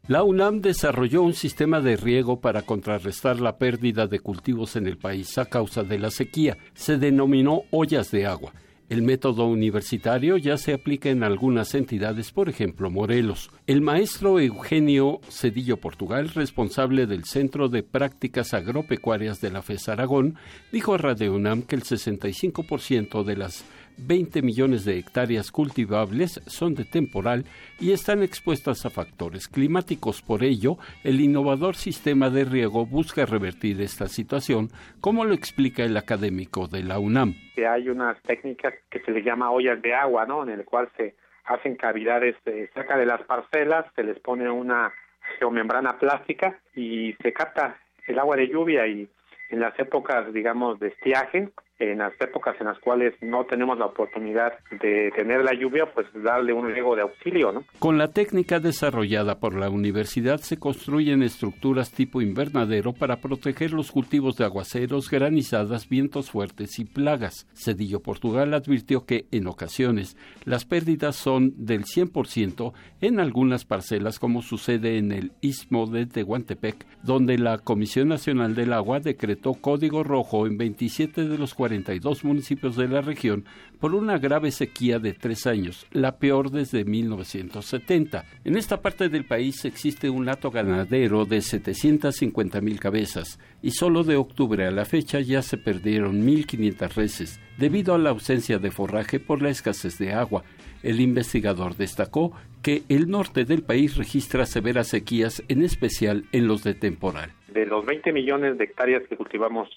La 0.08 0.22
UNAM 0.24 0.62
desarrolló 0.62 1.24
un 1.24 1.34
sistema 1.34 1.82
de 1.82 1.96
riego 1.98 2.40
para 2.40 2.62
contrarrestar 2.62 3.40
la 3.40 3.58
pérdida 3.58 4.06
de 4.06 4.20
cultivos 4.20 4.76
en 4.76 4.86
el 4.86 4.98
país 5.00 5.36
a 5.40 5.46
causa 5.46 5.82
de 5.84 5.98
la 5.98 6.12
sequía. 6.12 6.58
Se 6.76 6.98
denominó 6.98 7.64
ollas 7.72 8.12
de 8.12 8.28
agua. 8.28 8.54
El 8.88 9.02
método 9.02 9.48
universitario 9.48 10.38
ya 10.38 10.58
se 10.58 10.72
aplica 10.72 11.10
en 11.10 11.24
algunas 11.24 11.74
entidades, 11.74 12.32
por 12.32 12.50
ejemplo, 12.50 12.92
Morelos. 12.92 13.50
El 13.66 13.82
maestro 13.82 14.40
Eugenio 14.40 15.22
Cedillo 15.28 15.78
Portugal, 15.78 16.30
responsable 16.30 17.08
del 17.08 17.26
Centro 17.26 17.68
de 17.68 17.82
Prácticas 17.82 18.54
Agropecuarias 18.54 19.42
de 19.42 19.50
la 19.50 19.64
FES 19.64 19.90
Aragón, 19.90 20.36
dijo 20.72 20.94
a 20.94 21.00
Radio 21.00 21.34
UNAM 21.34 21.64
que 21.64 21.76
el 21.76 21.84
65% 21.84 23.24
de 23.24 23.36
las 23.36 23.66
20 23.98 24.42
millones 24.42 24.86
de 24.86 24.98
hectáreas 24.98 25.52
cultivables 25.52 26.42
son 26.48 26.76
de 26.76 26.86
temporal 26.86 27.46
y 27.80 27.92
están 27.92 28.24
expuestas 28.24 28.86
a 28.86 28.90
factores 28.90 29.48
climáticos. 29.48 30.22
Por 30.22 30.44
ello, 30.44 30.78
el 31.04 31.22
innovador 31.22 31.76
sistema 31.76 32.30
de 32.30 32.46
riego 32.46 32.86
busca 32.86 33.26
revertir 33.26 33.82
esta 33.82 34.08
situación, 34.08 34.70
como 35.02 35.26
lo 35.26 35.34
explica 35.34 35.84
el 35.84 35.98
académico 35.98 36.68
de 36.68 36.84
la 36.84 37.00
UNAM. 37.00 37.34
que 37.56 37.68
hay 37.68 37.90
unas 37.90 38.22
técnicas 38.24 38.74
que 38.90 39.00
se 39.00 39.12
le 39.12 39.24
llama 39.24 39.52
ollas 39.52 39.82
de 39.82 39.94
agua, 39.94 40.26
¿no? 40.26 40.44
En 40.44 40.50
el 40.50 40.66
cual 40.66 40.90
se 40.98 41.16
hacen 41.46 41.76
cavidades 41.76 42.36
eh, 42.46 42.70
cerca 42.74 42.98
de 42.98 43.06
las 43.06 43.22
parcelas, 43.24 43.86
se 43.96 44.04
les 44.04 44.20
pone 44.20 44.50
una 44.50 44.92
geomembrana 45.40 45.98
plástica 45.98 46.60
y 46.76 47.14
se 47.22 47.34
capta 47.34 47.78
el 48.08 48.20
agua 48.20 48.36
de 48.36 48.48
lluvia 48.48 48.88
y 48.88 49.08
en 49.50 49.60
las 49.60 49.78
épocas, 49.80 50.32
digamos, 50.34 50.80
de 50.80 50.88
estiaje, 50.90 51.50
en 51.80 51.98
las 51.98 52.14
épocas 52.20 52.56
en 52.60 52.68
las 52.68 52.80
cuales 52.80 53.14
no 53.22 53.46
tenemos 53.46 53.78
la 53.78 53.88
oportunidad 53.88 54.54
de 54.82 55.12
tener 55.16 55.44
la 55.44 55.54
lluvia, 55.54 55.86
pues 55.94 56.08
darle 56.14 56.54
un 56.54 56.72
riego 56.72 56.96
de 56.96 57.02
auxilio, 57.02 57.52
¿no? 57.52 57.64
Con 57.80 57.98
la 57.98 58.10
técnica 58.10 58.60
desarrollada 58.60 59.40
por 59.40 59.56
la 59.56 59.70
universidad 59.70 60.40
se 60.40 60.58
construyen 60.58 61.22
estructuras 61.22 61.92
tipo 61.92 62.22
invernadero 62.22 62.94
para 62.94 63.18
proteger 63.18 63.74
los 63.74 63.92
cultivos 63.92 64.38
de 64.38 64.46
aguaceros, 64.46 65.10
granizadas, 65.10 65.90
vientos 65.90 66.32
fuertes 66.32 66.80
y 66.80 66.86
plagas. 66.86 67.48
Cedillo 67.54 68.00
Portugal 68.00 68.54
advirtió 68.54 69.06
que 69.06 69.26
en 69.32 69.48
ocasiones 69.48 70.18
las 70.46 70.66
pérdidas 70.66 71.16
son 71.16 71.54
del 71.58 71.84
100% 71.84 72.74
en 73.02 73.20
algunas 73.20 73.66
parcelas 73.66 74.20
como 74.20 74.42
sucede 74.42 74.98
en 74.98 75.12
el 75.12 75.32
istmo 75.42 75.88
de 75.88 76.06
Tehuantepec, 76.06 76.86
donde 77.04 77.38
la 77.38 77.58
Comisión 77.58 78.08
Nacional 78.08 78.56
del 78.56 78.74
Agua 78.74 79.00
decretó 79.00 79.54
código 79.54 80.04
rojo 80.04 80.48
en 80.48 80.58
27 80.58 81.28
de 81.28 81.38
los 81.38 81.54
42 81.66 82.24
municipios 82.24 82.76
de 82.76 82.88
la 82.88 83.02
región 83.02 83.44
por 83.80 83.96
una 83.96 84.20
grave 84.20 84.52
sequía 84.52 85.00
de 85.00 85.14
tres 85.14 85.48
años, 85.48 85.88
la 85.92 86.20
peor 86.20 86.52
desde 86.52 86.86
1970. 86.86 88.24
En 88.44 88.56
esta 88.56 88.84
parte 88.84 89.10
del 89.10 89.26
país 89.26 89.66
existe 89.66 90.12
un 90.12 90.30
hato 90.30 90.52
ganadero 90.52 91.26
de 91.26 91.42
750 91.42 92.62
mil 92.62 92.80
cabezas 92.80 93.40
y 93.64 93.72
solo 93.72 94.04
de 94.04 94.16
octubre 94.16 94.68
a 94.68 94.70
la 94.70 94.86
fecha 94.86 95.22
ya 95.22 95.42
se 95.42 95.58
perdieron 95.58 96.24
1.500 96.24 96.94
reses 96.94 97.40
debido 97.58 97.96
a 97.96 97.98
la 97.98 98.12
ausencia 98.12 98.60
de 98.60 98.70
forraje 98.70 99.20
por 99.20 99.42
la 99.42 99.50
escasez 99.50 99.98
de 99.98 100.14
agua. 100.14 100.44
El 100.84 101.00
investigador 101.00 101.76
destacó 101.76 102.34
que 102.62 102.84
el 102.90 103.10
norte 103.10 103.44
del 103.44 103.64
país 103.64 103.98
registra 103.98 104.46
severas 104.46 104.90
sequías, 104.90 105.44
en 105.48 105.64
especial 105.64 106.26
en 106.32 106.48
los 106.48 106.64
de 106.64 106.76
temporal. 106.76 107.32
de 107.52 107.66
los 107.66 107.86
20 107.86 108.12
millones 108.12 108.58
de 108.58 108.66
hectáreas 108.66 109.02
que 109.08 109.16
cultivamos 109.16 109.70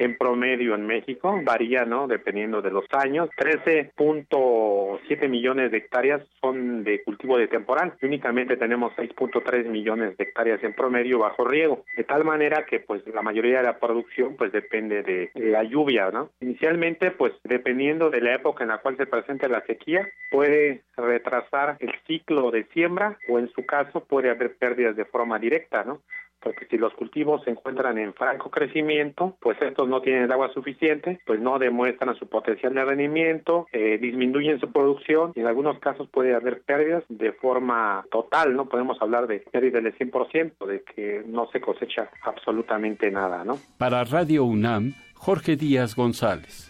en 0.00 0.16
promedio 0.16 0.74
en 0.74 0.86
México, 0.86 1.38
varía, 1.44 1.84
¿no? 1.84 2.08
Dependiendo 2.08 2.62
de 2.62 2.70
los 2.70 2.86
años. 2.92 3.28
13.7 3.36 5.28
millones 5.28 5.70
de 5.70 5.76
hectáreas 5.76 6.22
son 6.40 6.84
de 6.84 7.02
cultivo 7.04 7.36
de 7.36 7.48
temporal 7.48 7.92
y 8.00 8.06
únicamente 8.06 8.56
tenemos 8.56 8.94
6.3 8.96 9.66
millones 9.66 10.16
de 10.16 10.24
hectáreas 10.24 10.64
en 10.64 10.72
promedio 10.72 11.18
bajo 11.18 11.44
riego. 11.44 11.84
De 11.98 12.04
tal 12.04 12.24
manera 12.24 12.64
que, 12.64 12.80
pues, 12.80 13.06
la 13.08 13.20
mayoría 13.20 13.58
de 13.58 13.64
la 13.64 13.78
producción, 13.78 14.36
pues, 14.36 14.52
depende 14.52 15.02
de, 15.02 15.30
la 15.34 15.64
lluvia, 15.64 16.10
¿no? 16.10 16.30
Inicialmente, 16.40 17.10
pues, 17.10 17.34
dependiendo 17.44 18.08
de 18.08 18.22
la 18.22 18.34
época 18.34 18.64
en 18.64 18.70
la 18.70 18.78
cual 18.78 18.96
se 18.96 19.04
presente 19.04 19.50
la 19.50 19.60
sequía, 19.66 20.08
puede 20.30 20.80
retrasar 20.96 21.76
el 21.80 21.92
ciclo 22.06 22.50
de 22.50 22.64
siembra 22.72 23.18
o, 23.28 23.38
en 23.38 23.50
su 23.50 23.66
caso, 23.66 24.02
puede 24.04 24.30
haber 24.30 24.56
pérdidas 24.56 24.96
de 24.96 25.04
forma 25.04 25.38
directa, 25.38 25.84
¿no? 25.84 26.00
Porque 26.42 26.66
si 26.66 26.78
los 26.78 26.92
cultivos 26.94 27.42
se 27.44 27.50
encuentran 27.50 27.98
en 27.98 28.14
franco 28.14 28.50
crecimiento, 28.50 29.36
pues 29.40 29.60
estos 29.60 29.88
no 29.88 30.00
tienen 30.00 30.24
el 30.24 30.32
agua 30.32 30.52
suficiente, 30.52 31.20
pues 31.26 31.40
no 31.40 31.58
demuestran 31.58 32.14
su 32.16 32.26
potencial 32.26 32.74
de 32.74 32.84
rendimiento, 32.84 33.66
eh, 33.72 33.98
disminuyen 34.00 34.60
su 34.60 34.70
producción 34.72 35.32
y 35.34 35.40
en 35.40 35.46
algunos 35.46 35.78
casos 35.78 36.08
puede 36.08 36.34
haber 36.34 36.62
pérdidas 36.62 37.04
de 37.08 37.32
forma 37.32 38.04
total, 38.10 38.54
no 38.54 38.68
podemos 38.68 39.00
hablar 39.00 39.26
de 39.26 39.40
pérdidas 39.40 39.82
del 39.82 39.96
100%, 39.96 40.66
de 40.66 40.82
que 40.82 41.22
no 41.26 41.48
se 41.50 41.60
cosecha 41.60 42.10
absolutamente 42.22 43.10
nada, 43.10 43.44
¿no? 43.44 43.58
Para 43.78 44.04
Radio 44.04 44.44
UNAM, 44.44 44.94
Jorge 45.14 45.56
Díaz 45.56 45.94
González. 45.94 46.69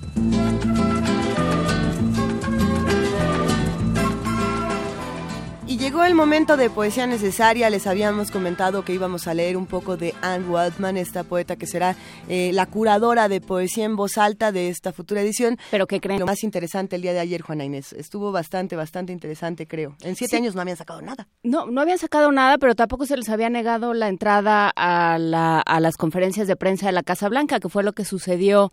Llegó 5.91 6.05
el 6.05 6.15
momento 6.15 6.55
de 6.55 6.69
poesía 6.69 7.05
necesaria. 7.05 7.69
Les 7.69 7.85
habíamos 7.85 8.31
comentado 8.31 8.85
que 8.85 8.93
íbamos 8.93 9.27
a 9.27 9.33
leer 9.33 9.57
un 9.57 9.65
poco 9.65 9.97
de 9.97 10.15
Anne 10.21 10.47
Waldman, 10.47 10.95
esta 10.95 11.25
poeta 11.25 11.57
que 11.57 11.67
será 11.67 11.97
eh, 12.29 12.51
la 12.53 12.65
curadora 12.65 13.27
de 13.27 13.41
poesía 13.41 13.83
en 13.83 13.97
voz 13.97 14.17
alta 14.17 14.53
de 14.53 14.69
esta 14.69 14.93
futura 14.93 15.19
edición. 15.19 15.57
Pero 15.69 15.87
¿qué 15.87 15.99
creen? 15.99 16.21
Lo 16.21 16.25
más 16.27 16.43
interesante 16.45 16.95
el 16.95 17.01
día 17.01 17.11
de 17.11 17.19
ayer, 17.19 17.41
Juana 17.41 17.65
Inés. 17.65 17.91
Estuvo 17.91 18.31
bastante, 18.31 18.77
bastante 18.77 19.11
interesante, 19.11 19.67
creo. 19.67 19.97
En 20.01 20.15
siete 20.15 20.31
Sí. 20.31 20.35
años 20.37 20.55
no 20.55 20.61
habían 20.61 20.77
sacado 20.77 21.01
nada. 21.01 21.27
No, 21.43 21.65
no 21.65 21.81
habían 21.81 21.97
sacado 21.97 22.31
nada, 22.31 22.57
pero 22.57 22.73
tampoco 22.73 23.05
se 23.05 23.17
les 23.17 23.27
había 23.27 23.49
negado 23.49 23.93
la 23.93 24.07
entrada 24.07 24.71
a, 24.73 25.17
la, 25.19 25.59
a 25.59 25.79
las 25.81 25.97
conferencias 25.97 26.47
de 26.47 26.55
prensa 26.55 26.85
de 26.85 26.93
la 26.93 27.03
Casa 27.03 27.27
Blanca, 27.27 27.59
que 27.59 27.67
fue 27.67 27.83
lo 27.83 27.91
que 27.91 28.05
sucedió 28.05 28.71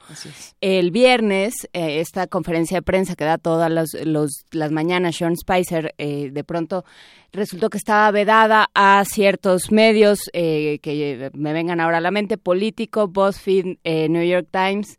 el 0.60 0.92
viernes. 0.92 1.54
eh, 1.72 1.98
esta 1.98 2.28
conferencia 2.28 2.76
de 2.76 2.82
prensa 2.82 3.16
que 3.16 3.24
da 3.24 3.38
todas 3.38 3.72
los, 3.72 3.94
los- 4.04 4.44
las 4.52 4.70
mañanas, 4.70 5.16
Sean 5.16 5.34
Spicer, 5.36 5.96
eh, 5.98 6.30
de 6.30 6.44
pronto 6.44 6.84
resultó 7.32 7.70
que 7.70 7.78
estaba 7.78 8.10
vedada 8.10 8.68
a 8.74 9.04
ciertos 9.04 9.70
medios 9.70 10.30
eh, 10.32 10.78
que 10.82 11.30
me 11.34 11.52
vengan 11.52 11.80
ahora 11.80 11.98
a 11.98 12.00
la 12.00 12.10
mente, 12.10 12.38
Político, 12.38 13.08
BuzzFeed, 13.08 13.78
eh, 13.84 14.08
New 14.08 14.24
York 14.24 14.48
Times, 14.50 14.98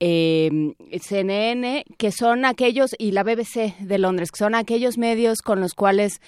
eh, 0.00 0.74
CNN, 1.00 1.84
que 1.96 2.10
son 2.10 2.44
aquellos, 2.44 2.94
y 2.98 3.12
la 3.12 3.22
BBC 3.22 3.76
de 3.78 3.98
Londres, 3.98 4.32
que 4.32 4.38
son 4.38 4.54
aquellos 4.54 4.98
medios 4.98 5.42
con 5.42 5.60
los 5.60 5.74
cuales 5.74 6.20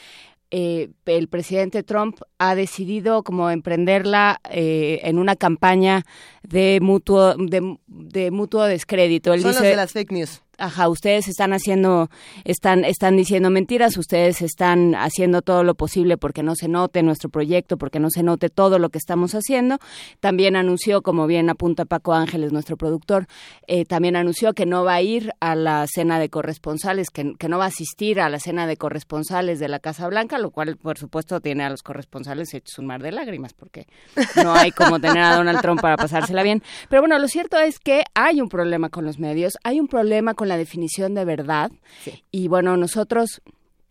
eh, 0.57 0.91
el 1.07 1.27
presidente 1.27 1.83
Trump 1.83 2.21
ha 2.39 2.55
decidido 2.55 3.25
como 3.25 3.51
emprenderla 3.51 4.41
eh, 4.49 5.01
en 5.03 5.19
una 5.19 5.35
campaña 5.35 6.05
de 6.45 6.79
mutuo 6.81 7.35
de, 7.35 7.77
de 7.89 8.31
mutuo 8.31 8.63
descrédito. 8.63 9.35
Él 9.35 9.41
Son 9.41 9.51
dice, 9.51 9.63
los 9.63 9.71
de 9.71 9.77
las 9.77 9.93
fake 9.93 10.13
news. 10.13 10.44
Ajá, 10.59 10.89
ustedes 10.89 11.29
están 11.29 11.53
haciendo, 11.53 12.11
están, 12.45 12.85
están 12.85 13.17
diciendo 13.17 13.51
mentiras, 13.51 13.97
ustedes 13.97 14.43
están 14.43 14.95
haciendo 14.95 15.43
todo 15.43 15.65
lo 15.65 15.75
posible 15.75 16.17
porque 16.17 16.43
no 16.43 16.55
se 16.55 16.69
note 16.69 17.03
nuestro 17.03 17.29
proyecto, 17.29 17.77
porque 17.77 18.01
no 18.01 18.11
se 18.11 18.23
note 18.23 18.49
todo 18.49 18.79
lo 18.79 18.91
que 18.91 18.99
estamos 18.99 19.35
haciendo. 19.35 19.79
También 20.21 20.57
anunció, 20.57 21.03
como 21.03 21.27
bien 21.27 21.51
apunta 21.51 21.85
Paco 21.85 22.15
Ángeles, 22.15 22.53
nuestro 22.53 22.77
productor, 22.77 23.27
eh, 23.67 23.85
también 23.85 24.17
anunció 24.17 24.53
que 24.55 24.67
no 24.67 24.85
va 24.85 24.95
a 24.95 25.03
ir 25.03 25.33
a 25.41 25.55
la 25.55 25.87
cena 25.87 26.19
de 26.19 26.29
corresponsales, 26.29 27.11
que, 27.11 27.35
que 27.39 27.49
no 27.49 27.59
va 27.59 27.65
a 27.65 27.69
asistir 27.69 28.21
a 28.21 28.29
la 28.29 28.39
cena 28.39 28.67
de 28.67 28.77
corresponsales 28.77 29.59
de 29.59 29.69
la 29.69 29.79
Casa 29.79 30.09
Blanca, 30.09 30.39
lo 30.39 30.51
cual, 30.51 30.77
por 30.77 30.99
supuesto, 30.99 31.41
tiene 31.41 31.65
a 31.65 31.71
los 31.71 31.83
corresponsales 31.83 32.53
hechos 32.55 32.79
un 32.79 32.87
mar 32.87 33.03
de 33.03 33.13
lágrimas, 33.13 33.53
porque 33.53 33.87
no 34.43 34.55
hay 34.55 34.71
como 34.73 35.01
tener 35.01 35.23
a 35.23 35.37
Donald 35.37 35.61
Trump 35.61 35.81
para 35.81 35.97
pasársela 35.97 36.43
bien. 36.43 36.63
Pero 36.89 37.03
bueno, 37.03 37.19
lo 37.19 37.29
cierto 37.29 37.59
es 37.59 37.79
que 37.79 38.05
hay 38.15 38.41
un 38.41 38.49
problema 38.49 38.89
con 38.89 39.05
los 39.05 39.19
medios, 39.19 39.55
hay 39.65 39.81
un 39.81 39.89
problema 39.89 40.35
con 40.35 40.44
la 40.45 40.57
definición 40.57 41.15
de 41.15 41.25
verdad. 41.25 41.71
Y 42.31 42.49
bueno, 42.49 42.77
nosotros 42.77 43.43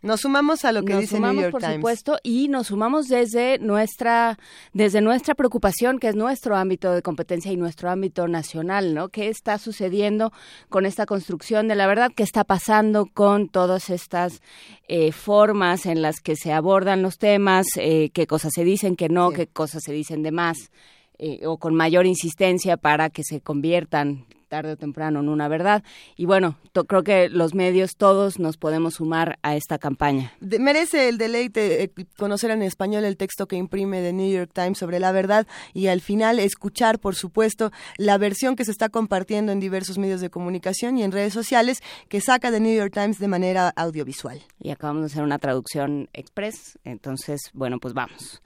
nos 0.04 0.20
sumamos 0.20 0.66
a 0.66 0.72
lo 0.72 0.82
que 0.82 0.92
nos 0.92 1.00
dice 1.00 1.16
sumamos, 1.16 1.36
New 1.36 1.42
York 1.44 1.52
por 1.52 1.60
Times. 1.62 1.76
supuesto, 1.76 2.18
y 2.22 2.48
nos 2.48 2.66
sumamos 2.66 3.08
desde 3.08 3.58
nuestra, 3.58 4.38
desde 4.74 5.00
nuestra 5.00 5.34
preocupación, 5.34 5.98
que 5.98 6.08
es 6.08 6.14
nuestro 6.14 6.56
ámbito 6.56 6.92
de 6.92 7.00
competencia 7.00 7.50
y 7.50 7.56
nuestro 7.56 7.88
ámbito 7.88 8.28
nacional, 8.28 8.92
¿no? 8.92 9.08
¿Qué 9.08 9.28
está 9.28 9.56
sucediendo 9.56 10.30
con 10.68 10.84
esta 10.84 11.06
construcción 11.06 11.68
de 11.68 11.74
la 11.74 11.86
verdad? 11.86 12.10
¿Qué 12.14 12.22
está 12.22 12.44
pasando 12.44 13.06
con 13.06 13.48
todas 13.48 13.88
estas 13.88 14.42
eh, 14.88 15.10
formas 15.10 15.86
en 15.86 16.02
las 16.02 16.16
que 16.20 16.36
se 16.36 16.52
abordan 16.52 17.00
los 17.00 17.16
temas? 17.16 17.64
Eh, 17.76 18.10
¿Qué 18.12 18.26
cosas 18.26 18.52
se 18.54 18.62
dicen, 18.62 18.96
que 18.96 19.08
no? 19.08 19.30
¿Qué 19.30 19.46
cosas 19.46 19.80
se 19.86 19.94
dicen 19.94 20.22
de 20.22 20.32
más? 20.32 20.70
Eh, 21.16 21.46
o 21.46 21.56
con 21.56 21.74
mayor 21.74 22.04
insistencia 22.04 22.76
para 22.76 23.08
que 23.08 23.22
se 23.24 23.40
conviertan 23.40 24.26
tarde 24.54 24.70
o 24.72 24.76
temprano 24.76 25.18
en 25.18 25.28
una 25.28 25.48
verdad. 25.48 25.82
Y 26.16 26.26
bueno, 26.26 26.56
creo 26.86 27.02
que 27.02 27.28
los 27.28 27.54
medios 27.54 27.96
todos 27.96 28.38
nos 28.38 28.56
podemos 28.56 28.94
sumar 28.94 29.36
a 29.42 29.56
esta 29.56 29.78
campaña. 29.78 30.32
De- 30.40 30.60
merece 30.60 31.08
el 31.08 31.18
deleite 31.18 31.82
eh, 31.82 31.90
conocer 32.16 32.52
en 32.52 32.62
español 32.62 33.04
el 33.04 33.16
texto 33.16 33.48
que 33.48 33.56
imprime 33.56 34.00
The 34.00 34.12
New 34.12 34.30
York 34.32 34.52
Times 34.54 34.78
sobre 34.78 35.00
la 35.00 35.10
verdad 35.10 35.48
y 35.72 35.88
al 35.88 36.00
final 36.00 36.38
escuchar, 36.38 37.00
por 37.00 37.16
supuesto, 37.16 37.72
la 37.98 38.16
versión 38.16 38.54
que 38.54 38.64
se 38.64 38.70
está 38.70 38.90
compartiendo 38.90 39.50
en 39.50 39.58
diversos 39.58 39.98
medios 39.98 40.20
de 40.20 40.30
comunicación 40.30 40.98
y 40.98 41.02
en 41.02 41.10
redes 41.10 41.32
sociales 41.32 41.82
que 42.08 42.20
saca 42.20 42.52
The 42.52 42.60
New 42.60 42.76
York 42.76 42.92
Times 42.94 43.18
de 43.18 43.26
manera 43.26 43.72
audiovisual. 43.74 44.40
Y 44.60 44.70
acabamos 44.70 45.02
de 45.02 45.06
hacer 45.06 45.24
una 45.24 45.40
traducción 45.40 46.08
express, 46.12 46.78
entonces, 46.84 47.40
bueno, 47.54 47.78
pues 47.80 47.92
vamos. 47.92 48.40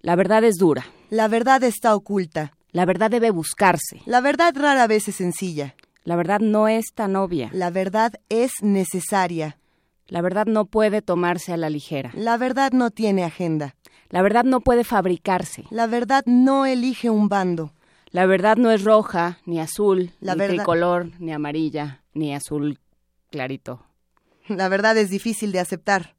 La 0.00 0.16
verdad 0.16 0.42
es 0.44 0.56
dura. 0.56 0.84
La 1.10 1.28
verdad 1.28 1.62
está 1.62 1.94
oculta. 1.94 2.52
La 2.74 2.84
verdad 2.86 3.08
debe 3.08 3.30
buscarse. 3.30 4.02
La 4.04 4.20
verdad 4.20 4.52
rara 4.56 4.88
vez 4.88 5.06
es 5.06 5.14
sencilla. 5.14 5.76
La 6.02 6.16
verdad 6.16 6.40
no 6.40 6.66
es 6.66 6.86
tan 6.92 7.14
obvia. 7.14 7.48
La 7.52 7.70
verdad 7.70 8.14
es 8.28 8.52
necesaria. 8.62 9.58
La 10.08 10.20
verdad 10.20 10.46
no 10.46 10.64
puede 10.64 11.00
tomarse 11.00 11.52
a 11.52 11.56
la 11.56 11.70
ligera. 11.70 12.10
La 12.14 12.36
verdad 12.36 12.72
no 12.72 12.90
tiene 12.90 13.22
agenda. 13.22 13.76
La 14.10 14.22
verdad 14.22 14.42
no 14.42 14.60
puede 14.60 14.82
fabricarse. 14.82 15.64
La 15.70 15.86
verdad 15.86 16.24
no 16.26 16.66
elige 16.66 17.10
un 17.10 17.28
bando. 17.28 17.72
La 18.10 18.26
verdad 18.26 18.56
no 18.56 18.72
es 18.72 18.82
roja, 18.82 19.38
ni 19.46 19.60
azul, 19.60 20.10
La 20.20 20.34
ni 20.34 20.40
verdad- 20.40 20.56
tricolor, 20.56 21.10
ni 21.20 21.32
amarilla, 21.32 22.02
ni 22.12 22.34
azul 22.34 22.80
clarito. 23.30 23.86
La 24.48 24.68
verdad 24.68 24.96
es 24.98 25.10
difícil 25.10 25.52
de 25.52 25.60
aceptar. 25.60 26.16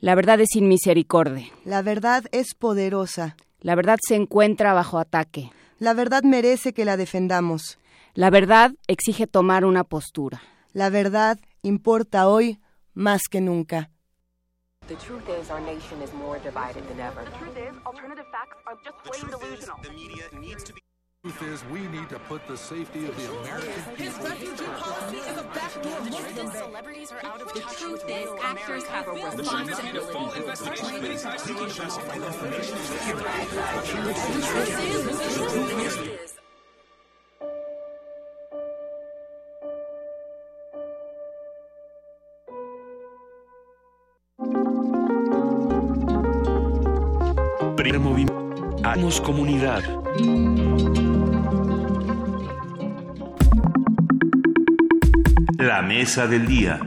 La 0.00 0.14
verdad 0.14 0.40
es 0.40 0.48
sin 0.50 0.66
misericordia. 0.66 1.46
La 1.66 1.82
verdad 1.82 2.24
es 2.32 2.54
poderosa. 2.54 3.36
La 3.60 3.74
verdad 3.74 3.98
se 4.06 4.14
encuentra 4.16 4.72
bajo 4.72 4.98
ataque. 4.98 5.50
La 5.84 5.92
verdad 5.92 6.22
merece 6.22 6.72
que 6.72 6.86
la 6.86 6.96
defendamos. 6.96 7.78
La 8.14 8.30
verdad 8.30 8.72
exige 8.86 9.26
tomar 9.26 9.66
una 9.66 9.84
postura. 9.84 10.40
La 10.72 10.88
verdad 10.88 11.38
importa 11.60 12.26
hoy 12.26 12.58
más 12.94 13.28
que 13.30 13.42
nunca. 13.42 13.90
The 14.88 14.94
truth 14.94 15.28
is, 15.28 15.50
our 15.50 15.60
nation 15.60 16.00
is 16.02 16.10
more 16.14 16.40
divided 16.40 16.88
than 16.88 17.00
ever. 17.00 17.22
The 17.26 17.38
truth 17.38 17.58
is, 17.58 17.76
alternative 17.84 18.24
facts 18.32 18.56
are 18.64 18.78
just 18.82 18.96
plain 19.04 19.30
delusional. 19.30 19.76
The 19.82 19.90
media 19.90 20.24
needs 20.40 20.64
to 20.64 20.72
be. 20.72 20.83
Truth 21.24 21.42
is, 21.42 21.64
we 21.72 21.80
need 21.88 22.10
to 22.10 22.18
put 22.28 22.46
the 22.46 22.54
safety 22.54 23.06
of 23.06 23.16
the 23.16 23.24
American 23.40 23.72
people. 23.96 24.26
Celebrities 26.50 27.12
are 27.12 27.24
out 27.24 27.40
of 27.40 27.48
touch 27.54 27.82
with 27.82 28.04
real 28.04 28.38
actors 28.42 28.84
have 28.84 29.08
a 29.08 29.12
responsibility. 29.12 30.04
Primer 47.76 47.98
movimiento. 47.98 48.44
Hagamos 48.82 49.20
comunidad. 49.20 49.84
La 55.74 55.82
mesa 55.82 56.28
del 56.28 56.46
día. 56.46 56.78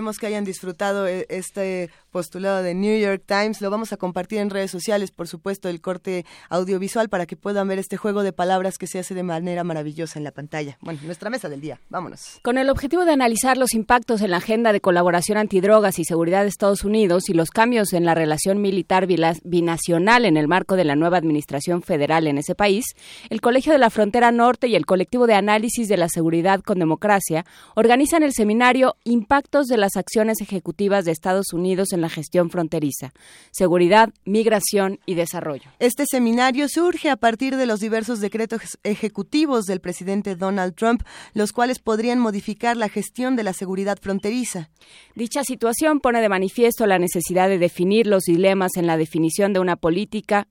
Que 0.00 0.26
hayan 0.26 0.44
disfrutado 0.44 1.06
eh, 1.06 1.26
este 1.28 1.90
postulado 2.10 2.62
de 2.62 2.74
New 2.74 2.98
York 2.98 3.22
Times. 3.26 3.60
Lo 3.60 3.70
vamos 3.70 3.92
a 3.92 3.98
compartir 3.98 4.38
en 4.38 4.48
redes 4.48 4.70
sociales, 4.70 5.10
por 5.10 5.28
supuesto, 5.28 5.68
el 5.68 5.82
corte 5.82 6.24
audiovisual 6.48 7.10
para 7.10 7.26
que 7.26 7.36
puedan 7.36 7.68
ver 7.68 7.78
este 7.78 7.98
juego 7.98 8.22
de 8.22 8.32
palabras 8.32 8.78
que 8.78 8.86
se 8.86 8.98
hace 8.98 9.14
de 9.14 9.22
manera 9.22 9.62
maravillosa 9.62 10.18
en 10.18 10.24
la 10.24 10.32
pantalla. 10.32 10.78
Bueno, 10.80 11.00
nuestra 11.04 11.28
mesa 11.28 11.50
del 11.50 11.60
día. 11.60 11.80
Vámonos. 11.90 12.40
Con 12.42 12.56
el 12.56 12.70
objetivo 12.70 13.04
de 13.04 13.12
analizar 13.12 13.58
los 13.58 13.74
impactos 13.74 14.22
en 14.22 14.30
la 14.30 14.38
agenda 14.38 14.72
de 14.72 14.80
colaboración 14.80 15.36
antidrogas 15.36 15.98
y 15.98 16.04
seguridad 16.04 16.42
de 16.42 16.48
Estados 16.48 16.82
Unidos 16.82 17.28
y 17.28 17.34
los 17.34 17.50
cambios 17.50 17.92
en 17.92 18.06
la 18.06 18.14
relación 18.14 18.60
militar 18.62 19.06
binacional 19.06 20.24
en 20.24 20.38
el 20.38 20.48
marco 20.48 20.76
de 20.76 20.84
la 20.84 20.96
nueva 20.96 21.18
administración 21.18 21.82
federal 21.82 22.26
en 22.26 22.38
ese 22.38 22.54
país, 22.54 22.86
el 23.28 23.42
Colegio 23.42 23.72
de 23.72 23.78
la 23.78 23.90
Frontera 23.90 24.32
Norte 24.32 24.66
y 24.66 24.76
el 24.76 24.86
Colectivo 24.86 25.26
de 25.26 25.34
Análisis 25.34 25.88
de 25.88 25.98
la 25.98 26.08
Seguridad 26.08 26.62
con 26.62 26.78
Democracia 26.78 27.44
organizan 27.74 28.22
el 28.22 28.32
seminario 28.32 28.96
Impactos 29.04 29.66
de 29.66 29.76
las 29.90 29.96
acciones 29.96 30.40
ejecutivas 30.40 31.04
de 31.04 31.10
Estados 31.10 31.52
Unidos 31.52 31.92
en 31.92 32.00
la 32.00 32.08
gestión 32.08 32.48
fronteriza, 32.48 33.12
seguridad, 33.50 34.10
migración 34.24 35.00
y 35.04 35.14
desarrollo. 35.14 35.70
Este 35.80 36.04
seminario 36.08 36.68
surge 36.68 37.10
a 37.10 37.16
partir 37.16 37.56
de 37.56 37.66
los 37.66 37.80
diversos 37.80 38.20
decretos 38.20 38.78
ejecutivos 38.84 39.64
del 39.64 39.80
presidente 39.80 40.36
Donald 40.36 40.74
Trump, 40.76 41.02
los 41.34 41.52
cuales 41.52 41.80
podrían 41.80 42.20
modificar 42.20 42.76
la 42.76 42.88
gestión 42.88 43.34
de 43.34 43.42
la 43.42 43.52
seguridad 43.52 43.98
fronteriza. 44.00 44.70
Dicha 45.16 45.42
situación 45.42 45.98
pone 45.98 46.20
de 46.20 46.28
manifiesto 46.28 46.86
la 46.86 47.00
necesidad 47.00 47.48
de 47.48 47.58
definir 47.58 48.06
los 48.06 48.22
dilemas 48.24 48.76
en 48.76 48.86
la 48.86 48.96
definición 48.96 49.52
de 49.52 49.58
una 49.58 49.74
política 49.74 50.46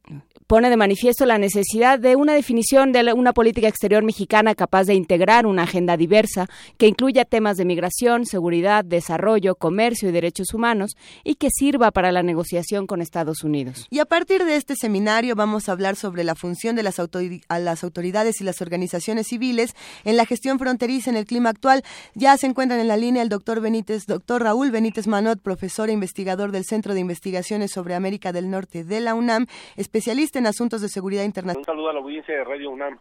pone 0.49 0.71
de 0.71 0.77
manifiesto 0.77 1.27
la 1.27 1.37
necesidad 1.37 1.99
de 1.99 2.15
una 2.15 2.33
definición 2.33 2.91
de 2.91 3.13
una 3.13 3.33
política 3.33 3.67
exterior 3.67 4.03
mexicana 4.03 4.55
capaz 4.55 4.85
de 4.85 4.95
integrar 4.95 5.45
una 5.45 5.61
agenda 5.61 5.95
diversa 5.95 6.47
que 6.79 6.87
incluya 6.87 7.23
temas 7.23 7.55
de 7.57 7.65
migración, 7.65 8.25
seguridad, 8.25 8.83
desarrollo, 8.83 9.28
comercio 9.57 10.09
y 10.09 10.11
derechos 10.11 10.53
humanos 10.53 10.95
y 11.23 11.35
que 11.35 11.49
sirva 11.49 11.91
para 11.91 12.11
la 12.11 12.23
negociación 12.23 12.87
con 12.87 13.01
Estados 13.01 13.43
Unidos. 13.43 13.87
Y 13.89 13.99
a 13.99 14.05
partir 14.05 14.43
de 14.45 14.55
este 14.55 14.75
seminario 14.75 15.35
vamos 15.35 15.69
a 15.69 15.71
hablar 15.71 15.95
sobre 15.95 16.23
la 16.23 16.35
función 16.35 16.75
de 16.75 16.83
las, 16.83 16.99
autori- 16.99 17.41
a 17.49 17.59
las 17.59 17.83
autoridades 17.83 18.41
y 18.41 18.43
las 18.43 18.61
organizaciones 18.61 19.27
civiles 19.27 19.75
en 20.05 20.17
la 20.17 20.25
gestión 20.25 20.59
fronteriza 20.59 21.09
en 21.09 21.17
el 21.17 21.25
clima 21.25 21.49
actual. 21.49 21.83
Ya 22.15 22.37
se 22.37 22.47
encuentran 22.47 22.79
en 22.79 22.87
la 22.87 22.97
línea 22.97 23.21
el 23.21 23.29
doctor 23.29 23.61
Benítez, 23.61 24.05
doctor 24.05 24.43
Raúl 24.43 24.71
Benítez 24.71 25.07
Manot, 25.07 25.41
profesor 25.41 25.89
e 25.89 25.93
investigador 25.93 26.51
del 26.51 26.65
Centro 26.65 26.93
de 26.93 26.99
Investigaciones 26.99 27.71
sobre 27.71 27.95
América 27.95 28.31
del 28.31 28.49
Norte 28.49 28.83
de 28.83 28.99
la 28.99 29.15
UNAM, 29.15 29.45
especialista 29.75 30.39
en 30.39 30.47
asuntos 30.47 30.81
de 30.81 30.89
seguridad 30.89 31.23
internacional. 31.23 31.61
Un 31.61 31.65
saludo 31.65 31.89
a 31.89 31.93
la 31.93 31.99
audiencia 31.99 32.35
de 32.35 32.43
Radio 32.43 32.71
UNAM. 32.71 32.99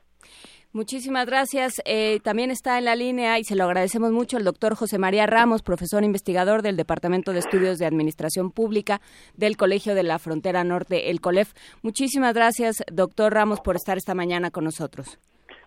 Muchísimas 0.78 1.26
gracias. 1.26 1.82
Eh, 1.86 2.20
también 2.20 2.52
está 2.52 2.78
en 2.78 2.84
la 2.84 2.94
línea 2.94 3.36
y 3.40 3.42
se 3.42 3.56
lo 3.56 3.64
agradecemos 3.64 4.12
mucho 4.12 4.36
el 4.36 4.44
doctor 4.44 4.76
José 4.76 4.96
María 4.96 5.26
Ramos, 5.26 5.62
profesor 5.62 6.05
investigador 6.05 6.62
del 6.62 6.76
Departamento 6.76 7.32
de 7.32 7.40
Estudios 7.40 7.80
de 7.80 7.86
Administración 7.86 8.52
Pública 8.52 9.00
del 9.34 9.56
Colegio 9.56 9.96
de 9.96 10.05
la 10.05 10.20
Frontera 10.20 10.62
Norte, 10.62 11.10
el 11.10 11.20
COLEF. 11.20 11.52
Muchísimas 11.82 12.32
gracias, 12.32 12.84
doctor 12.92 13.34
Ramos, 13.34 13.60
por 13.60 13.74
estar 13.74 13.96
esta 13.98 14.14
mañana 14.14 14.52
con 14.52 14.62
nosotros. 14.62 15.18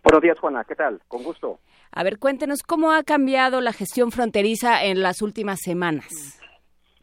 Buenos 0.01 0.21
días, 0.21 0.39
Juana. 0.39 0.63
¿Qué 0.63 0.75
tal? 0.75 1.01
Con 1.09 1.23
gusto. 1.23 1.59
A 1.91 2.03
ver, 2.03 2.17
cuéntenos 2.17 2.63
cómo 2.63 2.93
ha 2.93 3.03
cambiado 3.03 3.59
la 3.59 3.73
gestión 3.73 4.11
fronteriza 4.11 4.81
en 4.85 5.01
las 5.01 5.21
últimas 5.21 5.59
semanas. 5.61 6.07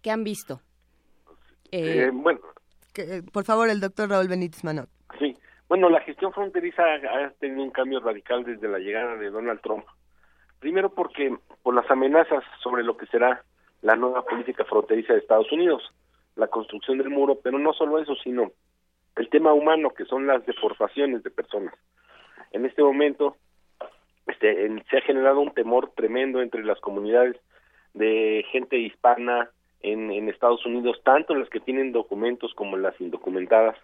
¿Qué 0.01 0.10
han 0.10 0.24
visto? 0.24 0.62
Eh, 1.70 2.06
Eh, 2.06 2.10
bueno, 2.10 2.40
Que, 2.94 3.16
eh, 3.16 3.22
por 3.22 3.44
favor, 3.44 3.68
el 3.68 3.80
doctor 3.80 4.09
Raúl 4.09 4.28
Benítez 4.28 4.64
Manot. 4.64 4.89
Bueno, 5.69 5.90
la 5.90 6.01
gestión 6.01 6.32
fronteriza 6.32 6.82
ha 6.82 7.31
tenido 7.39 7.62
un 7.62 7.70
cambio 7.70 8.01
radical 8.01 8.43
desde 8.43 8.69
la 8.69 8.78
llegada 8.78 9.16
de 9.16 9.31
Donald 9.31 9.61
Trump. 9.61 9.85
Primero 10.61 10.89
porque 10.95 11.36
por 11.62 11.74
las 11.74 11.90
amenazas 11.90 12.43
sobre 12.62 12.82
lo 12.82 12.97
que 12.97 13.07
será 13.07 13.45
la 13.82 13.95
nueva 13.95 14.24
política 14.24 14.65
fronteriza 14.65 15.12
de 15.12 15.20
Estados 15.20 15.53
Unidos, 15.53 15.82
la 16.36 16.47
construcción 16.47 16.99
del 16.99 17.11
muro, 17.11 17.39
pero 17.43 17.59
no 17.59 17.74
solo 17.74 17.99
eso, 17.99 18.15
sino 18.16 18.51
el 19.16 19.28
tema 19.28 19.53
humano, 19.53 19.90
que 19.90 20.07
son 20.07 20.27
las 20.27 20.45
deportaciones 20.47 21.23
de 21.23 21.31
personas. 21.31 21.74
En 22.53 22.65
este 22.65 22.82
momento, 22.82 23.36
se, 24.40 24.82
se 24.90 24.97
ha 24.97 25.01
generado 25.03 25.40
un 25.40 25.53
temor 25.53 25.90
tremendo 25.95 26.40
entre 26.40 26.65
las 26.65 26.81
comunidades 26.81 27.36
de 27.93 28.45
gente 28.51 28.78
hispana 28.78 29.51
en, 29.81 30.11
en 30.11 30.28
Estados 30.28 30.65
Unidos, 30.65 31.01
tanto 31.05 31.35
las 31.35 31.49
que 31.51 31.61
tienen 31.61 31.93
documentos 31.93 32.55
como 32.55 32.77
las 32.77 32.99
indocumentadas, 33.01 33.77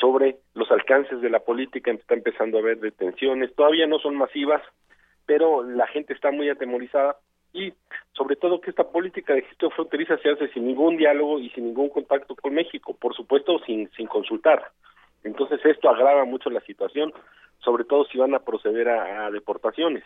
sobre 0.00 0.36
los 0.54 0.70
alcances 0.70 1.20
de 1.20 1.30
la 1.30 1.40
política, 1.40 1.90
está 1.90 2.14
empezando 2.14 2.58
a 2.58 2.60
haber 2.60 2.78
detenciones, 2.78 3.54
todavía 3.54 3.86
no 3.86 3.98
son 3.98 4.16
masivas, 4.16 4.62
pero 5.26 5.62
la 5.62 5.86
gente 5.88 6.12
está 6.12 6.30
muy 6.30 6.48
atemorizada 6.48 7.16
y 7.52 7.72
sobre 8.12 8.36
todo 8.36 8.60
que 8.60 8.70
esta 8.70 8.84
política 8.84 9.34
de 9.34 9.42
gestión 9.42 9.70
fronteriza 9.72 10.16
se 10.18 10.30
hace 10.30 10.48
sin 10.48 10.66
ningún 10.66 10.96
diálogo 10.96 11.38
y 11.38 11.50
sin 11.50 11.64
ningún 11.64 11.88
contacto 11.88 12.34
con 12.36 12.54
México, 12.54 12.96
por 12.98 13.14
supuesto 13.14 13.58
sin, 13.66 13.90
sin 13.96 14.06
consultar. 14.06 14.70
Entonces 15.24 15.60
esto 15.64 15.88
agrava 15.90 16.24
mucho 16.24 16.50
la 16.50 16.60
situación, 16.60 17.12
sobre 17.58 17.84
todo 17.84 18.04
si 18.06 18.18
van 18.18 18.34
a 18.34 18.40
proceder 18.40 18.88
a, 18.88 19.30
deportaciones. 19.30 20.04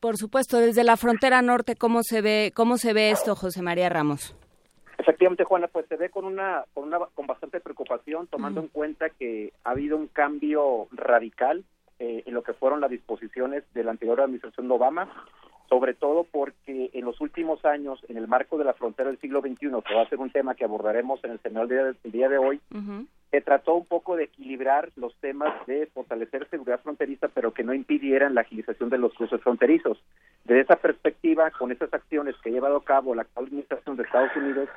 Por 0.00 0.16
supuesto, 0.16 0.58
desde 0.58 0.82
la 0.82 0.96
frontera 0.96 1.42
norte, 1.42 1.76
¿cómo 1.76 2.02
se 2.02 2.22
ve, 2.22 2.52
cómo 2.54 2.78
se 2.78 2.94
ve 2.94 3.10
esto, 3.10 3.34
José 3.34 3.60
María 3.60 3.90
Ramos? 3.90 4.34
Efectivamente, 5.00 5.44
Juana, 5.44 5.66
pues 5.68 5.86
se 5.86 5.96
ve 5.96 6.10
con 6.10 6.26
una, 6.26 6.64
con 6.74 6.84
una, 6.84 6.98
con 7.14 7.26
bastante 7.26 7.58
preocupación, 7.60 8.26
tomando 8.26 8.60
en 8.60 8.68
cuenta 8.68 9.08
que 9.08 9.50
ha 9.64 9.70
habido 9.70 9.96
un 9.96 10.08
cambio 10.08 10.88
radical 10.92 11.64
eh, 11.98 12.22
en 12.26 12.34
lo 12.34 12.42
que 12.42 12.52
fueron 12.52 12.82
las 12.82 12.90
disposiciones 12.90 13.64
de 13.72 13.82
la 13.82 13.92
anterior 13.92 14.20
administración 14.20 14.68
de 14.68 14.74
Obama, 14.74 15.10
sobre 15.70 15.94
todo 15.94 16.24
porque 16.30 16.90
en 16.92 17.04
los 17.06 17.18
últimos 17.22 17.64
años, 17.64 17.98
en 18.10 18.18
el 18.18 18.28
marco 18.28 18.58
de 18.58 18.64
la 18.64 18.74
frontera 18.74 19.08
del 19.08 19.18
siglo 19.20 19.40
XXI, 19.40 19.70
que 19.86 19.94
va 19.94 20.02
a 20.02 20.08
ser 20.10 20.18
un 20.18 20.30
tema 20.30 20.54
que 20.54 20.64
abordaremos 20.64 21.24
en 21.24 21.30
el 21.30 21.40
seminario 21.40 21.84
del 21.86 22.12
día, 22.12 22.28
de 22.28 22.36
hoy, 22.36 22.60
se 23.30 23.40
trató 23.40 23.74
un 23.74 23.86
poco 23.86 24.16
de 24.16 24.24
equilibrar 24.24 24.90
los 24.96 25.14
temas 25.16 25.54
de 25.66 25.86
fortalecer 25.86 26.48
seguridad 26.48 26.80
fronteriza, 26.80 27.28
pero 27.28 27.52
que 27.54 27.62
no 27.62 27.72
impidieran 27.74 28.34
la 28.34 28.40
agilización 28.40 28.90
de 28.90 28.98
los 28.98 29.14
cruces 29.14 29.40
fronterizos. 29.40 30.02
Desde 30.44 30.62
esa 30.62 30.76
perspectiva, 30.76 31.50
con 31.52 31.70
esas 31.70 31.92
acciones 31.94 32.34
que 32.42 32.50
ha 32.50 32.52
llevado 32.52 32.78
a 32.78 32.84
cabo 32.84 33.14
la 33.14 33.22
actual 33.22 33.46
administración 33.46 33.96
de 33.96 34.02
Estados 34.02 34.34
Unidos, 34.34 34.68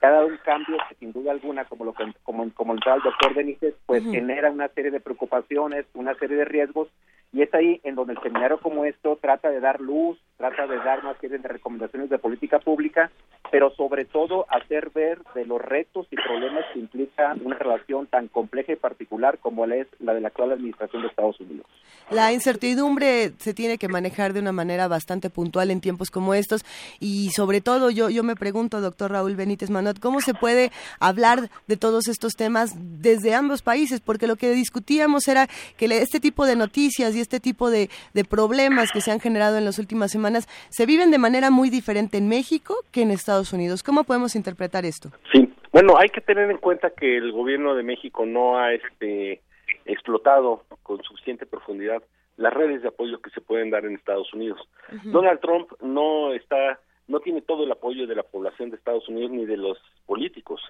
que 0.00 0.06
ha 0.06 0.10
dado 0.10 0.26
un 0.26 0.38
cambio 0.38 0.76
que 0.88 0.94
sin 0.94 1.12
duda 1.12 1.32
alguna, 1.32 1.64
como 1.64 1.84
lo 1.84 1.94
como, 2.22 2.50
como 2.54 2.72
el 2.72 2.80
doctor 2.80 3.34
Benítez, 3.34 3.74
pues 3.84 4.02
genera 4.04 4.50
una 4.50 4.68
serie 4.68 4.90
de 4.90 5.00
preocupaciones, 5.00 5.86
una 5.94 6.14
serie 6.14 6.36
de 6.36 6.44
riesgos, 6.44 6.88
y 7.32 7.42
es 7.42 7.52
ahí 7.52 7.80
en 7.84 7.94
donde 7.94 8.14
el 8.14 8.22
seminario 8.22 8.58
como 8.60 8.84
esto 8.84 9.18
trata 9.20 9.50
de 9.50 9.60
dar 9.60 9.80
luz, 9.80 10.18
trata 10.38 10.68
de 10.68 10.76
dar 10.78 11.00
una 11.00 11.18
serie 11.18 11.38
de 11.38 11.48
recomendaciones 11.48 12.08
de 12.08 12.18
política 12.18 12.60
pública, 12.60 13.10
pero 13.50 13.70
sobre 13.74 14.04
todo 14.04 14.46
hacer 14.48 14.90
ver 14.90 15.20
de 15.34 15.44
los 15.44 15.60
retos 15.60 16.06
y 16.12 16.16
problemas 16.16 16.64
que 16.72 16.78
implica 16.78 17.34
una 17.42 17.56
relación 17.56 18.06
tan 18.06 18.28
compleja 18.28 18.72
y 18.72 18.76
particular 18.76 19.38
como 19.38 19.66
la 19.66 19.76
es 19.76 19.88
la 19.98 20.14
de 20.14 20.20
la 20.20 20.28
actual 20.28 20.52
administración 20.52 21.02
de 21.02 21.08
Estados 21.08 21.40
Unidos. 21.40 21.66
La 22.10 22.32
incertidumbre 22.32 23.32
se 23.38 23.52
tiene 23.52 23.78
que 23.78 23.88
manejar 23.88 24.32
de 24.32 24.40
una 24.40 24.52
manera 24.52 24.86
bastante 24.86 25.28
puntual 25.28 25.72
en 25.72 25.80
tiempos 25.80 26.10
como 26.10 26.34
estos 26.34 26.64
y 27.00 27.30
sobre 27.30 27.60
todo 27.60 27.90
yo, 27.90 28.08
yo 28.08 28.22
me 28.22 28.36
pregunto, 28.36 28.80
doctor 28.80 29.10
Raúl 29.10 29.34
Benítez 29.34 29.70
Manot, 29.70 29.98
¿cómo 29.98 30.20
se 30.20 30.34
puede 30.34 30.70
hablar 31.00 31.50
de 31.66 31.76
todos 31.76 32.06
estos 32.06 32.34
temas 32.34 32.74
desde 32.76 33.34
ambos 33.34 33.62
países? 33.62 34.00
Porque 34.00 34.28
lo 34.28 34.36
que 34.36 34.50
discutíamos 34.52 35.26
era 35.26 35.48
que 35.76 35.86
este 35.86 36.20
tipo 36.20 36.46
de 36.46 36.54
noticias 36.54 37.16
y 37.16 37.20
este 37.20 37.40
tipo 37.40 37.70
de, 37.70 37.90
de 38.14 38.24
problemas 38.24 38.92
que 38.92 39.00
se 39.00 39.10
han 39.10 39.18
generado 39.18 39.58
en 39.58 39.64
las 39.64 39.80
últimas 39.80 40.12
semanas 40.12 40.27
se 40.68 40.86
viven 40.86 41.10
de 41.10 41.18
manera 41.18 41.50
muy 41.50 41.70
diferente 41.70 42.18
en 42.18 42.28
México 42.28 42.74
que 42.92 43.02
en 43.02 43.10
Estados 43.10 43.52
Unidos. 43.52 43.82
¿Cómo 43.82 44.04
podemos 44.04 44.36
interpretar 44.36 44.84
esto? 44.84 45.10
Sí, 45.32 45.52
bueno, 45.72 45.98
hay 45.98 46.08
que 46.08 46.20
tener 46.20 46.50
en 46.50 46.58
cuenta 46.58 46.90
que 46.90 47.16
el 47.16 47.32
gobierno 47.32 47.74
de 47.74 47.82
México 47.82 48.26
no 48.26 48.58
ha 48.58 48.72
este, 48.72 49.40
explotado 49.84 50.64
con 50.82 51.02
suficiente 51.02 51.46
profundidad 51.46 52.02
las 52.36 52.54
redes 52.54 52.82
de 52.82 52.88
apoyo 52.88 53.20
que 53.20 53.30
se 53.30 53.40
pueden 53.40 53.70
dar 53.70 53.84
en 53.84 53.96
Estados 53.96 54.32
Unidos. 54.32 54.60
Donald 55.04 55.40
Trump 55.40 55.70
no 55.82 56.32
está, 56.32 56.78
no 57.08 57.18
tiene 57.20 57.42
todo 57.42 57.64
el 57.64 57.72
apoyo 57.72 58.06
de 58.06 58.14
la 58.14 58.22
población 58.22 58.70
de 58.70 58.76
Estados 58.76 59.08
Unidos 59.08 59.32
ni 59.32 59.44
de 59.44 59.56
los 59.56 59.76
políticos. 60.06 60.62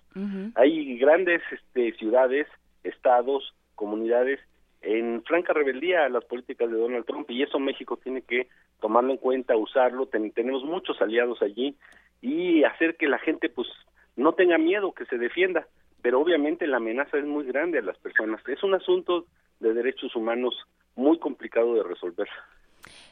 Hay 0.54 0.98
grandes 0.98 1.42
este, 1.52 1.92
ciudades, 1.98 2.46
estados, 2.84 3.54
comunidades 3.74 4.40
en 4.82 5.22
franca 5.24 5.52
rebeldía 5.52 6.04
a 6.04 6.08
las 6.08 6.24
políticas 6.24 6.70
de 6.70 6.76
Donald 6.76 7.04
Trump 7.04 7.30
y 7.30 7.42
eso 7.42 7.58
México 7.58 7.96
tiene 7.96 8.22
que 8.22 8.48
tomarlo 8.80 9.10
en 9.12 9.18
cuenta, 9.18 9.56
usarlo. 9.56 10.06
Ten- 10.06 10.30
tenemos 10.32 10.64
muchos 10.64 11.00
aliados 11.02 11.42
allí 11.42 11.74
y 12.22 12.64
hacer 12.64 12.96
que 12.96 13.08
la 13.08 13.18
gente 13.18 13.48
pues 13.48 13.68
no 14.16 14.32
tenga 14.34 14.58
miedo, 14.58 14.92
que 14.92 15.04
se 15.06 15.18
defienda. 15.18 15.66
Pero 16.00 16.20
obviamente 16.20 16.66
la 16.66 16.76
amenaza 16.76 17.18
es 17.18 17.24
muy 17.24 17.44
grande 17.44 17.78
a 17.78 17.82
las 17.82 17.98
personas. 17.98 18.40
Es 18.48 18.62
un 18.62 18.74
asunto 18.74 19.26
de 19.58 19.74
derechos 19.74 20.14
humanos 20.14 20.54
muy 20.94 21.18
complicado 21.18 21.74
de 21.74 21.82
resolver. 21.82 22.28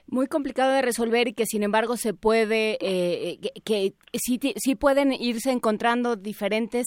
Muy 0.07 0.27
complicado 0.27 0.73
de 0.73 0.82
resolver 0.82 1.28
y 1.28 1.32
que 1.32 1.47
sin 1.47 1.62
embargo 1.62 1.97
se 1.97 2.15
puede, 2.15 2.78
eh, 2.81 3.40
que, 3.65 3.94
sí, 4.15 4.39
sí 4.57 4.74
pueden 4.74 5.12
irse 5.12 5.51
encontrando 5.51 6.16
diferentes 6.16 6.86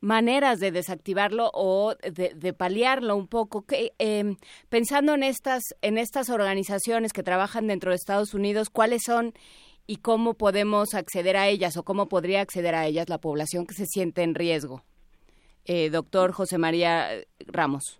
maneras 0.00 0.60
de 0.60 0.70
desactivarlo 0.70 1.50
o 1.52 1.94
de, 1.94 2.52
paliarlo 2.52 3.16
un 3.16 3.26
poco. 3.26 3.64
Eh, 3.70 4.36
pensando 4.68 5.14
en 5.14 5.22
estas, 5.22 5.62
en 5.82 5.98
estas 5.98 6.30
organizaciones 6.30 7.12
que 7.12 7.22
trabajan 7.22 7.66
dentro 7.66 7.90
de 7.90 7.96
Estados 7.96 8.34
Unidos, 8.34 8.70
¿cuáles 8.70 9.02
son 9.04 9.34
y 9.86 9.96
cómo 9.96 10.34
podemos 10.34 10.94
acceder 10.94 11.36
a 11.36 11.48
ellas 11.48 11.76
o 11.76 11.82
cómo 11.82 12.08
podría 12.08 12.40
acceder 12.40 12.74
a 12.74 12.86
ellas 12.86 13.08
la 13.08 13.18
población 13.18 13.66
que 13.66 13.74
se 13.74 13.86
siente 13.86 14.22
en 14.22 14.34
riesgo? 14.34 14.84
Eh, 15.64 15.90
doctor 15.90 16.32
José 16.32 16.58
María 16.58 17.08
Ramos. 17.46 17.99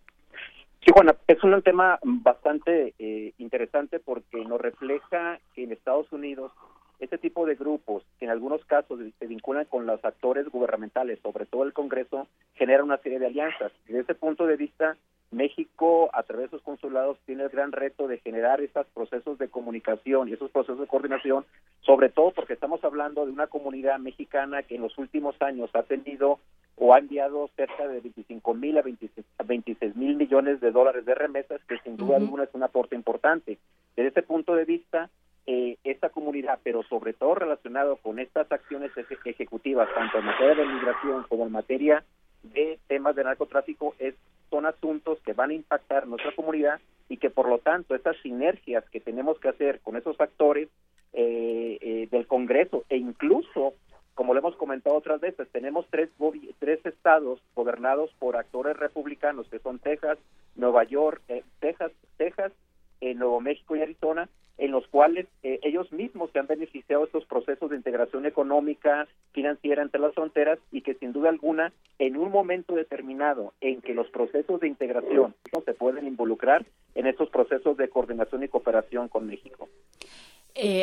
Sí, 0.82 0.92
Juana, 0.94 1.14
es 1.26 1.42
un 1.44 1.60
tema 1.62 1.98
bastante 2.02 2.94
eh, 2.98 3.34
interesante 3.38 4.00
porque 4.00 4.44
nos 4.46 4.60
refleja 4.60 5.38
que 5.54 5.64
en 5.64 5.72
Estados 5.72 6.10
Unidos 6.10 6.52
este 7.00 7.18
tipo 7.18 7.46
de 7.46 7.54
grupos, 7.54 8.02
que 8.18 8.26
en 8.26 8.30
algunos 8.30 8.64
casos 8.66 9.00
se 9.18 9.26
vinculan 9.26 9.64
con 9.64 9.86
los 9.86 10.04
actores 10.04 10.48
gubernamentales, 10.48 11.18
sobre 11.22 11.46
todo 11.46 11.64
el 11.64 11.72
Congreso, 11.72 12.28
genera 12.54 12.84
una 12.84 12.98
serie 12.98 13.18
de 13.18 13.26
alianzas. 13.26 13.72
Desde 13.86 14.00
ese 14.00 14.14
punto 14.14 14.46
de 14.46 14.56
vista, 14.56 14.96
México, 15.30 16.10
a 16.12 16.22
través 16.22 16.50
de 16.50 16.56
sus 16.56 16.62
consulados, 16.62 17.18
tiene 17.24 17.44
el 17.44 17.48
gran 17.48 17.72
reto 17.72 18.06
de 18.06 18.18
generar 18.18 18.60
estos 18.60 18.86
procesos 18.88 19.38
de 19.38 19.48
comunicación 19.48 20.28
y 20.28 20.32
esos 20.32 20.50
procesos 20.50 20.80
de 20.80 20.86
coordinación, 20.86 21.44
sobre 21.80 22.10
todo 22.10 22.32
porque 22.32 22.54
estamos 22.54 22.82
hablando 22.84 23.24
de 23.24 23.32
una 23.32 23.46
comunidad 23.46 23.98
mexicana 23.98 24.62
que 24.62 24.76
en 24.76 24.82
los 24.82 24.96
últimos 24.98 25.40
años 25.40 25.70
ha 25.74 25.84
tenido 25.84 26.38
o 26.82 26.94
ha 26.94 26.98
enviado 26.98 27.48
cerca 27.56 27.86
de 27.86 28.00
25 28.00 28.54
mil 28.54 28.78
a 28.78 28.82
26 28.82 29.26
a 29.38 29.42
26 29.42 29.96
mil 29.96 30.16
millones 30.16 30.60
de 30.60 30.70
dólares 30.70 31.04
de 31.04 31.14
remesas, 31.14 31.60
que 31.68 31.78
sin 31.84 31.96
duda 31.98 32.16
alguna 32.16 32.44
es 32.44 32.50
un 32.54 32.62
aporte 32.62 32.96
importante. 32.96 33.58
Desde 33.96 34.08
ese 34.08 34.22
punto 34.22 34.54
de 34.54 34.64
vista, 34.64 35.10
eh, 35.46 35.76
esta 35.84 36.08
comunidad, 36.08 36.58
pero 36.62 36.82
sobre 36.84 37.12
todo 37.12 37.34
relacionado 37.34 37.96
con 37.96 38.18
estas 38.18 38.50
acciones 38.50 38.92
eje- 38.96 39.18
ejecutivas, 39.26 39.88
tanto 39.94 40.18
en 40.18 40.24
materia 40.24 40.54
de 40.54 40.66
migración 40.66 41.24
como 41.28 41.44
en 41.46 41.52
materia 41.52 42.02
de 42.42 42.78
temas 42.88 43.14
de 43.14 43.24
narcotráfico, 43.24 43.94
es, 43.98 44.14
son 44.48 44.64
asuntos 44.64 45.18
que 45.20 45.34
van 45.34 45.50
a 45.50 45.54
impactar 45.54 46.06
nuestra 46.06 46.34
comunidad 46.34 46.80
y 47.10 47.18
que 47.18 47.28
por 47.28 47.46
lo 47.46 47.58
tanto 47.58 47.94
estas 47.94 48.16
sinergias 48.22 48.88
que 48.88 49.00
tenemos 49.00 49.38
que 49.38 49.48
hacer 49.48 49.80
con 49.80 49.96
esos 49.96 50.18
actores 50.18 50.68
eh, 51.12 51.76
eh, 51.82 52.08
del 52.10 52.26
Congreso 52.26 52.84
e 52.88 52.96
incluso 52.96 53.74
como 54.20 54.34
lo 54.34 54.40
hemos 54.40 54.56
comentado 54.56 54.96
otras 54.96 55.18
veces, 55.18 55.48
tenemos 55.50 55.86
tres, 55.88 56.10
tres 56.58 56.84
estados 56.84 57.40
gobernados 57.54 58.10
por 58.18 58.36
actores 58.36 58.76
republicanos, 58.76 59.48
que 59.48 59.60
son 59.60 59.78
Texas, 59.78 60.18
Nueva 60.56 60.84
York, 60.84 61.22
eh, 61.28 61.42
Texas, 61.58 61.90
Texas, 62.18 62.52
eh, 63.00 63.14
Nuevo 63.14 63.40
México 63.40 63.76
y 63.76 63.80
Arizona, 63.80 64.28
en 64.58 64.72
los 64.72 64.86
cuales 64.88 65.26
eh, 65.42 65.58
ellos 65.62 65.90
mismos 65.90 66.30
se 66.32 66.38
han 66.38 66.46
beneficiado 66.46 67.00
de 67.00 67.06
estos 67.06 67.24
procesos 67.24 67.70
de 67.70 67.76
integración 67.76 68.26
económica, 68.26 69.08
financiera 69.32 69.80
entre 69.80 70.02
las 70.02 70.12
fronteras 70.12 70.58
y 70.70 70.82
que 70.82 70.96
sin 70.96 71.14
duda 71.14 71.30
alguna, 71.30 71.72
en 71.98 72.18
un 72.18 72.30
momento 72.30 72.74
determinado 72.74 73.54
en 73.62 73.80
que 73.80 73.94
los 73.94 74.10
procesos 74.10 74.60
de 74.60 74.68
integración 74.68 75.34
se 75.64 75.72
pueden 75.72 76.06
involucrar 76.06 76.66
en 76.94 77.06
estos 77.06 77.30
procesos 77.30 77.74
de 77.78 77.88
coordinación 77.88 78.42
y 78.42 78.48
cooperación 78.48 79.08
con 79.08 79.26
México. 79.26 79.70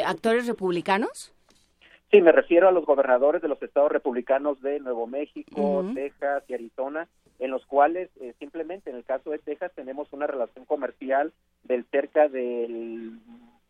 ¿Actores 0.03 0.47
republicanos? 0.47 1.36
Sí, 2.11 2.21
me 2.21 2.31
refiero 2.31 2.69
a 2.69 2.71
los 2.71 2.85
gobernadores 2.85 3.41
de 3.41 3.49
los 3.49 3.61
estados 3.61 3.91
republicanos 3.91 4.61
de 4.61 4.79
Nuevo 4.79 5.07
México. 5.07 5.85
Texas 5.93 6.43
y 6.47 6.53
Arizona, 6.53 7.07
en 7.39 7.51
los 7.51 7.65
cuales 7.65 8.09
eh, 8.21 8.33
simplemente 8.39 8.89
en 8.89 8.95
el 8.95 9.03
caso 9.03 9.29
de 9.29 9.39
Texas 9.39 9.71
tenemos 9.75 10.11
una 10.13 10.25
relación 10.25 10.65
comercial 10.65 11.33
del 11.63 11.85
cerca 11.91 12.29
del 12.29 13.19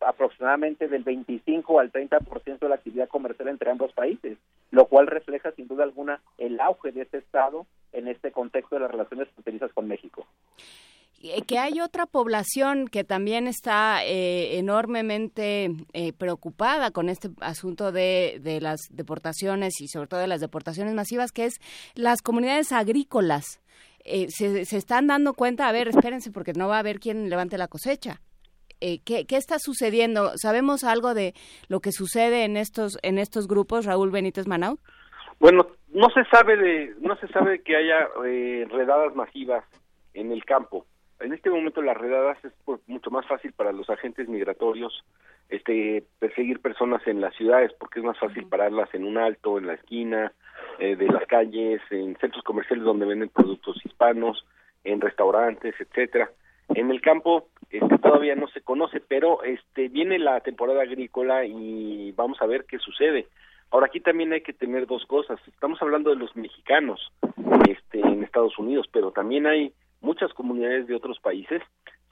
aproximadamente 0.00 0.86
del 0.86 1.02
25 1.02 1.80
al 1.80 1.90
30% 1.90 2.58
de 2.60 2.68
la 2.68 2.76
actividad 2.76 3.08
comercial 3.08 3.48
entre 3.48 3.70
ambos 3.70 3.92
países, 3.92 4.38
lo 4.70 4.86
cual 4.86 5.08
refleja 5.08 5.50
sin 5.52 5.66
duda 5.66 5.82
alguna 5.82 6.20
el 6.38 6.60
auge 6.60 6.92
de 6.92 7.02
este 7.02 7.18
estado 7.18 7.66
en 7.92 8.06
este 8.06 8.30
contexto 8.30 8.76
de 8.76 8.82
las 8.82 8.90
relaciones 8.92 9.28
fronterizas 9.30 9.72
con 9.72 9.88
México. 9.88 10.24
Eh, 11.20 11.42
que 11.42 11.58
hay 11.58 11.80
otra 11.80 12.06
población 12.06 12.86
que 12.86 13.02
también 13.02 13.48
está 13.48 14.04
eh, 14.04 14.58
enormemente 14.58 15.70
eh, 15.92 16.12
preocupada 16.12 16.90
con 16.92 17.08
este 17.08 17.30
asunto 17.40 17.90
de, 17.90 18.38
de 18.40 18.60
las 18.60 18.80
deportaciones 18.90 19.80
y 19.80 19.88
sobre 19.88 20.06
todo 20.08 20.20
de 20.20 20.28
las 20.28 20.40
deportaciones 20.40 20.94
masivas, 20.94 21.32
que 21.32 21.46
es 21.46 21.54
las 21.94 22.22
comunidades 22.22 22.70
agrícolas. 22.72 23.60
Eh, 24.04 24.28
se, 24.30 24.64
se 24.64 24.76
están 24.76 25.06
dando 25.06 25.34
cuenta, 25.34 25.68
a 25.68 25.72
ver, 25.72 25.88
espérense 25.88 26.30
porque 26.30 26.52
no 26.54 26.68
va 26.68 26.76
a 26.76 26.80
haber 26.80 27.00
quien 27.00 27.28
levante 27.28 27.58
la 27.58 27.68
cosecha. 27.68 28.20
Eh, 28.80 29.00
¿qué, 29.04 29.26
¿Qué 29.26 29.36
está 29.36 29.58
sucediendo? 29.58 30.32
¿Sabemos 30.36 30.84
algo 30.84 31.12
de 31.12 31.34
lo 31.68 31.80
que 31.80 31.90
sucede 31.90 32.44
en 32.44 32.56
estos 32.56 32.96
en 33.02 33.18
estos 33.18 33.48
grupos, 33.48 33.86
Raúl 33.86 34.10
Benítez 34.10 34.46
Manau? 34.46 34.78
Bueno, 35.40 35.66
no 35.88 36.08
se 36.10 36.24
sabe 36.30 36.56
de 36.56 36.94
no 37.00 37.16
se 37.16 37.26
sabe 37.28 37.60
que 37.62 37.76
haya 37.76 38.08
eh, 38.24 38.66
redadas 38.70 39.14
masivas 39.16 39.64
en 40.14 40.30
el 40.30 40.44
campo. 40.44 40.86
En 41.20 41.32
este 41.32 41.50
momento 41.50 41.82
las 41.82 41.96
redadas 41.96 42.42
es 42.44 42.52
pues, 42.64 42.80
mucho 42.86 43.10
más 43.10 43.26
fácil 43.26 43.52
para 43.52 43.72
los 43.72 43.90
agentes 43.90 44.28
migratorios 44.28 45.04
este 45.48 46.04
perseguir 46.18 46.60
personas 46.60 47.04
en 47.06 47.20
las 47.20 47.34
ciudades 47.34 47.72
porque 47.78 48.00
es 48.00 48.04
más 48.04 48.18
fácil 48.18 48.46
pararlas 48.46 48.92
en 48.94 49.04
un 49.04 49.16
alto, 49.16 49.58
en 49.58 49.66
la 49.66 49.74
esquina 49.74 50.32
eh, 50.78 50.94
de 50.94 51.06
las 51.06 51.26
calles, 51.26 51.80
en 51.90 52.16
centros 52.16 52.44
comerciales 52.44 52.84
donde 52.84 53.06
venden 53.06 53.30
productos 53.30 53.84
hispanos, 53.84 54.44
en 54.84 55.00
restaurantes, 55.00 55.74
etcétera. 55.80 56.30
En 56.68 56.90
el 56.90 57.00
campo 57.00 57.48
este, 57.70 57.98
todavía 57.98 58.36
no 58.36 58.46
se 58.48 58.60
conoce, 58.60 59.00
pero 59.00 59.42
este 59.42 59.88
viene 59.88 60.18
la 60.18 60.40
temporada 60.40 60.82
agrícola 60.82 61.44
y 61.46 62.12
vamos 62.12 62.40
a 62.42 62.46
ver 62.46 62.64
qué 62.66 62.78
sucede. 62.78 63.26
Ahora 63.70 63.86
aquí 63.86 64.00
también 64.00 64.32
hay 64.32 64.42
que 64.42 64.52
tener 64.52 64.86
dos 64.86 65.04
cosas. 65.06 65.40
Estamos 65.46 65.80
hablando 65.82 66.10
de 66.10 66.16
los 66.16 66.34
mexicanos 66.36 67.12
este, 67.68 68.00
en 68.00 68.22
Estados 68.22 68.58
Unidos, 68.58 68.86
pero 68.92 69.10
también 69.10 69.46
hay 69.46 69.72
muchas 70.00 70.32
comunidades 70.34 70.86
de 70.86 70.94
otros 70.94 71.18
países 71.20 71.62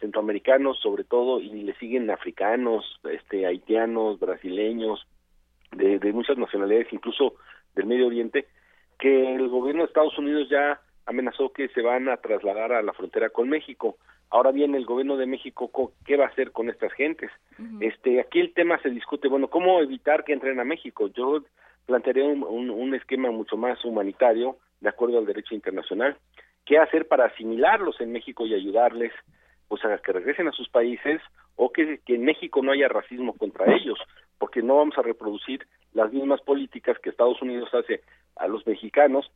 centroamericanos 0.00 0.78
sobre 0.80 1.04
todo 1.04 1.40
y 1.40 1.48
le 1.62 1.74
siguen 1.76 2.10
africanos, 2.10 2.84
este 3.10 3.46
haitianos, 3.46 4.20
brasileños, 4.20 5.06
de, 5.72 5.98
de 5.98 6.12
muchas 6.12 6.36
nacionalidades, 6.38 6.92
incluso 6.92 7.34
del 7.74 7.86
Medio 7.86 8.06
Oriente, 8.06 8.46
que 8.98 9.34
el 9.34 9.48
gobierno 9.48 9.82
de 9.82 9.88
Estados 9.88 10.18
Unidos 10.18 10.48
ya 10.48 10.80
amenazó 11.06 11.52
que 11.52 11.68
se 11.68 11.82
van 11.82 12.08
a 12.08 12.16
trasladar 12.16 12.72
a 12.72 12.82
la 12.82 12.92
frontera 12.92 13.30
con 13.30 13.48
México. 13.48 13.96
Ahora 14.28 14.50
bien, 14.50 14.74
el 14.74 14.84
gobierno 14.84 15.16
de 15.16 15.26
México, 15.26 15.70
¿qué 16.04 16.16
va 16.16 16.24
a 16.24 16.28
hacer 16.28 16.50
con 16.50 16.68
estas 16.68 16.92
gentes? 16.92 17.30
Este, 17.80 18.20
aquí 18.20 18.40
el 18.40 18.52
tema 18.54 18.80
se 18.82 18.90
discute, 18.90 19.28
bueno, 19.28 19.48
¿cómo 19.48 19.80
evitar 19.80 20.24
que 20.24 20.32
entren 20.32 20.58
a 20.58 20.64
México? 20.64 21.08
Yo 21.08 21.42
plantearía 21.86 22.24
un, 22.24 22.42
un, 22.42 22.70
un 22.70 22.94
esquema 22.94 23.30
mucho 23.30 23.56
más 23.56 23.84
humanitario, 23.84 24.56
de 24.80 24.88
acuerdo 24.88 25.18
al 25.18 25.26
derecho 25.26 25.54
internacional. 25.54 26.16
¿Qué 26.66 26.78
hacer 26.78 27.08
para 27.08 27.26
asimilarlos 27.26 28.00
en 28.00 28.12
México 28.12 28.44
y 28.44 28.54
ayudarles? 28.54 29.12
pues 29.68 29.84
a 29.84 29.98
que 29.98 30.12
regresen 30.12 30.48
a 30.48 30.52
sus 30.52 30.68
países 30.68 31.20
o 31.56 31.70
que, 31.70 32.00
que 32.04 32.14
en 32.14 32.24
México 32.24 32.62
no 32.62 32.72
haya 32.72 32.88
racismo 32.88 33.34
contra 33.34 33.74
ellos, 33.74 33.98
porque 34.38 34.62
no 34.62 34.76
vamos 34.76 34.96
a 34.98 35.02
reproducir 35.02 35.66
las 35.92 36.12
mismas 36.12 36.40
políticas 36.42 36.98
que 36.98 37.10
Estados 37.10 37.40
Unidos 37.42 37.68
hace 37.72 38.02
a 38.36 38.46
los 38.46 38.66
mexicanos 38.66 39.30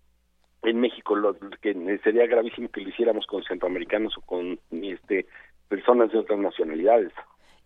en 0.62 0.78
México 0.78 1.16
lo 1.16 1.34
que 1.62 1.74
sería 2.04 2.26
gravísimo 2.26 2.68
que 2.68 2.82
lo 2.82 2.90
hiciéramos 2.90 3.26
con 3.26 3.42
centroamericanos 3.44 4.16
o 4.18 4.20
con 4.20 4.60
este 4.70 5.26
personas 5.68 6.12
de 6.12 6.18
otras 6.18 6.38
nacionalidades. 6.38 7.12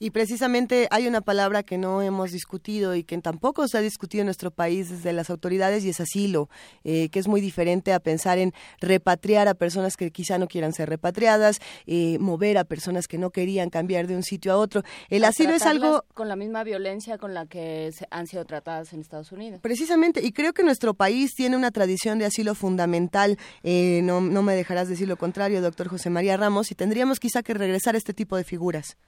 Y 0.04 0.10
precisamente 0.10 0.86
hay 0.90 1.06
una 1.06 1.22
palabra 1.22 1.62
que 1.62 1.78
no 1.78 2.02
hemos 2.02 2.30
discutido 2.30 2.94
y 2.94 3.04
que 3.04 3.16
tampoco 3.22 3.66
se 3.68 3.78
ha 3.78 3.80
discutido 3.80 4.20
en 4.20 4.26
nuestro 4.26 4.50
país 4.50 4.90
desde 4.90 5.14
las 5.14 5.30
autoridades 5.30 5.82
y 5.82 5.88
es 5.88 5.98
asilo, 5.98 6.50
eh, 6.84 7.08
que 7.08 7.18
es 7.18 7.26
muy 7.26 7.40
diferente 7.40 7.90
a 7.90 8.00
pensar 8.00 8.36
en 8.36 8.52
repatriar 8.82 9.48
a 9.48 9.54
personas 9.54 9.96
que 9.96 10.10
quizá 10.10 10.36
no 10.36 10.46
quieran 10.46 10.74
ser 10.74 10.90
repatriadas, 10.90 11.58
eh, 11.86 12.18
mover 12.20 12.58
a 12.58 12.64
personas 12.64 13.08
que 13.08 13.16
no 13.16 13.30
querían 13.30 13.70
cambiar 13.70 14.06
de 14.06 14.14
un 14.14 14.22
sitio 14.22 14.52
a 14.52 14.58
otro. 14.58 14.82
El 15.08 15.24
asilo 15.24 15.54
es 15.54 15.62
algo... 15.62 16.04
Con 16.12 16.28
la 16.28 16.36
misma 16.36 16.64
violencia 16.64 17.16
con 17.16 17.32
la 17.32 17.46
que 17.46 17.90
han 18.10 18.26
sido 18.26 18.44
tratadas 18.44 18.92
en 18.92 19.00
Estados 19.00 19.32
Unidos. 19.32 19.60
Precisamente, 19.62 20.20
y 20.22 20.32
creo 20.32 20.52
que 20.52 20.64
nuestro 20.64 20.92
país 20.92 21.34
tiene 21.34 21.56
una 21.56 21.70
tradición 21.70 22.18
de 22.18 22.26
asilo 22.26 22.54
fundamental, 22.54 23.38
eh, 23.62 24.02
no, 24.04 24.20
no 24.20 24.42
me 24.42 24.54
dejarás 24.54 24.86
decir 24.86 25.08
lo 25.08 25.16
contrario, 25.16 25.62
doctor 25.62 25.88
José 25.88 26.10
María 26.10 26.36
Ramos, 26.36 26.70
y 26.70 26.74
tendríamos 26.74 27.20
quizá 27.20 27.42
que 27.42 27.54
regresar 27.54 27.94
a 27.94 27.96
este 27.96 28.12
tipo 28.12 28.36
de 28.36 28.44
figuras. 28.44 28.98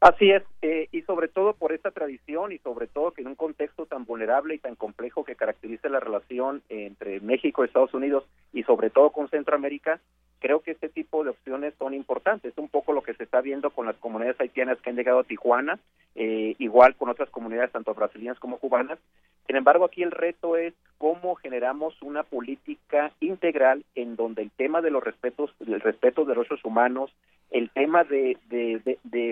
Así 0.00 0.30
es, 0.30 0.44
eh, 0.62 0.88
y 0.92 1.02
sobre 1.02 1.26
todo 1.26 1.54
por 1.54 1.72
esta 1.72 1.90
tradición 1.90 2.52
y 2.52 2.58
sobre 2.58 2.86
todo 2.86 3.10
que 3.10 3.22
en 3.22 3.28
un 3.28 3.34
contexto 3.34 3.84
tan 3.86 4.04
vulnerable 4.04 4.54
y 4.54 4.58
tan 4.58 4.76
complejo 4.76 5.24
que 5.24 5.34
caracteriza 5.34 5.88
la 5.88 5.98
relación 5.98 6.62
entre 6.68 7.18
México 7.20 7.64
Estados 7.64 7.92
Unidos 7.94 8.24
y 8.52 8.62
sobre 8.62 8.90
todo 8.90 9.10
con 9.10 9.28
Centroamérica, 9.28 10.00
creo 10.38 10.60
que 10.60 10.70
este 10.70 10.88
tipo 10.88 11.24
de 11.24 11.30
opciones 11.30 11.74
son 11.80 11.94
importantes. 11.94 12.56
Un 12.58 12.68
poco 12.68 12.92
lo 12.92 13.02
que 13.02 13.14
se 13.14 13.24
está 13.24 13.40
viendo 13.40 13.70
con 13.70 13.86
las 13.86 13.96
comunidades 13.96 14.40
haitianas 14.40 14.78
que 14.80 14.90
han 14.90 14.96
llegado 14.96 15.18
a 15.18 15.24
Tijuana, 15.24 15.80
eh, 16.14 16.54
igual 16.58 16.94
con 16.94 17.08
otras 17.08 17.28
comunidades 17.30 17.72
tanto 17.72 17.92
brasileñas 17.92 18.38
como 18.38 18.58
cubanas. 18.58 19.00
Sin 19.48 19.56
embargo, 19.56 19.86
aquí 19.86 20.02
el 20.02 20.10
reto 20.10 20.58
es 20.58 20.74
cómo 20.98 21.34
generamos 21.36 22.00
una 22.02 22.22
política 22.22 23.12
integral 23.18 23.82
en 23.94 24.14
donde 24.14 24.42
el 24.42 24.50
tema 24.50 24.82
de 24.82 24.90
los 24.90 25.02
respetos, 25.02 25.54
el 25.66 25.80
respeto 25.80 26.24
de 26.26 26.34
derechos 26.34 26.62
humanos, 26.64 27.10
el 27.50 27.70
tema 27.70 28.04
de, 28.04 28.36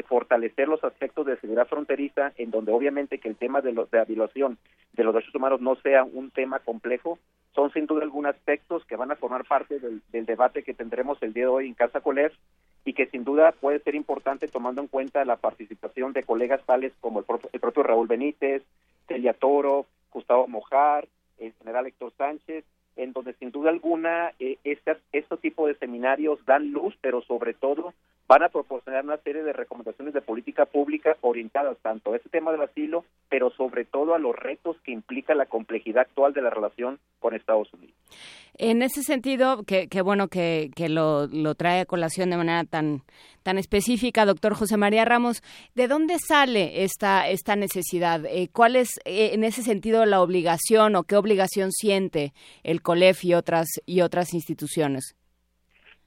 fortalecer 0.08 0.68
los 0.68 0.82
aspectos 0.84 1.26
de 1.26 1.36
seguridad 1.36 1.66
fronteriza, 1.68 2.32
en 2.38 2.50
donde 2.50 2.72
obviamente 2.72 3.18
que 3.18 3.28
el 3.28 3.36
tema 3.36 3.60
de, 3.60 3.72
de 3.72 3.86
la 3.92 4.04
violación 4.06 4.56
de 4.94 5.04
los 5.04 5.12
derechos 5.12 5.34
humanos 5.34 5.60
no 5.60 5.76
sea 5.76 6.02
un 6.04 6.30
tema 6.30 6.60
complejo, 6.60 7.18
son 7.54 7.70
sin 7.74 7.84
duda 7.84 8.02
algunos 8.02 8.34
aspectos 8.34 8.86
que 8.86 8.96
van 8.96 9.10
a 9.12 9.16
formar 9.16 9.44
parte 9.44 9.78
del, 9.78 10.00
debate 10.24 10.62
que 10.62 10.72
tendremos 10.72 11.22
el 11.22 11.34
día 11.34 11.44
de 11.44 11.50
hoy 11.50 11.66
en 11.66 11.74
Casa 11.74 12.00
Coler 12.00 12.32
y 12.86 12.94
que 12.94 13.06
sin 13.08 13.24
duda 13.24 13.52
puede 13.52 13.80
ser 13.80 13.94
importante 13.94 14.48
tomando 14.48 14.80
en 14.80 14.88
cuenta 14.88 15.26
la 15.26 15.36
participación 15.36 16.14
de 16.14 16.22
colegas 16.22 16.62
tales 16.64 16.94
como 17.02 17.18
el 17.18 17.26
el 17.52 17.60
propio 17.60 17.82
Raúl 17.82 18.06
Benítez, 18.06 18.62
Celia 19.08 19.34
Toro, 19.34 19.86
Gustavo 20.10 20.49
Mojar, 20.49 21.09
el 21.39 21.52
general 21.55 21.86
Héctor 21.86 22.12
Sánchez, 22.17 22.65
en 22.97 23.12
donde 23.12 23.35
sin 23.35 23.51
duda 23.51 23.70
alguna 23.70 24.33
eh, 24.39 24.59
este, 24.65 24.97
este 25.12 25.36
tipo 25.36 25.67
de 25.67 25.75
seminarios 25.75 26.44
dan 26.47 26.73
luz, 26.73 26.97
pero 27.01 27.20
sobre 27.23 27.55
todo 27.55 27.93
van 28.28 28.43
a 28.43 28.49
proporcionar 28.49 29.05
una 29.05 29.18
serie 29.18 29.43
de 29.43 29.52
recomendaciones 29.52 30.12
de 30.12 30.20
política 30.20 30.65
pública 30.65 31.17
orientadas 31.20 31.76
tanto 31.78 32.12
a 32.12 32.17
este 32.17 32.28
tema 32.28 32.51
del 32.51 32.62
asilo, 32.62 33.05
pero 33.28 33.51
sobre 33.51 33.85
todo 33.85 34.15
a 34.15 34.18
los 34.18 34.35
retos 34.35 34.76
que 34.83 34.91
implica 34.91 35.35
la 35.35 35.47
complejidad 35.47 36.02
actual 36.02 36.33
de 36.33 36.43
la 36.43 36.51
relación 36.51 36.99
con 37.20 37.35
Estados 37.35 37.73
Unidos. 37.73 37.94
En 38.59 38.81
ese 38.83 39.02
sentido, 39.02 39.65
que, 39.65 39.89
bueno 40.02 40.28
que, 40.28 40.70
lo, 40.89 41.55
trae 41.55 41.81
a 41.81 41.86
colación 41.86 42.31
de 42.31 42.39
manera 42.39 42.65
tan, 42.65 43.02
tan 43.43 43.59
específica, 43.59 44.25
doctor 44.25 44.55
José 44.55 44.78
María 44.78 45.05
Ramos, 45.05 45.43
¿de 45.75 45.89
dónde 45.89 46.18
sale 46.18 46.83
esta, 46.85 47.28
esta 47.28 47.55
necesidad? 47.55 48.25
Eh, 48.25 48.49
¿Cuál 48.51 48.76
es 48.76 48.99
eh, 49.05 49.31
en 49.35 49.44
ese 49.44 49.62
sentido 49.62 50.07
la 50.07 50.23
obligación 50.23 50.97
o 50.97 51.05
qué 51.05 51.17
obligación 51.17 51.70
siente 51.70 52.33
el 52.62 52.81
COLEF 52.81 53.25
y 53.25 53.35
otras, 53.35 53.67
y 53.85 54.01
otras 54.01 54.33
instituciones? 54.33 55.15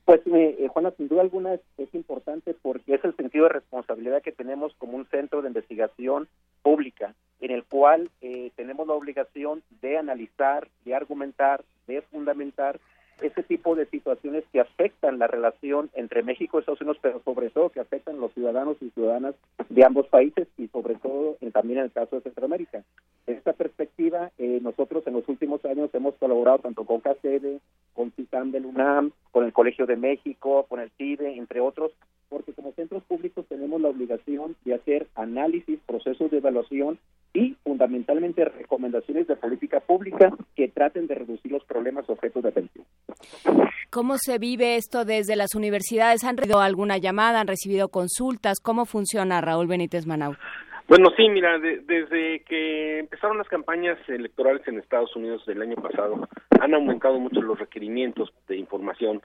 Pues, 0.09 0.21
eh, 0.25 0.67
Juana, 0.69 0.91
sin 0.97 1.07
duda 1.07 1.21
alguna 1.21 1.53
es, 1.53 1.93
importante 1.93 2.55
porque 2.59 2.95
es 2.95 3.05
el 3.05 3.15
sentido 3.15 3.43
de 3.43 3.53
responsabilidad 3.53 4.23
que 4.23 4.31
tenemos 4.31 4.73
como 4.79 4.97
un 4.97 5.05
centro 5.09 5.43
de 5.43 5.49
investigación 5.49 6.27
pública, 6.63 7.13
en 7.41 7.51
el 7.51 7.63
cual 7.63 8.09
eh, 8.21 8.51
tenemos 8.55 8.87
la 8.87 8.93
obligación 8.93 9.63
de 9.81 9.97
analizar, 9.97 10.67
de 10.85 10.95
argumentar, 10.95 11.63
de 11.87 12.01
fundamentar 12.01 12.79
ese 13.21 13.43
tipo 13.43 13.75
de 13.75 13.85
situaciones 13.87 14.43
que 14.51 14.61
afectan 14.61 15.19
la 15.19 15.27
relación 15.27 15.89
entre 15.93 16.23
México 16.23 16.57
y 16.57 16.59
Estados 16.61 16.81
Unidos, 16.81 16.99
pero 17.01 17.21
sobre 17.23 17.49
todo 17.49 17.69
que 17.69 17.79
afectan 17.79 18.15
a 18.15 18.19
los 18.19 18.33
ciudadanos 18.33 18.77
y 18.81 18.89
ciudadanas 18.91 19.35
de 19.67 19.85
ambos 19.85 20.07
países 20.07 20.47
y 20.57 20.67
sobre 20.67 20.95
todo 20.95 21.37
también 21.51 21.79
en 21.79 21.85
el 21.85 21.91
caso 21.91 22.15
de 22.15 22.21
Centroamérica. 22.21 22.83
En 23.27 23.35
esta 23.35 23.53
perspectiva, 23.53 24.31
eh, 24.37 24.59
nosotros 24.61 25.05
en 25.07 25.13
los 25.13 25.27
últimos 25.27 25.63
años 25.65 25.89
hemos 25.93 26.15
colaborado 26.15 26.59
tanto 26.59 26.85
con 26.85 27.01
CACEDE, 27.01 27.59
con 27.93 28.11
CITAM 28.11 28.51
del 28.51 28.65
UNAM, 28.65 29.11
con 29.31 29.45
el 29.45 29.53
Colegio 29.53 29.85
de 29.85 29.97
México, 29.97 30.65
con 30.69 30.79
el 30.79 30.89
CIDE, 30.91 31.35
entre 31.35 31.59
otros, 31.59 31.91
porque 32.29 32.53
como 32.53 32.71
centros 32.73 33.03
públicos 33.03 33.45
tenemos 33.47 33.81
la 33.81 33.89
obligación 33.89 34.55
de 34.63 34.75
hacer 34.75 35.07
análisis, 35.15 35.79
procesos 35.85 36.31
de 36.31 36.37
evaluación 36.37 36.99
y 37.33 37.55
fundamentalmente 37.63 38.45
recomendaciones 38.45 39.27
de 39.27 39.35
política 39.35 39.79
pública 39.79 40.31
que 40.55 40.67
traten 40.67 41.07
de 41.07 41.15
reducir 41.15 41.51
los 41.51 41.63
problemas 41.65 42.09
objetos 42.09 42.43
de 42.43 42.49
atención. 42.49 42.85
¿Cómo 43.89 44.17
se 44.17 44.37
vive 44.37 44.75
esto 44.75 45.03
desde 45.03 45.35
las 45.35 45.55
universidades? 45.55 46.23
¿Han 46.23 46.37
recibido 46.37 46.61
alguna 46.61 46.97
llamada? 46.97 47.39
¿Han 47.39 47.47
recibido 47.47 47.89
consultas? 47.89 48.59
¿Cómo 48.61 48.85
funciona, 48.85 49.41
Raúl 49.41 49.67
Benítez 49.67 50.05
Manau? 50.05 50.35
Bueno, 50.89 51.11
sí, 51.15 51.29
mira, 51.29 51.59
desde 51.59 52.39
que 52.45 52.97
empezaron 52.97 53.37
las 53.37 53.47
campañas 53.47 53.99
electorales 54.09 54.67
en 54.67 54.79
Estados 54.79 55.15
Unidos 55.15 55.45
del 55.45 55.61
año 55.61 55.75
pasado, 55.75 56.27
han 56.59 56.73
aumentado 56.73 57.19
mucho 57.19 57.43
los 57.43 57.59
requerimientos 57.59 58.33
de 58.47 58.57
información, 58.57 59.21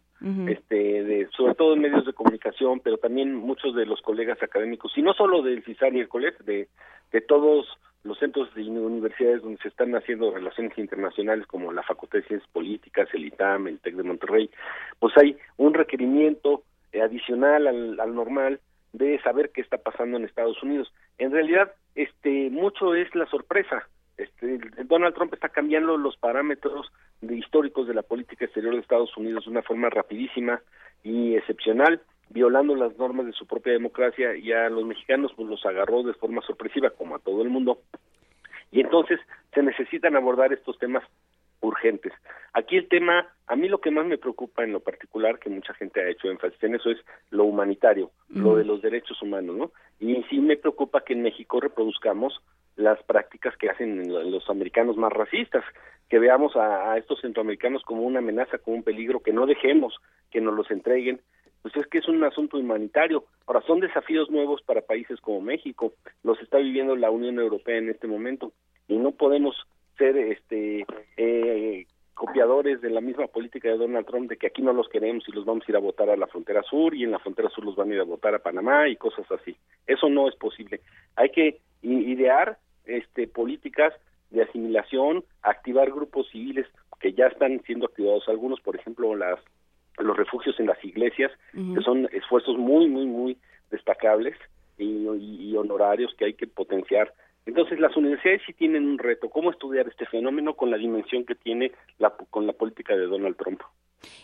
este, 0.47 0.75
de, 0.75 1.27
sobre 1.35 1.55
todo 1.55 1.73
en 1.73 1.81
medios 1.81 2.05
de 2.05 2.13
comunicación, 2.13 2.81
pero 2.81 2.99
también 2.99 3.35
muchos 3.35 3.75
de 3.75 3.87
los 3.87 4.03
colegas 4.03 4.43
académicos, 4.43 4.93
y 4.99 5.01
no 5.01 5.15
solo 5.15 5.41
del 5.41 5.65
CISAR 5.65 5.95
y 5.95 6.01
el 6.01 6.09
COLEF, 6.09 6.39
de, 6.41 6.69
de 7.11 7.21
todos 7.23 7.67
los 8.03 8.19
centros 8.19 8.55
de 8.55 8.63
universidades 8.65 9.41
donde 9.41 9.63
se 9.63 9.69
están 9.69 9.95
haciendo 9.95 10.33
relaciones 10.33 10.77
internacionales 10.77 11.47
como 11.47 11.73
la 11.73 11.83
Facultad 11.83 12.19
de 12.19 12.27
Ciencias 12.27 12.51
Políticas, 12.53 13.09
el 13.15 13.25
ITAM, 13.25 13.69
el 13.69 13.79
TEC 13.79 13.95
de 13.95 14.03
Monterrey, 14.03 14.51
pues 14.99 15.17
hay 15.17 15.39
un 15.57 15.73
requerimiento 15.73 16.63
eh, 16.93 17.01
adicional 17.01 17.67
al, 17.67 17.99
al 17.99 18.15
normal 18.15 18.61
de 18.93 19.21
saber 19.23 19.51
qué 19.51 19.61
está 19.61 19.79
pasando 19.79 20.17
en 20.17 20.25
Estados 20.25 20.63
Unidos. 20.63 20.93
En 21.19 21.33
realidad, 21.33 21.73
este 21.95 22.51
mucho 22.51 22.95
es 22.95 23.15
la 23.15 23.27
sorpresa. 23.27 23.89
Este, 24.17 24.59
Donald 24.85 25.15
Trump 25.15 25.35
está 25.35 25.49
cambiando 25.49 25.97
los 25.97 26.17
parámetros 26.17 26.93
de 27.21 27.37
históricos 27.37 27.89
de 27.89 27.95
la 27.95 28.03
política 28.03 28.45
exterior 28.45 28.75
de 28.75 28.81
Estados 28.81 29.17
Unidos 29.17 29.45
de 29.45 29.51
una 29.51 29.63
forma 29.63 29.91
rapidísima 29.91 30.61
y 31.03 31.35
excepcional 31.35 32.01
violando 32.31 32.75
las 32.75 32.97
normas 32.97 33.27
de 33.27 33.33
su 33.33 33.47
propia 33.47 33.73
democracia 33.73 34.37
y 34.37 34.53
a 34.53 34.69
los 34.71 34.85
mexicanos 34.85 35.33
pues 35.37 35.49
los 35.49 35.65
agarró 35.67 36.03
de 36.03 36.15
forma 36.15 36.41
sorpresiva 36.43 36.91
como 36.91 37.17
a 37.17 37.19
todo 37.19 37.43
el 37.43 37.51
mundo 37.51 37.79
y 38.71 38.81
entonces 38.81 39.21
se 39.53 39.63
necesitan 39.63 40.17
abordar 40.17 40.53
estos 40.53 40.79
temas 40.79 41.05
urgentes. 41.65 42.13
Aquí 42.53 42.77
el 42.77 42.89
tema, 42.89 43.29
a 43.47 43.57
mí 43.57 43.69
lo 43.69 43.81
que 43.81 43.91
más 43.91 44.07
me 44.07 44.19
preocupa 44.19 44.63
en 44.63 44.73
lo 44.73 44.81
particular, 44.81 45.39
que 45.39 45.51
mucha 45.51 45.75
gente 45.75 46.01
ha 46.01 46.09
hecho 46.09 46.31
énfasis 46.31 46.63
en 46.63 46.77
eso, 46.77 46.91
es 46.91 46.99
lo 47.31 47.45
humanitario, 47.45 48.11
lo 48.29 48.57
de 48.57 48.65
los 48.65 48.81
derechos 48.81 49.21
humanos, 49.23 49.57
¿no? 49.57 49.73
Y 49.99 50.23
sí 50.31 50.39
me 50.39 50.57
preocupa 50.57 51.03
que 51.03 51.15
en 51.15 51.23
México 51.23 51.61
reproduzcamos 51.61 52.41
las 52.77 53.03
prácticas 53.05 53.57
que 53.57 53.71
hacen 53.71 54.09
los 54.31 54.49
americanos 54.49 54.97
más 54.97 55.13
racistas, 55.13 55.65
que 56.09 56.19
veamos 56.19 56.55
a, 56.57 56.93
a 56.93 56.99
estos 56.99 57.21
centroamericanos 57.21 57.83
como 57.83 58.03
una 58.03 58.21
amenaza, 58.21 58.59
como 58.59 58.77
un 58.77 58.83
peligro, 58.83 59.21
que 59.21 59.33
no 59.33 59.47
dejemos 59.47 59.97
que 60.31 60.41
nos 60.41 60.55
los 60.55 60.71
entreguen, 60.71 61.21
pues 61.63 61.75
es 61.77 61.87
que 61.87 61.99
es 61.99 62.09
un 62.09 62.23
asunto 62.23 62.59
humanitario. 62.59 63.25
Ahora, 63.47 63.63
son 63.63 63.81
desafíos 63.81 64.31
nuevos 64.31 64.61
para 64.63 64.83
países 64.83 65.19
como 65.21 65.41
México, 65.41 65.95
los 66.23 66.39
está 66.41 66.59
viviendo 66.59 66.95
la 66.95 67.11
Unión 67.11 67.39
Europea 67.39 67.79
en 67.79 67.89
este 67.89 68.07
momento, 68.07 68.53
y 68.87 68.99
no 68.99 69.13
podemos 69.13 69.57
ser 69.97 70.17
este 70.17 70.85
eh, 71.17 71.87
copiadores 72.15 72.81
de 72.81 72.91
la 72.91 73.01
misma 73.01 73.27
política 73.27 73.69
de 73.69 73.77
Donald 73.77 74.07
Trump 74.07 74.29
de 74.29 74.37
que 74.37 74.47
aquí 74.47 74.63
no 74.63 74.73
los 74.73 74.89
queremos 74.89 75.25
y 75.29 75.33
los 75.33 75.45
vamos 75.45 75.65
a 75.67 75.71
ir 75.71 75.77
a 75.77 75.81
votar 75.81 76.09
a 76.09 76.17
la 76.17 76.29
frontera 76.29 76.63
sur 76.63 76.95
y 76.95 77.05
en 77.05 77.11
la 77.11 77.19
frontera 77.19 77.51
sur 77.51 77.65
los 77.65 77.77
van 77.77 77.91
a 77.91 77.95
ir 77.95 78.01
a 78.01 78.05
votar 78.05 78.35
a 78.35 78.39
Panamá 78.39 78.89
y 78.89 78.97
cosas 78.97 79.31
así. 79.31 79.57
Eso 79.87 80.09
no 80.09 80.29
es 80.29 80.37
posible. 80.37 80.81
Hay 81.17 81.31
que 81.31 81.59
idear 81.83 82.59
este 82.85 83.27
políticas 83.27 83.93
de 84.31 84.43
asimilación, 84.43 85.25
activar 85.43 85.91
grupos 85.91 86.29
civiles 86.31 86.67
que 87.01 87.13
ya 87.13 87.27
están 87.27 87.61
siendo 87.67 87.87
activados 87.87 88.29
algunos, 88.29 88.61
por 88.61 88.77
ejemplo, 88.77 89.15
las 89.17 89.39
los 89.99 90.17
refugios 90.17 90.59
en 90.59 90.67
las 90.67 90.83
iglesias, 90.85 91.31
que 91.53 91.81
son 91.83 92.09
esfuerzos 92.13 92.57
muy 92.57 92.89
muy 92.89 93.07
muy 93.07 93.39
destacables 93.71 94.37
y, 94.77 95.07
y 95.07 95.57
honorarios 95.57 96.13
que 96.17 96.25
hay 96.25 96.35
que 96.35 96.49
potenciar 96.49 97.13
entonces 97.47 97.79
las 97.79 97.97
universidades 97.97 98.43
sí 98.47 98.53
tienen 98.55 98.87
un 98.87 98.99
reto, 98.99 99.29
cómo 99.29 99.51
estudiar 99.51 99.87
este 99.89 100.07
fenómeno 100.07 100.55
con 100.55 100.71
la 100.71 100.77
dimensión 100.77 101.25
que 101.25 101.35
tiene 101.35 101.73
la, 101.99 102.11
con 102.31 102.47
la 102.47 102.53
política 102.53 102.97
de 102.97 103.07
Donald 103.07 103.37
Trump. 103.37 103.61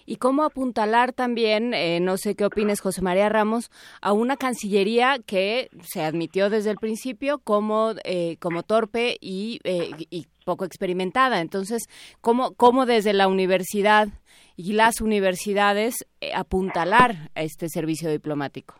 Y 0.07 0.16
cómo 0.16 0.44
apuntalar 0.44 1.12
también, 1.12 1.74
eh, 1.74 2.00
no 2.00 2.16
sé 2.16 2.34
qué 2.34 2.44
opines 2.44 2.81
José 2.81 3.02
María 3.02 3.28
Ramos, 3.28 3.70
a 4.00 4.12
una 4.12 4.36
Cancillería 4.36 5.18
que 5.24 5.68
se 5.82 6.02
admitió 6.02 6.50
desde 6.50 6.70
el 6.70 6.76
principio 6.76 7.39
como, 7.39 7.92
eh, 8.05 8.36
como 8.40 8.62
torpe 8.62 9.16
y, 9.20 9.60
eh, 9.65 9.90
y 10.10 10.26
poco 10.44 10.65
experimentada. 10.65 11.40
Entonces, 11.40 11.89
¿cómo, 12.20 12.55
¿cómo 12.55 12.86
desde 12.86 13.12
la 13.12 13.28
universidad 13.28 14.08
y 14.57 14.73
las 14.73 15.00
universidades 15.00 15.94
apuntalar 16.34 17.31
a 17.34 17.42
este 17.42 17.68
servicio 17.68 18.10
diplomático? 18.10 18.80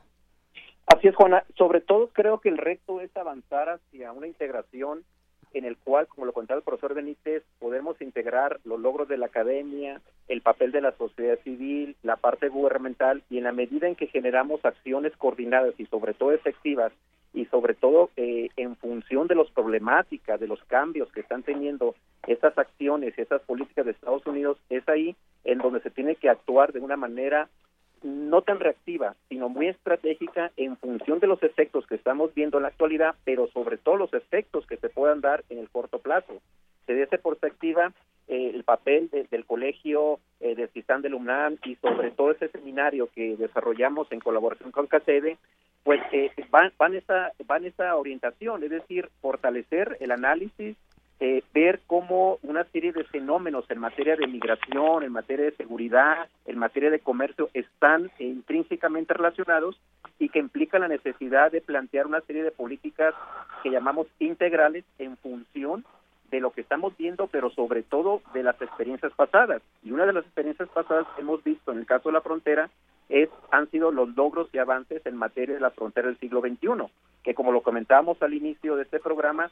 Así 0.93 1.07
es, 1.07 1.15
Juana. 1.15 1.44
Sobre 1.57 1.81
todo 1.81 2.09
creo 2.09 2.41
que 2.41 2.49
el 2.49 2.59
reto 2.59 3.01
es 3.01 3.17
avanzar 3.17 3.69
hacia 3.69 4.10
una 4.10 4.27
integración 4.27 5.05
en 5.52 5.65
el 5.65 5.77
cual, 5.77 6.09
como 6.09 6.27
lo 6.27 6.33
contaba 6.33 6.59
el 6.59 6.65
profesor 6.65 6.94
Benítez, 6.94 7.44
podemos 7.60 8.01
integrar 8.01 8.59
los 8.65 8.78
logros 8.81 9.09
de 9.09 9.17
la 9.17 9.27
academia, 9.27 10.01
el 10.27 10.43
papel 10.43 10.73
de 10.73 10.81
la 10.81 10.93
sociedad 10.93 11.39
civil, 11.44 11.97
la 12.02 12.17
parte 12.17 12.49
gubernamental, 12.49 13.23
y 13.31 13.39
en 13.39 13.44
la 13.44 13.52
medida 13.52 13.86
en 13.86 13.94
que 13.94 14.09
generamos 14.09 14.65
acciones 14.65 15.17
coordinadas 15.17 15.75
y 15.78 15.86
sobre 15.86 16.12
todo 16.12 16.33
efectivas, 16.33 16.93
y 17.33 17.47
sobre 17.47 17.75
todo 17.75 18.10
eh, 18.17 18.49
en 18.57 18.75
función 18.77 19.28
de 19.28 19.36
las 19.36 19.51
problemáticas, 19.51 20.41
de 20.41 20.49
los 20.49 20.62
cambios 20.65 21.10
que 21.12 21.20
están 21.20 21.44
teniendo 21.44 21.94
esas 22.27 22.57
acciones 22.59 23.15
y 23.17 23.20
esas 23.20 23.43
políticas 23.43 23.85
de 23.85 23.93
Estados 23.93 24.27
Unidos, 24.27 24.59
es 24.69 24.89
ahí 24.89 25.15
en 25.44 25.59
donde 25.59 25.81
se 25.81 25.91
tiene 25.91 26.17
que 26.17 26.28
actuar 26.28 26.73
de 26.73 26.81
una 26.81 26.97
manera 26.97 27.49
no 28.03 28.43
tan 28.43 28.61
reactiva, 28.61 29.15
sino 29.29 29.49
muy 29.49 29.69
estratégica 29.69 30.51
en 30.57 30.77
función 30.77 31.19
de 31.20 31.27
los 31.27 31.43
efectos 31.43 31.87
que 31.87 31.95
estamos 31.95 32.35
viendo 32.35 32.59
en 32.59 32.62
la 32.62 32.69
actualidad, 32.69 33.15
pero 33.25 33.49
sobre 33.49 33.77
todo 33.77 33.97
los 33.97 34.15
efectos 34.15 34.67
que 34.67 34.77
se 34.77 34.89
puedan 34.89 35.20
dar 35.20 35.45
en 35.51 35.59
el 35.59 35.69
corto 35.69 35.99
plazo. 35.99 36.41
Desde 36.87 37.03
esa 37.03 37.19
perspectiva, 37.19 37.93
eh, 38.29 38.53
el 38.55 38.65
papel 38.65 39.11
del 39.31 39.45
colegio 39.45 40.20
eh, 40.41 40.55
de 40.55 40.69
CISAN 40.69 41.03
del 41.03 41.15
UNAM 41.15 41.57
y 41.65 41.77
sobre 41.77 42.11
todo 42.11 42.31
ese 42.31 42.49
seminario 42.49 43.09
que 43.15 43.37
desarrollamos 43.37 44.11
en 44.12 44.20
colaboración 44.20 44.70
con 44.70 44.87
CACEDE, 44.87 45.37
pues 45.83 46.01
eh, 46.12 46.31
van, 46.51 46.73
van, 46.79 46.95
esa, 46.95 47.33
van 47.47 47.65
esa 47.65 47.97
orientación, 47.97 48.62
es 48.62 48.70
decir, 48.70 49.09
fortalecer 49.20 49.97
el 50.01 50.11
análisis 50.11 50.77
eh, 51.21 51.45
ver 51.53 51.81
cómo 51.87 52.39
una 52.43 52.65
serie 52.65 52.93
de 52.93 53.05
fenómenos 53.05 53.71
en 53.71 53.79
materia 53.79 54.17
de 54.17 54.27
migración, 54.27 55.03
en 55.03 55.13
materia 55.13 55.45
de 55.45 55.57
seguridad, 55.57 56.29
en 56.47 56.59
materia 56.59 56.91
de 56.91 57.01
comercio 57.01 57.51
están 57.53 58.11
intrínsecamente 58.19 59.13
relacionados 59.13 59.79
y 60.19 60.31
que 60.31 60.39
implican 60.39 60.81
la 60.81 60.89
necesidad 60.89 61.53
de 61.53 61.61
plantear 61.61 62.07
una 62.07 62.23
serie 62.23 62.43
de 62.43 62.51
políticas 62.51 63.15
que 63.63 63.71
llamamos 63.71 64.07
integrales 64.19 64.85
en 64.99 65.19
función 65.19 65.85
de 66.31 66.41
lo 66.41 66.53
que 66.53 66.63
estamos 66.63 66.97
viendo, 66.97 67.27
pero 67.27 67.51
sobre 67.51 67.83
todo 67.83 68.23
de 68.33 68.43
las 68.43 68.61
experiencias 68.63 69.13
pasadas. 69.13 69.61
Y 69.83 69.93
una 69.93 70.07
de 70.07 70.15
las 70.15 70.25
experiencias 70.25 70.71
pasadas 70.71 71.07
que 71.15 71.21
hemos 71.21 71.45
visto 71.45 71.71
en 71.73 71.79
el 71.79 71.87
caso 71.87 72.09
de 72.09 72.15
la 72.15 72.23
frontera 72.23 72.71
es 73.11 73.29
han 73.51 73.69
sido 73.71 73.91
los 73.91 74.17
logros 74.17 74.49
y 74.53 74.59
avances 74.59 75.05
en 75.05 75.17
materia 75.17 75.57
de 75.57 75.61
la 75.61 75.71
frontera 75.71 76.09
del 76.09 76.19
siglo 76.19 76.41
XXI, 76.41 76.91
que 77.25 77.35
como 77.35 77.53
lo 77.53 77.61
comentábamos 77.61 78.23
al 78.23 78.33
inicio 78.33 78.77
de 78.77 78.85
este 78.85 79.01
programa, 79.01 79.51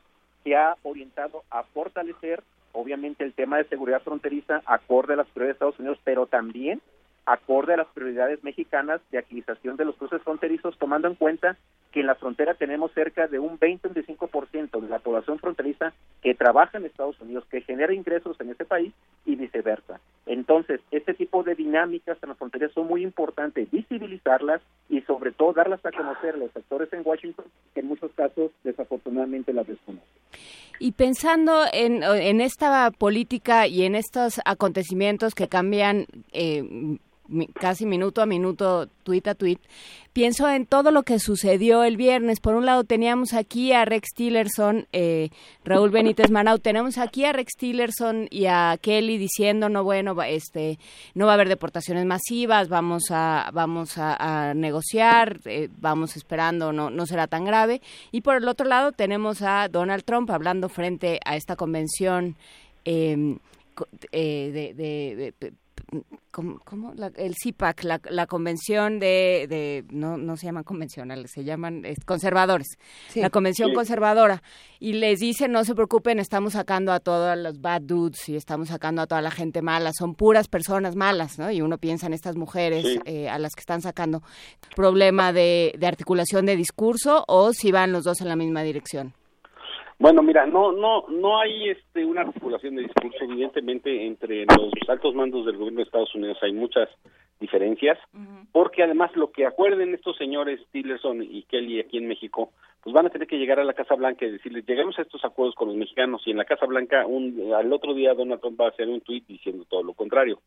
se 0.49 0.57
ha 0.57 0.77
orientado 0.83 1.45
a 1.51 1.63
fortalecer, 1.63 2.43
obviamente, 2.73 3.23
el 3.23 3.35
tema 3.35 3.59
de 3.59 3.69
seguridad 3.69 4.01
fronteriza 4.03 4.63
acorde 4.65 5.13
a 5.13 5.17
las 5.17 5.27
prioridades 5.27 5.49
de 5.49 5.67
Estados 5.67 5.79
Unidos, 5.79 5.99
pero 6.05 6.27
también 6.27 6.81
acorde 7.29 7.75
a 7.75 7.77
las 7.77 7.89
prioridades 7.89 8.43
mexicanas 8.43 9.01
de 9.11 9.19
agilización 9.19 9.77
de 9.77 9.85
los 9.85 9.97
cruces 9.97 10.23
fronterizos, 10.23 10.79
tomando 10.79 11.09
en 11.09 11.15
cuenta 11.15 11.57
que 11.93 12.01
en 12.01 12.07
la 12.07 12.15
frontera 12.15 12.55
tenemos 12.55 12.93
cerca 12.93 13.29
de 13.29 13.39
un 13.39 13.59
20-25% 13.59 14.81
de 14.81 14.89
la 14.89 14.99
población 14.99 15.39
fronteriza 15.39 15.93
que 16.23 16.35
trabaja 16.35 16.79
en 16.79 16.87
Estados 16.87 17.21
Unidos, 17.21 17.45
que 17.51 17.61
genera 17.63 17.95
ingresos 17.95 18.39
en 18.41 18.51
ese 18.51 18.65
país 18.65 18.93
y 19.25 19.37
viceversa. 19.37 20.01
Entonces, 20.27 20.81
este 20.91 21.15
tipo 21.15 21.43
de 21.43 21.55
dinámicas 21.55 22.19
frontera 22.39 22.69
son 22.71 22.87
muy 22.87 23.03
importantes, 23.03 23.71
visibilizarlas 23.71 24.63
y 24.89 25.01
sobre 25.03 25.33
todo 25.33 25.53
darlas 25.53 25.85
a 25.85 25.91
conocer 25.91 26.35
a 26.35 26.39
los 26.39 26.55
actores 26.57 26.93
en 26.93 27.03
Washington, 27.05 27.45
que 27.75 27.81
en 27.81 27.89
muchos 27.89 28.13
casos 28.13 28.53
desafortunadamente 28.65 29.53
las 29.53 29.67
desconocen. 29.67 30.09
Y 30.79 30.93
pensando 30.93 31.65
en, 31.73 32.03
en 32.03 32.41
esta 32.41 32.91
política 32.93 33.67
y 33.67 33.85
en 33.85 33.97
estos 33.97 34.41
acontecimientos 34.45 35.35
que 35.35 35.49
cambian 35.49 36.07
eh, 36.33 36.63
casi 37.55 37.87
minuto 37.87 38.23
a 38.23 38.27
minuto, 38.27 38.89
tuit 39.03 39.27
a 39.29 39.35
tuit, 39.35 39.61
pienso 40.13 40.49
en 40.49 40.67
todo 40.67 40.91
lo 40.91 41.03
que 41.03 41.19
sucedió 41.19 41.85
el 41.85 41.97
viernes. 41.97 42.41
Por 42.41 42.55
un 42.55 42.67
lado 42.67 42.85
teníamos 42.85 43.35
aquí 43.35 43.73
a 43.73 43.85
Rex 43.85 44.09
Tillerson, 44.15 44.87
eh, 44.93 45.31
Raúl 45.65 45.91
Benítez 45.91 46.31
Manau, 46.31 46.59
tenemos 46.59 46.99
aquí 46.99 47.25
a 47.25 47.33
Rex 47.33 47.53
Tillerson 47.57 48.29
y 48.31 48.47
a 48.47 48.79
Kelly 48.81 49.19
diciendo 49.19 49.69
no 49.69 49.85
bueno, 49.85 50.21
este, 50.23 50.79
no 51.15 51.27
va 51.27 51.33
a 51.33 51.35
haber 51.35 51.49
deportaciones 51.49 52.07
masivas, 52.07 52.69
vamos 52.69 53.05
a, 53.11 53.51
vamos 53.53 53.99
a, 53.99 54.55
negociar, 54.55 55.41
eh, 55.45 55.69
vamos 55.79 56.17
esperando, 56.17 56.73
no, 56.73 56.91
no 56.91 57.07
será 57.07 57.27
tan 57.27 57.45
grave. 57.45 57.81
Y 58.11 58.23
por 58.23 58.37
el 58.37 58.49
otro 58.49 58.67
lado 58.67 58.93
tenemos 58.93 59.43
a 59.43 59.69
Donald 59.69 60.05
Trump 60.05 60.31
hablando 60.31 60.69
frente 60.69 61.21
a 61.25 61.37
esta 61.37 61.57
convención. 61.57 62.37
Em, 62.85 63.39
eh, 64.11 64.75
de, 64.75 64.75
de 64.75 65.53
¿cómo, 66.31 66.93
el 67.17 67.35
CIPAC, 67.35 67.85
la, 67.85 68.27
convención 68.27 68.99
de, 68.99 69.85
no, 69.91 70.17
no 70.17 70.37
se 70.37 70.47
llaman 70.47 70.65
convencionales, 70.65 71.31
se 71.33 71.45
llaman 71.45 71.83
conservadores, 72.05 72.79
la 73.15 73.31
convención 73.31 73.73
conservadora, 73.73 74.43
y 74.81 74.95
les 74.95 75.21
dice, 75.21 75.49
no 75.49 75.65
se 75.65 75.75
preocupen, 75.75 76.19
estamos 76.19 76.53
sacando 76.53 76.93
a 76.93 77.01
todos 77.01 77.37
los 77.37 77.61
bad 77.61 77.83
dudes 77.83 78.29
y 78.29 78.37
estamos 78.37 78.69
sacando 78.69 79.03
a 79.03 79.07
toda 79.07 79.23
la 79.23 79.31
gente 79.31 79.63
mala, 79.63 79.93
son 79.93 80.15
puras 80.15 80.49
personas 80.49 80.95
malas, 80.95 81.39
¿no? 81.39 81.51
Y 81.51 81.61
uno 81.63 81.79
piensa 81.79 82.07
en 82.07 82.13
estas 82.13 82.37
mujeres 82.37 82.85
eh, 83.05 83.29
a 83.29 83.39
las 83.39 83.55
que 83.55 83.61
están 83.61 83.83
sacando 83.83 84.23
problema 84.77 85.33
de, 85.33 85.75
de 85.79 85.87
articulación 85.87 86.47
de 86.47 86.57
discurso 86.57 87.25
o 87.27 87.53
si 87.53 87.73
van 87.73 87.93
los 87.93 88.05
dos 88.05 88.21
en 88.21 88.29
la 88.29 88.37
misma 88.37 88.63
dirección. 88.63 89.15
Bueno, 90.01 90.23
mira, 90.23 90.47
no, 90.47 90.71
no, 90.71 91.07
no 91.09 91.41
hay 91.41 91.71
este 91.71 92.05
una 92.05 92.21
articulación 92.21 92.77
de 92.77 92.83
discurso. 92.83 93.25
Evidentemente, 93.25 94.07
entre 94.07 94.45
los 94.47 94.71
altos 94.89 95.13
mandos 95.15 95.45
del 95.45 95.57
gobierno 95.57 95.79
de 95.79 95.85
Estados 95.85 96.15
Unidos 96.15 96.39
hay 96.41 96.53
muchas 96.53 96.89
diferencias, 97.41 97.99
porque 98.53 98.83
además 98.83 99.15
lo 99.17 99.31
que 99.31 99.47
acuerden 99.47 99.95
estos 99.95 100.17
señores 100.17 100.61
Tillerson 100.73 101.23
y 101.23 101.43
Kelly 101.45 101.81
aquí 101.81 101.99
en 101.99 102.09
México, 102.09 102.53
pues 102.83 102.93
van 102.95 103.07
a 103.07 103.11
tener 103.11 103.29
que 103.29 103.39
llegar 103.39 103.61
a 103.61 103.65
la 103.65 103.75
Casa 103.75 103.95
Blanca 103.95 104.25
y 104.25 104.31
decirles, 104.33 104.67
llegamos 104.67 104.99
a 104.99 105.03
estos 105.03 105.25
acuerdos 105.25 105.55
con 105.55 105.69
los 105.69 105.77
mexicanos 105.77 106.23
y 106.27 106.31
en 106.31 106.37
la 106.37 106.45
Casa 106.45 106.67
Blanca 106.67 107.07
un, 107.07 107.53
al 107.55 107.73
otro 107.73 107.95
día 107.95 108.15
Donald 108.15 108.41
Trump 108.41 108.61
va 108.61 108.67
a 108.67 108.71
hacer 108.71 108.89
un 108.89 109.01
tuit 109.01 109.27
diciendo 109.27 109.65
todo 109.69 109.83
lo 109.83 109.95
contrario. 109.95 110.41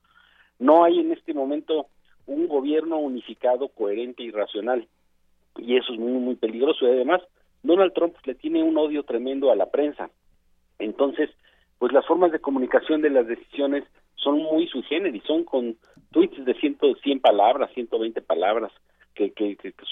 No 0.59 0.83
hay 0.83 0.99
en 0.99 1.11
este 1.11 1.33
momento 1.33 1.87
un 2.25 2.47
gobierno 2.47 2.97
unificado, 2.97 3.69
coherente 3.69 4.23
y 4.23 4.31
racional, 4.31 4.87
y 5.57 5.77
eso 5.77 5.93
es 5.93 5.99
muy, 5.99 6.19
muy 6.19 6.35
peligroso 6.35 6.85
y 6.85 6.91
además 6.91 7.21
Donald 7.63 7.93
Trump 7.93 8.15
le 8.25 8.35
tiene 8.35 8.63
un 8.63 8.77
odio 8.77 9.03
tremendo 9.03 9.51
a 9.51 9.55
la 9.55 9.69
prensa. 9.69 10.09
Entonces, 10.79 11.29
pues 11.77 11.91
las 11.93 12.05
formas 12.05 12.31
de 12.31 12.39
comunicación 12.39 13.01
de 13.01 13.09
las 13.09 13.27
decisiones 13.27 13.83
son 14.15 14.37
muy 14.39 14.67
sui 14.67 14.83
generis, 14.83 15.23
son 15.23 15.43
con 15.43 15.77
tweets 16.11 16.45
de 16.45 16.53
ciento, 16.55 16.93
100 16.95 17.19
palabras, 17.19 17.71
120 17.73 18.21
palabras, 18.21 18.71
que 19.15 19.33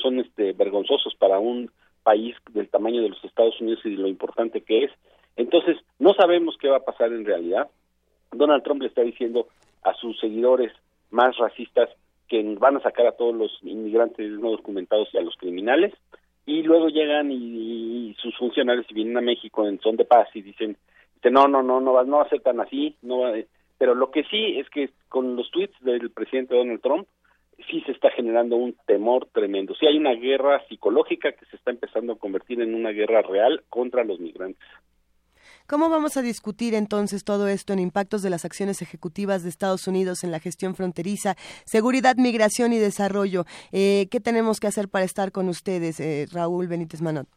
son 0.01 0.19
este, 0.19 0.53
vergonzosos 0.53 1.15
para 1.15 1.39
un 1.39 1.71
país 2.03 2.35
del 2.51 2.69
tamaño 2.69 3.01
de 3.01 3.09
los 3.09 3.23
Estados 3.23 3.59
Unidos 3.61 3.81
y 3.83 3.91
de 3.91 4.01
lo 4.01 4.07
importante 4.07 4.61
que 4.61 4.85
es. 4.85 4.91
Entonces, 5.35 5.77
no 5.99 6.13
sabemos 6.13 6.57
qué 6.59 6.69
va 6.69 6.77
a 6.77 6.85
pasar 6.85 7.11
en 7.13 7.25
realidad. 7.25 7.69
Donald 8.31 8.63
Trump 8.63 8.81
le 8.81 8.87
está 8.87 9.01
diciendo 9.01 9.47
a 9.83 9.93
sus 9.95 10.19
seguidores 10.19 10.71
más 11.11 11.37
racistas 11.37 11.89
que 12.27 12.43
van 12.59 12.77
a 12.77 12.81
sacar 12.81 13.07
a 13.07 13.13
todos 13.13 13.35
los 13.35 13.51
inmigrantes 13.63 14.31
no 14.31 14.51
documentados 14.51 15.09
y 15.13 15.17
a 15.17 15.21
los 15.21 15.35
criminales 15.37 15.93
y 16.49 16.63
luego 16.63 16.89
llegan 16.89 17.31
y, 17.31 18.15
sus 18.19 18.35
funcionarios 18.37 18.85
y 18.89 18.95
vienen 18.95 19.17
a 19.17 19.21
México 19.21 19.67
en 19.67 19.79
son 19.79 19.95
de 19.95 20.03
paz 20.03 20.27
y 20.33 20.41
dicen 20.41 20.75
no 21.23 21.47
no 21.47 21.61
no 21.61 21.79
no 21.79 22.03
no 22.03 22.17
va 22.17 22.23
a 22.23 22.29
ser 22.29 22.41
tan 22.41 22.59
así 22.59 22.95
no 23.01 23.21
pero 23.77 23.95
lo 23.95 24.09
que 24.11 24.23
sí 24.23 24.57
es 24.57 24.69
que 24.69 24.89
con 25.07 25.35
los 25.35 25.49
tweets 25.51 25.79
del 25.81 26.09
presidente 26.09 26.55
Donald 26.55 26.81
Trump 26.81 27.07
sí 27.69 27.81
se 27.85 27.91
está 27.91 28.09
generando 28.11 28.55
un 28.55 28.75
temor 28.85 29.27
tremendo. 29.33 29.75
Sí 29.75 29.85
hay 29.85 29.97
una 29.97 30.13
guerra 30.13 30.61
psicológica 30.67 31.33
que 31.33 31.45
se 31.45 31.57
está 31.57 31.71
empezando 31.71 32.13
a 32.13 32.17
convertir 32.17 32.61
en 32.61 32.73
una 32.73 32.91
guerra 32.91 33.21
real 33.21 33.63
contra 33.69 34.03
los 34.03 34.19
migrantes 34.19 34.63
¿Cómo 35.69 35.87
vamos 35.91 36.17
a 36.17 36.23
discutir 36.23 36.73
entonces 36.73 37.23
todo 37.23 37.47
esto 37.47 37.73
en 37.73 37.77
impactos 37.77 38.23
de 38.23 38.31
las 38.31 38.43
acciones 38.43 38.81
ejecutivas 38.81 39.43
de 39.43 39.49
Estados 39.49 39.87
Unidos 39.87 40.23
en 40.23 40.31
la 40.31 40.39
gestión 40.39 40.73
fronteriza, 40.73 41.35
seguridad, 41.63 42.15
migración 42.17 42.73
y 42.73 42.79
desarrollo? 42.79 43.43
Eh, 43.71 44.07
¿Qué 44.09 44.19
tenemos 44.19 44.59
que 44.59 44.65
hacer 44.65 44.89
para 44.89 45.05
estar 45.05 45.31
con 45.31 45.47
ustedes, 45.47 45.99
eh, 45.99 46.25
Raúl 46.33 46.65
Benítez 46.65 47.03
Manot? 47.03 47.27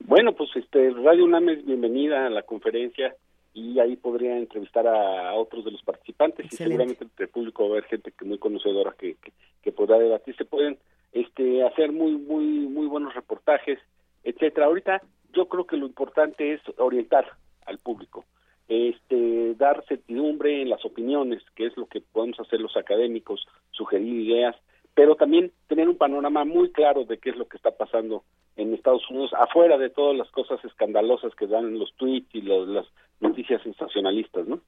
Bueno, 0.00 0.32
pues 0.32 0.50
este 0.56 0.90
Radio 0.90 1.24
UNAM 1.24 1.50
es 1.50 1.64
bienvenida 1.64 2.26
a 2.26 2.30
la 2.30 2.42
conferencia 2.42 3.14
y 3.54 3.78
ahí 3.78 3.94
podría 3.94 4.36
entrevistar 4.36 4.88
a, 4.88 5.32
otros 5.34 5.64
de 5.64 5.70
los 5.70 5.82
participantes 5.84 6.46
y 6.46 6.56
seguramente 6.56 7.04
entre 7.04 7.26
el 7.26 7.30
público 7.30 7.62
va 7.62 7.68
a 7.68 7.72
haber 7.78 7.84
gente 7.84 8.10
que 8.10 8.24
muy 8.24 8.38
conocedora 8.38 8.92
que, 8.98 9.14
que, 9.22 9.30
que 9.62 9.70
podrá 9.70 10.00
debatir. 10.00 10.34
Se 10.34 10.44
pueden 10.44 10.78
este, 11.12 11.64
hacer 11.64 11.92
muy 11.92 12.16
muy 12.16 12.44
muy 12.44 12.88
buenos 12.88 13.14
reportajes, 13.14 13.78
etcétera. 14.24 14.66
Ahorita 14.66 15.00
yo 15.32 15.46
creo 15.46 15.64
que 15.64 15.76
lo 15.76 15.86
importante 15.86 16.54
es 16.54 16.60
orientar 16.78 17.24
al 17.68 17.78
público. 17.78 18.24
Este, 18.68 19.54
dar 19.54 19.84
certidumbre 19.86 20.62
en 20.62 20.68
las 20.68 20.84
opiniones, 20.84 21.42
que 21.54 21.66
es 21.66 21.76
lo 21.76 21.86
que 21.86 22.00
podemos 22.00 22.38
hacer 22.40 22.60
los 22.60 22.76
académicos, 22.76 23.46
sugerir 23.70 24.26
ideas, 24.26 24.56
pero 24.94 25.14
también 25.14 25.52
tener 25.68 25.88
un 25.88 25.96
panorama 25.96 26.44
muy 26.44 26.70
claro 26.72 27.04
de 27.04 27.18
qué 27.18 27.30
es 27.30 27.36
lo 27.36 27.46
que 27.46 27.56
está 27.56 27.70
pasando 27.70 28.24
en 28.56 28.74
Estados 28.74 29.08
Unidos, 29.08 29.30
afuera 29.38 29.78
de 29.78 29.88
todas 29.88 30.16
las 30.16 30.28
cosas 30.30 30.62
escandalosas 30.64 31.34
que 31.36 31.46
dan 31.46 31.78
los 31.78 31.94
tweets 31.94 32.34
y 32.34 32.42
las 32.42 32.86
noticias 33.20 33.62
sensacionalistas, 33.62 34.46
¿no? 34.48 34.60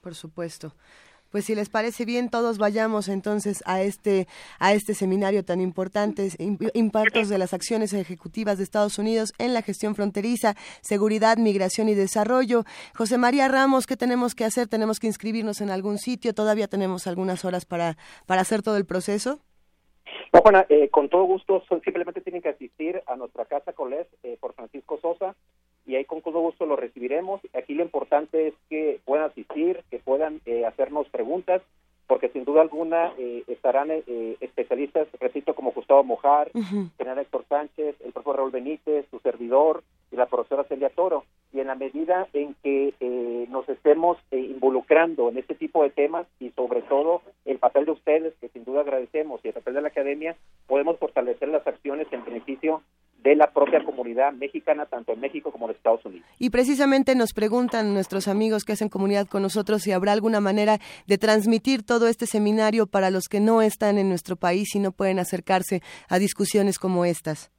Por 0.00 0.14
supuesto 0.14 0.72
pues 1.34 1.46
si 1.46 1.56
les 1.56 1.68
parece 1.68 2.04
bien, 2.04 2.30
todos 2.30 2.58
vayamos 2.58 3.08
entonces 3.08 3.64
a 3.66 3.82
este, 3.82 4.28
a 4.60 4.72
este 4.72 4.94
seminario 4.94 5.44
tan 5.44 5.60
importante, 5.60 6.28
impactos 6.38 7.28
de 7.28 7.38
las 7.38 7.52
acciones 7.52 7.92
ejecutivas 7.92 8.56
de 8.56 8.62
Estados 8.62 9.00
Unidos 9.00 9.32
en 9.40 9.52
la 9.52 9.60
gestión 9.60 9.96
fronteriza, 9.96 10.54
seguridad, 10.80 11.36
migración 11.36 11.88
y 11.88 11.94
desarrollo. 11.94 12.62
José 12.96 13.18
María 13.18 13.48
Ramos, 13.48 13.88
¿qué 13.88 13.96
tenemos 13.96 14.36
que 14.36 14.44
hacer? 14.44 14.68
¿Tenemos 14.68 15.00
que 15.00 15.08
inscribirnos 15.08 15.60
en 15.60 15.70
algún 15.70 15.98
sitio? 15.98 16.34
¿Todavía 16.34 16.68
tenemos 16.68 17.08
algunas 17.08 17.44
horas 17.44 17.66
para, 17.66 17.96
para 18.26 18.42
hacer 18.42 18.62
todo 18.62 18.76
el 18.76 18.86
proceso? 18.86 19.40
No, 20.32 20.40
Juana, 20.40 20.66
eh, 20.68 20.88
con 20.88 21.08
todo 21.08 21.24
gusto, 21.24 21.64
simplemente 21.82 22.20
tienen 22.20 22.42
que 22.42 22.50
asistir 22.50 23.02
a 23.08 23.16
nuestra 23.16 23.44
casa 23.46 23.72
Colés 23.72 24.06
eh, 24.22 24.36
por 24.40 24.54
Francisco 24.54 25.00
Sosa 25.00 25.34
y 25.86 25.96
ahí 25.96 26.04
con 26.04 26.22
todo 26.22 26.40
gusto 26.40 26.66
lo 26.66 26.76
recibiremos. 26.76 27.40
Aquí 27.54 27.74
lo 27.74 27.82
importante 27.82 28.48
es 28.48 28.54
que 28.68 29.00
puedan 29.04 29.26
asistir, 29.30 29.82
que 29.90 29.98
puedan 29.98 30.40
eh, 30.46 30.64
hacernos 30.64 31.08
preguntas, 31.08 31.62
porque 32.06 32.28
sin 32.28 32.44
duda 32.44 32.62
alguna 32.62 33.12
eh, 33.18 33.44
estarán 33.48 33.90
eh, 33.90 34.36
especialistas, 34.40 35.08
repito, 35.20 35.54
como 35.54 35.72
Gustavo 35.72 36.04
Mojar, 36.04 36.50
uh 36.54 36.88
general 36.98 37.18
Héctor 37.18 37.44
Sánchez, 37.48 37.96
el 38.04 38.12
profesor 38.12 38.36
Raúl 38.36 38.50
Benítez, 38.50 39.06
su 39.10 39.18
servidor 39.20 39.82
y 40.12 40.16
la 40.16 40.26
profesora 40.26 40.64
Celia 40.64 40.90
Toro. 40.90 41.24
Y 41.52 41.60
en 41.60 41.68
la 41.68 41.76
medida 41.76 42.26
en 42.32 42.54
que 42.62 42.94
nos 43.48 43.68
estemos 43.68 44.18
involucrando 44.32 45.28
en 45.28 45.38
este 45.38 45.54
tipo 45.54 45.84
de 45.84 45.90
temas 45.90 46.26
y 46.40 46.50
sobre 46.50 46.82
todo 46.82 47.22
el 47.44 47.58
papel 47.58 47.84
de 47.84 47.92
ustedes, 47.92 48.34
que 48.40 48.48
sin 48.48 48.64
duda 48.64 48.80
agradecemos, 48.80 49.40
y 49.44 49.48
el 49.48 49.54
papel 49.54 49.74
de 49.74 49.82
la 49.82 49.88
academia, 49.88 50.36
podemos 50.66 50.98
fortalecer 50.98 51.48
las 51.48 51.64
acciones 51.64 52.08
en 52.10 52.24
beneficio 52.24 52.82
de 53.24 53.34
la 53.34 53.50
propia 53.50 53.82
comunidad 53.82 54.34
mexicana, 54.34 54.84
tanto 54.84 55.14
en 55.14 55.20
México 55.20 55.50
como 55.50 55.66
en 55.66 55.74
Estados 55.74 56.04
Unidos. 56.04 56.26
Y 56.38 56.50
precisamente 56.50 57.14
nos 57.16 57.32
preguntan 57.32 57.94
nuestros 57.94 58.28
amigos 58.28 58.64
que 58.64 58.72
hacen 58.72 58.90
comunidad 58.90 59.26
con 59.26 59.40
nosotros 59.40 59.82
si 59.82 59.92
habrá 59.92 60.12
alguna 60.12 60.40
manera 60.40 60.78
de 61.06 61.16
transmitir 61.16 61.84
todo 61.84 62.06
este 62.06 62.26
seminario 62.26 62.86
para 62.86 63.10
los 63.10 63.28
que 63.28 63.40
no 63.40 63.62
están 63.62 63.96
en 63.96 64.10
nuestro 64.10 64.36
país 64.36 64.74
y 64.74 64.78
no 64.78 64.92
pueden 64.92 65.18
acercarse 65.18 65.80
a 66.10 66.18
discusiones 66.18 66.78
como 66.78 67.06
estas. 67.06 67.50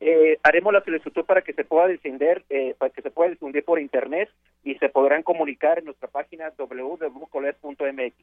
Eh, 0.00 0.36
haremos 0.42 0.74
la 0.74 0.84
solicitud 0.84 1.24
para 1.24 1.40
que 1.40 1.54
se 1.54 1.64
pueda 1.64 1.86
difundir, 1.86 2.44
eh, 2.50 2.74
para 2.76 2.92
que 2.92 3.00
se 3.00 3.10
pueda 3.10 3.30
difundir 3.30 3.64
por 3.64 3.80
internet 3.80 4.28
y 4.62 4.74
se 4.74 4.90
podrán 4.90 5.22
comunicar 5.22 5.78
en 5.78 5.86
nuestra 5.86 6.08
página 6.08 6.52
www.colet.mx. 6.58 8.14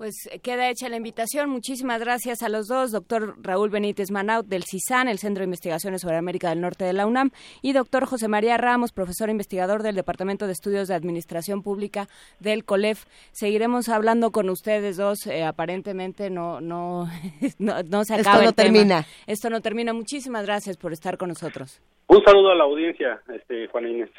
Pues 0.00 0.30
queda 0.42 0.70
hecha 0.70 0.88
la 0.88 0.96
invitación. 0.96 1.50
Muchísimas 1.50 2.00
gracias 2.00 2.42
a 2.42 2.48
los 2.48 2.68
dos, 2.68 2.90
doctor 2.90 3.34
Raúl 3.42 3.68
Benítez 3.68 4.10
Manaut 4.10 4.46
del 4.46 4.62
CISAN, 4.64 5.08
el 5.08 5.18
Centro 5.18 5.42
de 5.42 5.44
Investigaciones 5.44 6.00
sobre 6.00 6.16
América 6.16 6.48
del 6.48 6.62
Norte 6.62 6.86
de 6.86 6.94
la 6.94 7.04
UNAM, 7.04 7.32
y 7.60 7.74
doctor 7.74 8.06
José 8.06 8.26
María 8.26 8.56
Ramos, 8.56 8.92
profesor 8.92 9.28
investigador 9.28 9.82
del 9.82 9.96
Departamento 9.96 10.46
de 10.46 10.54
Estudios 10.54 10.88
de 10.88 10.94
Administración 10.94 11.62
Pública 11.62 12.08
del 12.38 12.64
COLEF. 12.64 13.04
Seguiremos 13.32 13.90
hablando 13.90 14.30
con 14.30 14.48
ustedes 14.48 14.96
dos. 14.96 15.26
Eh, 15.26 15.44
aparentemente 15.44 16.30
no, 16.30 16.62
no, 16.62 17.06
no, 17.58 18.04
se 18.04 18.14
acaba. 18.14 18.36
Esto 18.36 18.44
no 18.46 18.52
termina. 18.54 19.04
Esto 19.26 19.50
no 19.50 19.60
termina. 19.60 19.92
Muchísimas 19.92 20.46
gracias 20.46 20.78
por 20.78 20.94
estar 20.94 21.18
con 21.18 21.28
nosotros. 21.28 21.82
Un 22.06 22.24
saludo 22.24 22.52
a 22.52 22.54
la 22.54 22.64
audiencia, 22.64 23.20
este, 23.28 23.66
Juan 23.66 23.86
Inés. 23.86 24.10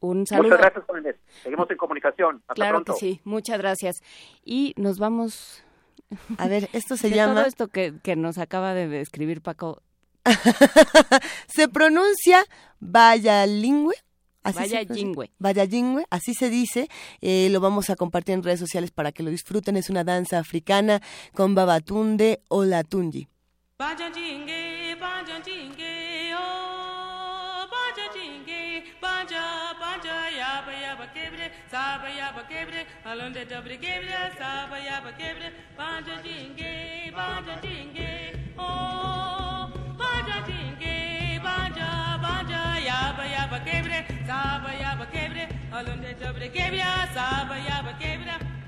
Un 0.00 0.26
saludo. 0.26 0.44
Muchas 0.48 0.60
gracias, 0.60 0.84
jóvenes. 0.86 1.16
Seguimos 1.42 1.70
en 1.70 1.76
comunicación. 1.76 2.36
Hasta 2.42 2.54
claro 2.54 2.84
que 2.84 2.92
sí. 2.94 3.20
Muchas 3.24 3.58
gracias. 3.58 4.02
Y 4.44 4.74
nos 4.76 4.98
vamos. 4.98 5.62
A 6.38 6.48
ver, 6.48 6.68
esto 6.72 6.96
se 6.96 7.10
de 7.10 7.16
llama. 7.16 7.34
Todo 7.34 7.46
esto 7.46 7.68
que, 7.68 7.94
que 8.02 8.16
nos 8.16 8.38
acaba 8.38 8.74
de 8.74 9.00
escribir 9.00 9.42
Paco. 9.42 9.82
se 11.46 11.68
pronuncia 11.68 12.44
Vallalingüe. 12.80 13.94
Vaya 14.42 14.84
jingüe. 14.84 15.30
Vaya 15.38 15.66
jingüe, 15.66 16.06
así 16.10 16.32
se 16.34 16.48
dice. 16.48 16.88
Eh, 17.20 17.48
lo 17.50 17.60
vamos 17.60 17.90
a 17.90 17.96
compartir 17.96 18.34
en 18.34 18.42
redes 18.42 18.60
sociales 18.60 18.90
para 18.90 19.12
que 19.12 19.22
lo 19.22 19.30
disfruten. 19.30 19.76
Es 19.76 19.90
una 19.90 20.02
danza 20.02 20.38
africana 20.38 21.02
con 21.34 21.54
Babatunde 21.54 22.42
o 22.48 22.64
Latunji. 22.64 23.28
Vaya 23.78 24.10
jingue, 24.12 24.96
vaya 25.00 25.42
jingue, 25.42 25.99
sabaya 31.70 32.32
bakebre 32.36 32.82
alonde 33.06 33.44
dobre 33.48 33.76
kebre 33.78 34.20
sabaya 34.38 34.96
bakebre 35.06 35.48
oh, 35.48 35.76
banja 35.78 36.16
jinge 36.24 37.12
banja 37.14 37.54
jinge 37.62 38.10
oh 38.58 39.70
banja 40.00 40.38
jinge 40.48 40.96
banja 41.46 41.90
banja 42.24 42.62
yabaya 42.88 43.42
bakebre 43.52 43.98
sabaya 44.26 44.90
bakebre 45.00 45.44
alonde 45.72 46.12
dobre 46.22 46.48
kebre 46.56 46.82
sabaya 47.14 47.76
bakebre 47.86 48.59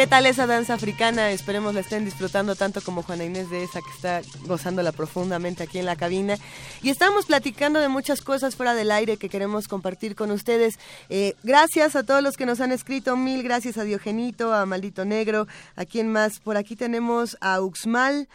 ¿Qué 0.00 0.06
tal 0.06 0.24
esa 0.24 0.46
danza 0.46 0.72
africana? 0.72 1.30
Esperemos 1.30 1.74
la 1.74 1.80
estén 1.80 2.06
disfrutando 2.06 2.56
tanto 2.56 2.80
como 2.80 3.02
Juana 3.02 3.24
Inés 3.24 3.50
de 3.50 3.62
esa 3.62 3.82
que 3.82 3.90
está 3.94 4.22
gozándola 4.46 4.92
profundamente 4.92 5.62
aquí 5.62 5.78
en 5.78 5.84
la 5.84 5.94
cabina. 5.94 6.38
Y 6.80 6.88
estamos 6.88 7.26
platicando 7.26 7.80
de 7.80 7.88
muchas 7.88 8.22
cosas 8.22 8.56
fuera 8.56 8.72
del 8.72 8.92
aire 8.92 9.18
que 9.18 9.28
queremos 9.28 9.68
compartir 9.68 10.14
con 10.14 10.30
ustedes. 10.30 10.78
Eh, 11.10 11.34
gracias 11.42 11.96
a 11.96 12.02
todos 12.02 12.22
los 12.22 12.38
que 12.38 12.46
nos 12.46 12.62
han 12.62 12.72
escrito, 12.72 13.14
mil 13.14 13.42
gracias 13.42 13.76
a 13.76 13.84
Diogenito, 13.84 14.54
a 14.54 14.64
Maldito 14.64 15.04
Negro, 15.04 15.46
a 15.76 15.84
quien 15.84 16.10
más. 16.10 16.40
Por 16.40 16.56
aquí 16.56 16.76
tenemos 16.76 17.36
a 17.42 17.60
Uxmal, 17.60 18.26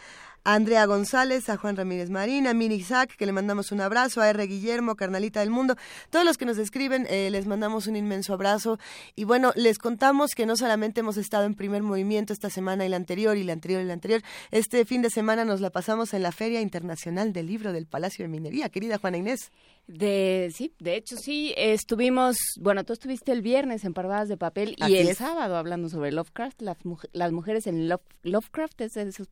Andrea 0.48 0.86
González, 0.86 1.48
a 1.48 1.56
Juan 1.56 1.76
Ramírez 1.76 2.08
Marín, 2.08 2.46
a 2.46 2.54
Mini 2.54 2.76
Isaac, 2.76 3.16
que 3.16 3.26
le 3.26 3.32
mandamos 3.32 3.72
un 3.72 3.80
abrazo, 3.80 4.20
a 4.20 4.28
R. 4.30 4.46
Guillermo, 4.46 4.94
Carnalita 4.94 5.40
del 5.40 5.50
Mundo, 5.50 5.74
todos 6.10 6.24
los 6.24 6.38
que 6.38 6.44
nos 6.44 6.56
escriben, 6.58 7.04
eh, 7.10 7.30
les 7.32 7.46
mandamos 7.46 7.88
un 7.88 7.96
inmenso 7.96 8.32
abrazo. 8.32 8.78
Y 9.16 9.24
bueno, 9.24 9.52
les 9.56 9.78
contamos 9.78 10.36
que 10.36 10.46
no 10.46 10.56
solamente 10.56 11.00
hemos 11.00 11.16
estado 11.16 11.46
en 11.46 11.54
primer 11.54 11.82
movimiento 11.82 12.32
esta 12.32 12.48
semana 12.48 12.86
y 12.86 12.88
la 12.88 12.96
anterior, 12.96 13.36
y 13.36 13.42
la 13.42 13.54
anterior 13.54 13.82
y 13.82 13.86
la 13.86 13.94
anterior, 13.94 14.22
este 14.52 14.84
fin 14.84 15.02
de 15.02 15.10
semana 15.10 15.44
nos 15.44 15.60
la 15.60 15.70
pasamos 15.70 16.14
en 16.14 16.22
la 16.22 16.30
Feria 16.30 16.60
Internacional 16.60 17.32
del 17.32 17.46
Libro 17.48 17.72
del 17.72 17.86
Palacio 17.86 18.24
de 18.24 18.28
Minería, 18.28 18.68
querida 18.68 18.98
Juana 18.98 19.16
Inés. 19.16 19.50
De, 19.88 20.52
sí, 20.54 20.72
de 20.78 20.96
hecho 20.96 21.16
sí, 21.16 21.54
estuvimos, 21.56 22.36
bueno, 22.60 22.84
tú 22.84 22.92
estuviste 22.92 23.32
el 23.32 23.42
viernes 23.42 23.84
en 23.84 23.94
Parvadas 23.94 24.28
de 24.28 24.36
Papel 24.36 24.76
y 24.78 24.94
el 24.96 25.08
es. 25.08 25.18
sábado 25.18 25.56
hablando 25.56 25.88
sobre 25.88 26.12
Lovecraft, 26.12 26.62
las, 26.62 26.76
las 27.12 27.32
mujeres 27.32 27.66
en 27.66 27.88
Love- 27.88 28.00
Lovecraft, 28.22 28.80
es 28.80 28.96
esas 28.96 29.28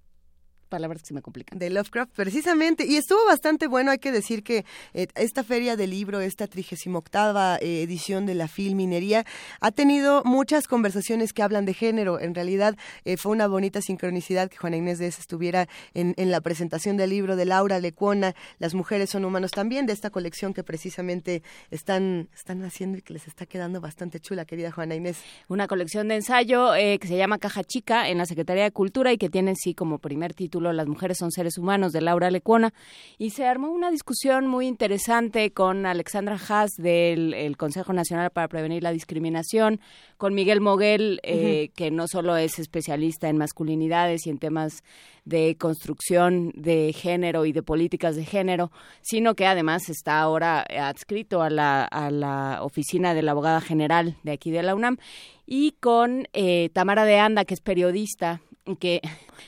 palabras 0.65 1.03
que 1.03 1.09
se 1.09 1.15
me 1.15 1.23
complican. 1.23 1.59
De 1.59 1.71
Lovecraft, 1.71 2.13
precisamente. 2.15 2.87
Y 2.87 2.97
estuvo 2.97 3.25
bastante 3.27 3.67
bueno, 3.67 3.91
hay 3.91 3.99
que 3.99 4.13
decir 4.13 4.43
que 4.43 4.65
eh, 4.93 5.07
esta 5.15 5.45
feria 5.45 5.77
del 5.77 5.91
libro, 5.91 6.21
esta 6.21 6.47
38 6.47 7.59
eh, 7.61 7.83
edición 7.83 8.27
de 8.27 8.35
la 8.35 8.49
Filminería, 8.49 9.25
ha 9.61 9.71
tenido 9.71 10.23
muchas 10.25 10.67
conversaciones 10.67 11.33
que 11.33 11.43
hablan 11.43 11.65
de 11.65 11.75
género. 11.75 12.21
En 12.21 12.35
realidad 12.35 12.77
eh, 13.05 13.17
fue 13.17 13.33
una 13.33 13.47
bonita 13.47 13.81
sincronicidad 13.81 14.51
que 14.51 14.57
Juana 14.57 14.77
Inés 14.77 14.99
de 14.99 15.05
estuviera 15.07 15.69
en, 15.93 16.15
en 16.17 16.31
la 16.31 16.41
presentación 16.41 16.97
del 16.97 17.11
libro 17.11 17.37
de 17.37 17.45
Laura 17.45 17.79
Lecuona, 17.79 18.35
Las 18.59 18.75
mujeres 18.75 19.11
son 19.11 19.25
humanos 19.25 19.53
también, 19.53 19.87
de 19.87 19.93
esta 19.93 20.11
colección 20.11 20.55
que 20.55 20.65
precisamente 20.65 21.43
están, 21.71 22.29
están 22.35 22.65
haciendo 22.65 22.99
y 22.99 23.03
que 23.03 23.13
les 23.13 23.29
está 23.29 23.47
quedando 23.47 23.81
bastante 23.81 24.19
chula, 24.19 24.45
querida 24.45 24.73
Juana 24.73 24.95
Inés. 24.95 25.19
Una 25.49 25.69
colección 25.69 26.09
de 26.09 26.17
ensayo 26.17 26.73
que 26.73 27.07
se 27.07 27.17
llama 27.17 27.39
Caja 27.39 27.63
Chica 27.63 28.09
en 28.09 28.19
la 28.19 28.27
Secretaría 28.27 28.65
de 28.65 28.71
Cultura 28.73 29.13
y 29.13 29.19
que 29.19 29.29
tiene 29.29 29.55
sí 29.57 29.75
como 29.75 29.99
primer 29.99 30.35
título 30.35 30.64
Las 30.73 30.87
mujeres 30.87 31.19
son 31.19 31.31
seres 31.31 31.59
humanos 31.59 31.93
de 31.93 32.01
Laura 32.01 32.31
Lecuona. 32.31 32.73
Y 33.19 33.31
se 33.31 33.47
armó 33.47 33.71
una 33.71 33.91
discusión 33.91 34.47
muy 34.47 34.67
interesante 34.67 35.53
con 35.53 35.87
Alexandra 35.87 36.39
Haas 36.49 36.71
del 36.77 37.35
el 37.35 37.57
Consejo 37.57 37.93
Nacional 37.93 38.31
para 38.31 38.49
Prevenir 38.49 38.83
la 38.83 38.93
Discriminación, 38.93 39.81
con 40.17 40.35
Miguel 40.35 40.61
Moguel, 40.61 41.21
eh, 41.23 41.71
que 41.75 41.91
no 41.91 42.07
solo 42.09 42.37
es 42.37 42.59
especialista 42.59 43.29
en 43.29 43.37
masculinidades 43.37 44.27
y 44.27 44.31
en 44.31 44.39
temas 44.39 44.83
de 45.25 45.57
construcción 45.57 46.53
de 46.55 46.93
género 46.93 47.47
y 47.47 47.53
de 47.53 47.63
políticas 47.63 48.17
de 48.17 48.25
género, 48.25 48.71
sino 49.01 49.35
que 49.35 49.47
además 49.47 49.89
está 49.89 50.21
ahora 50.21 50.61
adscrito 50.63 51.43
a 51.43 51.51
la, 51.51 51.85
a 51.85 52.11
la 52.11 52.59
oficina 52.63 53.15
de 53.15 53.23
la 53.23 53.33
abogada 53.33 53.61
general 53.61 54.17
de 54.23 54.33
aquí 54.33 54.51
de 54.51 54.63
la 54.63 54.75
UNAM, 54.75 54.99
y 55.47 55.73
con 55.73 56.29
eh, 56.33 56.71
Tamara 56.73 57.05
de 57.05 57.19
Anda, 57.19 57.45
que 57.45 57.55
es 57.55 57.61
periodista, 57.61 58.41
que 58.79 59.01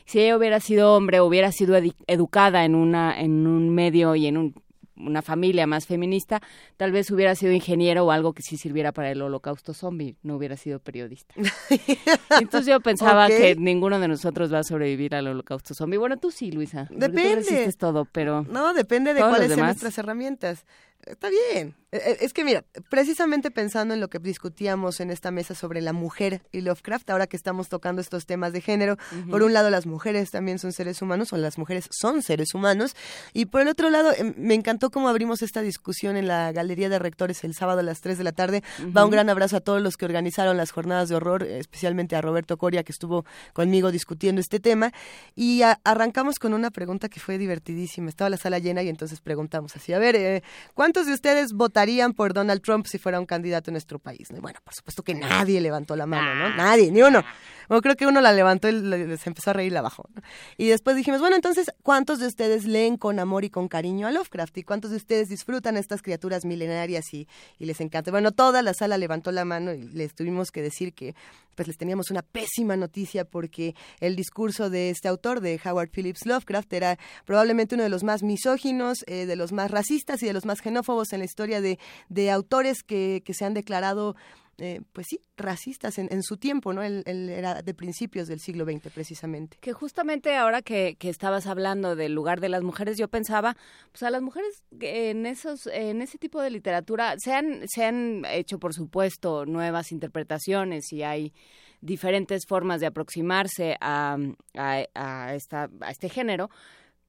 si 0.04 0.20
ella 0.20 0.36
hubiera 0.36 0.60
sido 0.60 0.94
hombre, 0.94 1.20
hubiera 1.20 1.52
sido 1.52 1.76
educada 2.06 2.64
en, 2.64 2.74
una, 2.74 3.18
en 3.20 3.46
un 3.46 3.74
medio 3.74 4.14
y 4.14 4.26
en 4.26 4.36
un 4.36 4.54
una 4.98 5.22
familia 5.22 5.66
más 5.66 5.86
feminista, 5.86 6.40
tal 6.76 6.92
vez 6.92 7.10
hubiera 7.10 7.34
sido 7.34 7.52
ingeniero 7.52 8.06
o 8.06 8.10
algo 8.10 8.32
que 8.32 8.42
sí 8.42 8.56
sirviera 8.56 8.92
para 8.92 9.10
el 9.10 9.20
holocausto 9.22 9.74
zombie, 9.74 10.16
no 10.22 10.36
hubiera 10.36 10.56
sido 10.56 10.78
periodista. 10.78 11.34
Entonces 12.40 12.66
yo 12.66 12.80
pensaba 12.80 13.28
que 13.28 13.56
ninguno 13.56 14.00
de 14.00 14.08
nosotros 14.08 14.52
va 14.52 14.60
a 14.60 14.64
sobrevivir 14.64 15.14
al 15.14 15.28
holocausto 15.28 15.74
zombie. 15.74 15.98
Bueno, 15.98 16.16
tú 16.16 16.30
sí, 16.30 16.50
Luisa. 16.50 16.86
tú 16.88 16.94
Depende. 16.98 17.36
resistes 17.36 17.76
todo, 17.76 18.06
pero... 18.06 18.42
No, 18.44 18.74
depende 18.74 19.14
de 19.14 19.20
cuáles 19.20 19.52
sean 19.52 19.66
nuestras 19.66 19.96
herramientas. 19.98 20.64
Está 21.04 21.28
bien. 21.30 21.76
Eh, 21.92 22.00
eh, 22.04 22.16
Es 22.20 22.32
que 22.32 22.42
mira, 22.44 22.64
precisamente 22.90 23.52
pensando 23.52 23.94
en 23.94 24.00
lo 24.00 24.08
que 24.08 24.18
discutíamos 24.18 24.98
en 24.98 25.10
esta 25.10 25.30
mesa 25.30 25.54
sobre 25.54 25.80
la 25.80 25.92
mujer 25.92 26.42
y 26.50 26.62
Lovecraft, 26.62 27.08
ahora 27.10 27.28
que 27.28 27.36
estamos 27.36 27.68
tocando 27.68 28.00
estos 28.00 28.26
temas 28.26 28.52
de 28.52 28.60
género, 28.60 28.96
por 29.30 29.44
un 29.44 29.52
lado 29.52 29.70
las 29.70 29.86
mujeres 29.86 30.32
también 30.32 30.58
son 30.58 30.72
seres 30.72 31.00
humanos, 31.02 31.32
o 31.32 31.36
las 31.36 31.58
mujeres 31.58 31.86
son 31.92 32.22
seres 32.22 32.54
humanos, 32.54 32.96
y 33.32 33.46
por 33.46 33.60
el 33.60 33.68
otro 33.68 33.88
lado 33.88 34.12
em, 34.16 34.34
me 34.36 34.54
encantó 34.54 34.90
cómo 34.90 35.08
abrimos 35.08 35.42
esta 35.42 35.60
discusión 35.62 36.16
en 36.16 36.26
la 36.26 36.50
Galería 36.50 36.88
de 36.88 36.98
Rectores 36.98 37.44
el 37.44 37.54
sábado 37.54 37.80
a 37.80 37.82
las 37.84 38.00
3 38.00 38.18
de 38.18 38.24
la 38.24 38.32
tarde. 38.32 38.62
Va 38.96 39.04
un 39.04 39.10
gran 39.12 39.30
abrazo 39.30 39.56
a 39.58 39.60
todos 39.60 39.80
los 39.80 39.96
que 39.96 40.06
organizaron 40.06 40.56
las 40.56 40.72
jornadas 40.72 41.08
de 41.08 41.14
horror, 41.14 41.44
especialmente 41.44 42.16
a 42.16 42.20
Roberto 42.20 42.56
Coria 42.58 42.82
que 42.82 42.90
estuvo 42.92 43.24
conmigo 43.52 43.92
discutiendo 43.92 44.40
este 44.40 44.58
tema, 44.58 44.92
y 45.36 45.62
a- 45.62 45.78
arrancamos 45.84 46.40
con 46.40 46.52
una 46.52 46.72
pregunta 46.72 47.08
que 47.08 47.20
fue 47.20 47.38
divertidísima. 47.38 48.08
Estaba 48.08 48.28
la 48.28 48.38
sala 48.38 48.58
llena 48.58 48.82
y 48.82 48.88
entonces 48.88 49.20
preguntamos 49.20 49.76
así, 49.76 49.92
a 49.92 49.98
ver, 50.00 50.16
eh, 50.16 50.42
¿cuántos 50.86 51.06
de 51.06 51.14
ustedes 51.14 51.52
votarían 51.52 52.12
por 52.12 52.32
Donald 52.32 52.62
Trump 52.62 52.86
si 52.86 52.98
fuera 52.98 53.18
un 53.18 53.26
candidato 53.26 53.70
en 53.70 53.74
nuestro 53.74 53.98
país? 53.98 54.28
Bueno, 54.40 54.60
por 54.62 54.72
supuesto 54.72 55.02
que 55.02 55.14
nadie 55.14 55.60
levantó 55.60 55.96
la 55.96 56.06
mano, 56.06 56.32
¿no? 56.36 56.54
Nadie, 56.54 56.92
ni 56.92 57.02
uno. 57.02 57.24
Bueno, 57.68 57.82
creo 57.82 57.96
que 57.96 58.06
uno 58.06 58.20
la 58.20 58.32
levantó 58.32 58.68
y 58.68 59.16
se 59.16 59.28
empezó 59.28 59.50
a 59.50 59.52
reír 59.52 59.72
la 59.72 59.82
bajó. 59.82 60.08
¿no? 60.14 60.22
Y 60.56 60.68
después 60.68 60.94
dijimos, 60.94 61.20
bueno, 61.20 61.34
entonces, 61.34 61.72
¿cuántos 61.82 62.20
de 62.20 62.28
ustedes 62.28 62.66
leen 62.66 62.98
con 62.98 63.18
amor 63.18 63.44
y 63.44 63.50
con 63.50 63.66
cariño 63.66 64.06
a 64.06 64.12
Lovecraft? 64.12 64.58
¿Y 64.58 64.62
cuántos 64.62 64.92
de 64.92 64.98
ustedes 64.98 65.28
disfrutan 65.28 65.76
estas 65.76 66.02
criaturas 66.02 66.44
milenarias 66.44 67.12
y, 67.12 67.26
y 67.58 67.66
les 67.66 67.80
encanta? 67.80 68.12
Bueno, 68.12 68.30
toda 68.30 68.62
la 68.62 68.72
sala 68.72 68.96
levantó 68.96 69.32
la 69.32 69.44
mano 69.44 69.74
y 69.74 69.82
les 69.82 70.14
tuvimos 70.14 70.52
que 70.52 70.62
decir 70.62 70.94
que 70.94 71.16
pues 71.56 71.66
les 71.66 71.78
teníamos 71.78 72.10
una 72.10 72.22
pésima 72.22 72.76
noticia 72.76 73.24
porque 73.24 73.74
el 73.98 74.14
discurso 74.14 74.70
de 74.70 74.90
este 74.90 75.08
autor, 75.08 75.40
de 75.40 75.58
Howard 75.64 75.88
Phillips 75.90 76.26
Lovecraft, 76.26 76.72
era 76.72 76.98
probablemente 77.24 77.74
uno 77.74 77.84
de 77.84 77.90
los 77.90 78.04
más 78.04 78.22
misóginos, 78.22 78.98
eh, 79.06 79.26
de 79.26 79.36
los 79.36 79.52
más 79.52 79.70
racistas 79.70 80.22
y 80.22 80.26
de 80.26 80.34
los 80.34 80.44
más 80.44 80.60
xenófobos 80.76 81.12
en 81.12 81.20
la 81.20 81.24
historia 81.24 81.60
de, 81.60 81.78
de 82.08 82.30
autores 82.30 82.82
que, 82.82 83.22
que 83.24 83.34
se 83.34 83.44
han 83.44 83.54
declarado 83.54 84.16
eh, 84.58 84.80
pues 84.94 85.08
sí, 85.10 85.20
racistas 85.36 85.98
en, 85.98 86.22
su 86.22 86.38
tiempo, 86.38 86.72
¿no? 86.72 86.82
Él, 86.82 87.02
era 87.06 87.60
de 87.60 87.74
principios 87.74 88.26
del 88.26 88.40
siglo 88.40 88.64
XX, 88.64 88.90
precisamente. 88.90 89.58
Que 89.60 89.74
justamente 89.74 90.34
ahora 90.34 90.62
que, 90.62 90.96
que 90.98 91.10
estabas 91.10 91.46
hablando 91.46 91.94
del 91.94 92.14
lugar 92.14 92.40
de 92.40 92.48
las 92.48 92.62
mujeres, 92.62 92.96
yo 92.96 93.08
pensaba, 93.08 93.54
pues 93.92 94.02
a 94.02 94.10
las 94.10 94.22
mujeres 94.22 94.64
en 94.80 95.26
esos, 95.26 95.66
en 95.66 96.00
ese 96.00 96.16
tipo 96.16 96.40
de 96.40 96.48
literatura 96.48 97.16
se 97.18 97.34
han, 97.34 97.68
se 97.68 97.84
han 97.84 98.24
hecho, 98.30 98.58
por 98.58 98.72
supuesto, 98.72 99.44
nuevas 99.44 99.92
interpretaciones 99.92 100.90
y 100.90 101.02
hay 101.02 101.34
diferentes 101.82 102.46
formas 102.46 102.80
de 102.80 102.86
aproximarse 102.86 103.76
a, 103.82 104.16
a 104.54 105.34
esta, 105.34 105.68
a 105.82 105.90
este 105.90 106.08
género. 106.08 106.48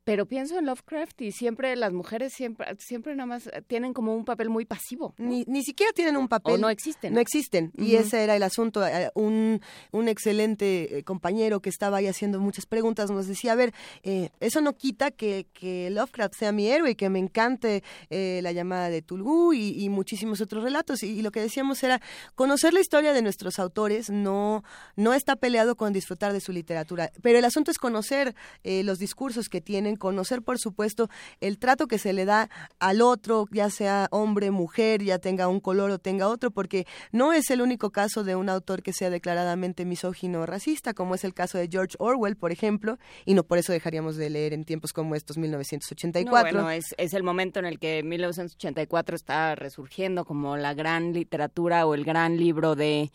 Pero 0.07 0.25
pienso 0.25 0.57
en 0.57 0.65
Lovecraft 0.65 1.21
y 1.21 1.33
siempre 1.33 1.75
las 1.75 1.91
mujeres 1.91 2.31
siempre, 2.31 2.65
siempre 2.79 3.13
nada 3.13 3.27
más 3.27 3.49
tienen 3.67 3.93
como 3.93 4.15
un 4.15 4.23
papel 4.23 4.49
muy 4.49 4.63
pasivo. 4.63 5.13
¿no? 5.17 5.29
Ni, 5.29 5.43
ni 5.47 5.63
siquiera 5.63 5.91
tienen 5.91 6.15
un 6.15 6.29
papel. 6.29 6.53
O 6.53 6.57
no 6.57 6.69
existen. 6.69 7.13
No 7.13 7.19
existen. 7.19 7.73
Y 7.75 7.95
ese 7.95 8.23
era 8.23 8.37
el 8.37 8.43
asunto. 8.43 8.87
Eh, 8.87 9.11
Un, 9.15 9.59
un 9.91 10.07
excelente 10.07 10.99
eh, 10.99 11.03
compañero 11.03 11.59
que 11.59 11.69
estaba 11.69 11.97
ahí 11.97 12.07
haciendo 12.07 12.39
muchas 12.39 12.65
preguntas 12.65 13.11
nos 13.11 13.27
decía, 13.27 13.51
a 13.51 13.55
ver, 13.55 13.73
eh, 14.03 14.29
eso 14.39 14.61
no 14.61 14.77
quita 14.77 15.11
que, 15.11 15.47
que 15.51 15.89
Lovecraft 15.89 16.35
sea 16.35 16.53
mi 16.53 16.67
héroe 16.69 16.91
y 16.91 16.95
que 16.95 17.09
me 17.09 17.19
encante 17.19 17.83
eh, 18.09 18.39
la 18.43 18.53
llamada 18.53 18.89
de 18.89 19.01
Tulgu 19.01 19.53
y, 19.53 19.83
y 19.83 19.89
muchísimos 19.89 20.39
otros 20.39 20.63
relatos. 20.63 21.03
Y, 21.03 21.19
y 21.19 21.21
lo 21.21 21.31
que 21.31 21.41
decíamos 21.41 21.83
era, 21.83 21.99
conocer 22.35 22.73
la 22.73 22.79
historia 22.79 23.11
de 23.11 23.21
nuestros 23.21 23.59
autores 23.59 24.09
no, 24.09 24.63
no 24.95 25.13
está 25.13 25.35
peleado 25.35 25.75
con 25.75 25.91
disfrutar 25.91 26.31
de 26.31 26.39
su 26.39 26.53
literatura. 26.53 27.11
Pero 27.21 27.37
el 27.39 27.43
asunto 27.43 27.71
es 27.71 27.77
conocer 27.77 28.35
eh, 28.63 28.83
los 28.83 28.99
discursos 28.99 29.49
que 29.49 29.59
tienen, 29.59 29.96
conocer, 29.97 30.41
por 30.41 30.59
supuesto, 30.59 31.09
el 31.41 31.57
trato 31.59 31.87
que 31.87 31.97
se 31.97 32.13
le 32.13 32.25
da 32.25 32.49
al 32.79 33.01
otro, 33.01 33.47
ya 33.51 33.69
sea 33.69 34.07
hombre, 34.11 34.51
mujer, 34.51 35.03
ya 35.03 35.19
tenga 35.19 35.47
un 35.47 35.59
color 35.59 35.91
o 35.91 35.99
tenga 35.99 36.27
otro, 36.27 36.51
porque 36.51 36.85
no 37.11 37.33
es 37.33 37.49
el 37.49 37.61
único 37.61 37.91
caso 37.91 38.23
de 38.23 38.35
un 38.35 38.49
autor 38.49 38.83
que 38.83 38.93
sea 38.93 39.09
declaradamente 39.09 39.85
misógino 39.85 40.41
o 40.41 40.45
racista, 40.45 40.93
como 40.93 41.15
es 41.15 41.23
el 41.23 41.33
caso 41.33 41.57
de 41.57 41.67
George 41.69 41.95
Orwell, 41.99 42.35
por 42.35 42.51
ejemplo, 42.51 42.97
y 43.25 43.33
no 43.33 43.43
por 43.43 43.57
eso 43.57 43.71
dejaríamos 43.71 44.15
de 44.15 44.29
leer 44.29 44.53
en 44.53 44.65
tiempos 44.65 44.93
como 44.93 45.15
estos, 45.15 45.37
1984. 45.37 46.51
No, 46.51 46.63
bueno, 46.63 46.71
es, 46.71 46.95
es 46.97 47.13
el 47.13 47.23
momento 47.23 47.59
en 47.59 47.65
el 47.65 47.79
que 47.79 48.03
1984 48.03 49.15
está 49.15 49.55
resurgiendo 49.55 50.25
como 50.25 50.57
la 50.57 50.73
gran 50.73 51.13
literatura 51.13 51.85
o 51.85 51.93
el 51.93 52.03
gran 52.03 52.37
libro 52.37 52.75
de, 52.75 53.11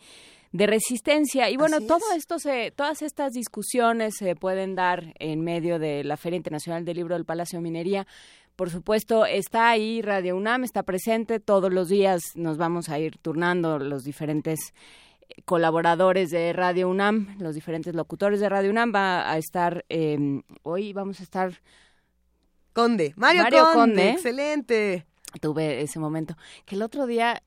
de 0.53 0.67
resistencia. 0.67 1.49
Y 1.49 1.57
bueno, 1.57 1.77
Así 1.77 1.87
todo 1.87 2.13
esto 2.15 2.39
se, 2.39 2.71
todas 2.71 3.01
estas 3.01 3.33
discusiones 3.33 4.13
se 4.17 4.35
pueden 4.35 4.75
dar 4.75 5.13
en 5.19 5.41
medio 5.41 5.79
de 5.79 6.03
la 6.03 6.15
Feria 6.15 6.37
Internacional 6.37 6.85
del 6.85 6.95
Libro 6.95 7.15
del 7.15 7.25
Palacio 7.25 7.57
de 7.57 7.63
Minería. 7.63 8.07
Por 8.55 8.69
supuesto, 8.69 9.25
está 9.25 9.71
ahí 9.71 10.03
Radio 10.03 10.37
UNAM, 10.37 10.63
está 10.63 10.83
presente. 10.83 11.39
Todos 11.39 11.73
los 11.73 11.89
días 11.89 12.21
nos 12.35 12.57
vamos 12.57 12.87
a 12.89 12.99
ir 12.99 13.17
turnando 13.17 13.79
los 13.79 14.03
diferentes 14.03 14.75
eh, 15.27 15.41
colaboradores 15.43 16.29
de 16.29 16.53
Radio 16.53 16.87
UNAM, 16.87 17.35
los 17.39 17.55
diferentes 17.55 17.95
locutores 17.95 18.39
de 18.39 18.47
Radio 18.47 18.69
UNAM. 18.69 18.93
Va 18.93 19.31
a 19.31 19.39
estar, 19.39 19.83
eh, 19.89 20.43
hoy 20.61 20.93
vamos 20.93 21.19
a 21.19 21.23
estar 21.23 21.61
Conde, 22.73 23.13
Mario, 23.15 23.41
Mario 23.41 23.63
Conde, 23.73 23.79
Conde. 23.79 24.09
excelente. 24.11 25.07
tuve 25.41 25.81
ese 25.81 25.97
momento. 25.97 26.37
Que 26.65 26.75
el 26.75 26.83
otro 26.83 27.07
día 27.07 27.41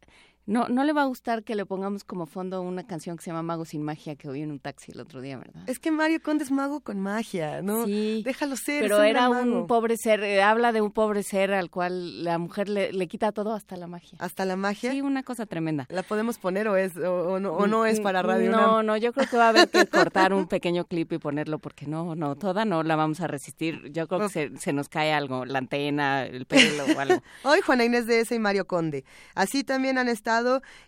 No, 0.47 0.69
no 0.69 0.85
le 0.85 0.93
va 0.93 1.03
a 1.03 1.07
gustar 1.07 1.43
que 1.43 1.57
le 1.57 1.67
pongamos 1.67 2.05
como 2.05 2.27
fondo 2.27 2.63
una 2.63 2.87
canción 2.87 3.17
que 3.17 3.25
se 3.25 3.31
llama 3.31 3.43
Mago 3.43 3.65
sin 3.65 3.83
magia 3.83 4.15
que 4.15 4.29
oí 4.29 4.43
en 4.43 4.53
un 4.53 4.61
taxi 4.61 4.93
el 4.93 5.01
otro 5.01 5.21
día, 5.21 5.37
¿verdad? 5.37 5.65
Es 5.67 5.81
que 5.81 5.91
Mario 5.91 6.23
Conde 6.23 6.45
es 6.45 6.53
mago 6.53 6.81
con 6.81 7.01
magia, 7.01 7.63
¿no? 7.63 7.85
Sí. 7.85 8.23
Déjalo 8.25 8.55
ser. 8.57 8.83
Pero 8.83 9.03
era 9.03 9.29
un 9.29 9.67
pobre 9.67 9.97
ser, 9.97 10.23
eh, 10.23 10.45
habla 10.45 10.71
de 10.71 10.81
un 10.81 10.93
pobre 10.93 11.25
ser 11.25 11.53
al 11.53 11.69
cual 11.69 12.23
la 12.23 12.39
mujer 12.39 12.69
le, 12.69 12.93
le 12.93 13.09
quita 13.09 13.33
todo 13.33 13.55
hasta 13.55 13.77
la 13.77 13.89
magia. 13.89 14.19
¿Hasta 14.21 14.45
la 14.45 14.55
magia? 14.55 14.93
Sí, 14.93 15.01
una 15.01 15.25
cosa 15.25 15.47
tremenda. 15.47 15.87
¿La 15.89 16.05
podemos 16.05 16.39
poner 16.39 16.69
o, 16.69 16.77
es, 16.77 16.97
o, 16.97 17.33
o 17.33 17.41
no, 17.41 17.53
o 17.53 17.67
no 17.67 17.85
es 17.85 17.99
para 17.99 18.23
Radio 18.23 18.53
No, 18.53 18.85
no, 18.85 18.97
yo 18.97 19.13
creo 19.13 19.29
que 19.29 19.37
va 19.37 19.47
a 19.47 19.49
haber 19.49 19.69
que 19.69 19.85
cortar 19.87 20.33
un 20.33 20.47
pequeño 20.47 20.85
clip 20.85 21.13
y 21.13 21.19
ponerlo 21.19 21.59
porque 21.59 21.87
no, 21.87 22.15
no, 22.15 22.37
toda 22.37 22.65
no 22.65 22.85
la 22.85 22.95
vamos 22.95 23.21
a 23.21 23.27
resistir. 23.27 23.91
Yo 23.91 24.07
creo 24.07 24.21
que 24.21 24.29
se, 24.29 24.57
se 24.59 24.73
nos 24.73 24.89
cae 24.89 25.13
algo, 25.13 25.45
la 25.45 25.59
antena, 25.59 26.23
el 26.23 26.47
pelo 26.47 26.85
o 26.97 27.01
algo. 27.01 27.21
Hoy 27.43 27.63
Juana 27.63 27.85
Inés 27.85 28.07
de 28.07 28.21
ese 28.21 28.37
y 28.37 28.39
Mario 28.39 28.69
Conde. 28.69 29.05
Así 29.35 29.65
también 29.65 29.99
han 29.99 30.09
estado 30.09 30.36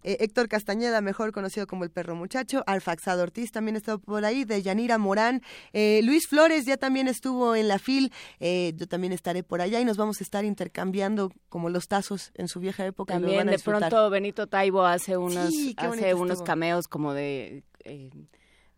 eh, 0.03 0.17
Héctor 0.21 0.49
Castañeda, 0.49 1.01
mejor 1.01 1.33
conocido 1.33 1.67
como 1.67 1.85
el 1.85 1.91
perro 1.91 2.15
muchacho, 2.15 2.63
Alfaxado 2.67 3.23
Ortiz 3.23 3.53
también 3.53 3.75
ha 3.77 3.79
estado 3.79 3.99
por 3.99 4.25
ahí, 4.25 4.45
de 4.45 4.63
Yanira 4.63 4.99
Morán, 4.99 5.43
eh, 5.73 6.01
Luis 6.05 6.27
Flores 6.29 6.65
ya 6.67 6.77
también 6.77 7.09
estuvo 7.09 7.55
en 7.55 7.69
la 7.69 7.79
FIL, 7.79 8.13
eh, 8.41 8.73
yo 8.77 8.87
también 8.87 9.13
estaré 9.13 9.43
por 9.43 9.61
allá 9.61 9.81
y 9.81 9.85
nos 9.85 9.97
vamos 9.97 10.21
a 10.21 10.25
estar 10.25 10.45
intercambiando 10.45 11.31
como 11.49 11.71
los 11.71 11.89
tazos 11.89 12.31
en 12.35 12.49
su 12.49 12.61
vieja 12.61 12.85
época. 12.87 13.15
También 13.15 13.39
van 13.39 13.49
a 13.49 13.53
de 13.53 13.59
pronto 13.59 14.11
Benito 14.11 14.47
Taibo 14.47 14.85
hace 14.85 15.17
unos, 15.17 15.49
Sí, 15.49 15.75
hace 15.77 16.15
unos 16.15 16.33
estuvo. 16.33 16.45
cameos 16.45 16.89
como 16.89 17.15
de... 17.15 17.65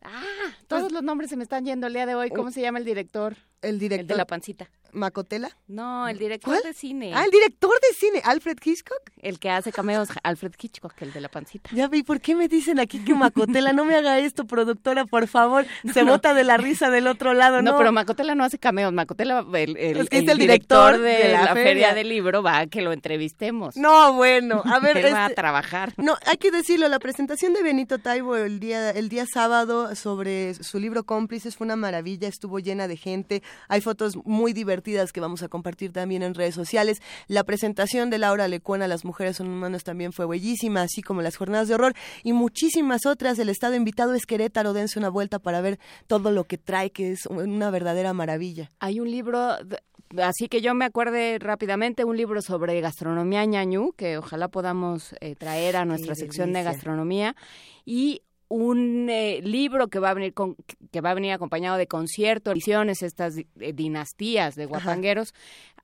ah, 0.02 0.23
todos 0.66 0.92
los 0.92 1.02
nombres 1.02 1.31
se 1.31 1.36
me 1.36 1.42
están 1.42 1.65
yendo 1.65 1.86
el 1.86 1.92
día 1.92 2.07
de 2.07 2.15
hoy. 2.15 2.31
¿Cómo 2.31 2.50
se 2.50 2.60
llama 2.60 2.78
el 2.78 2.84
director? 2.84 3.36
El 3.62 3.78
director. 3.78 4.00
El 4.02 4.06
de 4.08 4.16
la 4.16 4.26
pancita. 4.26 4.70
¿Macotela? 4.92 5.56
No, 5.68 6.08
el 6.08 6.18
director 6.18 6.52
¿Cuál? 6.52 6.64
de 6.64 6.74
cine. 6.76 7.12
Ah, 7.14 7.22
el 7.24 7.30
director 7.30 7.70
de 7.70 7.94
cine, 7.97 8.20
Alfred 8.24 8.58
Hitchcock. 8.64 8.98
El 9.18 9.39
que 9.39 9.48
hace 9.48 9.70
cameos, 9.70 10.08
Alfred 10.24 10.52
Hitchcock, 10.60 11.00
el 11.00 11.12
de 11.12 11.20
la 11.20 11.28
pancita. 11.28 11.70
Ya 11.72 11.86
vi, 11.86 12.02
¿por 12.02 12.20
qué 12.20 12.34
me 12.34 12.48
dicen 12.48 12.80
aquí 12.80 12.98
que 13.05 13.14
Macotela? 13.14 13.72
No 13.72 13.84
me 13.84 13.94
haga 13.94 14.18
esto, 14.18 14.47
productora, 14.48 15.05
por 15.05 15.28
favor. 15.28 15.64
Se 15.94 16.02
no. 16.02 16.10
bota 16.12 16.34
de 16.34 16.42
la 16.42 16.56
risa 16.56 16.90
del 16.90 17.06
otro 17.06 17.34
lado, 17.34 17.62
¿no? 17.62 17.70
No, 17.72 17.78
pero 17.78 17.92
Macotela 17.92 18.34
no 18.34 18.42
hace 18.42 18.58
cameos. 18.58 18.92
Macotela, 18.92 19.47
el, 19.55 19.76
el, 19.76 19.97
Es 19.98 20.08
que 20.08 20.18
el 20.18 20.24
es 20.24 20.30
el 20.30 20.39
director, 20.39 20.94
director 20.98 21.00
de, 21.00 21.28
de 21.28 21.32
la 21.34 21.44
la, 21.44 21.55
feria. 21.55 21.62
feria. 21.64 21.94
del 21.94 22.08
libro 22.08 22.42
va 22.42 22.58
a 22.58 22.66
que 22.66 22.82
lo 22.82 22.92
entrevistemos. 22.92 23.76
No, 23.76 24.14
bueno, 24.14 24.60
a 24.64 24.80
ver, 24.80 24.97
Él 25.06 25.14
va 25.14 25.18
a 25.26 25.28
este- 25.28 25.36
trabajar. 25.36 25.92
No, 25.98 26.16
hay 26.26 26.39
que 26.39 26.50
decirlo, 26.50 26.89
la 26.89 26.98
presentación 26.98 27.52
de 27.52 27.62
Benito 27.62 27.98
Taibo 28.00 28.34
el 28.34 28.58
día, 28.58 28.90
el 28.90 29.08
día 29.08 29.24
sábado 29.32 29.94
sobre 29.94 30.55
su 30.55 30.80
libro 30.80 31.05
Cómplices 31.05 31.56
fue 31.56 31.66
una 31.66 31.76
maravilla, 31.76 32.26
estuvo 32.26 32.58
llena 32.58 32.89
de 32.89 32.97
gente, 32.97 33.42
hay 33.69 33.81
fotos 33.81 34.17
muy 34.25 34.53
divertidas 34.53 35.12
que 35.12 35.20
vamos 35.20 35.43
a 35.43 35.49
compartir 35.49 35.93
también 35.93 36.23
en 36.23 36.35
redes 36.35 36.55
sociales. 36.55 37.01
La 37.29 37.45
presentación 37.45 38.11
de 38.11 38.19
Laura 38.19 38.49
Lecuona, 38.49 38.89
Las 38.89 39.05
Mujeres 39.05 39.37
son 39.37 39.49
Humanas, 39.49 39.85
también 39.85 40.12
fue 40.12 40.27
bellísima, 40.27 40.83
así 40.83 41.03
como 41.03 41.23
las 41.23 41.37
jornadas 41.37 41.69
de 41.69 41.75
horror 41.75 41.95
y 42.23 42.33
muchísimas 42.33 43.07
otras. 43.07 43.39
El 43.39 43.49
estado 43.49 43.75
invitado 43.75 44.15
es 44.15 44.27
Querétaro, 44.27 44.73
dense 44.73 44.99
una 44.99 45.09
vuelta 45.09 45.39
para 45.39 45.61
ver 45.61 45.79
todo 46.07 46.31
lo 46.31 46.45
que 46.45 46.59
trae, 46.59 46.91
que 46.91 47.12
es 47.12 47.27
una 47.27 47.70
verdadera 47.70 48.12
maravilla. 48.12 48.70
Hay 48.81 49.01
un 49.01 49.11
libro, 49.11 49.57
de- 49.65 49.79
así 50.23 50.49
que 50.49 50.61
yo 50.61 50.75
me 50.75 50.85
acuerde 50.85 51.39
rápidamente, 51.39 52.05
un 52.05 52.17
libro 52.17 52.43
sobre 52.43 52.81
gastronomía 52.81 53.45
ñañú, 53.45 53.93
que 53.93 54.19
ojalá 54.19 54.49
podamos 54.49 55.15
eh, 55.20 55.35
traer 55.37 55.77
a 55.77 55.85
nuestra 55.85 56.15
sección 56.15 56.53
de 56.53 56.62
gastronomía, 56.62 57.37
y 57.85 58.23
un 58.51 59.09
eh, 59.09 59.41
libro 59.43 59.89
que 59.89 60.01
va 60.01 60.11
a 60.11 60.15
venir 60.15 60.35
con, 60.35 60.57
que 60.91 61.01
va 61.01 61.12
a 61.12 61.15
venir 61.15 61.33
acompañado 61.33 61.79
de 61.79 61.87
conciertos, 61.87 62.53
ediciones, 62.53 63.03
estas 63.03 63.37
eh, 63.39 63.73
dinastías 63.73 64.57
de 64.57 64.67
guapangueros, 64.67 65.35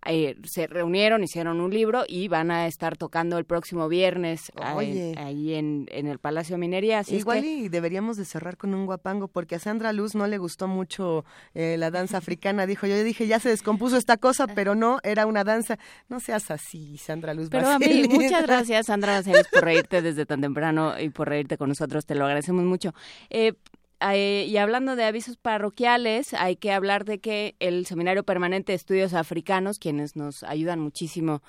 eh, 0.08 0.36
se 0.44 0.66
reunieron, 0.66 1.24
hicieron 1.24 1.60
un 1.60 1.72
libro 1.72 2.04
y 2.08 2.28
van 2.28 2.50
a 2.50 2.66
estar 2.66 2.96
tocando 2.96 3.38
el 3.38 3.44
próximo 3.44 3.88
viernes 3.88 4.52
ah, 4.56 4.74
Oye. 4.76 5.14
ahí 5.18 5.54
en, 5.54 5.86
en 5.90 6.06
el 6.06 6.18
Palacio 6.18 6.56
Minería. 6.58 7.00
Así 7.00 7.16
es 7.16 7.20
Igual 7.22 7.42
que- 7.42 7.46
y 7.46 7.68
deberíamos 7.68 8.16
de 8.16 8.24
cerrar 8.24 8.56
con 8.56 8.74
un 8.74 8.86
guapango, 8.86 9.28
porque 9.28 9.56
a 9.56 9.58
Sandra 9.58 9.92
Luz 9.92 10.14
no 10.14 10.26
le 10.26 10.38
gustó 10.38 10.68
mucho 10.68 11.24
eh, 11.54 11.76
la 11.78 11.90
danza 11.90 12.18
africana. 12.18 12.66
Dijo, 12.66 12.86
yo 12.86 13.02
dije, 13.02 13.26
ya 13.26 13.40
se 13.40 13.48
descompuso 13.48 13.96
esta 13.96 14.16
cosa, 14.16 14.46
pero 14.46 14.74
no, 14.74 14.98
era 15.02 15.26
una 15.26 15.44
danza. 15.44 15.78
No 16.08 16.20
seas 16.20 16.50
así, 16.50 16.96
Sandra 16.98 17.34
Luz. 17.34 17.48
Pero 17.50 17.68
a 17.68 17.78
mí, 17.78 18.04
muchas 18.08 18.42
gracias, 18.46 18.86
Sandra 18.86 19.16
por 19.52 19.64
reírte 19.64 20.02
desde 20.02 20.26
tan 20.26 20.40
temprano 20.40 20.98
y 21.00 21.10
por 21.10 21.28
reírte 21.28 21.56
con 21.56 21.68
nosotros. 21.68 22.04
Te 22.06 22.14
lo 22.14 22.24
agradecemos 22.24 22.64
mucho. 22.64 22.94
Eh, 23.30 23.54
eh, 24.00 24.44
y 24.48 24.56
hablando 24.58 24.96
de 24.96 25.04
avisos 25.04 25.36
parroquiales, 25.36 26.34
hay 26.34 26.56
que 26.56 26.72
hablar 26.72 27.04
de 27.04 27.18
que 27.18 27.56
el 27.60 27.86
Seminario 27.86 28.24
Permanente 28.24 28.72
de 28.72 28.76
Estudios 28.76 29.14
Africanos, 29.14 29.78
quienes 29.78 30.16
nos 30.16 30.42
ayudan 30.42 30.80
muchísimo 30.80 31.42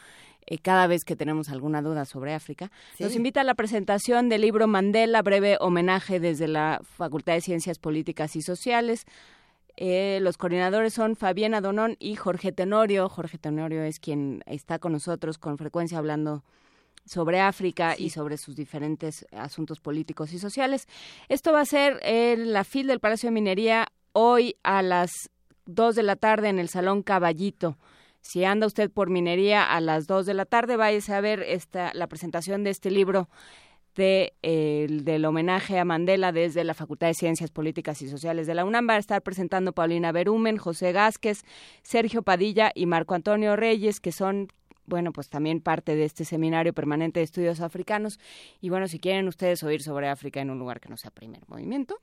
eh, 0.45 0.57
cada 0.59 0.87
vez 0.87 1.03
que 1.03 1.15
tenemos 1.17 1.49
alguna 1.49 1.81
duda 1.81 2.05
sobre 2.05 2.33
África, 2.33 2.71
Sí. 2.95 3.03
nos 3.03 3.15
invita 3.15 3.41
a 3.41 3.43
la 3.43 3.53
presentación 3.55 4.29
del 4.29 4.41
libro 4.41 4.65
Mandela, 4.67 5.21
breve 5.21 5.57
homenaje 5.59 6.19
desde 6.21 6.47
la 6.47 6.79
Facultad 6.83 7.33
de 7.33 7.41
Ciencias 7.41 7.79
Políticas 7.79 8.35
y 8.37 8.41
Sociales. 8.41 9.05
Eh, 9.75 10.19
los 10.21 10.37
coordinadores 10.37 10.93
son 10.93 11.15
Fabiana 11.15 11.61
Donón 11.61 11.97
y 11.99 12.15
Jorge 12.15 12.51
Tenorio. 12.51 13.09
Jorge 13.09 13.37
Tenorio 13.37 13.83
es 13.83 13.99
quien 13.99 14.41
está 14.47 14.79
con 14.79 14.93
nosotros 14.93 15.37
con 15.37 15.57
frecuencia 15.57 15.97
hablando 15.97 16.43
sobre 17.07 17.39
África 17.39 17.95
y 17.97 18.09
sobre 18.11 18.37
sus 18.37 18.55
diferentes 18.55 19.25
asuntos 19.31 19.79
políticos 19.79 20.33
y 20.33 20.39
sociales. 20.39 20.87
Esto 21.29 21.51
va 21.53 21.61
a 21.61 21.65
ser 21.65 21.99
en 22.03 22.53
la 22.53 22.63
FIL 22.63 22.87
del 22.87 22.99
Palacio 22.99 23.27
de 23.27 23.33
Minería 23.33 23.87
hoy 24.13 24.55
a 24.63 24.81
las 24.81 25.11
2 25.65 25.95
de 25.95 26.03
la 26.03 26.15
tarde 26.15 26.49
en 26.49 26.59
el 26.59 26.69
Salón 26.69 27.03
Caballito. 27.03 27.77
Si 28.21 28.43
anda 28.43 28.67
usted 28.67 28.89
por 28.91 29.09
minería 29.09 29.63
a 29.63 29.79
las 29.79 30.05
2 30.07 30.25
de 30.25 30.33
la 30.33 30.45
tarde, 30.45 30.75
váyase 30.75 31.13
a 31.13 31.21
ver 31.21 31.41
esta, 31.43 31.91
la 31.93 32.07
presentación 32.07 32.63
de 32.63 32.71
este 32.71 32.91
libro 32.91 33.29
de, 33.95 34.33
eh, 34.43 34.85
el- 34.87 35.03
del 35.05 35.25
homenaje 35.25 35.79
a 35.79 35.85
Mandela 35.85 36.31
desde 36.31 36.63
la 36.63 36.73
Facultad 36.73 37.07
de 37.07 37.13
Ciencias 37.15 37.51
Políticas 37.51 38.01
y 38.01 38.09
Sociales 38.09 38.45
de 38.45 38.53
la 38.53 38.63
UNAM. 38.65 38.87
Va 38.89 38.93
a 38.93 38.97
estar 38.99 39.21
presentando 39.23 39.71
Paulina 39.73 40.11
Berumen, 40.11 40.57
José 40.57 40.91
Gásquez, 40.91 41.43
Sergio 41.83 42.21
Padilla 42.21 42.71
y 42.75 42.85
Marco 42.85 43.15
Antonio 43.15 43.55
Reyes, 43.55 43.99
que 43.99 44.11
son 44.11 44.49
bueno, 44.87 45.11
pues 45.11 45.29
también 45.29 45.61
parte 45.61 45.95
de 45.95 46.05
este 46.05 46.25
seminario 46.25 46.73
permanente 46.73 47.19
de 47.19 47.25
estudios 47.25 47.61
africanos. 47.61 48.19
Y 48.61 48.69
bueno, 48.69 48.87
si 48.87 48.99
quieren 48.99 49.27
ustedes 49.27 49.61
oír 49.63 49.83
sobre 49.83 50.07
África 50.07 50.41
en 50.41 50.49
un 50.49 50.57
lugar 50.57 50.79
que 50.79 50.89
no 50.89 50.97
sea 50.97 51.11
primer 51.11 51.47
movimiento, 51.47 52.01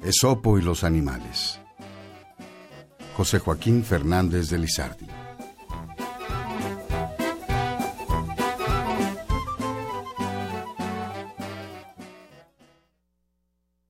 Esopo 0.00 0.58
y 0.58 0.62
los 0.62 0.84
animales. 0.84 1.60
José 3.16 3.38
Joaquín 3.38 3.84
Fernández 3.84 4.50
de 4.50 4.58
Lizardi. 4.58 5.06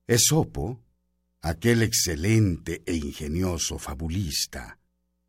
Esopo, 0.05 0.79
aquel 1.41 1.81
excelente 1.81 2.83
e 2.85 2.95
ingenioso 2.95 3.79
fabulista, 3.79 4.77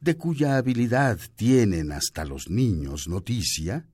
de 0.05 0.19
cuya 0.19 0.59
habilidad 0.59 1.19
tienen 1.35 1.91
hasta 1.91 2.27
los 2.27 2.51
niños 2.51 3.09
noticia, 3.09 3.89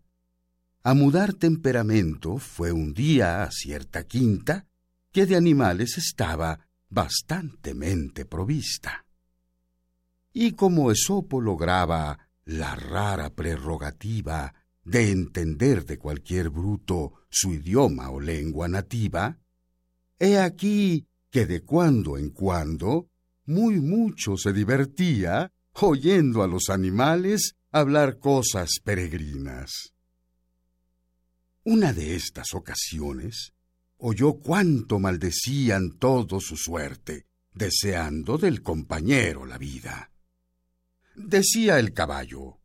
a 0.83 0.93
mudar 0.93 1.35
temperamento 1.35 2.39
fue 2.39 2.73
un 2.73 2.93
día 2.93 3.45
a 3.45 3.51
cierta 3.53 4.03
quinta 4.05 4.67
que 5.13 5.25
de 5.25 5.37
animales 5.37 5.99
estaba 5.99 6.67
bastantemente 6.89 8.25
provista. 8.25 9.07
Y 10.33 10.53
como 10.53 10.91
Esopo 10.91 11.41
lograba 11.41 12.19
la 12.45 12.75
rara 12.75 13.31
prerrogativa 13.31 14.53
de 14.83 15.13
entender 15.13 15.87
de 15.87 15.97
cualquier 15.97 16.51
bruto 16.51 17.13
su 17.29 17.55
idioma 17.55 18.11
o 18.11 18.19
lengua 18.19 18.67
nativa, 18.67 19.39
he 20.19 20.41
aquí 20.41 21.07
que 21.31 21.47
de 21.47 21.63
cuando 21.63 22.19
en 22.19 22.31
cuando 22.31 23.09
muy 23.47 23.81
mucho 23.81 24.37
se 24.37 24.53
divertía 24.53 25.53
oyendo 25.83 26.43
a 26.43 26.47
los 26.47 26.71
animales 26.71 27.57
hablar 27.71 28.19
cosas 28.19 28.81
peregrinas. 28.83 29.93
Una 31.65 31.93
de 31.93 32.17
estas 32.17 32.55
ocasiones 32.55 33.53
oyó 33.99 34.35
cuánto 34.35 34.99
maldecían 34.99 35.99
todo 35.99 36.41
su 36.41 36.57
suerte, 36.57 37.27
deseando 37.53 38.39
del 38.39 38.63
compañero 38.63 39.45
la 39.45 39.59
vida. 39.59 40.11
Decía 41.15 41.79
el 41.79 41.93
caballo, 41.93 42.61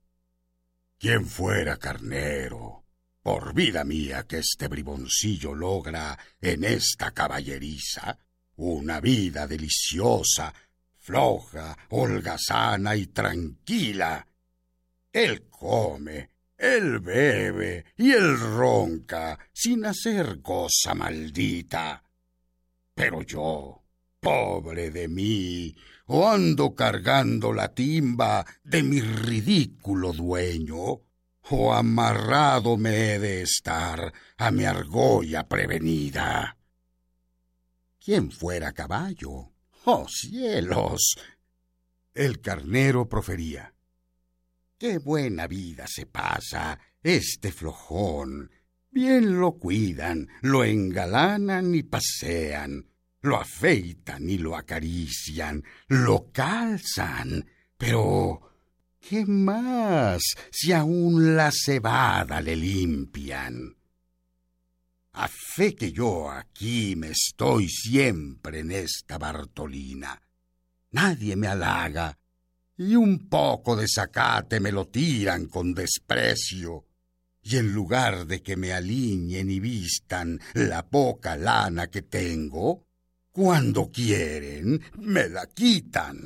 ¿Quién 0.98 1.26
fuera 1.26 1.78
carnero? 1.78 2.86
Por 3.22 3.54
vida 3.54 3.84
mía 3.84 4.26
que 4.28 4.38
este 4.38 4.68
briboncillo 4.68 5.54
logra 5.54 6.18
en 6.40 6.64
esta 6.64 7.12
caballeriza 7.12 8.18
una 8.58 9.02
vida 9.02 9.48
deliciosa, 9.48 10.54
floja, 11.06 11.78
holgazana 11.90 12.96
y 12.96 13.06
tranquila. 13.08 14.28
Él 15.14 15.48
come, 15.52 16.32
él 16.58 17.00
bebe 17.00 17.86
y 17.96 18.12
él 18.12 18.40
ronca 18.40 19.38
sin 19.54 19.86
hacer 19.86 20.42
cosa 20.42 20.96
maldita. 20.96 22.04
Pero 22.96 23.22
yo, 23.22 23.84
pobre 24.20 24.90
de 24.90 25.08
mí, 25.08 25.76
o 26.08 26.28
ando 26.28 26.74
cargando 26.74 27.54
la 27.54 27.72
timba 27.72 28.44
de 28.64 28.82
mi 28.82 29.00
ridículo 29.00 30.12
dueño, 30.12 31.02
o 31.52 31.74
amarrado 31.74 32.78
me 32.78 33.14
he 33.14 33.20
de 33.20 33.44
estar 33.44 34.12
a 34.38 34.50
mi 34.50 34.66
argolla 34.66 35.48
prevenida. 35.48 36.58
¿Quién 38.00 38.32
fuera 38.32 38.74
caballo? 38.74 39.55
¡Oh 39.88 40.08
cielos! 40.10 41.16
El 42.16 42.42
carnero 42.42 43.08
profería. 43.08 43.72
Qué 44.80 44.98
buena 44.98 45.46
vida 45.46 45.86
se 45.88 46.08
pasa 46.08 46.80
este 47.04 47.52
flojón. 47.52 48.50
Bien 48.90 49.40
lo 49.40 49.60
cuidan, 49.60 50.28
lo 50.42 50.64
engalanan 50.64 51.76
y 51.76 51.84
pasean, 51.84 52.88
lo 53.22 53.38
afeitan 53.38 54.28
y 54.28 54.40
lo 54.40 54.56
acarician, 54.56 55.64
lo 55.88 56.32
calzan. 56.32 57.46
Pero, 57.78 58.42
¿qué 59.00 59.24
más 59.28 60.24
si 60.52 60.72
aún 60.72 61.36
la 61.36 61.52
cebada 61.52 62.42
le 62.42 62.56
limpian? 62.56 63.76
A 65.18 65.30
fe 65.30 65.74
que 65.76 65.94
yo 65.94 66.30
aquí 66.30 66.96
me 66.98 67.12
estoy 67.12 67.70
siempre 67.70 68.60
en 68.60 68.72
esta 68.72 69.18
Bartolina. 69.18 70.22
Nadie 70.92 71.38
me 71.38 71.48
halaga, 71.48 72.18
y 72.78 72.98
un 72.98 73.30
poco 73.30 73.78
de 73.78 73.88
zacate 73.88 74.60
me 74.60 74.74
lo 74.74 74.90
tiran 74.90 75.48
con 75.48 75.74
desprecio. 75.74 76.86
Y 77.42 77.56
en 77.56 77.72
lugar 77.72 78.28
de 78.28 78.44
que 78.44 78.58
me 78.58 78.74
aliñen 78.74 79.50
y 79.50 79.62
vistan 79.62 80.42
la 80.54 80.86
poca 80.86 81.38
lana 81.38 81.88
que 81.88 82.02
tengo, 82.02 82.86
cuando 83.32 83.90
quieren 83.92 84.82
me 84.98 85.30
la 85.30 85.48
quitan. 85.48 86.20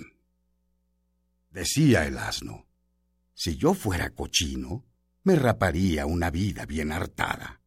Decía 1.52 2.08
el 2.08 2.18
asno, 2.18 2.66
si 3.36 3.56
yo 3.56 3.76
fuera 3.76 4.10
cochino, 4.12 4.86
me 5.24 5.36
raparía 5.36 6.08
una 6.08 6.32
vida 6.32 6.66
bien 6.66 6.92
hartada, 6.92 7.59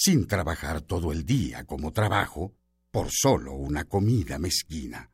sin 0.00 0.28
trabajar 0.28 0.80
todo 0.80 1.10
el 1.10 1.26
día 1.26 1.64
como 1.64 1.92
trabajo, 1.92 2.54
por 2.92 3.08
solo 3.10 3.54
una 3.54 3.84
comida 3.84 4.38
mezquina. 4.38 5.10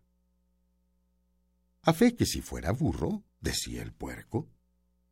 A 1.85 1.95
fe 1.95 2.15
que 2.15 2.27
si 2.27 2.43
fuera 2.43 2.71
burro, 2.73 3.25
decía 3.41 3.83
el 3.83 3.95
puerco, 3.95 4.51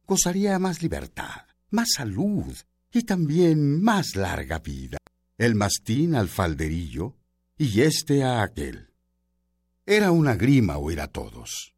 gozaría 0.07 0.59
más 0.59 0.83
libertad, 0.83 1.47
más 1.71 1.89
salud 1.97 2.55
y 2.93 3.05
también 3.05 3.83
más 3.83 4.15
larga 4.15 4.59
vida. 4.59 4.99
El 5.39 5.55
mastín 5.55 6.17
al 6.17 6.29
falderillo 6.29 7.17
y 7.57 7.81
éste 7.81 8.23
a 8.25 8.43
aquel. 8.43 8.91
Era 9.87 10.11
una 10.11 10.35
grima 10.35 10.77
oír 10.77 11.01
a 11.01 11.09
todos. 11.09 11.75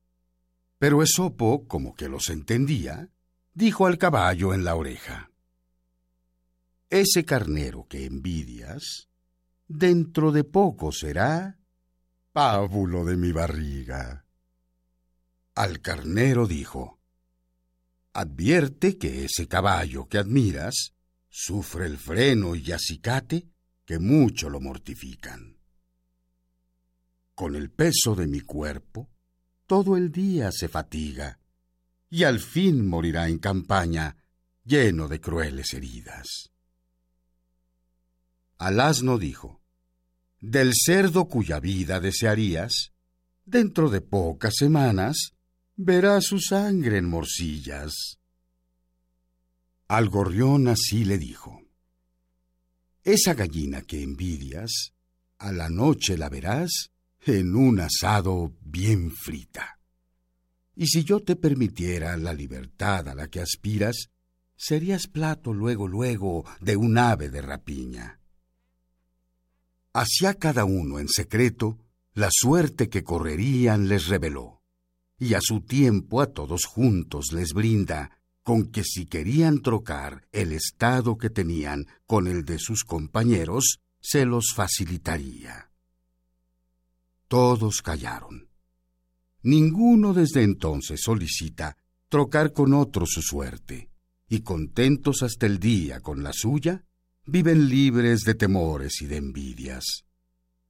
Pero 0.78 1.00
Esopo, 1.00 1.68
como 1.68 1.94
que 1.94 2.08
los 2.08 2.28
entendía, 2.28 3.08
dijo 3.52 3.86
al 3.86 3.98
caballo 3.98 4.52
en 4.52 4.64
la 4.64 4.74
oreja, 4.74 5.30
Ese 6.90 7.24
carnero 7.24 7.86
que 7.88 8.04
envidias, 8.04 9.08
dentro 9.66 10.32
de 10.32 10.44
poco 10.44 10.92
será 10.92 11.58
pábulo 12.32 13.04
de 13.04 13.16
mi 13.16 13.32
barriga. 13.32 14.26
Al 15.54 15.80
carnero 15.80 16.46
dijo, 16.46 17.00
Advierte 18.12 18.96
que 18.96 19.24
ese 19.24 19.48
caballo 19.48 20.08
que 20.08 20.18
admiras 20.18 20.94
sufre 21.28 21.86
el 21.86 21.98
freno 21.98 22.54
y 22.54 22.70
acicate 22.70 23.48
que 23.84 23.98
mucho 23.98 24.48
lo 24.48 24.60
mortifican. 24.60 25.56
Con 27.34 27.56
el 27.56 27.70
peso 27.70 28.14
de 28.14 28.28
mi 28.28 28.40
cuerpo, 28.40 29.10
todo 29.66 29.96
el 29.96 30.12
día 30.12 30.50
se 30.52 30.68
fatiga, 30.68 31.40
y 32.08 32.22
al 32.22 32.38
fin 32.38 32.86
morirá 32.86 33.28
en 33.28 33.38
campaña 33.38 34.16
lleno 34.64 35.08
de 35.08 35.20
crueles 35.20 35.74
heridas. 35.74 36.53
Al 38.58 38.80
asno 38.80 39.18
dijo, 39.18 39.60
Del 40.40 40.72
cerdo 40.74 41.26
cuya 41.26 41.60
vida 41.60 42.00
desearías, 42.00 42.92
dentro 43.44 43.90
de 43.90 44.00
pocas 44.00 44.54
semanas 44.56 45.34
verá 45.76 46.20
su 46.20 46.38
sangre 46.38 46.98
en 46.98 47.08
morcillas. 47.08 48.18
Al 49.88 50.08
gorrión 50.08 50.68
así 50.68 51.04
le 51.04 51.18
dijo, 51.18 51.62
Esa 53.02 53.34
gallina 53.34 53.82
que 53.82 54.02
envidias, 54.02 54.94
a 55.38 55.52
la 55.52 55.68
noche 55.68 56.16
la 56.16 56.28
verás 56.28 56.90
en 57.26 57.54
un 57.54 57.80
asado 57.80 58.54
bien 58.60 59.10
frita. 59.10 59.78
Y 60.76 60.86
si 60.86 61.04
yo 61.04 61.20
te 61.20 61.36
permitiera 61.36 62.16
la 62.16 62.34
libertad 62.34 63.08
a 63.08 63.14
la 63.14 63.28
que 63.28 63.40
aspiras, 63.40 64.10
serías 64.56 65.06
plato 65.06 65.52
luego, 65.52 65.86
luego 65.86 66.44
de 66.60 66.76
un 66.76 66.98
ave 66.98 67.30
de 67.30 67.42
rapiña. 67.42 68.20
Hacia 69.94 70.34
cada 70.34 70.64
uno 70.64 70.98
en 70.98 71.08
secreto 71.08 71.78
la 72.14 72.28
suerte 72.30 72.88
que 72.88 73.04
correrían 73.04 73.88
les 73.88 74.08
reveló 74.08 74.60
y 75.18 75.34
a 75.34 75.40
su 75.40 75.60
tiempo 75.60 76.20
a 76.20 76.26
todos 76.26 76.64
juntos 76.64 77.32
les 77.32 77.52
brinda, 77.52 78.18
con 78.42 78.66
que 78.66 78.84
si 78.84 79.06
querían 79.06 79.62
trocar 79.62 80.26
el 80.32 80.52
estado 80.52 81.16
que 81.16 81.30
tenían 81.30 81.86
con 82.06 82.26
el 82.26 82.44
de 82.44 82.58
sus 82.58 82.84
compañeros, 82.84 83.78
se 84.00 84.26
los 84.26 84.52
facilitaría. 84.54 85.70
Todos 87.28 87.80
callaron. 87.80 88.48
Ninguno 89.42 90.12
desde 90.12 90.42
entonces 90.42 91.00
solicita 91.02 91.78
trocar 92.08 92.52
con 92.52 92.74
otro 92.74 93.06
su 93.06 93.22
suerte, 93.22 93.90
y 94.28 94.40
contentos 94.40 95.22
hasta 95.22 95.46
el 95.46 95.58
día 95.58 96.00
con 96.00 96.22
la 96.22 96.32
suya, 96.34 96.84
viven 97.26 97.68
libres 97.68 98.20
de 98.20 98.34
temores 98.34 99.00
y 99.00 99.06
de 99.06 99.16
envidias. 99.16 100.04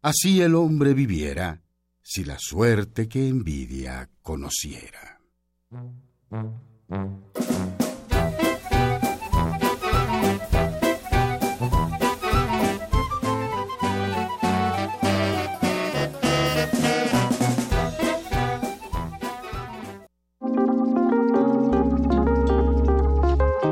Así 0.03 0.43
el 0.43 0.55
hombre 0.55 0.95
viviera 0.95 1.63
si 2.03 2.25
la 2.25 2.37
suerte 2.39 3.09
que 3.09 3.29
envidia 3.29 4.11
conociera. 4.23 5.21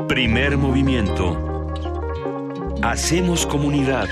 Primer 0.07 0.57
movimiento. 0.57 1.52
Hacemos 2.83 3.45
comunidad. 3.45 4.09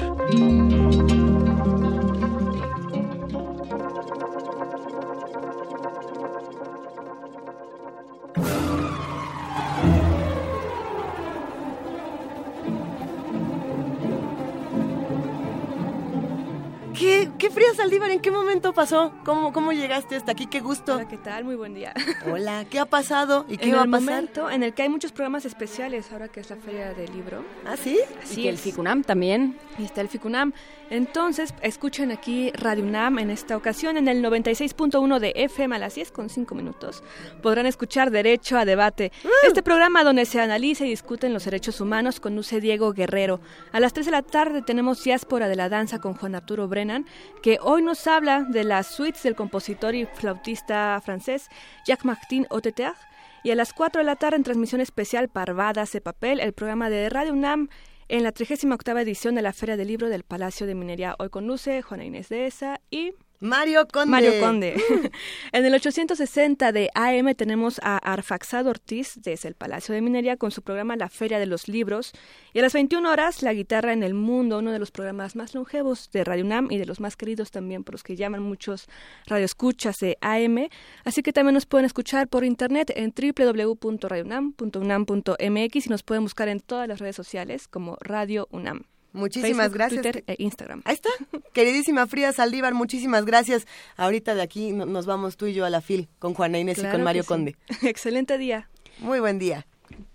¿En 18.22 18.24
qué 18.24 18.30
momento 18.30 18.72
pasó? 18.72 19.12
¿Cómo, 19.26 19.52
¿Cómo 19.52 19.72
llegaste 19.72 20.16
hasta 20.16 20.34
aquí? 20.34 20.46
Qué 20.46 20.60
gusto. 20.60 20.94
Hola, 20.94 21.08
¿qué 21.08 21.18
tal? 21.18 21.44
Muy 21.44 21.56
buen 21.56 21.74
día. 21.74 21.92
Hola, 22.32 22.66
¿qué 22.70 22.78
ha 22.78 22.86
pasado 22.86 23.46
y 23.50 23.58
qué 23.58 23.70
en 23.70 23.76
va 23.76 23.82
a 23.82 23.86
el 23.86 23.90
pasar? 23.90 24.10
momento 24.14 24.50
en 24.52 24.62
el 24.62 24.74
que 24.76 24.84
hay 24.84 24.90
muchos 24.90 25.12
programas 25.12 25.46
especiales, 25.46 26.12
ahora 26.12 26.28
que 26.28 26.42
es 26.42 26.50
la 26.52 26.56
Feria 26.58 26.94
del 26.94 27.12
Libro. 27.12 27.44
¿Ah, 27.66 27.76
sí? 27.78 28.00
Así 28.22 28.42
y 28.42 28.44
que 28.44 28.50
el. 28.50 28.60
FICUNAM 28.60 29.04
también. 29.04 29.58
Y 29.80 29.86
está 29.86 30.02
el 30.02 30.08
FICUNAM. 30.08 30.54
Entonces, 30.92 31.54
escuchen 31.62 32.12
aquí 32.12 32.52
Radio 32.52 32.84
UNAM 32.84 33.20
en 33.20 33.30
esta 33.30 33.56
ocasión 33.56 33.96
en 33.96 34.10
el 34.10 34.22
96.1 34.22 35.20
de 35.20 35.32
FM 35.38 35.78
a 35.78 35.80
las 35.80 35.96
10 35.96 36.12
con 36.12 36.30
5 36.30 36.54
minutos. 36.54 37.02
Podrán 37.42 37.66
escuchar 37.66 38.12
Derecho 38.12 38.58
a 38.58 38.66
Debate. 38.66 39.14
Este 39.48 39.64
programa 39.64 40.04
donde 40.04 40.26
se 40.26 40.42
analiza 40.42 40.86
y 40.86 40.90
discuten 40.90 41.32
los 41.32 41.46
derechos 41.46 41.80
humanos 41.80 42.20
conduce 42.20 42.60
Diego 42.60 42.92
Guerrero. 42.92 43.40
A 43.72 43.80
las 43.80 43.94
3 43.94 44.08
de 44.08 44.12
la 44.12 44.22
tarde 44.22 44.64
tenemos 44.64 45.02
Diáspora 45.02 45.48
de 45.48 45.56
la 45.56 45.70
Danza 45.70 46.00
con 46.00 46.14
Juan 46.14 46.36
Arturo 46.36 46.68
Brennan, 46.68 47.06
que 47.42 47.58
hoy 47.62 47.82
nos 47.82 48.06
habla 48.06 48.44
de 48.44 48.66
las 48.66 48.88
suites 48.88 49.24
del 49.24 49.36
compositor 49.36 49.96
y 49.96 50.06
flautista 50.06 51.00
francés 51.02 51.48
Jacques-Martin 51.86 52.48
Oteter 52.50 52.96
Y 53.44 53.52
a 53.52 53.56
las 53.56 53.72
4 53.72 54.00
de 54.02 54.06
la 54.06 54.18
tarde 54.18 54.36
en 54.36 54.44
transmisión 54.44 54.82
especial 54.82 55.30
Parvadas 55.30 55.94
de 55.94 56.02
Papel, 56.02 56.42
el 56.42 56.52
programa 56.52 56.90
de 56.90 57.08
Radio 57.10 57.32
UNAM 57.32 57.70
en 58.12 58.24
la 58.24 58.34
38 58.34 58.98
edición 58.98 59.36
de 59.36 59.42
la 59.42 59.54
Feria 59.54 59.78
del 59.78 59.88
Libro 59.88 60.10
del 60.10 60.24
Palacio 60.24 60.68
de 60.68 60.76
Minería. 60.76 61.16
Hoy 61.18 61.30
conduce 61.30 61.82
Juana 61.82 62.04
Inés 62.04 62.28
de 62.28 62.46
Esa 62.46 62.82
y 62.90 63.14
Mario 63.42 63.86
Conde. 63.92 64.12
Mario 64.12 64.40
Conde. 64.40 64.76
en 65.52 65.66
el 65.66 65.74
860 65.74 66.72
de 66.72 66.92
AM 66.94 67.34
tenemos 67.34 67.80
a 67.82 67.98
Arfaxado 67.98 68.70
Ortiz 68.70 69.14
desde 69.16 69.50
el 69.50 69.56
Palacio 69.56 69.96
de 69.96 70.02
Minería 70.02 70.38
con 70.38 70.52
su 70.52 70.62
programa 70.62 70.96
La 70.96 71.10
Feria 71.10 71.40
de 71.40 71.48
los 71.48 71.68
Libros. 71.68 72.14
Y 72.54 72.60
a 72.60 72.62
las 72.62 72.74
21 72.74 73.10
horas, 73.10 73.42
La 73.42 73.52
Guitarra 73.54 73.94
en 73.94 74.04
el 74.04 74.14
Mundo, 74.14 74.60
uno 74.60 74.72
de 74.72 74.78
los 74.78 74.92
programas 74.92 75.36
más 75.36 75.56
longevos 75.56 76.12
de 76.12 76.24
Radio 76.24 76.46
UNAM 76.46 76.68
y 76.70 76.78
de 76.78 76.86
los 76.86 77.00
más 77.00 77.18
queridos 77.18 77.50
también 77.50 77.84
por 77.84 77.96
los 77.96 78.04
que 78.04 78.16
llaman 78.16 78.44
muchos 78.44 78.88
radioescuchas 79.26 80.00
de 80.00 80.20
AM. 80.22 80.70
Así 81.04 81.24
que 81.24 81.34
también 81.34 81.56
nos 81.56 81.66
pueden 81.66 81.86
escuchar 81.86 82.28
por 82.28 82.46
internet 82.46 82.94
en 82.96 83.12
www.radiounam.unam.mx 83.12 85.86
y 85.88 85.90
nos 85.90 86.04
pueden 86.04 86.24
buscar 86.24 86.48
en 86.48 86.60
todas 86.60 86.88
las 86.88 87.00
redes 87.00 87.16
sociales 87.16 87.68
como 87.68 87.98
Radio 88.02 88.48
UNAM. 88.52 88.86
Muchísimas 89.14 89.74
gracias. 89.74 90.02
Twitter 90.02 90.24
e 90.28 90.36
Instagram. 90.40 90.82
Ahí 90.86 90.96
está. 90.96 91.10
Queridísima 91.54 92.08
Frida 92.08 92.32
Saldívar, 92.32 92.74
muchísimas 92.74 93.26
gracias. 93.26 93.68
Ahorita 93.98 94.36
de 94.36 94.42
aquí 94.42 94.72
nos 94.72 95.06
vamos 95.06 95.38
tú 95.38 95.48
y 95.48 95.54
yo 95.54 95.66
a 95.66 95.70
la 95.70 95.82
FIL 95.82 96.08
con 96.20 96.34
Juana 96.34 96.60
Inés 96.60 96.80
y 96.80 96.86
con 96.86 97.04
Mario 97.04 97.26
Conde. 97.26 97.56
Excelente 97.82 98.38
día. 98.38 98.70
Muy 99.00 99.20
buen 99.20 99.40
día. 99.40 99.66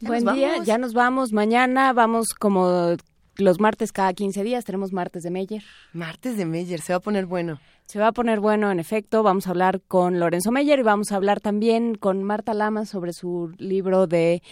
Buen 0.00 0.24
día, 0.24 0.62
ya 0.62 0.78
nos 0.78 0.94
vamos. 0.94 1.32
Mañana 1.32 1.92
vamos 1.92 2.28
como 2.38 2.96
los 3.38 3.60
martes 3.60 3.92
cada 3.92 4.12
15 4.14 4.42
días, 4.44 4.64
tenemos 4.64 4.92
martes 4.92 5.22
de 5.22 5.30
Meyer. 5.30 5.62
Martes 5.92 6.36
de 6.36 6.46
Meyer, 6.46 6.80
se 6.80 6.92
va 6.92 6.98
a 6.98 7.00
poner 7.00 7.26
bueno. 7.26 7.60
Se 7.86 7.98
va 7.98 8.08
a 8.08 8.12
poner 8.12 8.40
bueno, 8.40 8.70
en 8.70 8.80
efecto. 8.80 9.22
Vamos 9.22 9.46
a 9.46 9.50
hablar 9.50 9.80
con 9.86 10.18
Lorenzo 10.18 10.50
Meyer 10.50 10.78
y 10.78 10.82
vamos 10.82 11.12
a 11.12 11.16
hablar 11.16 11.40
también 11.40 11.94
con 11.94 12.22
Marta 12.24 12.54
Lama 12.54 12.84
sobre 12.84 13.12
su 13.12 13.54
libro 13.58 14.06
de 14.06 14.42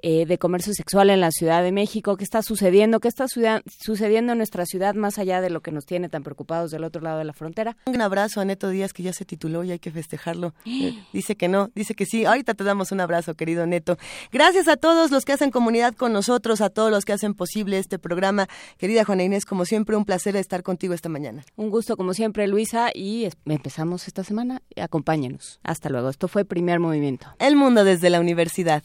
eh, 0.00 0.26
de 0.26 0.38
comercio 0.38 0.72
sexual 0.74 1.10
en 1.10 1.20
la 1.20 1.30
Ciudad 1.32 1.62
de 1.62 1.72
México, 1.72 2.16
qué 2.16 2.24
está 2.24 2.42
sucediendo, 2.42 3.00
qué 3.00 3.08
está 3.08 3.26
sucediendo 3.28 4.32
en 4.32 4.38
nuestra 4.38 4.64
ciudad 4.64 4.94
más 4.94 5.18
allá 5.18 5.40
de 5.40 5.50
lo 5.50 5.60
que 5.60 5.72
nos 5.72 5.86
tiene 5.86 6.08
tan 6.08 6.22
preocupados 6.22 6.70
del 6.70 6.84
otro 6.84 7.02
lado 7.02 7.18
de 7.18 7.24
la 7.24 7.32
frontera. 7.32 7.76
Un 7.86 8.00
abrazo 8.00 8.40
a 8.40 8.44
Neto 8.44 8.68
Díaz 8.68 8.92
que 8.92 9.02
ya 9.02 9.12
se 9.12 9.24
tituló 9.24 9.64
y 9.64 9.72
hay 9.72 9.78
que 9.78 9.90
festejarlo. 9.90 10.54
Eh, 10.80 10.94
dice 11.12 11.34
que 11.34 11.48
no, 11.48 11.72
dice 11.74 11.94
que 11.94 12.06
sí. 12.06 12.24
Ahorita 12.24 12.54
te 12.54 12.62
damos 12.62 12.92
un 12.92 13.00
abrazo, 13.00 13.34
querido 13.34 13.66
Neto. 13.66 13.98
Gracias 14.30 14.68
a 14.68 14.76
todos 14.76 15.10
los 15.10 15.24
que 15.24 15.32
hacen 15.32 15.50
comunidad 15.50 15.94
con 15.94 16.12
nosotros, 16.12 16.60
a 16.60 16.70
todos 16.70 16.92
los 16.92 17.04
que 17.04 17.12
hacen 17.12 17.34
posible 17.34 17.78
este 17.78 17.98
programa. 17.98 18.48
Querida 18.76 19.04
Juana 19.04 19.24
Inés, 19.24 19.44
como 19.44 19.64
siempre, 19.64 19.96
un 19.96 20.04
placer 20.04 20.36
estar 20.36 20.62
contigo 20.62 20.94
esta 20.94 21.08
mañana. 21.08 21.44
Un 21.56 21.70
gusto, 21.70 21.96
como 21.96 22.14
siempre, 22.14 22.46
Luisa, 22.46 22.90
y 22.94 23.28
empezamos 23.46 24.06
esta 24.06 24.22
semana. 24.22 24.62
Acompáñenos. 24.76 25.58
Hasta 25.64 25.88
luego. 25.88 26.10
Esto 26.10 26.28
fue 26.28 26.44
Primer 26.44 26.78
Movimiento. 26.78 27.26
El 27.40 27.56
mundo 27.56 27.82
desde 27.82 28.08
la 28.08 28.20
universidad. 28.20 28.84